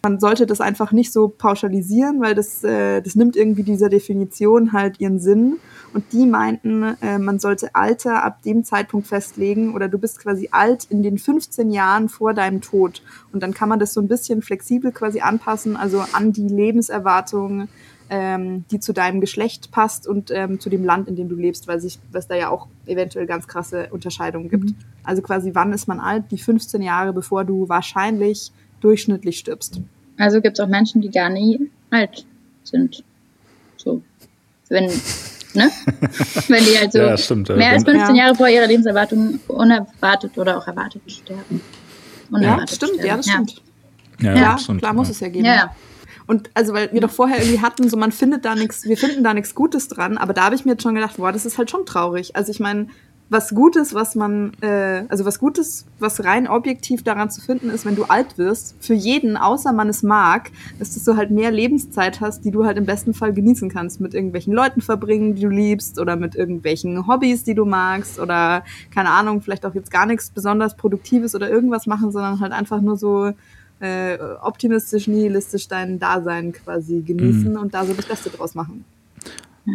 man 0.01 0.19
sollte 0.19 0.45
das 0.45 0.61
einfach 0.61 0.91
nicht 0.93 1.11
so 1.11 1.27
pauschalisieren, 1.27 2.21
weil 2.21 2.33
das 2.33 2.63
äh, 2.67 3.01
das 3.01 3.15
nimmt 3.15 3.35
irgendwie 3.35 3.63
dieser 3.63 3.89
Definition 3.89 4.73
halt 4.73 4.99
ihren 4.99 5.19
Sinn. 5.19 5.57
Und 5.93 6.11
die 6.11 6.25
meinten, 6.25 6.83
äh, 7.01 7.17
man 7.17 7.39
sollte 7.39 7.73
Alter 7.73 8.23
ab 8.23 8.43
dem 8.43 8.63
Zeitpunkt 8.63 9.07
festlegen 9.07 9.73
oder 9.73 9.87
du 9.87 9.97
bist 9.97 10.19
quasi 10.19 10.49
alt 10.51 10.85
in 10.89 11.01
den 11.01 11.17
15 11.17 11.71
Jahren 11.71 12.09
vor 12.09 12.33
deinem 12.33 12.61
Tod. 12.61 13.01
Und 13.31 13.41
dann 13.41 13.53
kann 13.53 13.69
man 13.69 13.79
das 13.79 13.93
so 13.93 14.01
ein 14.01 14.07
bisschen 14.07 14.41
flexibel 14.41 14.91
quasi 14.91 15.21
anpassen, 15.21 15.77
also 15.77 16.03
an 16.11 16.33
die 16.33 16.47
Lebenserwartung, 16.47 17.67
ähm, 18.09 18.65
die 18.69 18.79
zu 18.79 18.93
deinem 18.93 19.21
Geschlecht 19.21 19.71
passt 19.71 20.07
und 20.07 20.29
ähm, 20.31 20.59
zu 20.59 20.69
dem 20.69 20.83
Land, 20.83 21.07
in 21.07 21.15
dem 21.15 21.29
du 21.29 21.35
lebst, 21.35 21.67
weil 21.67 21.79
sich, 21.79 21.99
was 22.11 22.27
da 22.27 22.35
ja 22.35 22.49
auch 22.49 22.67
eventuell 22.85 23.25
ganz 23.25 23.47
krasse 23.47 23.87
Unterscheidungen 23.91 24.49
gibt. 24.49 24.65
Mhm. 24.65 24.75
Also 25.03 25.21
quasi, 25.21 25.51
wann 25.55 25.73
ist 25.73 25.87
man 25.87 25.99
alt? 25.99 26.25
Die 26.31 26.37
15 26.37 26.81
Jahre, 26.81 27.13
bevor 27.13 27.43
du 27.43 27.69
wahrscheinlich 27.69 28.51
durchschnittlich 28.81 29.39
stirbst. 29.39 29.81
Also 30.17 30.41
gibt 30.41 30.59
es 30.59 30.63
auch 30.63 30.69
Menschen, 30.69 31.01
die 31.01 31.09
gar 31.09 31.29
nie 31.29 31.69
alt 31.89 32.25
sind. 32.69 33.03
So. 33.77 34.01
Wenn, 34.69 34.85
ne? 34.85 35.71
Wenn 36.47 36.65
die 36.65 36.77
halt 36.77 36.91
so 36.91 36.99
ja, 36.99 37.17
stimmt, 37.17 37.49
mehr 37.49 37.71
als 37.71 37.83
15 37.83 38.15
ja. 38.15 38.23
Jahre 38.23 38.35
vor 38.35 38.47
ihrer 38.47 38.67
Lebenserwartung 38.67 39.39
unerwartet 39.47 40.37
oder 40.37 40.57
auch 40.57 40.67
erwartet 40.67 41.01
sterben. 41.07 41.61
Unerwartet 42.31 42.69
ja, 42.69 42.75
stimmt, 42.75 42.91
sterben. 42.93 43.07
ja, 43.07 43.17
das 43.17 43.25
stimmt. 43.27 43.61
Ja, 44.19 44.35
ja 44.35 44.57
stimmt, 44.57 44.81
klar 44.81 44.93
muss 44.93 45.09
es 45.09 45.19
ja 45.19 45.29
geben. 45.29 45.45
Ja. 45.45 45.75
Und 46.27 46.49
also, 46.53 46.73
weil 46.73 46.91
wir 46.91 46.99
doch 46.99 47.09
vorher 47.09 47.39
irgendwie 47.39 47.61
hatten, 47.61 47.89
so 47.89 47.95
man 47.95 48.11
findet 48.11 48.43
da 48.43 48.53
nichts, 48.53 48.83
wir 48.83 48.97
finden 48.97 49.23
da 49.23 49.33
nichts 49.33 49.55
Gutes 49.55 49.87
dran, 49.87 50.17
aber 50.17 50.33
da 50.33 50.43
habe 50.43 50.55
ich 50.55 50.65
mir 50.65 50.71
jetzt 50.71 50.83
schon 50.83 50.93
gedacht, 50.93 51.15
boah, 51.17 51.31
das 51.31 51.45
ist 51.45 51.57
halt 51.57 51.71
schon 51.71 51.85
traurig. 51.85 52.35
Also 52.35 52.51
ich 52.51 52.59
meine, 52.59 52.87
was 53.29 53.49
Gutes, 53.49 53.93
was 53.93 54.15
man, 54.15 54.53
äh, 54.61 55.03
also 55.09 55.25
was 55.25 55.39
Gutes, 55.39 55.85
was 55.99 56.23
rein 56.23 56.47
objektiv 56.47 57.03
daran 57.03 57.29
zu 57.29 57.41
finden 57.41 57.69
ist, 57.69 57.85
wenn 57.85 57.95
du 57.95 58.05
alt 58.05 58.37
wirst, 58.37 58.75
für 58.79 58.93
jeden, 58.93 59.35
außer 59.35 59.73
man 59.73 59.89
es 59.89 60.01
mag, 60.01 60.51
ist, 60.79 60.95
dass 60.95 61.03
du 61.03 61.17
halt 61.17 61.31
mehr 61.31 61.51
Lebenszeit 61.51 62.21
hast, 62.21 62.45
die 62.45 62.51
du 62.51 62.65
halt 62.65 62.77
im 62.77 62.85
besten 62.85 63.13
Fall 63.13 63.33
genießen 63.33 63.69
kannst, 63.69 63.99
mit 63.99 64.13
irgendwelchen 64.13 64.53
Leuten 64.53 64.81
verbringen, 64.81 65.35
die 65.35 65.41
du 65.41 65.49
liebst, 65.49 65.99
oder 65.99 66.15
mit 66.15 66.35
irgendwelchen 66.35 67.07
Hobbys, 67.07 67.43
die 67.43 67.55
du 67.55 67.65
magst, 67.65 68.19
oder 68.19 68.63
keine 68.93 69.09
Ahnung, 69.09 69.41
vielleicht 69.41 69.65
auch 69.65 69.75
jetzt 69.75 69.91
gar 69.91 70.05
nichts 70.05 70.29
besonders 70.29 70.77
Produktives 70.77 71.35
oder 71.35 71.49
irgendwas 71.49 71.85
machen, 71.85 72.11
sondern 72.11 72.39
halt 72.39 72.53
einfach 72.53 72.79
nur 72.79 72.95
so 72.95 73.33
äh, 73.79 74.17
optimistisch, 74.41 75.07
nihilistisch 75.07 75.67
dein 75.67 75.99
Dasein 75.99 76.53
quasi 76.53 77.01
genießen 77.01 77.51
mhm. 77.51 77.59
und 77.59 77.73
da 77.73 77.85
so 77.85 77.93
das 77.93 78.05
Beste 78.05 78.29
draus 78.29 78.55
machen. 78.55 78.85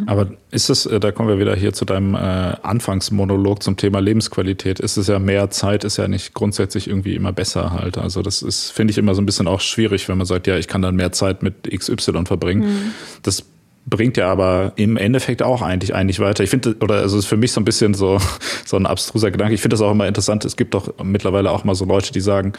Aber 0.06 0.30
ist 0.50 0.70
es, 0.70 0.86
äh, 0.86 1.00
da 1.00 1.12
kommen 1.12 1.28
wir 1.28 1.38
wieder 1.38 1.54
hier 1.54 1.72
zu 1.72 1.84
deinem 1.84 2.14
äh, 2.14 2.18
Anfangsmonolog 2.18 3.62
zum 3.62 3.76
Thema 3.76 4.00
Lebensqualität, 4.00 4.80
ist 4.80 4.96
es 4.96 5.06
ja 5.06 5.18
mehr 5.18 5.50
Zeit, 5.50 5.84
ist 5.84 5.98
ja 5.98 6.08
nicht 6.08 6.32
grundsätzlich 6.34 6.88
irgendwie 6.88 7.14
immer 7.14 7.32
besser 7.32 7.72
halt. 7.72 7.98
Also 7.98 8.22
das 8.22 8.42
ist, 8.42 8.70
finde 8.70 8.92
ich 8.92 8.98
immer 8.98 9.14
so 9.14 9.20
ein 9.20 9.26
bisschen 9.26 9.46
auch 9.46 9.60
schwierig, 9.60 10.08
wenn 10.08 10.16
man 10.16 10.26
sagt, 10.26 10.46
ja, 10.46 10.56
ich 10.56 10.66
kann 10.66 10.82
dann 10.82 10.96
mehr 10.96 11.12
Zeit 11.12 11.42
mit 11.42 11.70
XY 11.70 12.24
verbringen. 12.24 12.60
Mhm. 12.62 12.92
Das 13.22 13.44
bringt 13.84 14.16
ja 14.16 14.30
aber 14.30 14.72
im 14.76 14.96
Endeffekt 14.96 15.42
auch 15.42 15.60
eigentlich 15.60 15.94
eigentlich 15.94 16.20
weiter. 16.20 16.44
Ich 16.44 16.50
finde, 16.50 16.76
oder 16.80 16.96
also 16.96 17.18
ist 17.18 17.26
für 17.26 17.36
mich 17.36 17.52
so 17.52 17.60
ein 17.60 17.64
bisschen 17.64 17.94
so, 17.94 18.18
so 18.64 18.76
ein 18.76 18.86
abstruser 18.86 19.30
Gedanke. 19.30 19.54
Ich 19.54 19.60
finde 19.60 19.74
das 19.74 19.80
auch 19.80 19.90
immer 19.90 20.06
interessant. 20.06 20.44
Es 20.44 20.56
gibt 20.56 20.74
doch 20.74 20.94
mittlerweile 21.02 21.50
auch 21.50 21.64
mal 21.64 21.74
so 21.74 21.84
Leute, 21.84 22.12
die 22.12 22.20
sagen, 22.20 22.52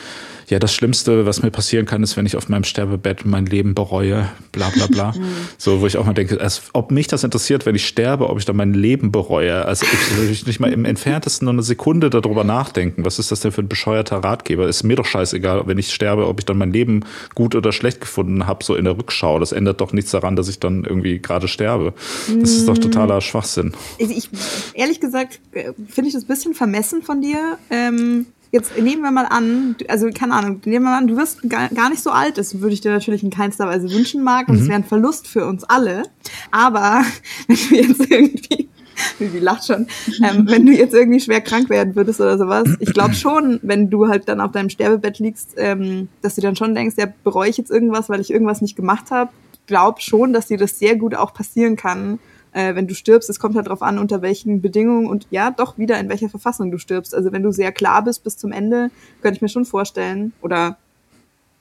ja, 0.50 0.60
das 0.60 0.74
Schlimmste, 0.74 1.26
was 1.26 1.42
mir 1.42 1.52
passieren 1.52 1.86
kann, 1.86 2.04
ist, 2.04 2.18
wenn 2.18 2.26
ich 2.26 2.36
auf 2.36 2.50
meinem 2.50 2.66
Sterbebett 2.66 3.26
mein 3.26 3.46
Leben 3.46 3.74
bereue, 3.74 4.30
bla 4.52 4.70
bla 4.70 4.88
bla. 4.88 5.04
Mhm. 5.14 5.26
so, 5.58 5.82
wo 5.82 5.86
ich 5.86 5.98
auch 5.98 6.06
mal 6.06 6.14
denke, 6.14 6.42
als, 6.42 6.64
ob 6.74 6.90
mich 6.90 7.08
das 7.08 7.24
interessiert, 7.24 7.66
wenn 7.66 7.76
ich 7.76 7.86
sterbe, 7.86 8.30
ob 8.30 8.40
ich 8.40 8.46
dann 8.46 8.56
mein 8.56 8.74
Leben 8.74 9.12
bereue. 9.12 9.66
Also 9.66 9.86
ich 9.86 10.18
will 10.18 10.28
nicht 10.30 10.60
mal 10.60 10.74
im 10.74 10.86
entferntesten 10.86 11.46
nur 11.46 11.54
eine 11.54 11.62
Sekunde 11.62 12.10
darüber 12.10 12.44
nachdenken. 12.44 13.06
Was 13.06 13.20
ist 13.20 13.32
das 13.32 13.42
denn 13.42 13.52
für 13.52 13.62
ein 13.62 13.68
bescheuerter 13.68 14.18
Ratgeber? 14.18 14.68
Ist 14.68 14.84
mir 14.84 14.96
doch 14.96 15.06
scheißegal, 15.06 15.68
wenn 15.68 15.78
ich 15.78 15.94
sterbe, 15.94 16.28
ob 16.28 16.40
ich 16.40 16.46
dann 16.46 16.58
mein 16.58 16.74
Leben 16.74 17.06
gut 17.36 17.54
oder 17.54 17.72
schlecht 17.72 18.02
gefunden 18.02 18.48
habe, 18.48 18.64
so 18.64 18.76
in 18.76 18.86
der 18.86 18.98
Rückschau. 18.98 19.40
Das 19.40 19.52
ändert 19.52 19.82
doch 19.82 19.94
nichts 19.94 20.12
daran, 20.12 20.36
dass 20.36 20.48
ich 20.48 20.60
dann 20.60 20.84
irgendwie 20.84 21.13
gerade 21.20 21.48
sterbe. 21.48 21.94
Das 22.40 22.52
ist 22.52 22.68
doch 22.68 22.78
totaler 22.78 23.22
Schwachsinn. 23.22 23.74
Ich, 23.98 24.30
ehrlich 24.74 25.00
gesagt, 25.00 25.40
äh, 25.52 25.74
finde 25.88 26.10
ich 26.10 26.14
das 26.14 26.24
ein 26.24 26.28
bisschen 26.28 26.54
vermessen 26.54 27.02
von 27.02 27.22
dir. 27.22 27.58
Ähm 27.70 28.28
jetzt 28.52 28.78
nehmen 28.78 29.02
wir 29.02 29.10
mal 29.10 29.26
an, 29.26 29.76
also 29.88 30.10
keine 30.12 30.36
Ahnung, 30.36 30.62
nehmen 30.66 30.86
wir 30.86 30.92
mal 30.92 30.98
an, 31.00 31.08
du 31.08 31.18
wirst 31.18 31.42
gar, 31.50 31.70
gar 31.70 31.90
nicht 31.90 32.04
so 32.04 32.12
alt, 32.12 32.38
das 32.38 32.62
würde 32.62 32.76
ich 32.76 32.82
dir 32.82 32.92
natürlich 32.92 33.24
in 33.24 33.32
keinster 33.32 33.66
Weise 33.66 33.92
wünschen, 33.92 34.24
Marc, 34.24 34.48
und 34.48 34.58
es 34.58 34.62
mhm. 34.62 34.68
wäre 34.68 34.76
ein 34.76 34.84
Verlust 34.84 35.28
für 35.28 35.48
uns 35.48 35.64
alle. 35.64 36.04
Aber 36.52 37.04
wenn 37.48 37.58
du 37.58 37.76
jetzt 37.76 38.12
irgendwie 38.12 38.70
Vivi 39.20 39.40
lacht 39.40 39.66
schon. 39.66 39.88
Ähm, 40.24 40.46
wenn 40.50 40.66
du 40.66 40.72
jetzt 40.72 40.94
irgendwie 40.94 41.20
schwer 41.20 41.42
krank 41.42 41.70
werden 41.70 41.96
würdest 41.96 42.20
oder 42.22 42.38
sowas, 42.38 42.68
ich 42.80 42.94
glaube 42.94 43.14
schon, 43.16 43.60
wenn 43.62 43.90
du 43.90 44.08
halt 44.08 44.28
dann 44.28 44.42
auf 44.42 44.52
deinem 44.52 44.70
Sterbebett 44.70 45.20
liegst, 45.20 45.56
ähm, 45.58 46.10
dass 46.22 46.36
du 46.36 46.42
dann 46.42 46.56
schon 46.56 46.76
denkst, 46.76 46.96
ja, 46.98 47.08
bereue 47.24 47.50
ich 47.50 47.58
jetzt 47.58 47.72
irgendwas, 47.72 48.10
weil 48.10 48.22
ich 48.22 48.32
irgendwas 48.32 48.62
nicht 48.62 48.76
gemacht 48.76 49.12
habe. 49.12 49.32
Glaube 49.66 50.02
schon, 50.02 50.34
dass 50.34 50.48
dir 50.48 50.58
das 50.58 50.80
sehr 50.80 50.96
gut 50.96 51.16
auch 51.16 51.34
passieren 51.34 51.76
kann, 51.76 52.20
äh, 52.54 52.76
wenn 52.76 52.88
du 52.88 52.94
stirbst, 52.94 53.30
es 53.30 53.40
kommt 53.40 53.56
halt 53.56 53.68
darauf 53.68 53.82
an, 53.82 53.98
unter 53.98 54.22
welchen 54.22 54.62
Bedingungen 54.62 55.08
und 55.08 55.28
ja, 55.32 55.52
doch 55.52 55.78
wieder 55.78 56.00
in 56.00 56.10
welcher 56.10 56.30
Verfassung 56.30 56.72
du 56.72 56.78
stirbst. 56.78 57.16
Also 57.16 57.32
wenn 57.32 57.44
du 57.44 57.52
sehr 57.52 57.72
klar 57.72 58.04
bist 58.04 58.24
bis 58.24 58.38
zum 58.38 58.52
Ende, 58.52 58.92
könnte 59.22 59.38
ich 59.38 59.42
mir 59.42 59.50
schon 59.50 59.66
vorstellen, 59.66 60.34
oder 60.42 60.78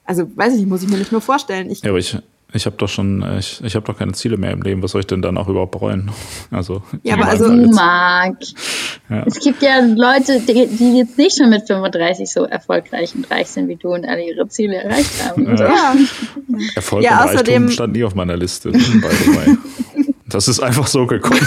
also 0.05 0.31
weiß 0.37 0.55
ich 0.57 0.67
muss 0.67 0.83
ich 0.83 0.89
mir 0.89 0.99
nicht 0.99 1.13
nur 1.13 1.21
vorstellen. 1.21 1.71
Ich, 1.71 1.83
ja, 1.83 1.91
aber 1.91 1.99
ich, 1.99 2.17
ich 2.55 2.67
habe 2.67 2.77
doch 2.77 2.89
schon, 2.89 3.25
ich, 3.39 3.63
ich 3.65 3.75
habe 3.75 3.87
doch 3.87 3.99
keine 3.99 4.13
Ziele 4.13 4.37
mehr 4.37 4.53
im 4.53 4.63
Leben. 4.63 4.83
Was 4.83 4.93
soll 4.93 5.01
ich 5.01 5.07
denn 5.07 5.23
dann 5.23 5.39
auch 5.39 5.49
überhaupt 5.49 5.73
bereuen? 5.73 6.11
Also 6.51 6.83
ja, 7.03 7.15
aber 7.15 7.29
also 7.29 7.51
Marc, 7.51 8.37
ja. 9.09 9.25
es 9.27 9.41
gibt 9.41 9.63
ja 9.63 9.81
Leute, 9.81 10.41
die, 10.41 10.67
die, 10.67 10.99
jetzt 10.99 11.17
nicht 11.17 11.39
schon 11.39 11.49
mit 11.49 11.67
35 11.67 12.31
so 12.31 12.45
erfolgreich 12.45 13.15
und 13.15 13.31
reich 13.31 13.49
sind 13.49 13.69
wie 13.69 13.77
du 13.77 13.95
und 13.95 14.05
alle 14.05 14.23
ihre 14.29 14.47
Ziele 14.49 14.77
erreicht 14.77 15.25
haben. 15.25 15.57
Ja. 15.57 15.65
ja. 15.65 15.95
Erfolg 16.75 17.03
ja, 17.03 17.23
und 17.23 17.31
außerdem, 17.31 17.63
Reichtum 17.63 17.71
stand 17.71 17.93
nie 17.95 18.05
auf 18.05 18.15
meiner 18.15 18.37
Liste. 18.37 18.71
By 18.71 18.79
the 18.79 19.37
way. 19.37 19.57
Das 20.33 20.49
ist 20.49 20.61
einfach 20.61 20.87
so 20.87 21.07
gekommen. 21.07 21.41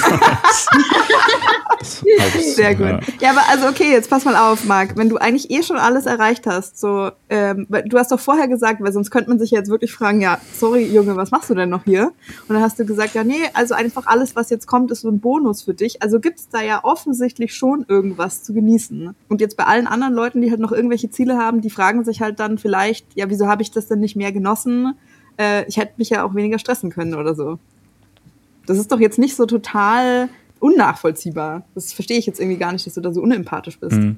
Sehr 1.85 2.75
gut. 2.75 2.87
Ja. 2.87 2.99
ja. 3.21 3.29
aber 3.31 3.41
also 3.49 3.67
okay, 3.67 3.91
jetzt 3.91 4.09
pass 4.09 4.25
mal 4.25 4.35
auf, 4.35 4.65
Marc. 4.65 4.97
Wenn 4.97 5.09
du 5.09 5.17
eigentlich 5.17 5.51
eh 5.51 5.63
schon 5.63 5.77
alles 5.77 6.05
erreicht 6.05 6.47
hast, 6.47 6.79
so, 6.79 7.11
ähm, 7.29 7.67
du 7.69 7.97
hast 7.97 8.11
doch 8.11 8.19
vorher 8.19 8.47
gesagt, 8.47 8.81
weil 8.81 8.91
sonst 8.91 9.11
könnte 9.11 9.29
man 9.29 9.39
sich 9.39 9.51
jetzt 9.51 9.69
wirklich 9.69 9.93
fragen, 9.93 10.21
ja, 10.21 10.39
sorry, 10.53 10.85
Junge, 10.85 11.15
was 11.15 11.31
machst 11.31 11.49
du 11.49 11.55
denn 11.55 11.69
noch 11.69 11.83
hier? 11.85 12.11
Und 12.47 12.55
dann 12.55 12.61
hast 12.61 12.79
du 12.79 12.85
gesagt, 12.85 13.13
ja, 13.13 13.23
nee, 13.23 13.35
also 13.53 13.73
einfach 13.73 14.07
alles, 14.07 14.35
was 14.35 14.49
jetzt 14.49 14.67
kommt, 14.67 14.91
ist 14.91 15.01
so 15.01 15.09
ein 15.09 15.19
Bonus 15.19 15.63
für 15.63 15.73
dich. 15.73 16.01
Also 16.01 16.19
gibt's 16.19 16.49
da 16.49 16.61
ja 16.61 16.83
offensichtlich 16.83 17.55
schon 17.55 17.85
irgendwas 17.87 18.43
zu 18.43 18.53
genießen. 18.53 19.15
Und 19.29 19.41
jetzt 19.41 19.57
bei 19.57 19.65
allen 19.65 19.87
anderen 19.87 20.13
Leuten, 20.13 20.41
die 20.41 20.49
halt 20.49 20.59
noch 20.59 20.71
irgendwelche 20.71 21.09
Ziele 21.09 21.37
haben, 21.37 21.61
die 21.61 21.69
fragen 21.69 22.03
sich 22.03 22.21
halt 22.21 22.39
dann 22.39 22.57
vielleicht, 22.57 23.05
ja, 23.15 23.29
wieso 23.29 23.47
habe 23.47 23.61
ich 23.61 23.71
das 23.71 23.87
denn 23.87 23.99
nicht 23.99 24.15
mehr 24.15 24.31
genossen? 24.31 24.95
Äh, 25.37 25.65
ich 25.67 25.77
hätte 25.77 25.93
mich 25.97 26.09
ja 26.09 26.23
auch 26.23 26.35
weniger 26.35 26.59
stressen 26.59 26.89
können 26.89 27.15
oder 27.15 27.35
so. 27.35 27.59
Das 28.65 28.77
ist 28.77 28.91
doch 28.91 28.99
jetzt 28.99 29.19
nicht 29.19 29.35
so 29.35 29.45
total 29.45 30.29
unnachvollziehbar. 30.65 31.63
Das 31.75 31.93
verstehe 31.93 32.17
ich 32.17 32.25
jetzt 32.25 32.39
irgendwie 32.39 32.57
gar 32.57 32.71
nicht, 32.71 32.87
dass 32.87 32.95
du 32.95 33.01
da 33.01 33.13
so 33.13 33.21
unempathisch 33.21 33.79
bist. 33.79 33.95
Hm. 33.95 34.17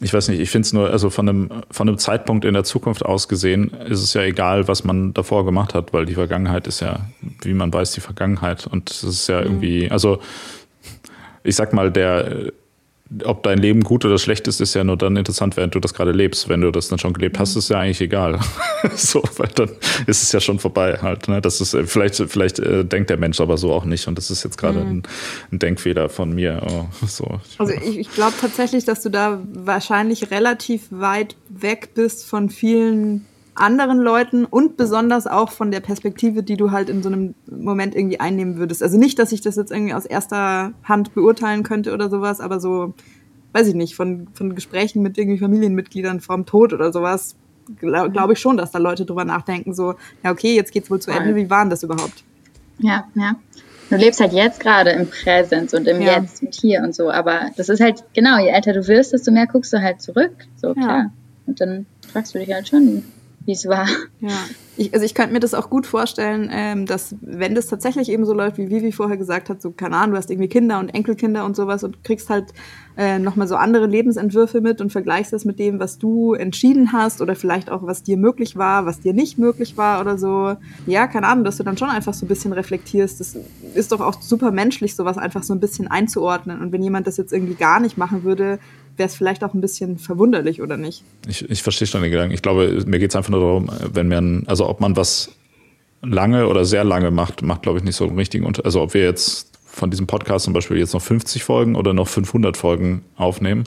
Ich 0.00 0.14
weiß 0.14 0.28
nicht, 0.28 0.38
ich 0.38 0.48
finde 0.48 0.66
es 0.66 0.72
nur, 0.72 0.90
also 0.90 1.10
von 1.10 1.28
einem, 1.28 1.50
von 1.70 1.88
einem 1.88 1.98
Zeitpunkt 1.98 2.44
in 2.44 2.54
der 2.54 2.62
Zukunft 2.62 3.04
aus 3.04 3.26
gesehen, 3.26 3.70
ist 3.88 4.02
es 4.02 4.14
ja 4.14 4.22
egal, 4.22 4.68
was 4.68 4.84
man 4.84 5.12
davor 5.14 5.44
gemacht 5.44 5.74
hat, 5.74 5.92
weil 5.92 6.06
die 6.06 6.14
Vergangenheit 6.14 6.68
ist 6.68 6.80
ja, 6.80 7.00
wie 7.42 7.54
man 7.54 7.72
weiß, 7.72 7.92
die 7.92 8.00
Vergangenheit. 8.00 8.68
Und 8.68 8.90
es 8.90 9.02
ist 9.02 9.28
ja 9.28 9.40
hm. 9.40 9.46
irgendwie, 9.46 9.90
also 9.90 10.20
ich 11.42 11.56
sag 11.56 11.72
mal, 11.72 11.90
der 11.90 12.52
ob 13.24 13.42
dein 13.42 13.58
Leben 13.58 13.82
gut 13.82 14.04
oder 14.04 14.18
schlecht 14.18 14.46
ist, 14.46 14.60
ist 14.60 14.74
ja 14.74 14.84
nur 14.84 14.96
dann 14.96 15.16
interessant, 15.16 15.56
während 15.56 15.74
du 15.74 15.80
das 15.80 15.94
gerade 15.94 16.12
lebst. 16.12 16.48
Wenn 16.48 16.60
du 16.60 16.70
das 16.70 16.88
dann 16.88 16.98
schon 16.98 17.12
gelebt 17.12 17.38
hast, 17.38 17.56
ist 17.56 17.68
ja 17.68 17.78
eigentlich 17.78 18.00
egal. 18.00 18.38
so, 18.96 19.22
weil 19.36 19.48
dann 19.48 19.70
ist 20.06 20.22
es 20.22 20.30
ja 20.30 20.40
schon 20.40 20.60
vorbei 20.60 20.98
halt. 21.02 21.26
Ne? 21.26 21.40
Das 21.40 21.60
ist 21.60 21.74
äh, 21.74 21.84
vielleicht, 21.86 22.16
vielleicht 22.28 22.60
äh, 22.60 22.84
denkt 22.84 23.10
der 23.10 23.16
Mensch 23.16 23.40
aber 23.40 23.58
so 23.58 23.72
auch 23.72 23.84
nicht. 23.84 24.06
Und 24.06 24.16
das 24.16 24.30
ist 24.30 24.44
jetzt 24.44 24.58
gerade 24.58 24.80
mhm. 24.80 24.90
ein, 24.90 25.02
ein, 25.52 25.58
Denkfehler 25.58 26.08
von 26.08 26.32
mir. 26.32 26.62
Oh, 26.70 27.06
so. 27.06 27.40
Also 27.58 27.72
ich, 27.72 27.98
ich 27.98 28.12
glaube 28.12 28.34
tatsächlich, 28.40 28.84
dass 28.84 29.02
du 29.02 29.08
da 29.10 29.40
wahrscheinlich 29.52 30.30
relativ 30.30 30.86
weit 30.90 31.34
weg 31.48 31.90
bist 31.94 32.26
von 32.26 32.48
vielen 32.48 33.26
anderen 33.60 33.98
Leuten 33.98 34.44
und 34.44 34.76
besonders 34.76 35.26
auch 35.26 35.50
von 35.50 35.70
der 35.70 35.80
Perspektive, 35.80 36.42
die 36.42 36.56
du 36.56 36.70
halt 36.70 36.88
in 36.88 37.02
so 37.02 37.08
einem 37.08 37.34
Moment 37.50 37.94
irgendwie 37.94 38.20
einnehmen 38.20 38.56
würdest. 38.56 38.82
Also 38.82 38.98
nicht, 38.98 39.18
dass 39.18 39.32
ich 39.32 39.40
das 39.40 39.56
jetzt 39.56 39.70
irgendwie 39.70 39.94
aus 39.94 40.06
erster 40.06 40.72
Hand 40.84 41.14
beurteilen 41.14 41.62
könnte 41.62 41.92
oder 41.92 42.08
sowas, 42.10 42.40
aber 42.40 42.60
so, 42.60 42.94
weiß 43.52 43.68
ich 43.68 43.74
nicht, 43.74 43.94
von, 43.94 44.28
von 44.34 44.54
Gesprächen 44.54 45.02
mit 45.02 45.18
irgendwie 45.18 45.38
Familienmitgliedern 45.38 46.20
vorm 46.20 46.46
Tod 46.46 46.72
oder 46.72 46.92
sowas, 46.92 47.36
glaube 47.76 48.10
glaub 48.10 48.30
ich 48.30 48.38
schon, 48.38 48.56
dass 48.56 48.70
da 48.70 48.78
Leute 48.78 49.04
drüber 49.04 49.24
nachdenken, 49.24 49.74
so, 49.74 49.94
ja, 50.24 50.30
okay, 50.30 50.54
jetzt 50.54 50.72
geht's 50.72 50.90
wohl 50.90 51.00
zu 51.00 51.10
Ende, 51.10 51.36
wie 51.36 51.50
war 51.50 51.62
denn 51.62 51.70
das 51.70 51.82
überhaupt? 51.82 52.24
Ja, 52.78 53.04
ja. 53.14 53.36
Du 53.90 53.96
lebst 53.96 54.20
halt 54.20 54.32
jetzt 54.32 54.60
gerade 54.60 54.90
im 54.90 55.08
Präsens 55.08 55.74
und 55.74 55.88
im 55.88 56.00
ja. 56.00 56.20
Jetzt 56.20 56.42
und 56.42 56.54
hier 56.54 56.82
und 56.82 56.94
so, 56.94 57.10
aber 57.10 57.50
das 57.56 57.68
ist 57.68 57.80
halt, 57.80 58.04
genau, 58.14 58.38
je 58.38 58.48
älter 58.48 58.72
du 58.72 58.86
wirst, 58.86 59.12
desto 59.12 59.32
mehr 59.32 59.46
guckst 59.46 59.72
du 59.72 59.82
halt 59.82 60.00
zurück, 60.00 60.32
so, 60.56 60.74
klar. 60.74 60.98
Ja. 60.98 61.12
Und 61.46 61.60
dann 61.60 61.86
fragst 62.12 62.34
du 62.34 62.38
dich 62.38 62.52
halt 62.52 62.68
schon, 62.68 63.02
wie 63.46 63.52
es 63.52 63.66
war. 63.66 63.86
Ja, 64.20 64.38
ich, 64.76 64.92
also 64.94 65.04
ich 65.04 65.14
könnte 65.14 65.32
mir 65.32 65.40
das 65.40 65.54
auch 65.54 65.70
gut 65.70 65.86
vorstellen, 65.86 66.48
ähm, 66.52 66.86
dass 66.86 67.14
wenn 67.20 67.54
das 67.54 67.66
tatsächlich 67.66 68.10
eben 68.10 68.24
so 68.24 68.34
läuft, 68.34 68.58
wie 68.58 68.70
Vivi 68.70 68.92
vorher 68.92 69.16
gesagt 69.16 69.48
hat, 69.48 69.60
so 69.62 69.70
keine 69.70 69.96
Ahnung, 69.96 70.12
du 70.12 70.18
hast 70.18 70.30
irgendwie 70.30 70.48
Kinder 70.48 70.78
und 70.78 70.90
Enkelkinder 70.90 71.44
und 71.44 71.56
sowas 71.56 71.82
und 71.84 72.04
kriegst 72.04 72.30
halt 72.30 72.52
äh, 72.96 73.18
nochmal 73.18 73.46
so 73.46 73.56
andere 73.56 73.86
Lebensentwürfe 73.86 74.60
mit 74.60 74.80
und 74.80 74.92
vergleichst 74.92 75.32
das 75.32 75.44
mit 75.44 75.58
dem, 75.58 75.80
was 75.80 75.98
du 75.98 76.34
entschieden 76.34 76.92
hast 76.92 77.22
oder 77.22 77.34
vielleicht 77.34 77.70
auch, 77.70 77.82
was 77.82 78.02
dir 78.02 78.16
möglich 78.16 78.56
war, 78.56 78.84
was 78.84 79.00
dir 79.00 79.14
nicht 79.14 79.38
möglich 79.38 79.76
war 79.76 80.00
oder 80.00 80.18
so. 80.18 80.56
Ja, 80.86 81.06
keine 81.06 81.26
Ahnung, 81.26 81.44
dass 81.44 81.56
du 81.56 81.62
dann 81.62 81.78
schon 81.78 81.88
einfach 81.88 82.14
so 82.14 82.26
ein 82.26 82.28
bisschen 82.28 82.52
reflektierst. 82.52 83.20
Das 83.20 83.36
ist 83.74 83.92
doch 83.92 84.00
auch 84.00 84.20
super 84.20 84.50
menschlich, 84.50 84.96
sowas 84.96 85.18
einfach 85.18 85.42
so 85.42 85.54
ein 85.54 85.60
bisschen 85.60 85.88
einzuordnen. 85.88 86.60
Und 86.60 86.72
wenn 86.72 86.82
jemand 86.82 87.06
das 87.06 87.16
jetzt 87.16 87.32
irgendwie 87.32 87.54
gar 87.54 87.80
nicht 87.80 87.96
machen 87.96 88.24
würde, 88.24 88.58
wäre 89.00 89.08
es 89.08 89.16
vielleicht 89.16 89.42
auch 89.42 89.54
ein 89.54 89.62
bisschen 89.62 89.98
verwunderlich, 89.98 90.60
oder 90.62 90.76
nicht? 90.76 91.02
Ich, 91.26 91.48
ich 91.50 91.62
verstehe 91.62 91.88
schon 91.88 92.02
den 92.02 92.10
Gedanken. 92.10 92.34
Ich 92.34 92.42
glaube, 92.42 92.84
mir 92.86 92.98
geht 92.98 93.10
es 93.10 93.16
einfach 93.16 93.30
nur 93.30 93.40
darum, 93.40 93.70
wenn 93.92 94.08
man, 94.08 94.44
also 94.46 94.68
ob 94.68 94.80
man 94.80 94.94
was 94.94 95.30
lange 96.02 96.46
oder 96.46 96.66
sehr 96.66 96.84
lange 96.84 97.10
macht, 97.10 97.42
macht, 97.42 97.62
glaube 97.62 97.78
ich, 97.78 97.84
nicht 97.84 97.96
so 97.96 98.06
einen 98.06 98.18
richtigen 98.18 98.44
Unterschied. 98.44 98.66
Also 98.66 98.82
ob 98.82 98.94
wir 98.94 99.02
jetzt 99.02 99.58
von 99.64 99.90
diesem 99.90 100.06
Podcast 100.06 100.44
zum 100.44 100.52
Beispiel 100.52 100.76
jetzt 100.76 100.92
noch 100.92 101.00
50 101.00 101.42
Folgen 101.42 101.76
oder 101.76 101.94
noch 101.94 102.08
500 102.08 102.58
Folgen 102.58 103.02
aufnehmen, 103.16 103.64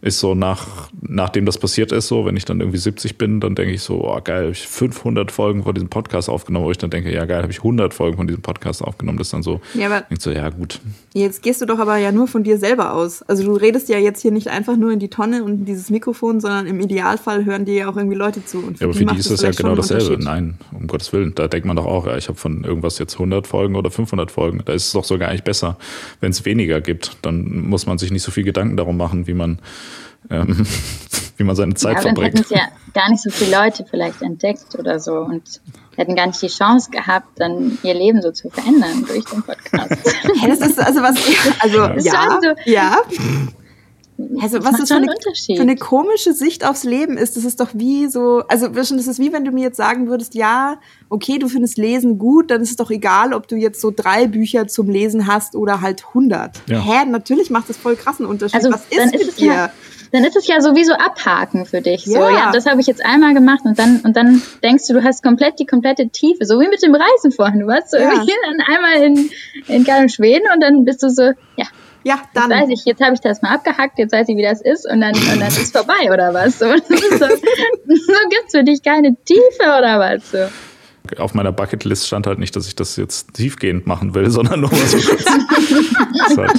ist 0.00 0.20
so 0.20 0.34
nach, 0.34 0.90
nachdem 1.00 1.44
das 1.44 1.58
passiert 1.58 1.90
ist, 1.90 2.06
so, 2.06 2.24
wenn 2.24 2.36
ich 2.36 2.44
dann 2.44 2.60
irgendwie 2.60 2.78
70 2.78 3.18
bin, 3.18 3.40
dann 3.40 3.56
denke 3.56 3.74
ich 3.74 3.82
so, 3.82 4.04
oh 4.04 4.20
geil, 4.22 4.42
habe 4.42 4.52
ich 4.52 4.66
500 4.66 5.32
Folgen 5.32 5.64
von 5.64 5.74
diesem 5.74 5.88
Podcast 5.88 6.28
aufgenommen, 6.28 6.66
wo 6.66 6.70
ich 6.70 6.78
dann 6.78 6.90
denke, 6.90 7.12
ja 7.12 7.24
geil, 7.24 7.42
habe 7.42 7.50
ich 7.50 7.58
100 7.58 7.92
Folgen 7.92 8.16
von 8.16 8.28
diesem 8.28 8.42
Podcast 8.42 8.82
aufgenommen, 8.82 9.18
das 9.18 9.28
ist 9.28 9.32
dann 9.32 9.42
so, 9.42 9.60
ja, 9.74 9.86
aber 9.86 10.04
so, 10.18 10.30
ja 10.30 10.48
gut. 10.50 10.80
Jetzt 11.14 11.42
gehst 11.42 11.60
du 11.60 11.66
doch 11.66 11.80
aber 11.80 11.96
ja 11.96 12.12
nur 12.12 12.28
von 12.28 12.44
dir 12.44 12.58
selber 12.58 12.94
aus. 12.94 13.22
Also 13.22 13.42
du 13.42 13.54
redest 13.54 13.88
ja 13.88 13.98
jetzt 13.98 14.22
hier 14.22 14.30
nicht 14.30 14.48
einfach 14.48 14.76
nur 14.76 14.92
in 14.92 15.00
die 15.00 15.08
Tonne 15.08 15.42
und 15.42 15.52
in 15.52 15.64
dieses 15.64 15.90
Mikrofon, 15.90 16.40
sondern 16.40 16.66
im 16.66 16.78
Idealfall 16.78 17.44
hören 17.44 17.64
dir 17.64 17.74
ja 17.74 17.90
auch 17.90 17.96
irgendwie 17.96 18.16
Leute 18.16 18.44
zu. 18.44 18.58
Und 18.58 18.78
ja, 18.78 18.86
aber 18.86 18.94
für 18.94 19.04
die, 19.04 19.14
die 19.14 19.20
ist 19.20 19.30
das 19.30 19.42
ja 19.42 19.50
genau 19.50 19.74
dasselbe. 19.74 20.22
Nein, 20.22 20.58
um 20.72 20.86
Gottes 20.86 21.12
Willen, 21.12 21.34
da 21.34 21.48
denkt 21.48 21.66
man 21.66 21.76
doch 21.76 21.86
auch, 21.86 22.06
ja, 22.06 22.16
ich 22.16 22.28
habe 22.28 22.38
von 22.38 22.62
irgendwas 22.62 22.98
jetzt 22.98 23.14
100 23.14 23.48
Folgen 23.48 23.74
oder 23.74 23.90
500 23.90 24.30
Folgen, 24.30 24.62
da 24.64 24.72
ist 24.72 24.86
es 24.86 24.92
doch 24.92 25.04
sogar 25.04 25.28
eigentlich 25.28 25.44
besser, 25.44 25.76
wenn 26.20 26.30
es 26.30 26.44
weniger 26.44 26.80
gibt, 26.80 27.16
dann 27.22 27.68
muss 27.68 27.86
man 27.86 27.98
sich 27.98 28.12
nicht 28.12 28.22
so 28.22 28.30
viel 28.30 28.44
Gedanken 28.44 28.76
darum 28.76 28.96
machen, 28.96 29.26
wie 29.26 29.34
man 29.34 29.58
ähm, 30.30 30.66
wie 31.36 31.44
man 31.44 31.56
seine 31.56 31.74
Zeit 31.74 31.96
ja, 31.96 32.02
verbringt. 32.02 32.34
Dann 32.34 32.42
hätten 32.42 32.54
es 32.54 32.60
ja 32.60 32.68
gar 32.94 33.10
nicht 33.10 33.22
so 33.22 33.30
viele 33.30 33.56
Leute 33.56 33.86
vielleicht 33.88 34.22
entdeckt 34.22 34.74
oder 34.78 34.98
so 34.98 35.20
und 35.20 35.60
hätten 35.96 36.14
gar 36.16 36.26
nicht 36.26 36.40
die 36.42 36.48
Chance 36.48 36.90
gehabt, 36.90 37.28
dann 37.36 37.78
ihr 37.82 37.94
Leben 37.94 38.22
so 38.22 38.32
zu 38.32 38.50
verändern 38.50 39.04
durch 39.06 39.24
den 39.24 39.42
Podcast. 39.42 40.16
hey, 40.40 40.48
das 40.48 40.60
ist 40.60 40.80
also 40.80 41.00
was, 41.02 41.16
also 41.60 41.78
ja, 41.78 41.96
ja, 41.98 42.40
so, 42.42 42.70
ja. 42.70 43.02
Also 44.40 44.64
was 44.64 44.76
das 44.78 44.88
für 44.88 44.96
eine, 44.96 45.06
für 45.56 45.62
eine, 45.62 45.76
komische 45.76 46.32
Sicht 46.32 46.66
aufs 46.66 46.82
Leben 46.82 47.16
ist, 47.16 47.36
das 47.36 47.44
ist 47.44 47.60
doch 47.60 47.68
wie 47.74 48.08
so, 48.08 48.42
also 48.48 48.66
das 48.66 48.90
ist 48.90 49.20
wie 49.20 49.32
wenn 49.32 49.44
du 49.44 49.52
mir 49.52 49.62
jetzt 49.62 49.76
sagen 49.76 50.08
würdest, 50.08 50.34
ja, 50.34 50.80
okay, 51.08 51.38
du 51.38 51.46
findest 51.46 51.78
Lesen 51.78 52.18
gut, 52.18 52.50
dann 52.50 52.60
ist 52.60 52.70
es 52.70 52.76
doch 52.76 52.90
egal, 52.90 53.32
ob 53.32 53.46
du 53.46 53.54
jetzt 53.54 53.80
so 53.80 53.92
drei 53.94 54.26
Bücher 54.26 54.66
zum 54.66 54.88
Lesen 54.88 55.28
hast 55.28 55.54
oder 55.54 55.82
halt 55.82 56.04
100. 56.08 56.62
Ja. 56.66 56.80
Hä, 56.80 57.04
natürlich 57.08 57.50
macht 57.50 57.68
das 57.68 57.76
voll 57.76 57.94
krassen 57.94 58.26
Unterschied. 58.26 58.56
Also, 58.56 58.72
was 58.72 58.86
ist 58.90 59.12
mit 59.12 59.22
ist 59.22 59.38
dir? 59.38 59.52
Ja 59.52 59.70
dann 60.12 60.24
ist 60.24 60.36
es 60.36 60.46
ja 60.46 60.60
sowieso 60.60 60.94
abhaken 60.94 61.66
für 61.66 61.80
dich. 61.80 62.04
So, 62.04 62.18
ja, 62.18 62.50
das 62.52 62.66
habe 62.66 62.80
ich 62.80 62.86
jetzt 62.86 63.04
einmal 63.04 63.34
gemacht 63.34 63.60
und 63.64 63.78
dann, 63.78 64.00
und 64.00 64.16
dann 64.16 64.42
denkst 64.62 64.86
du, 64.86 64.94
du 64.94 65.04
hast 65.04 65.22
komplett 65.22 65.58
die 65.58 65.66
komplette 65.66 66.08
Tiefe, 66.08 66.44
so 66.44 66.60
wie 66.60 66.68
mit 66.68 66.82
dem 66.82 66.94
Reisen 66.94 67.32
vorhin. 67.32 67.60
Du 67.60 67.66
warst 67.66 67.90
so 67.90 67.96
ja. 67.96 68.12
irgendwie 68.12 68.32
dann 68.44 68.60
einmal 68.60 69.02
in, 69.02 69.30
in 69.66 69.84
Garn 69.84 70.08
Schweden 70.08 70.46
und 70.52 70.62
dann 70.62 70.84
bist 70.84 71.02
du 71.02 71.08
so, 71.08 71.32
ja, 71.56 71.66
ja, 72.04 72.20
dann. 72.32 72.50
Jetzt 72.50 72.60
weiß 72.60 72.68
ich, 72.70 72.84
jetzt 72.84 73.02
habe 73.02 73.14
ich 73.14 73.20
das 73.20 73.42
mal 73.42 73.54
abgehackt, 73.54 73.98
jetzt 73.98 74.12
weiß 74.12 74.28
ich, 74.28 74.36
wie 74.36 74.42
das 74.42 74.62
ist 74.62 74.90
und 74.90 75.00
dann, 75.00 75.14
und 75.14 75.40
dann 75.40 75.48
ist 75.48 75.76
vorbei 75.76 76.12
oder 76.12 76.32
was. 76.32 76.58
So, 76.58 76.66
so, 76.76 76.76
so 76.76 78.14
gibt's 78.30 78.52
für 78.52 78.64
dich 78.64 78.82
keine 78.82 79.16
Tiefe 79.24 79.62
oder 79.62 79.98
was. 79.98 80.30
So 80.30 80.38
auf 81.18 81.34
meiner 81.34 81.52
Bucketlist 81.52 82.06
stand 82.06 82.26
halt 82.26 82.38
nicht, 82.38 82.54
dass 82.56 82.66
ich 82.66 82.76
das 82.76 82.96
jetzt 82.96 83.34
tiefgehend 83.34 83.86
machen 83.86 84.14
will, 84.14 84.30
sondern 84.30 84.60
nur 84.60 84.70
mal 84.70 84.78
so 84.78 84.98
kurz. 84.98 85.20
ist 85.22 86.38
halt, 86.38 86.58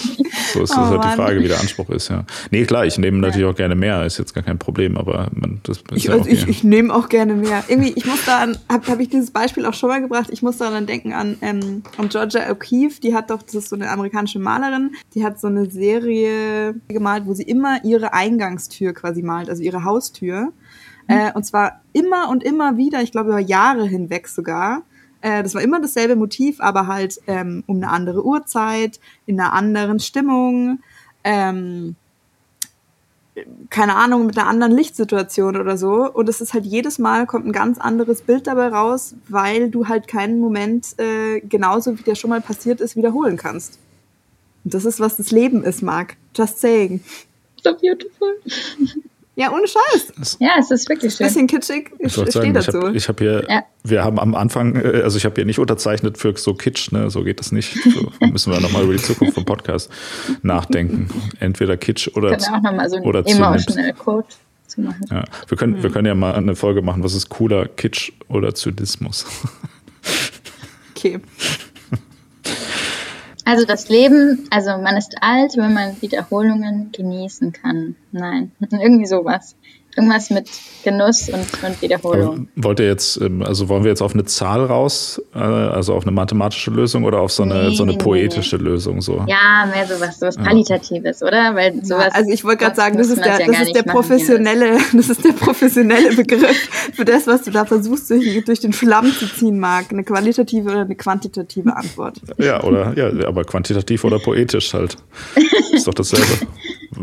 so 0.53 0.63
ist, 0.63 0.71
oh, 0.71 0.77
halt 0.77 1.03
die 1.03 1.15
Frage, 1.15 1.39
wie 1.41 1.47
der 1.47 1.59
Anspruch 1.59 1.89
ist, 1.89 2.09
ja. 2.09 2.25
Nee, 2.51 2.65
klar, 2.65 2.85
ich 2.85 2.97
nehme 2.97 3.19
natürlich 3.19 3.47
auch 3.47 3.55
gerne 3.55 3.75
mehr, 3.75 4.05
ist 4.05 4.17
jetzt 4.17 4.33
gar 4.33 4.43
kein 4.43 4.57
Problem, 4.57 4.97
aber 4.97 5.29
man, 5.33 5.59
das 5.63 5.77
ist 5.77 5.85
ich, 5.93 6.03
ja 6.05 6.13
also 6.13 6.29
ich, 6.29 6.47
ich 6.47 6.63
nehme 6.63 6.93
auch 6.93 7.09
gerne 7.09 7.35
mehr. 7.35 7.63
Irgendwie, 7.67 7.93
ich 7.95 8.05
muss 8.05 8.25
da 8.25 8.39
an, 8.39 8.57
habe 8.69 8.87
hab 8.87 8.99
ich 8.99 9.09
dieses 9.09 9.31
Beispiel 9.31 9.65
auch 9.65 9.73
schon 9.73 9.89
mal 9.89 10.01
gebracht, 10.01 10.29
ich 10.31 10.41
muss 10.41 10.57
daran 10.57 10.85
denken 10.85 11.13
an, 11.13 11.37
ähm, 11.41 11.83
an 11.97 12.09
Georgia 12.09 12.49
O'Keeffe, 12.49 13.01
die 13.01 13.13
hat 13.13 13.29
doch, 13.29 13.41
das 13.41 13.55
ist 13.55 13.69
so 13.69 13.75
eine 13.75 13.89
amerikanische 13.89 14.39
Malerin, 14.39 14.91
die 15.13 15.23
hat 15.23 15.39
so 15.39 15.47
eine 15.47 15.69
Serie 15.69 16.75
gemalt, 16.87 17.25
wo 17.25 17.33
sie 17.33 17.43
immer 17.43 17.83
ihre 17.83 18.13
Eingangstür 18.13 18.93
quasi 18.93 19.21
malt, 19.21 19.49
also 19.49 19.63
ihre 19.63 19.83
Haustür. 19.83 20.51
Äh, 21.09 21.31
und 21.33 21.43
zwar 21.43 21.81
immer 21.91 22.29
und 22.29 22.43
immer 22.43 22.77
wieder, 22.77 23.01
ich 23.01 23.11
glaube 23.11 23.31
über 23.31 23.39
Jahre 23.39 23.85
hinweg 23.85 24.27
sogar. 24.27 24.83
Äh, 25.21 25.41
das 25.41 25.55
war 25.55 25.61
immer 25.63 25.81
dasselbe 25.81 26.15
Motiv, 26.15 26.61
aber 26.61 26.85
halt 26.85 27.19
ähm, 27.25 27.63
um 27.65 27.77
eine 27.77 27.89
andere 27.89 28.23
Uhrzeit, 28.23 28.99
in 29.25 29.39
einer 29.39 29.53
anderen 29.53 29.99
Stimmung. 29.99 30.79
Ähm, 31.23 31.95
keine 33.71 33.95
Ahnung, 33.95 34.27
mit 34.27 34.37
einer 34.37 34.47
anderen 34.47 34.71
Lichtsituation 34.71 35.57
oder 35.57 35.77
so. 35.77 36.11
Und 36.11 36.29
es 36.29 36.41
ist 36.41 36.53
halt 36.53 36.65
jedes 36.65 36.99
Mal 36.99 37.25
kommt 37.25 37.47
ein 37.47 37.53
ganz 37.53 37.79
anderes 37.79 38.21
Bild 38.21 38.45
dabei 38.45 38.67
raus, 38.67 39.15
weil 39.27 39.71
du 39.71 39.87
halt 39.87 40.07
keinen 40.07 40.39
Moment 40.39 40.99
äh, 40.99 41.39
genauso 41.39 41.97
wie 41.97 42.03
der 42.03 42.15
schon 42.15 42.29
mal 42.29 42.41
passiert 42.41 42.81
ist, 42.81 42.95
wiederholen 42.95 43.37
kannst. 43.37 43.79
Und 44.63 44.75
das 44.75 44.85
ist, 44.85 44.99
was 44.99 45.17
das 45.17 45.31
Leben 45.31 45.63
ist, 45.63 45.81
Marc. 45.81 46.17
Just 46.35 46.59
saying. 46.59 47.01
So 47.63 47.73
beautiful. 47.73 48.35
Ja, 49.39 49.53
ohne 49.53 49.67
Scheiß. 49.67 50.37
Ja, 50.41 50.55
es 50.59 50.69
ist 50.69 50.89
wirklich 50.89 51.15
schön. 51.15 51.27
Bisschen 51.27 51.47
kitschig. 51.47 51.91
Ich, 51.97 52.17
ich 52.17 52.29
stehe 52.29 52.51
dazu. 52.51 52.89
Ich 52.93 53.07
habe 53.07 53.13
hab 53.13 53.19
hier, 53.19 53.45
ja. 53.47 53.63
wir 53.85 54.03
haben 54.03 54.19
am 54.19 54.35
Anfang, 54.35 54.75
äh, 54.75 55.01
also 55.01 55.17
ich 55.17 55.23
habe 55.23 55.35
hier 55.35 55.45
nicht 55.45 55.59
unterzeichnet 55.59 56.17
für 56.17 56.35
so 56.35 56.53
Kitsch, 56.53 56.91
ne? 56.91 57.09
so 57.09 57.23
geht 57.23 57.39
das 57.39 57.53
nicht. 57.53 57.73
So 57.81 58.11
müssen 58.27 58.51
wir 58.51 58.59
nochmal 58.59 58.83
über 58.83 58.91
die 58.91 59.01
Zukunft 59.01 59.35
vom 59.35 59.45
Podcast 59.45 59.89
nachdenken. 60.41 61.07
Entweder 61.39 61.77
Kitsch 61.77 62.09
oder 62.15 62.31
Können 62.31 62.41
wir 62.41 62.57
auch 62.57 62.61
nochmal 62.61 62.89
so 62.89 62.97
einen 62.97 63.25
emotional 63.25 63.93
Code 63.93 64.27
zu 64.67 64.81
machen. 64.81 65.05
Ja, 65.09 65.23
wir 65.47 65.57
können, 65.57 65.77
mhm. 65.77 65.83
wir 65.83 65.89
können 65.89 66.07
ja 66.07 66.15
mal 66.15 66.35
eine 66.35 66.57
Folge 66.57 66.81
machen, 66.81 67.01
was 67.01 67.13
ist 67.13 67.29
cooler, 67.29 67.65
Kitsch 67.65 68.11
oder 68.27 68.53
Zynismus? 68.53 69.25
Okay. 70.97 71.21
Also 73.49 73.65
das 73.65 73.89
Leben, 73.89 74.47
also 74.51 74.77
man 74.77 74.95
ist 74.95 75.23
alt, 75.23 75.57
wenn 75.57 75.73
man 75.73 75.99
Wiederholungen 76.03 76.91
genießen 76.91 77.51
kann. 77.51 77.95
Nein, 78.11 78.51
irgendwie 78.71 79.07
sowas. 79.07 79.55
Irgendwas 79.95 80.29
mit 80.29 80.49
Genuss 80.83 81.29
und, 81.29 81.45
und 81.63 81.81
Wiederholung. 81.81 82.47
Aber 82.55 82.67
wollt 82.67 82.79
ihr 82.79 82.87
jetzt, 82.87 83.19
ähm, 83.21 83.41
also 83.43 83.67
wollen 83.69 83.83
wir 83.83 83.89
jetzt 83.89 84.01
auf 84.01 84.13
eine 84.13 84.23
Zahl 84.25 84.63
raus, 84.63 85.21
äh, 85.33 85.39
also 85.39 85.93
auf 85.93 86.03
eine 86.03 86.11
mathematische 86.11 86.71
Lösung 86.71 87.03
oder 87.03 87.19
auf 87.19 87.31
so 87.31 87.43
eine, 87.43 87.69
nee, 87.69 87.75
so 87.75 87.83
eine 87.83 87.93
poetische 87.97 88.57
nee. 88.57 88.63
Lösung? 88.63 89.01
So? 89.01 89.25
Ja, 89.27 89.67
mehr 89.73 89.85
sowas, 89.87 90.19
sowas 90.19 90.37
Qualitatives, 90.37 91.19
ja. 91.19 91.27
oder? 91.27 91.55
Weil 91.55 91.83
sowas. 91.83 92.07
Ja, 92.07 92.11
also 92.13 92.31
ich 92.31 92.43
wollte 92.43 92.63
gerade 92.63 92.75
sagen, 92.75 92.97
das 92.97 93.09
ist 93.09 93.23
der, 93.23 93.39
ja 93.39 93.47
das 93.47 93.61
ist 93.63 93.75
der 93.75 93.83
professionelle, 93.83 94.77
das 94.93 95.09
ist 95.09 95.25
der 95.25 95.33
professionelle 95.33 96.15
Begriff 96.15 96.69
für 96.93 97.05
das, 97.05 97.27
was 97.27 97.43
du 97.43 97.51
da 97.51 97.65
versuchst, 97.65 98.09
durch, 98.09 98.43
durch 98.45 98.59
den 98.59 98.73
Schlamm 98.73 99.11
zu 99.11 99.27
ziehen, 99.27 99.59
Marc. 99.59 99.91
Eine 99.91 100.03
qualitative 100.03 100.69
oder 100.69 100.81
eine 100.81 100.95
quantitative 100.95 101.75
Antwort. 101.75 102.21
Ja, 102.37 102.63
oder, 102.63 102.93
ja, 102.95 103.27
aber 103.27 103.43
quantitativ 103.43 104.03
oder 104.03 104.19
poetisch 104.19 104.73
halt. 104.73 104.97
Ist 105.71 105.87
doch 105.87 105.93
dasselbe. 105.93 106.47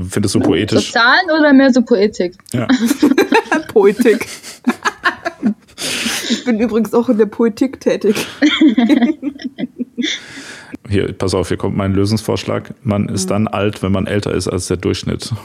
Findest 0.09 0.35
du 0.35 0.41
poetisch? 0.41 0.87
So 0.87 0.93
Zahlen 0.93 1.31
oder 1.39 1.53
mehr 1.53 1.73
so 1.73 1.83
Poetik? 1.83 2.37
Ja. 2.53 2.67
Poetik. 3.73 4.27
ich 6.29 6.45
bin 6.45 6.61
übrigens 6.61 6.93
auch 6.93 7.09
in 7.09 7.19
der 7.19 7.27
Poetik 7.27 7.81
tätig. 7.81 8.27
Hier, 10.89 11.13
pass 11.13 11.35
auf, 11.35 11.49
hier 11.49 11.57
kommt 11.57 11.77
mein 11.77 11.93
Lösungsvorschlag. 11.95 12.75
Man 12.83 13.09
ist 13.09 13.31
dann 13.31 13.49
alt, 13.49 13.83
wenn 13.83 13.93
man 13.93 14.07
älter 14.07 14.33
ist 14.33 14.47
als 14.49 14.69
der 14.69 14.77
Durchschnitt. 14.77 15.33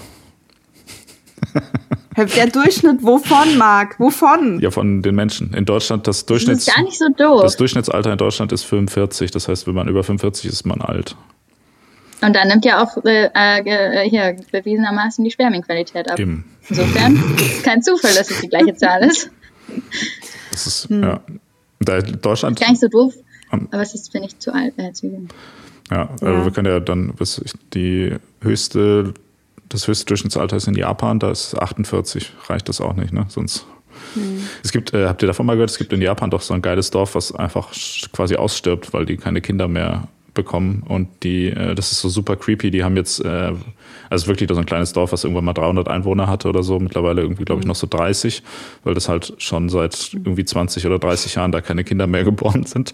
Der 2.17 2.47
Durchschnitt 2.47 3.01
wovon, 3.01 3.57
Marc? 3.57 3.97
Wovon? 3.97 4.59
Ja, 4.59 4.69
von 4.69 5.01
den 5.01 5.15
Menschen. 5.15 5.53
In 5.53 5.63
Deutschland, 5.63 6.07
das 6.07 6.25
Durchschnitts... 6.25 6.65
Das 6.65 6.75
ist 6.75 6.75
gar 6.75 6.83
nicht 6.83 6.99
so 6.99 7.07
doof. 7.17 7.41
Das 7.41 7.55
Durchschnittsalter 7.55 8.11
in 8.11 8.17
Deutschland 8.17 8.51
ist 8.51 8.63
45. 8.63 9.31
Das 9.31 9.47
heißt, 9.47 9.65
wenn 9.65 9.73
man 9.73 9.87
über 9.87 10.03
45 10.03 10.45
ist, 10.45 10.53
ist 10.53 10.65
man 10.65 10.81
alt. 10.81 11.15
Und 12.21 12.35
dann 12.35 12.47
nimmt 12.47 12.65
ja 12.65 12.83
auch 12.83 13.03
äh, 13.03 13.29
äh, 13.33 14.09
hier 14.09 14.35
bewiesenermaßen 14.51 15.23
die 15.23 15.31
Spermienqualität 15.31 16.09
ab. 16.09 16.19
Eben. 16.19 16.45
Insofern 16.69 17.19
kein 17.63 17.81
Zufall, 17.81 18.13
dass 18.13 18.29
es 18.29 18.41
die 18.41 18.47
gleiche 18.47 18.75
Zahl 18.75 19.03
ist. 19.03 19.29
Das 20.51 20.67
ist, 20.67 20.89
hm. 20.89 21.03
ja. 21.03 21.21
Da 21.79 21.99
Deutschland. 21.99 22.59
Ist 22.59 22.65
gar 22.65 22.71
nicht 22.71 22.81
so 22.81 22.87
doof, 22.87 23.15
aber 23.49 23.81
es 23.81 23.95
ist, 23.95 24.11
finde 24.11 24.27
ich, 24.27 24.37
zu 24.37 24.53
alt, 24.53 24.73
äh, 24.77 24.93
zu 24.93 25.07
jung. 25.07 25.29
Ja, 25.89 26.09
ja. 26.21 26.45
Wir 26.45 26.51
können 26.51 26.71
ja 26.71 26.79
dann, 26.79 27.13
was 27.17 27.41
die 27.73 28.15
höchste, 28.41 29.13
das 29.69 29.87
höchste 29.87 30.05
Durchschnittsalter 30.05 30.57
ist 30.57 30.67
in 30.67 30.75
Japan, 30.75 31.19
da 31.19 31.31
ist 31.31 31.59
48, 31.59 32.33
reicht 32.47 32.69
das 32.69 32.81
auch 32.81 32.93
nicht, 32.95 33.13
ne? 33.13 33.25
Sonst. 33.29 33.65
Hm. 34.13 34.47
Es 34.63 34.71
gibt, 34.71 34.93
äh, 34.93 35.07
habt 35.07 35.23
ihr 35.23 35.27
davon 35.27 35.45
mal 35.45 35.53
gehört, 35.53 35.71
es 35.71 35.77
gibt 35.77 35.91
in 35.91 36.01
Japan 36.01 36.29
doch 36.29 36.41
so 36.41 36.53
ein 36.53 36.61
geiles 36.61 36.91
Dorf, 36.91 37.15
was 37.15 37.33
einfach 37.33 37.71
quasi 38.13 38.35
ausstirbt, 38.35 38.93
weil 38.93 39.05
die 39.05 39.17
keine 39.17 39.41
Kinder 39.41 39.67
mehr 39.67 40.07
bekommen 40.33 40.83
und 40.87 41.09
die, 41.23 41.47
äh, 41.47 41.75
das 41.75 41.91
ist 41.91 42.01
so 42.01 42.09
super 42.09 42.35
creepy. 42.35 42.71
Die 42.71 42.83
haben 42.83 42.95
jetzt, 42.95 43.23
äh, 43.23 43.51
also 44.09 44.27
wirklich 44.27 44.49
so 44.49 44.57
ein 44.57 44.65
kleines 44.65 44.93
Dorf, 44.93 45.11
was 45.11 45.23
irgendwann 45.23 45.45
mal 45.45 45.53
300 45.53 45.87
Einwohner 45.87 46.27
hatte 46.27 46.47
oder 46.47 46.63
so, 46.63 46.79
mittlerweile 46.79 47.21
irgendwie, 47.21 47.43
glaube 47.43 47.61
ich, 47.61 47.67
noch 47.67 47.75
so 47.75 47.87
30, 47.89 48.43
weil 48.83 48.93
das 48.93 49.09
halt 49.09 49.33
schon 49.37 49.69
seit 49.69 50.11
irgendwie 50.13 50.45
20 50.45 50.85
oder 50.85 50.99
30 50.99 51.35
Jahren 51.35 51.51
da 51.51 51.61
keine 51.61 51.83
Kinder 51.83 52.07
mehr 52.07 52.23
geboren 52.31 52.63
sind. 52.63 52.91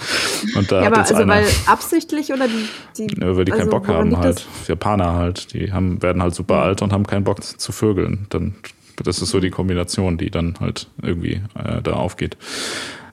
Und 0.56 0.72
da 0.72 0.82
ja, 0.82 0.88
aber 0.88 1.00
also 1.00 1.16
einer, 1.16 1.28
weil 1.28 1.48
absichtlich 1.68 2.32
oder 2.34 2.48
die, 2.48 2.68
die 2.98 3.22
ja, 3.22 3.36
weil 3.36 3.46
die 3.46 3.52
also 3.52 3.64
keinen 3.64 3.70
Bock 3.70 3.88
haben 3.88 4.18
halt. 4.18 4.46
Japaner 4.68 5.14
halt, 5.14 5.54
die 5.54 5.72
haben, 5.72 6.02
werden 6.02 6.22
halt 6.22 6.34
super 6.34 6.56
mhm. 6.56 6.62
alt 6.62 6.82
und 6.82 6.94
haben 6.94 7.06
keinen 7.06 7.24
Bock 7.24 7.44
zu 7.44 7.72
vögeln. 7.72 8.26
Dann, 8.30 8.56
das 9.04 9.22
ist 9.22 9.30
so 9.30 9.40
die 9.40 9.52
Kombination, 9.52 10.18
die 10.18 10.32
dann 10.32 10.56
halt 10.60 10.88
irgendwie 11.04 11.42
äh, 11.56 11.82
da 11.84 11.94
aufgeht 11.94 12.36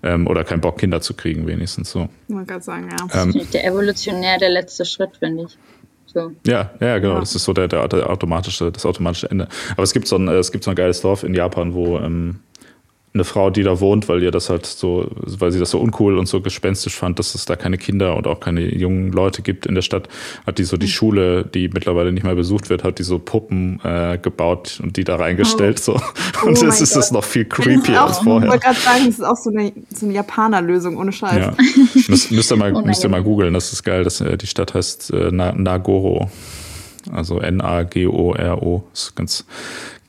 ähm, 0.05 0.27
oder 0.27 0.45
keinen 0.45 0.61
Bock, 0.61 0.79
Kinder 0.79 1.01
zu 1.01 1.15
kriegen, 1.15 1.47
wenigstens 1.47 1.91
so. 1.91 2.09
Man 2.29 2.47
kann 2.47 2.61
sagen, 2.61 2.89
ja. 2.91 3.23
Ähm, 3.23 3.35
der 3.53 3.67
evolutionär 3.67 4.39
der 4.39 4.51
letzte 4.51 4.85
Schritt, 4.85 5.17
finde 5.19 5.45
ich. 5.45 5.59
So. 6.07 6.31
Ja, 6.47 6.71
ja, 6.79 6.99
genau. 6.99 7.15
Ja. 7.15 7.21
Das 7.21 7.35
ist 7.35 7.45
so 7.45 7.53
der, 7.53 7.67
der, 7.67 7.89
der, 7.89 8.09
automatische, 8.09 8.71
das 8.71 8.87
automatische 8.87 9.31
Ende. 9.31 9.49
Aber 9.73 9.83
es 9.83 9.93
gibt 9.93 10.07
so 10.07 10.17
ein, 10.17 10.29
es 10.29 10.53
gibt 10.53 10.63
so 10.63 10.71
ein 10.71 10.77
geiles 10.77 11.01
Dorf 11.01 11.25
in 11.25 11.35
Japan, 11.35 11.75
wo 11.75 11.99
ähm, 11.99 12.41
eine 13.15 13.23
Frau, 13.23 13.49
die 13.51 13.63
da 13.63 13.79
wohnt, 13.79 14.09
weil 14.09 14.25
ihr 14.25 14.33
das 14.33 14.51
halt 14.51 14.67
so, 14.67 15.09
weil 15.15 15.53
sie 15.53 15.61
das 15.61 15.71
so 15.71 15.79
uncool 15.79 16.19
und 16.19 16.27
so 16.27 16.41
gespenstisch 16.41 16.97
fand, 16.97 17.21
dass 17.21 17.37
es 17.37 17.45
da 17.45 17.55
keine 17.55 17.79
Kinder 17.79 18.17
und 18.17 18.27
auch 18.27 18.41
keine 18.41 18.63
jungen 18.63 19.13
Leute 19.13 19.41
gibt 19.43 19.67
in 19.67 19.77
der 19.77 19.83
Stadt, 19.83 20.09
hat 20.45 20.59
die 20.59 20.65
so 20.65 20.77
die 20.77 20.87
mhm. 20.87 20.91
Schule, 20.91 21.45
die 21.45 21.69
mittlerweile 21.69 22.11
nicht 22.11 22.25
mehr 22.25 22.35
besucht 22.35 22.71
wird, 22.71 22.83
hat 22.83 22.99
die 22.99 23.05
so 23.05 23.21
Puppen 23.21 23.81
äh, 23.85 24.19
gebaut 24.21 24.81
und 24.83 24.97
die 24.97 25.05
da 25.05 25.15
reingestellt 25.15 25.79
oh. 25.87 25.93
so. 25.93 25.93
Und 26.45 26.59
oh 26.59 26.65
jetzt 26.65 26.81
ist 26.81 26.97
es 26.97 27.13
noch 27.13 27.23
viel 27.23 27.45
creepier 27.45 28.03
als 28.03 28.19
vorher. 28.19 28.47
Ich 28.47 28.51
wollte 28.51 28.65
gerade 28.65 28.81
sagen, 28.81 29.07
das 29.07 29.15
ist 29.15 29.25
auch 29.25 29.37
so 29.37 29.51
eine, 29.51 29.73
so 29.91 30.07
eine 30.07 30.15
Japaner-Lösung 30.15 30.97
ohne 30.97 31.13
Scheiß. 31.13 31.37
Ja. 31.37 31.55
Müsst, 32.09 32.33
müsst 32.33 32.51
ihr 32.51 32.57
mal, 32.57 32.73
müsst 32.85 33.05
ihr 33.05 33.11
mal 33.11 33.23
googeln, 33.23 33.55
das 33.55 33.73
ist 33.73 33.85
geil. 33.85 34.03
Das, 34.03 34.21
äh, 34.21 34.37
die 34.37 34.49
Stadt 34.49 34.75
heißt 34.75 35.13
äh, 35.13 35.31
Nagoro. 35.31 36.31
Also 37.13 37.39
N-A-G-O-R-O. 37.39 38.83
Das 38.93 39.03
ist 39.03 39.15
ganz 39.15 39.45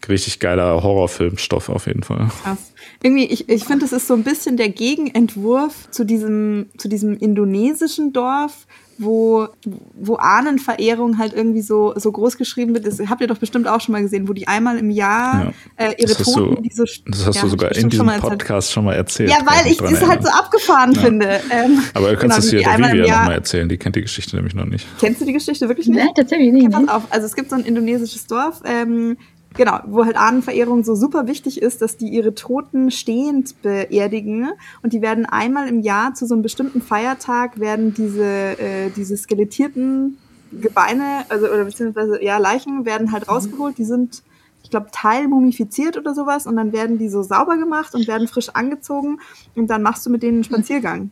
richtig 0.10 0.40
geiler 0.40 0.84
Horrorfilmstoff 0.84 1.70
auf 1.70 1.88
jeden 1.88 2.04
Fall. 2.04 2.30
Krass 2.44 2.74
irgendwie, 3.06 3.26
ich, 3.26 3.50
ich 3.50 3.66
finde, 3.66 3.86
es 3.86 3.92
ist 3.92 4.08
so 4.08 4.14
ein 4.14 4.24
bisschen 4.24 4.58
der 4.58 4.70
Gegenentwurf 4.70 5.92
zu 5.92 6.06
diesem, 6.06 6.68
zu 6.78 6.88
diesem 6.88 7.18
indonesischen 7.18 8.14
Dorf, 8.14 8.66
wo, 8.98 9.48
wo 9.94 10.16
Ahnenverehrung 10.16 11.18
halt 11.20 11.34
irgendwie 11.34 11.62
so, 11.62 11.94
so 11.98 12.12
groß 12.12 12.38
geschrieben 12.38 12.74
wird. 12.74 12.88
Das 12.88 13.00
habt 13.10 13.20
ihr 13.20 13.28
doch 13.28 13.38
bestimmt 13.38 13.68
auch 13.68 13.82
schon 13.82 13.92
mal 13.92 14.02
gesehen, 14.02 14.30
wo 14.30 14.34
die 14.34 14.48
einmal 14.48 14.80
im 14.80 14.90
Jahr 14.90 15.54
ja, 15.78 15.86
äh, 15.86 15.96
ihre 16.02 16.16
Toten, 16.16 16.56
du, 16.56 16.62
die 16.62 16.72
so. 16.74 16.86
Das 17.06 17.28
hast 17.28 17.36
ja, 17.36 17.42
du 17.42 17.50
sogar 17.50 17.76
in 17.76 17.90
diesem 17.90 18.10
schon 18.10 18.22
Podcast 18.22 18.72
schon 18.72 18.86
mal 18.86 18.94
erzählt. 18.94 19.30
Ja, 19.30 19.38
weil 19.46 19.70
ich 19.70 19.82
es 19.82 20.08
halt 20.08 20.24
so 20.24 20.30
abgefahren 20.30 20.94
ja. 20.94 21.02
finde. 21.02 21.42
Ähm, 21.52 21.80
Aber 21.94 22.12
du 22.12 22.18
kannst 22.18 22.22
genau, 22.22 22.38
es 22.38 22.50
hier 22.50 22.60
der 22.62 22.78
Vivian 22.78 23.20
nochmal 23.20 23.36
erzählen, 23.36 23.68
die 23.68 23.78
kennt 23.78 23.98
die 23.98 24.02
Geschichte 24.02 24.36
nämlich 24.38 24.56
noch 24.56 24.66
nicht. 24.66 24.88
Kennst 25.00 25.20
du 25.20 25.26
die 25.26 25.34
Geschichte 25.34 25.68
wirklich 25.68 25.88
nicht? 25.88 25.98
Nein, 25.98 26.14
tatsächlich 26.16 26.54
nicht. 26.54 26.72
Pass 26.72 26.88
auf, 26.88 27.04
also 27.10 27.26
es 27.26 27.36
gibt 27.36 27.50
so 27.50 27.58
ein 27.58 27.66
indonesisches 27.66 28.26
Dorf, 28.28 28.62
ähm, 28.66 29.18
Genau, 29.58 29.80
wo 29.86 30.06
halt 30.06 30.18
Ahnenverehrung 30.18 30.84
so 30.84 30.96
super 30.96 31.28
wichtig 31.28 31.62
ist, 31.62 31.82
dass 31.82 31.96
die 31.96 32.10
ihre 32.10 32.36
Toten 32.36 32.92
stehend 32.92 33.62
beerdigen 33.62 34.50
und 34.84 34.92
die 34.92 35.02
werden 35.02 35.26
einmal 35.26 35.70
im 35.70 35.80
Jahr 35.80 36.14
zu 36.14 36.26
so 36.26 36.34
einem 36.34 36.44
bestimmten 36.44 36.82
Feiertag 36.82 37.60
werden 37.60 37.94
diese, 37.94 38.26
äh, 38.26 38.90
diese 38.96 39.16
skelettierten 39.16 40.18
Gebeine, 40.52 41.26
also 41.30 41.48
oder 41.48 41.66
beziehungsweise 41.66 42.24
ja, 42.24 42.38
Leichen 42.38 42.86
werden 42.86 43.12
halt 43.12 43.30
rausgeholt, 43.30 43.78
die 43.78 43.86
sind 43.86 44.24
ich 44.66 44.72
glaube, 44.72 44.88
teilmumifiziert 44.92 45.96
oder 45.96 46.16
sowas 46.16 46.48
und 46.48 46.56
dann 46.56 46.74
werden 46.74 46.98
die 46.98 47.08
so 47.08 47.22
sauber 47.22 47.56
gemacht 47.58 47.94
und 47.94 48.08
werden 48.08 48.28
frisch 48.28 48.50
angezogen 48.50 49.20
und 49.56 49.68
dann 49.68 49.84
machst 49.84 50.06
du 50.06 50.10
mit 50.10 50.24
denen 50.24 50.38
einen 50.38 50.44
Spaziergang. 50.44 51.12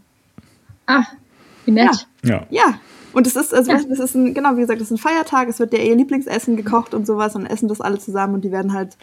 Ah, 0.88 1.04
wie 1.66 1.72
nett. 1.72 2.08
Ja. 2.24 2.32
Ja. 2.32 2.48
ja. 2.50 2.80
Und 3.14 3.28
es 3.28 3.36
ist, 3.36 3.54
also 3.54 3.72
ja. 3.72 3.80
das 3.88 4.00
ist 4.00 4.16
ein, 4.16 4.34
genau, 4.34 4.56
wie 4.56 4.62
gesagt, 4.62 4.82
das 4.82 4.88
ist 4.88 4.92
ein 4.92 4.98
Feiertag, 4.98 5.48
es 5.48 5.60
wird 5.60 5.74
der 5.74 5.86
ihr 5.86 5.96
Lieblingsessen 5.96 6.58
gekocht 6.58 6.94
und 6.94 7.06
sowas 7.06 7.36
und 7.36 7.46
essen 7.46 7.68
das 7.68 7.82
alle 7.82 8.00
zusammen 8.00 8.36
und 8.36 8.44
die 8.44 8.52
werden 8.52 8.74
halt 8.74 8.98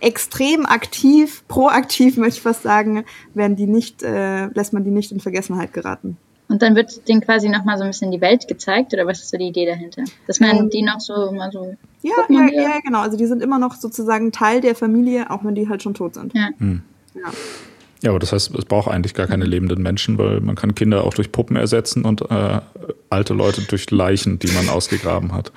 extrem 0.00 0.66
aktiv, 0.66 1.42
proaktiv, 1.48 2.16
möchte 2.18 2.38
ich 2.38 2.42
fast 2.42 2.62
sagen, 2.62 3.04
werden 3.34 3.56
die 3.56 3.66
nicht, 3.66 4.02
äh, 4.02 4.46
lässt 4.46 4.72
man 4.72 4.84
die 4.84 4.90
nicht 4.90 5.12
in 5.12 5.20
Vergessenheit 5.20 5.72
geraten. 5.72 6.16
Und 6.48 6.62
dann 6.62 6.76
wird 6.76 7.08
denen 7.08 7.22
quasi 7.22 7.48
nochmal 7.48 7.78
so 7.78 7.84
ein 7.84 7.90
bisschen 7.90 8.10
die 8.10 8.20
Welt 8.20 8.46
gezeigt 8.46 8.92
oder 8.92 9.06
was 9.06 9.20
ist 9.20 9.30
so 9.30 9.38
die 9.38 9.48
Idee 9.48 9.66
dahinter? 9.66 10.04
Dass 10.26 10.40
man 10.40 10.56
ähm, 10.56 10.70
die 10.70 10.82
noch 10.82 11.00
so 11.00 11.32
mal 11.32 11.50
so. 11.50 11.74
Ja, 12.02 12.12
ja, 12.28 12.46
ja, 12.52 12.80
genau. 12.84 13.00
Also 13.00 13.16
die 13.16 13.26
sind 13.26 13.42
immer 13.42 13.58
noch 13.58 13.74
sozusagen 13.74 14.30
Teil 14.30 14.60
der 14.60 14.74
Familie, 14.74 15.30
auch 15.30 15.42
wenn 15.42 15.54
die 15.54 15.68
halt 15.68 15.82
schon 15.82 15.94
tot 15.94 16.14
sind. 16.14 16.34
Ja. 16.34 16.50
Hm. 16.58 16.82
ja. 17.14 17.32
Ja, 18.04 18.10
aber 18.10 18.18
das 18.18 18.32
heißt, 18.32 18.54
es 18.54 18.66
braucht 18.66 18.88
eigentlich 18.88 19.14
gar 19.14 19.26
keine 19.26 19.46
lebenden 19.46 19.82
Menschen, 19.82 20.18
weil 20.18 20.40
man 20.40 20.56
kann 20.56 20.74
Kinder 20.74 21.04
auch 21.04 21.14
durch 21.14 21.32
Puppen 21.32 21.56
ersetzen 21.56 22.04
und 22.04 22.20
äh, 22.30 22.60
alte 23.08 23.32
Leute 23.32 23.62
durch 23.62 23.90
Leichen, 23.90 24.38
die 24.38 24.52
man 24.52 24.68
ausgegraben 24.68 25.32
hat. 25.32 25.52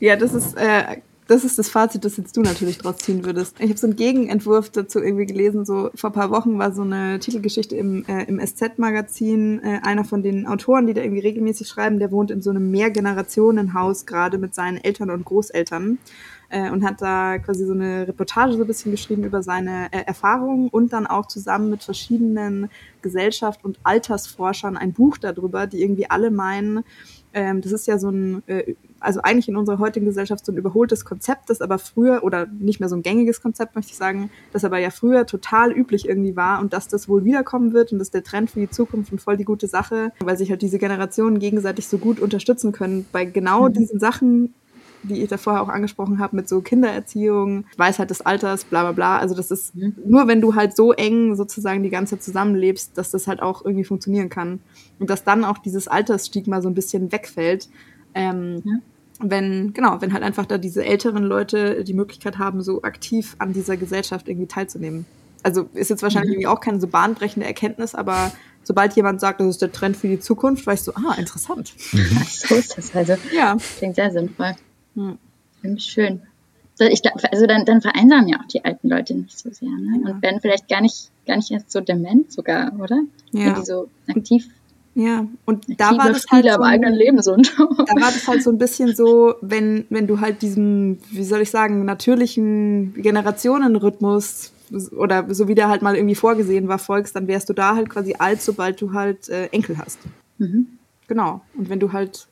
Ja, 0.00 0.16
das 0.16 0.34
ist 0.34 0.56
äh, 0.56 0.96
das 1.28 1.44
ist 1.44 1.58
das 1.58 1.68
Fazit, 1.68 2.04
das 2.04 2.16
jetzt 2.16 2.36
du 2.36 2.40
natürlich 2.40 2.78
draus 2.78 2.98
ziehen 2.98 3.24
würdest. 3.24 3.56
Ich 3.58 3.68
habe 3.68 3.78
so 3.78 3.86
einen 3.86 3.96
Gegenentwurf 3.96 4.70
dazu 4.70 5.00
irgendwie 5.00 5.26
gelesen. 5.26 5.64
So 5.64 5.90
vor 5.94 6.12
paar 6.12 6.30
Wochen 6.30 6.58
war 6.58 6.72
so 6.72 6.82
eine 6.82 7.18
Titelgeschichte 7.18 7.74
im, 7.74 8.04
äh, 8.06 8.24
im 8.24 8.38
SZ-Magazin. 8.38 9.60
Äh, 9.62 9.80
einer 9.82 10.04
von 10.04 10.22
den 10.22 10.46
Autoren, 10.46 10.86
die 10.86 10.94
da 10.94 11.02
irgendwie 11.02 11.20
regelmäßig 11.20 11.68
schreiben, 11.68 11.98
der 11.98 12.12
wohnt 12.12 12.30
in 12.30 12.42
so 12.42 12.50
einem 12.50 12.70
Mehrgenerationenhaus 12.70 14.06
gerade 14.06 14.38
mit 14.38 14.54
seinen 14.54 14.76
Eltern 14.76 15.10
und 15.10 15.24
Großeltern 15.24 15.98
äh, 16.48 16.70
und 16.70 16.84
hat 16.84 17.00
da 17.00 17.38
quasi 17.38 17.66
so 17.66 17.72
eine 17.72 18.06
Reportage 18.08 18.54
so 18.54 18.60
ein 18.60 18.66
bisschen 18.66 18.92
geschrieben 18.92 19.24
über 19.24 19.42
seine 19.42 19.92
äh, 19.92 20.02
Erfahrungen 20.04 20.68
und 20.68 20.92
dann 20.92 21.06
auch 21.06 21.26
zusammen 21.26 21.70
mit 21.70 21.82
verschiedenen 21.82 22.70
Gesellschaft- 23.02 23.64
und 23.64 23.78
Altersforschern 23.82 24.76
ein 24.76 24.92
Buch 24.92 25.16
darüber, 25.18 25.66
die 25.66 25.82
irgendwie 25.82 26.10
alle 26.10 26.30
meinen, 26.30 26.84
ähm, 27.32 27.60
das 27.60 27.70
ist 27.72 27.86
ja 27.86 27.98
so 27.98 28.08
ein, 28.08 28.42
äh, 28.46 28.74
also 28.98 29.20
eigentlich 29.22 29.48
in 29.48 29.56
unserer 29.56 29.78
heutigen 29.78 30.06
Gesellschaft 30.06 30.44
so 30.46 30.52
ein 30.52 30.56
überholtes 30.56 31.04
Konzept, 31.04 31.50
das 31.50 31.60
aber 31.60 31.78
früher, 31.78 32.24
oder 32.24 32.46
nicht 32.46 32.80
mehr 32.80 32.88
so 32.88 32.96
ein 32.96 33.02
gängiges 33.02 33.42
Konzept, 33.42 33.76
möchte 33.76 33.92
ich 33.92 33.98
sagen, 33.98 34.30
das 34.52 34.64
aber 34.64 34.78
ja 34.78 34.90
früher 34.90 35.26
total 35.26 35.70
üblich 35.70 36.08
irgendwie 36.08 36.34
war 36.34 36.60
und 36.60 36.72
dass 36.72 36.88
das 36.88 37.08
wohl 37.08 37.24
wiederkommen 37.24 37.74
wird 37.74 37.92
und 37.92 37.98
das 37.98 38.08
ist 38.08 38.14
der 38.14 38.24
Trend 38.24 38.50
für 38.50 38.60
die 38.60 38.70
Zukunft 38.70 39.12
und 39.12 39.20
voll 39.20 39.36
die 39.36 39.44
gute 39.44 39.66
Sache, 39.66 40.12
weil 40.20 40.38
sich 40.38 40.50
halt 40.50 40.62
diese 40.62 40.78
Generationen 40.78 41.38
gegenseitig 41.38 41.88
so 41.88 41.98
gut 41.98 42.20
unterstützen 42.20 42.72
können 42.72 43.06
bei 43.12 43.26
genau 43.26 43.68
mhm. 43.68 43.74
diesen 43.74 44.00
Sachen, 44.00 44.54
die 45.08 45.22
ich 45.22 45.28
da 45.28 45.36
vorher 45.36 45.62
auch 45.62 45.68
angesprochen 45.68 46.18
habe, 46.18 46.36
mit 46.36 46.48
so 46.48 46.60
Kindererziehung, 46.60 47.64
Weisheit 47.76 48.10
des 48.10 48.20
Alters, 48.20 48.64
bla 48.64 48.82
bla 48.82 48.92
bla. 48.92 49.18
Also 49.18 49.34
das 49.34 49.50
ist 49.50 49.74
mhm. 49.74 49.94
nur, 50.04 50.28
wenn 50.28 50.40
du 50.40 50.54
halt 50.54 50.76
so 50.76 50.92
eng 50.92 51.34
sozusagen 51.36 51.82
die 51.82 51.90
ganze 51.90 52.16
Zeit 52.16 52.24
zusammenlebst, 52.24 52.96
dass 52.96 53.10
das 53.10 53.26
halt 53.26 53.42
auch 53.42 53.64
irgendwie 53.64 53.84
funktionieren 53.84 54.28
kann. 54.28 54.60
Und 54.98 55.10
dass 55.10 55.24
dann 55.24 55.44
auch 55.44 55.58
dieses 55.58 55.88
Altersstigma 55.88 56.62
so 56.62 56.68
ein 56.68 56.74
bisschen 56.74 57.12
wegfällt. 57.12 57.68
Ähm, 58.14 58.62
ja. 58.64 58.72
Wenn, 59.18 59.72
genau, 59.72 60.00
wenn 60.00 60.12
halt 60.12 60.22
einfach 60.22 60.44
da 60.44 60.58
diese 60.58 60.84
älteren 60.84 61.24
Leute 61.24 61.84
die 61.84 61.94
Möglichkeit 61.94 62.38
haben, 62.38 62.60
so 62.60 62.82
aktiv 62.82 63.34
an 63.38 63.52
dieser 63.54 63.76
Gesellschaft 63.76 64.28
irgendwie 64.28 64.46
teilzunehmen. 64.46 65.06
Also 65.42 65.68
ist 65.74 65.90
jetzt 65.90 66.02
wahrscheinlich 66.02 66.30
mhm. 66.30 66.34
irgendwie 66.34 66.48
auch 66.48 66.60
keine 66.60 66.80
so 66.80 66.86
bahnbrechende 66.86 67.46
Erkenntnis, 67.46 67.94
aber 67.94 68.32
sobald 68.66 68.94
jemand 68.94 69.20
sagt, 69.20 69.40
das 69.40 69.46
ist 69.46 69.62
der 69.62 69.70
Trend 69.70 69.96
für 69.96 70.08
die 70.08 70.18
Zukunft, 70.18 70.66
weißt 70.66 70.88
du, 70.88 70.92
ah, 70.92 71.14
interessant. 71.16 71.72
So 72.26 72.56
ist 72.56 72.76
das 72.76 72.94
also. 72.94 73.14
Ja. 73.34 73.56
Klingt 73.78 73.94
sehr 73.94 74.10
sinnvoll. 74.10 74.54
Hm. 74.96 75.78
Schön. 75.78 76.22
Ich 76.78 77.00
also 77.32 77.46
dann, 77.46 77.64
dann 77.64 77.80
vereinsamen 77.80 78.28
ja 78.28 78.38
auch 78.38 78.46
die 78.46 78.64
alten 78.64 78.88
Leute 78.88 79.14
nicht 79.14 79.38
so 79.38 79.50
sehr, 79.50 79.70
ne? 79.70 80.10
Und 80.10 80.22
werden 80.22 80.40
vielleicht 80.42 80.68
gar 80.68 80.82
nicht, 80.82 81.10
gar 81.26 81.36
nicht 81.36 81.50
erst 81.50 81.70
so 81.70 81.80
dement 81.80 82.30
sogar, 82.30 82.78
oder? 82.78 83.02
Ja. 83.32 83.46
Wenn 83.46 83.54
die 83.54 83.64
so 83.64 83.88
aktiv 84.08 84.48
ja, 84.96 85.26
und 85.44 85.78
da 85.78 85.90
war 85.98 86.10
das 86.10 86.24
halt 86.30 86.46
so, 86.50 86.62
eigenen 86.62 86.94
Leben 86.94 87.20
so. 87.20 87.36
da 87.36 88.00
war 88.00 88.10
das 88.10 88.26
halt 88.26 88.42
so 88.42 88.50
ein 88.50 88.56
bisschen 88.56 88.96
so, 88.96 89.34
wenn, 89.42 89.84
wenn 89.90 90.06
du 90.06 90.20
halt 90.20 90.40
diesem, 90.40 90.98
wie 91.10 91.22
soll 91.22 91.42
ich 91.42 91.50
sagen, 91.50 91.84
natürlichen 91.84 92.94
Generationenrhythmus 92.94 94.54
oder 94.96 95.34
so 95.34 95.48
wie 95.48 95.54
der 95.54 95.68
halt 95.68 95.82
mal 95.82 95.96
irgendwie 95.96 96.14
vorgesehen 96.14 96.68
war, 96.68 96.78
folgst, 96.78 97.14
dann 97.14 97.28
wärst 97.28 97.50
du 97.50 97.52
da 97.52 97.76
halt 97.76 97.90
quasi 97.90 98.14
alt, 98.18 98.40
sobald 98.40 98.80
du 98.80 98.94
halt 98.94 99.28
äh, 99.28 99.48
Enkel 99.48 99.76
hast. 99.76 99.98
Mhm. 100.38 100.78
Genau. 101.08 101.42
Und 101.58 101.68
wenn 101.68 101.78
du 101.78 101.92
halt 101.92 102.26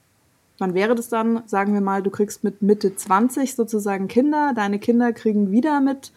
Wann 0.58 0.74
wäre 0.74 0.94
das 0.94 1.08
dann? 1.08 1.42
Sagen 1.46 1.74
wir 1.74 1.80
mal, 1.80 2.02
du 2.02 2.10
kriegst 2.10 2.44
mit 2.44 2.62
Mitte 2.62 2.94
20 2.94 3.54
sozusagen 3.54 4.08
Kinder, 4.08 4.52
deine 4.54 4.78
Kinder 4.78 5.12
kriegen 5.12 5.50
wieder 5.50 5.80
mit 5.80 6.12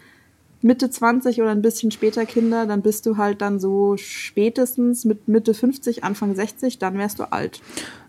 Mitte 0.61 0.89
20 0.89 1.41
oder 1.41 1.51
ein 1.51 1.61
bisschen 1.61 1.91
später 1.91 2.25
Kinder, 2.25 2.65
dann 2.65 2.81
bist 2.81 3.05
du 3.05 3.17
halt 3.17 3.41
dann 3.41 3.59
so 3.59 3.95
spätestens 3.97 5.05
mit 5.05 5.27
Mitte 5.27 5.53
50, 5.53 6.03
Anfang 6.03 6.35
60, 6.35 6.79
dann 6.79 6.97
wärst 6.97 7.19
du 7.19 7.31
alt. 7.31 7.61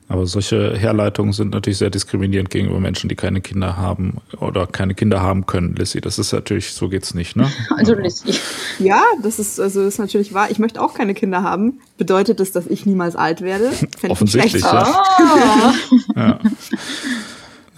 Aber 0.09 0.27
solche 0.27 0.75
Herleitungen 0.77 1.33
sind 1.33 1.53
natürlich 1.53 1.79
sehr 1.79 1.91
diskriminierend 1.91 2.49
gegenüber 2.49 2.81
Menschen, 2.81 3.09
die 3.09 3.15
keine 3.15 3.43
Kinder 3.43 3.77
haben 3.77 4.17
oder 4.39 4.67
keine 4.67 4.95
Kinder 4.95 5.21
haben 5.21 5.45
können, 5.45 5.77
Lissy. 5.77 6.01
Das 6.01 6.19
ist 6.19 6.33
natürlich, 6.33 6.73
so 6.73 6.89
geht's 6.89 7.15
nicht, 7.15 7.37
ne? 7.37 7.51
Also 7.77 7.95
Lissy. 7.95 8.35
Ja, 8.79 9.03
das 9.23 9.39
ist, 9.39 9.61
also 9.61 9.83
ist 9.83 9.99
natürlich 9.99 10.33
wahr. 10.33 10.51
Ich 10.51 10.59
möchte 10.59 10.81
auch 10.81 10.95
keine 10.95 11.15
Kinder 11.15 11.43
haben. 11.43 11.81
Bedeutet 11.99 12.41
das, 12.41 12.53
dass 12.53 12.67
ich 12.67 12.87
niemals 12.87 13.17
alt 13.17 13.43
werde? 13.43 13.71
Offensichtlich, 14.09 14.63
ja. 14.63 15.05
Oh. 15.29 16.17
ja 16.17 16.41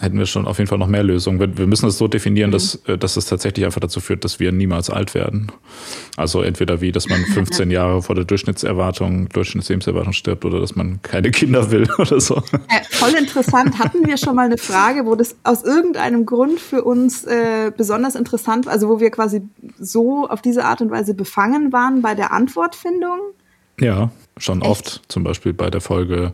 hätten 0.01 0.19
wir 0.19 0.27
schon 0.27 0.47
auf 0.47 0.59
jeden 0.59 0.69
Fall 0.69 0.79
noch 0.79 0.87
mehr 0.87 1.03
Lösungen. 1.03 1.59
Wir 1.59 1.67
müssen 1.67 1.87
es 1.87 1.99
so 1.99 2.09
definieren, 2.09 2.51
mhm. 2.51 2.55
dass, 2.55 2.75
äh, 2.87 2.97
dass 2.97 3.17
es 3.17 3.27
tatsächlich 3.27 3.65
einfach 3.67 3.81
dazu 3.81 4.01
führt, 4.01 4.25
dass 4.25 4.41
wir 4.41 4.51
niemals 4.51 4.91
alt 4.91 5.15
werden. 5.15 5.53
Also 6.17 6.43
entweder 6.43 6.81
wie, 6.81 6.91
dass 6.91 7.09
man 7.09 7.21
15 7.35 7.71
Jahre 7.71 8.03
vor 8.03 8.15
der 8.15 8.25
Durchschnittserwartung, 8.25 9.29
Durchschnittslebensserwartung 9.29 10.13
stirbt 10.13 10.45
oder 10.45 10.61
dass 10.61 10.75
man 10.75 11.03
keine 11.03 11.31
Kinder 11.31 11.71
will 11.71 11.87
oder 11.99 12.21
so. 12.21 12.37
Äh, 12.69 12.83
voll 12.91 13.13
interessant. 13.19 13.79
Hatten 13.79 14.07
wir 14.07 14.17
schon 14.17 14.35
mal 14.35 14.47
eine 14.47 14.59
Frage, 14.59 15.05
wo 15.05 15.15
das 15.15 15.37
aus 15.45 15.63
irgendeinem 15.63 16.25
Grund 16.25 16.59
für 16.61 16.83
uns 16.83 17.25
äh, 17.25 17.71
besonders 17.77 18.15
interessant, 18.15 18.69
also 18.69 18.89
wo 18.89 19.01
wir 19.01 19.11
quasi 19.11 19.43
so 19.79 20.27
auf 20.29 20.41
diese 20.41 20.65
Art 20.65 20.81
und 20.81 20.91
Weise 20.91 21.15
befangen 21.15 21.73
waren 21.73 22.01
bei 22.01 22.15
der 22.15 22.33
Antwortfindung? 22.33 23.19
Ja, 23.79 24.11
schon 24.37 24.63
Echt? 24.63 24.71
oft. 24.71 25.03
Zum 25.09 25.25
Beispiel 25.25 25.53
bei 25.53 25.71
der 25.71 25.81
Folge 25.81 26.33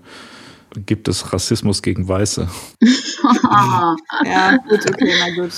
gibt 0.84 1.08
es 1.08 1.32
Rassismus 1.32 1.82
gegen 1.82 2.08
Weiße. 2.08 2.48
ja, 4.24 4.56
gut, 4.68 4.86
okay, 4.88 5.12
na 5.18 5.42
gut. 5.42 5.52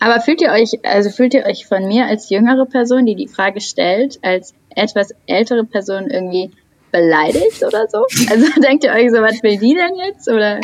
Aber 0.00 0.20
fühlt 0.20 0.42
ihr 0.42 0.50
euch, 0.50 0.72
also 0.82 1.10
fühlt 1.10 1.32
ihr 1.34 1.46
euch 1.46 1.66
von 1.66 1.86
mir 1.88 2.06
als 2.06 2.28
jüngere 2.28 2.66
Person, 2.66 3.06
die 3.06 3.14
die 3.14 3.28
Frage 3.28 3.60
stellt, 3.60 4.18
als 4.22 4.52
etwas 4.70 5.14
ältere 5.26 5.64
Person 5.64 6.10
irgendwie 6.10 6.50
beleidigt 6.92 7.64
oder 7.66 7.86
so? 7.88 8.04
Also 8.30 8.46
denkt 8.60 8.84
ihr 8.84 8.92
euch 8.92 9.10
so, 9.10 9.22
was 9.22 9.42
will 9.42 9.58
die 9.58 9.74
denn 9.74 9.96
jetzt? 9.96 10.28
Oder 10.28 10.60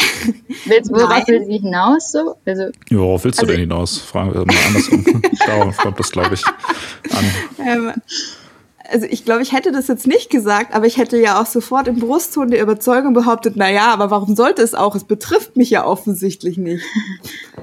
willst, 0.66 0.92
worauf 0.92 1.08
Nein. 1.08 1.24
will 1.26 1.44
sie 1.46 1.58
hinaus 1.58 2.12
so? 2.12 2.36
Also, 2.44 2.64
ja, 2.90 2.98
worauf 2.98 3.24
willst 3.24 3.38
du 3.38 3.44
also, 3.44 3.52
denn 3.52 3.60
hinaus? 3.62 3.98
Fragen 3.98 4.34
wir 4.34 4.44
mal 4.44 4.54
andersrum. 4.66 5.22
Darauf 5.46 5.76
kommt 5.78 5.98
das, 5.98 6.10
glaube 6.10 6.34
ich, 6.34 6.44
an. 6.46 7.24
Ähm, 7.66 7.92
also 8.90 9.06
ich 9.08 9.24
glaube, 9.24 9.42
ich 9.42 9.52
hätte 9.52 9.72
das 9.72 9.88
jetzt 9.88 10.06
nicht 10.06 10.30
gesagt, 10.30 10.74
aber 10.74 10.86
ich 10.86 10.96
hätte 10.96 11.16
ja 11.16 11.40
auch 11.40 11.46
sofort 11.46 11.88
im 11.88 11.98
Brustton 11.98 12.50
der 12.50 12.62
Überzeugung 12.62 13.14
behauptet, 13.14 13.54
na 13.56 13.70
ja, 13.70 13.92
aber 13.92 14.10
warum 14.10 14.34
sollte 14.34 14.62
es 14.62 14.74
auch? 14.74 14.94
Es 14.94 15.04
betrifft 15.04 15.56
mich 15.56 15.70
ja 15.70 15.86
offensichtlich 15.86 16.58
nicht. 16.58 16.84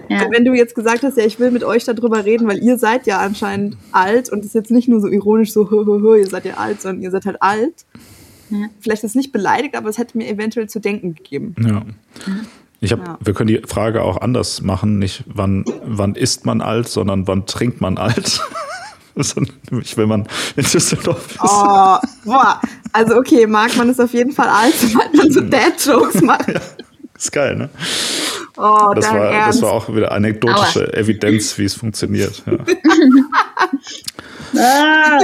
Ja. 0.09 0.25
wenn 0.31 0.45
du 0.45 0.53
jetzt 0.53 0.73
gesagt 0.73 1.03
hast, 1.03 1.17
ja, 1.17 1.25
ich 1.25 1.37
will 1.39 1.51
mit 1.51 1.65
euch 1.65 1.83
darüber 1.83 2.23
reden, 2.23 2.47
weil 2.47 2.63
ihr 2.63 2.77
seid 2.77 3.07
ja 3.07 3.19
anscheinend 3.19 3.75
alt 3.91 4.29
und 4.31 4.39
es 4.39 4.47
ist 4.47 4.53
jetzt 4.53 4.71
nicht 4.71 4.87
nur 4.87 5.01
so 5.01 5.07
ironisch 5.07 5.51
so, 5.51 5.69
hö, 5.69 5.85
hö, 5.85 5.99
hö, 5.99 6.17
ihr 6.17 6.27
seid 6.27 6.45
ja 6.45 6.53
alt, 6.53 6.81
sondern 6.81 7.03
ihr 7.03 7.11
seid 7.11 7.25
halt 7.25 7.41
alt. 7.41 7.85
Ja. 8.49 8.67
Vielleicht 8.79 9.03
ist 9.03 9.11
es 9.11 9.15
nicht 9.15 9.33
beleidigt, 9.33 9.75
aber 9.75 9.89
es 9.89 9.97
hätte 9.97 10.17
mir 10.17 10.29
eventuell 10.29 10.69
zu 10.69 10.79
denken 10.79 11.15
gegeben. 11.15 11.55
Ja. 11.59 11.83
Ich 12.79 12.91
hab, 12.91 13.05
ja. 13.05 13.17
wir 13.21 13.33
können 13.33 13.47
die 13.47 13.61
Frage 13.65 14.01
auch 14.03 14.21
anders 14.21 14.61
machen, 14.61 14.99
nicht 14.99 15.23
wann, 15.25 15.65
wann 15.83 16.15
ist 16.15 16.45
man 16.45 16.61
alt, 16.61 16.87
sondern 16.87 17.27
wann 17.27 17.45
trinkt 17.45 17.81
man 17.81 17.97
alt. 17.97 18.41
Nämlich, 19.69 19.97
wenn 19.97 20.07
man 20.07 20.27
in 20.55 20.63
Düsseldorf 20.63 21.31
ist. 21.31 21.39
Oh, 21.41 21.97
boah. 22.25 22.61
Also 22.93 23.15
okay, 23.15 23.47
mag 23.47 23.75
man 23.75 23.89
es 23.89 23.99
auf 23.99 24.13
jeden 24.13 24.31
Fall 24.31 24.49
als, 24.49 24.81
sobald 24.81 25.13
man 25.15 25.31
so 25.31 25.41
Dad-Jokes 25.41 26.21
macht. 26.21 26.47
Ja, 26.47 26.61
ist 27.15 27.31
geil, 27.31 27.55
ne? 27.55 27.69
Oh, 28.57 28.93
das, 28.95 29.11
war, 29.11 29.31
das 29.47 29.61
war 29.61 29.71
auch 29.71 29.93
wieder 29.93 30.11
anekdotische 30.11 30.87
Aua. 30.87 30.93
Evidenz, 30.93 31.57
wie 31.57 31.65
es 31.65 31.75
funktioniert. 31.75 32.43
Ja. 32.45 32.57
ah, 34.59 35.19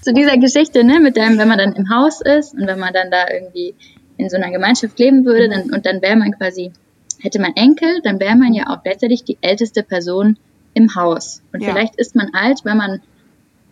zu 0.00 0.14
dieser 0.14 0.38
Geschichte, 0.38 0.84
ne, 0.84 1.00
mit 1.00 1.16
dem, 1.16 1.36
wenn 1.38 1.48
man 1.48 1.58
dann 1.58 1.74
im 1.74 1.90
Haus 1.90 2.20
ist 2.22 2.54
und 2.54 2.66
wenn 2.66 2.78
man 2.78 2.94
dann 2.94 3.10
da 3.10 3.26
irgendwie 3.30 3.74
in 4.16 4.30
so 4.30 4.36
einer 4.36 4.50
Gemeinschaft 4.50 4.98
leben 4.98 5.24
würde, 5.26 5.48
dann, 5.48 5.70
und 5.70 5.84
dann 5.84 6.00
wäre 6.00 6.16
man 6.16 6.32
quasi, 6.32 6.72
hätte 7.20 7.38
man 7.40 7.54
Enkel, 7.54 8.00
dann 8.02 8.18
wäre 8.18 8.36
man 8.36 8.54
ja 8.54 8.64
auch 8.68 8.82
gleichzeitig 8.82 9.24
die 9.24 9.38
älteste 9.42 9.82
Person 9.82 10.38
im 10.74 10.94
Haus. 10.94 11.42
Und 11.52 11.62
ja. 11.62 11.70
vielleicht 11.70 11.96
ist 11.96 12.14
man 12.14 12.30
alt, 12.32 12.60
wenn 12.64 12.76
man, 12.76 13.00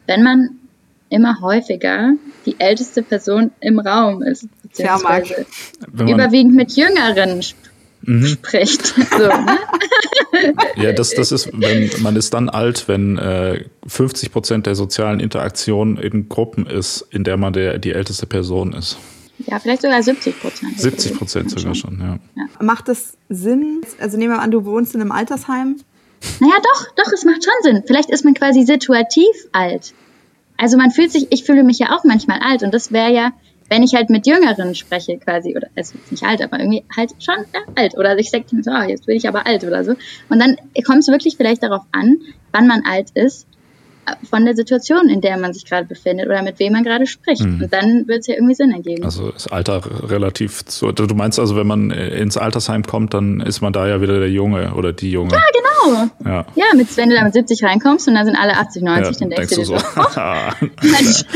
wenn 0.07 0.23
man 0.23 0.51
immer 1.09 1.41
häufiger 1.41 2.15
die 2.47 2.59
älteste 2.59 3.03
Person 3.03 3.51
im 3.61 3.79
Raum 3.79 4.23
ist, 4.23 4.49
beziehungsweise 4.63 5.47
überwiegend 5.93 6.55
mit 6.55 6.73
Jüngeren 6.73 7.43
mhm. 8.03 8.27
spricht. 8.27 8.95
So, 9.11 9.29
ne? 9.29 9.59
Ja, 10.77 10.93
das, 10.93 11.15
das 11.15 11.33
ist, 11.33 11.51
wenn 11.53 11.91
man 12.03 12.15
ist 12.17 12.35
dann 12.35 12.51
alt, 12.51 12.89
wenn 12.89 13.17
äh, 13.17 13.65
50 13.87 14.33
Prozent 14.33 14.67
der 14.67 14.75
sozialen 14.75 15.21
Interaktion 15.21 15.97
in 15.97 16.29
Gruppen 16.29 16.67
ist, 16.67 17.07
in 17.11 17.25
der 17.25 17.37
man 17.37 17.53
der, 17.53 17.79
die 17.79 17.93
älteste 17.93 18.27
Person 18.27 18.73
ist. 18.75 18.99
Ja, 19.39 19.59
vielleicht 19.59 19.83
sogar 19.83 20.03
70 20.03 20.41
Prozent. 20.41 20.79
70 20.79 21.15
Prozent 21.15 21.51
sogar 21.51 21.75
schon, 21.75 21.99
ja. 22.01 22.19
ja. 22.37 22.45
Macht 22.63 22.89
es 22.89 23.17
Sinn? 23.29 23.81
Also 24.01 24.19
nehmen 24.19 24.35
wir 24.35 24.41
an, 24.41 24.51
du 24.51 24.65
wohnst 24.65 24.95
in 24.95 25.01
einem 25.01 25.13
Altersheim. 25.13 25.77
Naja, 26.41 26.57
doch, 26.63 26.87
doch, 26.97 27.13
es 27.13 27.25
macht 27.25 27.45
schon 27.45 27.55
Sinn. 27.63 27.83
Vielleicht 27.87 28.11
ist 28.11 28.25
man 28.25 28.35
quasi 28.35 28.63
situativ 28.63 29.49
alt. 29.53 29.95
Also 30.57 30.77
man 30.77 30.91
fühlt 30.91 31.13
sich, 31.13 31.27
ich 31.31 31.45
fühle 31.45 31.65
mich 31.65 31.79
ja 31.79 31.97
auch 31.97 32.05
manchmal 32.05 32.41
alt 32.41 32.63
und 32.63 32.73
das 32.73 32.93
wäre 32.93 33.13
ja, 33.13 33.33
wenn 33.69 33.83
ich 33.83 33.95
halt 33.95 34.11
mit 34.11 34.27
Jüngeren 34.27 34.75
spreche 34.75 35.19
quasi, 35.19 35.57
oder 35.57 35.69
also 35.77 35.95
nicht 36.11 36.23
alt, 36.23 36.41
aber 36.41 36.59
irgendwie 36.59 36.85
halt 36.97 37.11
schon 37.19 37.45
ja, 37.53 37.61
alt. 37.75 37.97
Oder 37.99 38.17
ich 38.19 38.31
sage, 38.31 38.45
so, 38.49 38.71
oh, 38.71 38.83
jetzt 38.83 39.07
bin 39.07 39.17
ich 39.17 39.29
aber 39.29 39.47
alt 39.47 39.65
oder 39.65 39.85
so. 39.85 39.95
Und 40.29 40.39
dann 40.39 40.57
kommt 40.85 41.01
es 41.01 41.09
wirklich 41.09 41.37
vielleicht 41.37 41.63
darauf 41.63 41.83
an, 41.93 42.17
wann 42.53 42.67
man 42.67 42.85
alt 42.87 43.11
ist 43.15 43.47
von 44.29 44.45
der 44.45 44.55
Situation, 44.55 45.09
in 45.09 45.21
der 45.21 45.37
man 45.39 45.53
sich 45.53 45.65
gerade 45.65 45.87
befindet 45.87 46.27
oder 46.27 46.43
mit 46.43 46.59
wem 46.59 46.73
man 46.73 46.85
gerade 46.85 47.07
spricht. 47.07 47.43
Mhm. 47.43 47.63
Und 47.63 47.73
dann 47.73 48.09
wird 48.09 48.21
es 48.21 48.27
ja 48.27 48.35
irgendwie 48.35 48.55
Sinn 48.55 48.73
ergeben. 48.73 49.05
Also 49.05 49.31
ist 49.31 49.53
Alter 49.53 49.83
relativ 50.09 50.65
zu. 50.65 50.93
Du 50.93 51.15
meinst 51.15 51.39
also, 51.39 51.57
wenn 51.57 51.67
man 51.67 51.91
ins 51.91 52.37
Altersheim 52.37 52.85
kommt, 52.85 53.15
dann 53.15 53.41
ist 53.41 53.61
man 53.61 53.73
da 53.73 53.87
ja 53.87 54.01
wieder 54.01 54.19
der 54.19 54.31
Junge 54.31 54.75
oder 54.75 54.93
die 54.93 55.11
Junge. 55.11 55.33
Ja, 55.33 55.41
genau. 55.53 56.11
Ja, 56.25 56.47
ja 56.55 56.65
mit, 56.75 56.97
wenn 56.97 57.11
du 57.11 57.17
da 57.17 57.25
mit 57.25 57.33
70 57.33 57.63
reinkommst 57.65 58.09
und 58.09 58.15
dann 58.15 58.27
sind 58.27 58.37
alle 58.37 58.57
80, 58.57 58.83
90, 58.83 59.05
ja, 59.05 59.21
dann 59.21 59.31
denkst, 59.31 59.55
denkst 59.55 59.69
du 59.69 59.75
dir 59.75 59.79
so, 59.79 59.87
oh, 59.97 61.27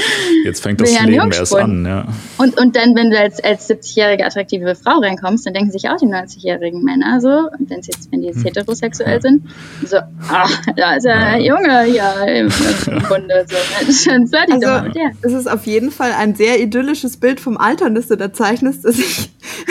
jetzt 0.45 0.63
fängt 0.63 0.81
das 0.81 1.01
Leben 1.05 1.33
erst 1.33 1.55
an. 1.55 1.85
Ja. 1.87 2.05
Und, 2.39 2.59
und 2.59 2.77
dann, 2.77 2.95
wenn 2.95 3.11
du 3.11 3.19
als, 3.19 3.43
als 3.43 3.69
70-jährige 3.69 4.25
attraktive 4.25 4.75
Frau 4.75 4.99
reinkommst, 5.01 5.47
dann 5.47 5.55
denken 5.55 5.71
sich 5.71 5.89
auch 5.89 5.97
die 5.97 6.07
90-jährigen 6.07 6.83
Männer 6.83 7.21
so, 7.21 7.49
wenn 7.59 7.81
jetzt, 7.81 8.11
wenn 8.13 8.21
die 8.23 8.29
jetzt 8.29 8.39
hm. 8.39 8.45
heterosexuell 8.45 9.15
ja. 9.15 9.21
sind, 9.21 9.43
so, 9.85 9.99
ach, 10.29 10.51
da 10.77 10.95
ist 10.95 11.05
ja, 11.05 11.37
ja. 11.37 11.39
Junge 11.39 11.83
hier 11.83 12.49
im 12.87 13.09
Bunde. 13.09 13.47
So, 13.49 13.57
Mensch, 13.79 14.07
also, 14.07 15.01
es 15.23 15.33
ist 15.33 15.51
auf 15.51 15.67
jeden 15.67 15.91
Fall 15.91 16.13
ein 16.13 16.35
sehr 16.35 16.61
idyllisches 16.61 17.17
Bild 17.17 17.41
vom 17.41 17.57
Altern, 17.57 17.95
das 17.95 18.09
du 18.09 18.17
da 18.17 18.33
zeichnest, 18.33 18.85
das 18.85 18.99
ich, 18.99 19.31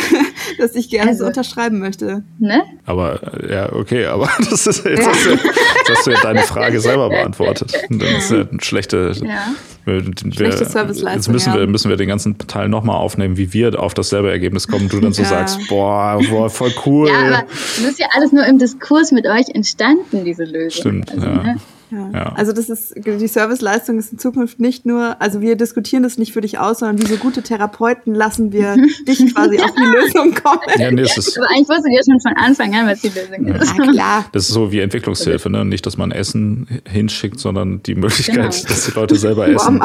das 0.58 0.76
ich 0.76 0.90
gerne 0.90 1.12
also, 1.12 1.24
so 1.24 1.28
unterschreiben 1.28 1.80
möchte. 1.80 2.24
Ne? 2.40 2.64
Aber, 2.86 3.20
ja, 3.50 3.72
okay, 3.74 4.06
aber 4.06 4.30
das 4.50 4.68
ist, 4.68 4.86
jetzt, 4.86 5.02
ja. 5.02 5.08
hast 5.08 5.26
du, 5.26 5.30
jetzt 5.32 5.90
hast 5.90 6.08
du 6.08 6.12
ja 6.12 6.22
deine 6.22 6.42
Frage 6.42 6.80
selber 6.80 7.10
beantwortet. 7.10 7.74
Das 7.90 8.10
ist 8.10 8.32
ja 8.32 8.48
eine 8.50 8.62
schlechte, 8.62 9.14
ja. 9.24 9.48
Wir, 9.86 10.04
schlechte 10.34 10.66
Serviceleistung. 10.66 11.14
Jetzt 11.16 11.30
müssen, 11.30 11.54
wir, 11.54 11.68
müssen 11.68 11.90
wir 11.90 11.98
den 11.98 12.10
ganzen 12.10 12.38
Teil 12.38 12.70
nochmal 12.70 12.98
aufnehmen, 12.98 13.38
wie 13.38 13.54
wir 13.54 13.82
auf 13.82 13.94
dasselbe 13.94 14.30
Ergebnis 14.30 14.68
kommen. 14.68 14.90
Du 14.90 15.00
dann 15.00 15.14
so 15.14 15.24
ja. 15.24 15.30
sagst, 15.30 15.60
boah, 15.68 16.20
boah, 16.30 16.50
voll 16.50 16.74
cool. 16.86 17.08
Ja, 17.08 17.20
aber 17.20 17.44
das 17.50 17.80
ist 17.80 18.00
ja 18.00 18.08
alles 18.16 18.32
nur 18.32 18.46
im 18.46 18.60
Diskurs 18.60 19.12
mit 19.12 19.26
euch 19.26 19.50
entstanden, 19.54 20.26
diese 20.26 20.44
Lösung. 20.44 20.82
Stimmt, 20.82 21.12
also, 21.12 21.26
ja. 21.26 21.44
Ne? 21.44 21.56
Ja. 21.92 22.10
ja. 22.14 22.34
Also 22.34 22.52
das 22.52 22.70
ist 22.70 22.94
die 22.96 23.28
Serviceleistung 23.28 23.98
ist 23.98 24.12
in 24.12 24.20
Zukunft 24.20 24.60
nicht 24.60 24.86
nur, 24.86 25.20
also 25.22 25.42
wir 25.42 25.56
diskutieren 25.56 26.04
das 26.04 26.18
nicht 26.18 26.34
für 26.34 26.42
dich 26.42 26.60
aus, 26.60 26.80
sondern 26.80 27.02
wie 27.02 27.08
so 27.08 27.18
gute 27.18 27.42
Therapeuten 27.42 28.14
lassen 28.14 28.52
wir 28.52 28.76
dich 29.08 29.34
quasi 29.34 29.60
auf 29.64 29.74
die 29.74 29.84
Lösung 29.84 30.34
kommen. 30.36 30.62
Ja, 30.78 30.92
nee, 30.92 31.02
es 31.02 31.18
ist 31.18 31.38
Aber 31.38 31.50
eigentlich 31.50 31.70
wusstet 31.70 31.92
ihr 31.92 32.02
schon 32.06 32.20
von 32.22 32.34
Anfang 32.38 32.76
an, 32.76 32.88
was 32.88 33.02
die 33.02 33.10
Lösung 33.10 33.48
ja. 33.48 33.56
ist. 33.56 33.78
Ja, 33.78 33.92
klar. 33.92 34.26
Das 34.32 34.44
ist 34.44 34.54
so 34.54 34.72
wie 34.72 34.80
Entwicklungshilfe, 34.80 35.50
ne? 35.50 35.66
Nicht, 35.66 35.86
dass 35.86 35.98
man 35.98 36.12
Essen 36.12 36.68
hinschickt, 36.88 37.40
sondern 37.40 37.82
die 37.84 37.96
Möglichkeit, 37.96 38.36
genau. 38.36 38.48
dass 38.48 38.86
die 38.86 38.92
Leute 38.92 39.16
selber 39.16 39.48
essen. 39.48 39.82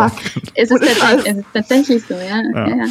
Es 0.54 0.70
ist, 0.70 0.80
tatsächlich, 0.80 1.26
es 1.26 1.36
ist 1.36 1.46
tatsächlich 1.52 2.02
so, 2.06 2.14
ja. 2.14 2.66
ja. 2.68 2.86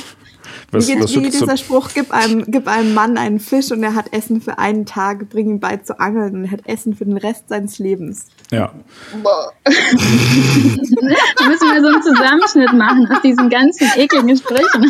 Was, 0.73 0.87
wie, 0.87 0.99
was 0.99 1.15
wie 1.15 1.29
dieser 1.29 1.55
Spruch, 1.55 1.89
gib 1.93 2.11
einem, 2.11 2.45
gib 2.47 2.67
einem 2.67 2.95
Mann 2.95 3.17
einen 3.17 3.39
Fisch 3.39 3.71
und 3.71 3.83
er 3.83 3.93
hat 3.93 4.11
Essen 4.11 4.41
für 4.41 4.57
einen 4.57 4.87
Tag, 4.87 5.29
bring 5.29 5.47
ihn 5.47 5.59
bei 5.59 5.77
zu 5.77 5.99
angeln 5.99 6.33
und 6.33 6.45
er 6.45 6.51
hat 6.51 6.65
Essen 6.65 6.95
für 6.95 7.05
den 7.05 7.17
Rest 7.17 7.49
seines 7.49 7.77
Lebens. 7.77 8.25
Ja. 8.51 8.73
Boah. 9.21 9.53
da 9.63 9.71
müssen 9.71 11.67
wir 11.69 11.81
so 11.81 11.87
einen 11.87 12.01
Zusammenschnitt 12.01 12.73
machen 12.73 13.07
aus 13.11 13.21
diesen 13.21 13.49
ganzen 13.51 13.87
ekligen 13.95 14.35
Sprüchen. 14.35 14.89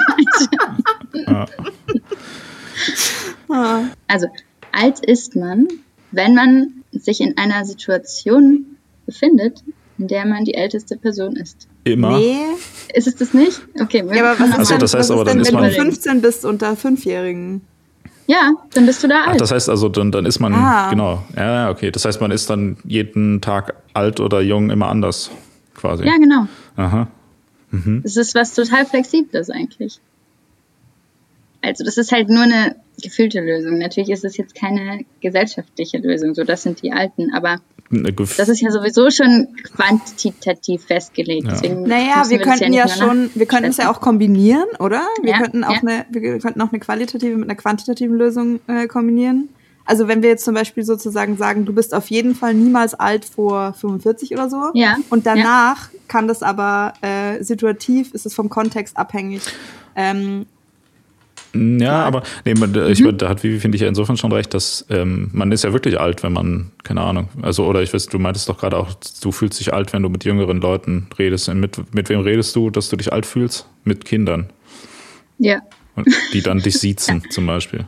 ja. 1.27 1.45
Also, 4.07 4.27
alt 4.71 5.05
ist 5.05 5.35
man, 5.35 5.67
wenn 6.11 6.33
man 6.33 6.83
sich 6.91 7.19
in 7.19 7.37
einer 7.37 7.65
Situation 7.65 8.77
befindet, 9.05 9.63
in 9.97 10.07
der 10.07 10.25
man 10.25 10.45
die 10.45 10.53
älteste 10.53 10.95
Person 10.95 11.35
ist. 11.35 11.67
Immer? 11.83 12.17
Nee. 12.17 12.37
Ist 12.93 13.07
es 13.07 13.15
das 13.15 13.33
nicht? 13.33 13.61
Okay. 13.79 14.03
Ja, 14.13 14.31
aber 14.31 14.39
was 14.39 14.59
Achso, 14.59 14.77
das 14.77 14.93
heißt 14.93 15.11
aber, 15.11 15.25
dann 15.25 15.39
ist 15.39 15.51
man... 15.51 15.63
Wenn 15.63 15.71
du 15.71 15.75
15 15.75 16.21
bist 16.21 16.45
unter 16.45 16.75
Fünfjährigen. 16.75 17.61
Ja, 18.27 18.53
dann 18.73 18.85
bist 18.85 19.03
du 19.03 19.07
da 19.07 19.23
alt. 19.23 19.29
Ach, 19.33 19.37
das 19.37 19.51
heißt 19.51 19.69
also, 19.69 19.89
dann, 19.89 20.11
dann 20.11 20.25
ist 20.25 20.39
man, 20.39 20.53
ah. 20.53 20.89
genau. 20.89 21.23
Ja, 21.35 21.69
okay. 21.69 21.91
Das 21.91 22.05
heißt, 22.05 22.21
man 22.21 22.31
ist 22.31 22.49
dann 22.49 22.77
jeden 22.85 23.41
Tag 23.41 23.75
alt 23.93 24.19
oder 24.19 24.41
jung 24.41 24.69
immer 24.69 24.87
anders, 24.87 25.29
quasi. 25.73 26.05
Ja, 26.05 26.15
genau. 26.17 26.47
Aha. 26.77 27.07
Mhm. 27.71 28.01
Das 28.03 28.15
ist 28.15 28.33
was 28.35 28.53
total 28.53 28.85
Flexibles 28.85 29.49
eigentlich. 29.49 29.99
Also, 31.61 31.83
das 31.83 31.97
ist 31.97 32.11
halt 32.11 32.29
nur 32.29 32.43
eine 32.43 32.75
gefühlte 33.01 33.41
Lösung. 33.41 33.79
Natürlich 33.79 34.09
ist 34.09 34.23
es 34.23 34.37
jetzt 34.37 34.55
keine 34.55 35.03
gesellschaftliche 35.21 35.97
Lösung, 35.97 36.33
so 36.35 36.43
das 36.43 36.63
sind 36.63 36.81
die 36.81 36.93
Alten, 36.93 37.33
aber 37.33 37.59
das 37.93 38.49
ist 38.49 38.61
ja 38.61 38.71
sowieso 38.71 39.09
schon 39.11 39.47
quantitativ 39.75 40.85
festgelegt. 40.85 41.47
Ja. 41.63 41.75
naja, 41.75 42.23
wir, 42.29 42.39
könnten 42.39 42.73
ja, 42.73 42.85
ja 42.85 42.87
schon, 42.87 43.29
wir 43.35 43.45
könnten 43.45 43.69
es 43.69 43.77
ja 43.77 43.91
auch 43.91 44.01
kombinieren, 44.01 44.65
oder? 44.79 45.07
Wir 45.21 45.31
ja, 45.31 45.37
könnten 45.39 45.63
auch 45.63 45.81
eine, 45.81 46.05
wir 46.09 46.39
könnten 46.39 46.61
auch 46.61 46.71
eine 46.71 46.79
qualitative 46.79 47.37
mit 47.37 47.49
einer 47.49 47.57
quantitativen 47.57 48.17
Lösung 48.17 48.59
äh, 48.67 48.87
kombinieren. 48.87 49.49
Also 49.85 50.07
wenn 50.07 50.21
wir 50.21 50.29
jetzt 50.29 50.45
zum 50.45 50.53
Beispiel 50.53 50.83
sozusagen 50.83 51.35
sagen, 51.37 51.65
du 51.65 51.73
bist 51.73 51.93
auf 51.93 52.09
jeden 52.09 52.35
Fall 52.35 52.53
niemals 52.53 52.93
alt 52.93 53.25
vor 53.25 53.73
45 53.73 54.31
oder 54.33 54.49
so. 54.49 54.71
Ja. 54.73 54.97
Und 55.09 55.25
danach 55.25 55.89
kann 56.07 56.27
das 56.27 56.41
aber 56.41 56.93
äh, 57.01 57.43
situativ, 57.43 58.13
ist 58.13 58.25
es 58.25 58.33
vom 58.33 58.49
Kontext 58.49 58.95
abhängig. 58.95 59.41
Ähm, 59.95 60.45
ja, 61.55 62.03
aber 62.03 62.23
nee, 62.45 62.53
ich, 62.89 63.03
mhm. 63.03 63.17
da 63.17 63.29
hat 63.29 63.43
Vivi, 63.43 63.59
finde 63.59 63.75
ich 63.75 63.81
ja 63.81 63.87
insofern 63.87 64.17
schon 64.17 64.31
recht, 64.31 64.53
dass 64.53 64.85
ähm, 64.89 65.29
man 65.33 65.51
ist 65.51 65.63
ja 65.63 65.71
wirklich 65.71 65.99
alt, 65.99 66.23
wenn 66.23 66.33
man, 66.33 66.71
keine 66.83 67.01
Ahnung, 67.01 67.29
also 67.41 67.65
oder 67.65 67.83
ich 67.83 67.93
weiß, 67.93 68.07
du 68.07 68.17
meintest 68.17 68.49
doch 68.49 68.57
gerade 68.57 68.77
auch, 68.77 68.89
du 69.21 69.31
fühlst 69.31 69.59
dich 69.59 69.71
alt, 69.71 69.93
wenn 69.93 70.01
du 70.01 70.09
mit 70.09 70.25
jüngeren 70.25 70.59
Leuten 70.59 71.07
redest. 71.17 71.53
Mit, 71.53 71.93
mit 71.93 72.09
wem 72.09 72.21
redest 72.21 72.55
du, 72.55 72.71
dass 72.71 72.89
du 72.89 72.95
dich 72.95 73.13
alt 73.13 73.25
fühlst? 73.25 73.67
Mit 73.83 74.05
Kindern. 74.05 74.49
Ja. 75.37 75.61
Und 75.95 76.07
die 76.33 76.41
dann 76.41 76.59
dich 76.59 76.79
siezen 76.79 77.23
zum 77.29 77.45
Beispiel. 77.45 77.85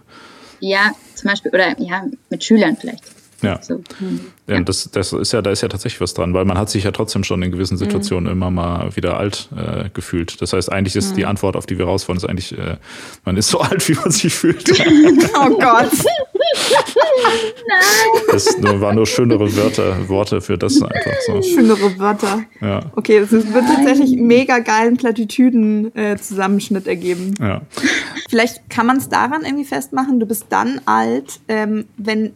Ja, 0.59 0.91
zum 1.15 1.29
Beispiel, 1.29 1.51
oder 1.51 1.79
ja, 1.79 2.05
mit 2.29 2.43
Schülern 2.43 2.77
vielleicht. 2.79 3.03
Ja. 3.45 3.61
So. 3.61 3.81
Mhm. 3.99 4.19
ja 4.47 4.59
das, 4.61 4.89
das 4.91 5.13
ist 5.13 5.31
ja, 5.31 5.41
da 5.41 5.51
ist 5.51 5.61
ja 5.61 5.67
tatsächlich 5.67 6.01
was 6.01 6.13
dran, 6.13 6.33
weil 6.33 6.45
man 6.45 6.57
hat 6.57 6.69
sich 6.69 6.83
ja 6.83 6.91
trotzdem 6.91 7.23
schon 7.23 7.41
in 7.41 7.51
gewissen 7.51 7.77
Situationen 7.77 8.25
mhm. 8.25 8.31
immer 8.31 8.51
mal 8.51 8.95
wieder 8.95 9.17
alt 9.17 9.49
äh, 9.55 9.89
gefühlt. 9.93 10.41
Das 10.41 10.53
heißt, 10.53 10.71
eigentlich 10.71 10.95
ist 10.95 11.11
mhm. 11.11 11.15
die 11.15 11.25
Antwort 11.25 11.55
auf 11.55 11.65
die 11.65 11.77
wir 11.77 11.85
raus 11.85 12.07
wollen, 12.07 12.17
ist 12.17 12.25
eigentlich, 12.25 12.57
äh, 12.57 12.77
man 13.23 13.37
ist 13.37 13.49
so 13.49 13.59
alt, 13.61 13.87
wie 13.87 13.93
man 13.93 14.11
sich 14.11 14.33
fühlt. 14.33 14.69
oh 14.79 15.49
Gott. 15.49 15.91
Nein. 17.67 17.81
Das 18.31 18.45
waren 18.61 18.95
nur 18.95 19.05
schönere 19.05 19.55
Wörter, 19.55 20.09
Worte 20.09 20.41
für 20.41 20.57
das 20.57 20.81
einfach 20.81 21.11
so. 21.25 21.41
Schönere 21.41 21.97
Wörter. 21.97 22.43
Ja. 22.61 22.81
Okay, 22.95 23.21
das 23.21 23.31
wird 23.31 23.45
tatsächlich 23.53 24.17
mega 24.17 24.59
geilen 24.59 24.97
Plattitüden-Zusammenschnitt 24.97 26.87
äh, 26.87 26.89
ergeben. 26.89 27.33
Ja. 27.39 27.61
Vielleicht 28.29 28.69
kann 28.69 28.85
man 28.87 28.97
es 28.97 29.09
daran 29.09 29.43
irgendwie 29.43 29.65
festmachen, 29.65 30.19
du 30.19 30.25
bist 30.25 30.47
dann 30.49 30.81
alt, 30.85 31.39
ähm, 31.47 31.85
wenn 31.97 32.33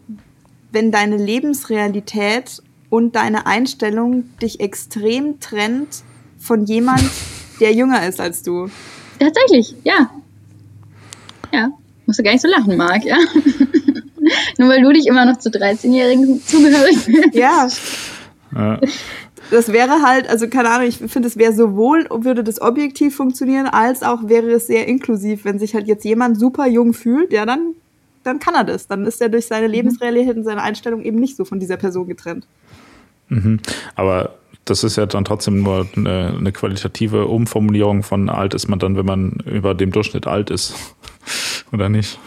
wenn 0.71 0.91
deine 0.91 1.17
Lebensrealität 1.17 2.61
und 2.89 3.15
deine 3.15 3.45
Einstellung 3.45 4.35
dich 4.41 4.59
extrem 4.59 5.39
trennt 5.39 6.03
von 6.37 6.65
jemand, 6.65 7.03
der 7.59 7.73
jünger 7.73 8.07
ist 8.07 8.19
als 8.19 8.43
du. 8.43 8.69
Tatsächlich, 9.19 9.75
ja. 9.83 10.09
Ja, 11.51 11.71
musst 12.05 12.19
du 12.19 12.23
gar 12.23 12.31
nicht 12.31 12.41
so 12.41 12.47
lachen, 12.47 12.77
Marc, 12.77 13.03
ja. 13.03 13.17
Nur 14.57 14.69
weil 14.69 14.81
du 14.81 14.91
dich 14.91 15.07
immer 15.07 15.25
noch 15.25 15.39
zu 15.39 15.49
13-Jährigen 15.49 16.41
zugehörig 16.45 16.97
fühlst. 16.97 17.33
Ja. 17.33 17.67
ja. 18.55 18.79
Das 19.51 19.71
wäre 19.73 20.03
halt, 20.03 20.29
also 20.29 20.47
keine 20.47 20.69
Ahnung, 20.69 20.87
ich 20.87 20.97
finde, 20.97 21.27
es 21.27 21.37
wäre 21.37 21.53
sowohl, 21.53 22.07
würde 22.11 22.43
das 22.43 22.61
objektiv 22.61 23.15
funktionieren, 23.15 23.65
als 23.65 24.03
auch 24.03 24.29
wäre 24.29 24.51
es 24.51 24.67
sehr 24.67 24.87
inklusiv, 24.87 25.43
wenn 25.43 25.57
sich 25.57 25.73
halt 25.73 25.87
jetzt 25.87 26.05
jemand 26.05 26.39
super 26.39 26.67
jung 26.67 26.93
fühlt, 26.93 27.33
ja, 27.33 27.45
dann 27.45 27.73
dann 28.23 28.39
kann 28.39 28.55
er 28.55 28.63
das. 28.63 28.87
Dann 28.87 29.05
ist 29.05 29.21
er 29.21 29.29
durch 29.29 29.47
seine 29.47 29.67
mhm. 29.67 29.73
Lebensrealität 29.73 30.37
und 30.37 30.43
seine 30.43 30.61
Einstellung 30.61 31.01
eben 31.03 31.19
nicht 31.19 31.35
so 31.35 31.45
von 31.45 31.59
dieser 31.59 31.77
Person 31.77 32.07
getrennt. 32.07 32.47
Mhm. 33.29 33.59
Aber 33.95 34.35
das 34.65 34.83
ist 34.83 34.95
ja 34.97 35.05
dann 35.05 35.25
trotzdem 35.25 35.63
nur 35.63 35.87
eine, 35.95 36.35
eine, 36.37 36.51
qualitative 36.51 37.25
Umformulierung 37.25 38.03
von 38.03 38.29
alt 38.29 38.53
ist 38.53 38.67
man 38.67 38.79
dann, 38.79 38.97
wenn 38.97 39.05
man 39.05 39.31
über 39.45 39.73
dem 39.73 39.91
Durchschnitt 39.91 40.27
alt 40.27 40.49
ist. 40.49 40.73
Oder 41.71 41.89
nicht? 41.89 42.19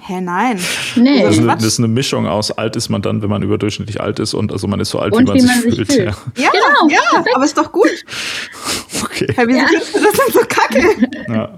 Hä, 0.00 0.20
nein. 0.20 0.58
Nee. 0.96 1.22
Das 1.22 1.34
ist, 1.34 1.40
eine, 1.40 1.54
das 1.54 1.64
ist, 1.64 1.78
eine, 1.78 1.88
Mischung 1.88 2.26
aus 2.26 2.50
alt 2.50 2.74
ist 2.76 2.88
man 2.88 3.02
dann, 3.02 3.22
wenn 3.22 3.30
man 3.30 3.42
überdurchschnittlich 3.42 4.00
alt 4.00 4.18
ist 4.18 4.34
und 4.34 4.50
also 4.50 4.66
man 4.66 4.80
ist 4.80 4.90
so 4.90 4.98
alt, 4.98 5.12
und 5.12 5.22
wie 5.22 5.24
man, 5.24 5.36
wie 5.36 5.46
man 5.46 5.60
sich, 5.60 5.74
fühlt. 5.74 5.92
fühlt. 5.92 6.14
Ja, 6.36 6.44
ja, 6.44 6.50
genau. 6.50 6.88
ja 6.90 7.24
aber 7.34 7.44
ist 7.44 7.56
doch 7.56 7.70
gut. 7.70 7.90
Okay. 9.04 9.26
Hey, 9.34 9.46
wieso 9.46 9.58
ja. 9.58 9.66
das 9.72 9.92
sind 9.92 10.32
so 10.32 10.40
kacke? 10.48 11.08
Ja. 11.28 11.56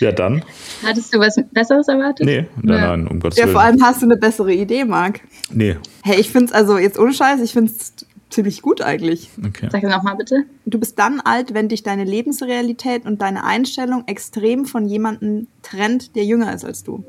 ja, 0.00 0.12
dann. 0.12 0.44
Hattest 0.84 1.14
du 1.14 1.18
was 1.18 1.38
Besseres 1.52 1.88
erwartet? 1.88 2.26
Nee, 2.26 2.46
nein, 2.62 2.78
ja. 2.78 2.96
nein, 2.96 3.06
um 3.06 3.20
Gottes 3.20 3.38
Willen. 3.38 3.48
Ja, 3.48 3.52
vor 3.52 3.62
allem 3.62 3.82
hast 3.82 4.02
du 4.02 4.06
eine 4.06 4.16
bessere 4.16 4.52
Idee, 4.52 4.84
Marc. 4.84 5.20
Nee. 5.50 5.76
Hey, 6.02 6.20
ich 6.20 6.30
finde 6.30 6.46
es 6.46 6.52
also 6.52 6.78
jetzt 6.78 6.98
ohne 6.98 7.12
Scheiß, 7.12 7.40
ich 7.40 7.52
finde 7.52 7.72
es 7.72 7.92
ziemlich 8.30 8.62
gut 8.62 8.82
eigentlich. 8.82 9.30
Okay. 9.38 9.68
Sag 9.70 9.82
es 9.82 9.90
nochmal 9.90 10.16
bitte. 10.16 10.44
Du 10.66 10.78
bist 10.78 10.98
dann 10.98 11.20
alt, 11.20 11.54
wenn 11.54 11.68
dich 11.68 11.82
deine 11.82 12.04
Lebensrealität 12.04 13.06
und 13.06 13.22
deine 13.22 13.44
Einstellung 13.44 14.04
extrem 14.06 14.66
von 14.66 14.86
jemandem 14.86 15.46
trennt, 15.62 16.16
der 16.16 16.24
jünger 16.24 16.52
ist 16.52 16.64
als 16.64 16.82
du. 16.82 17.04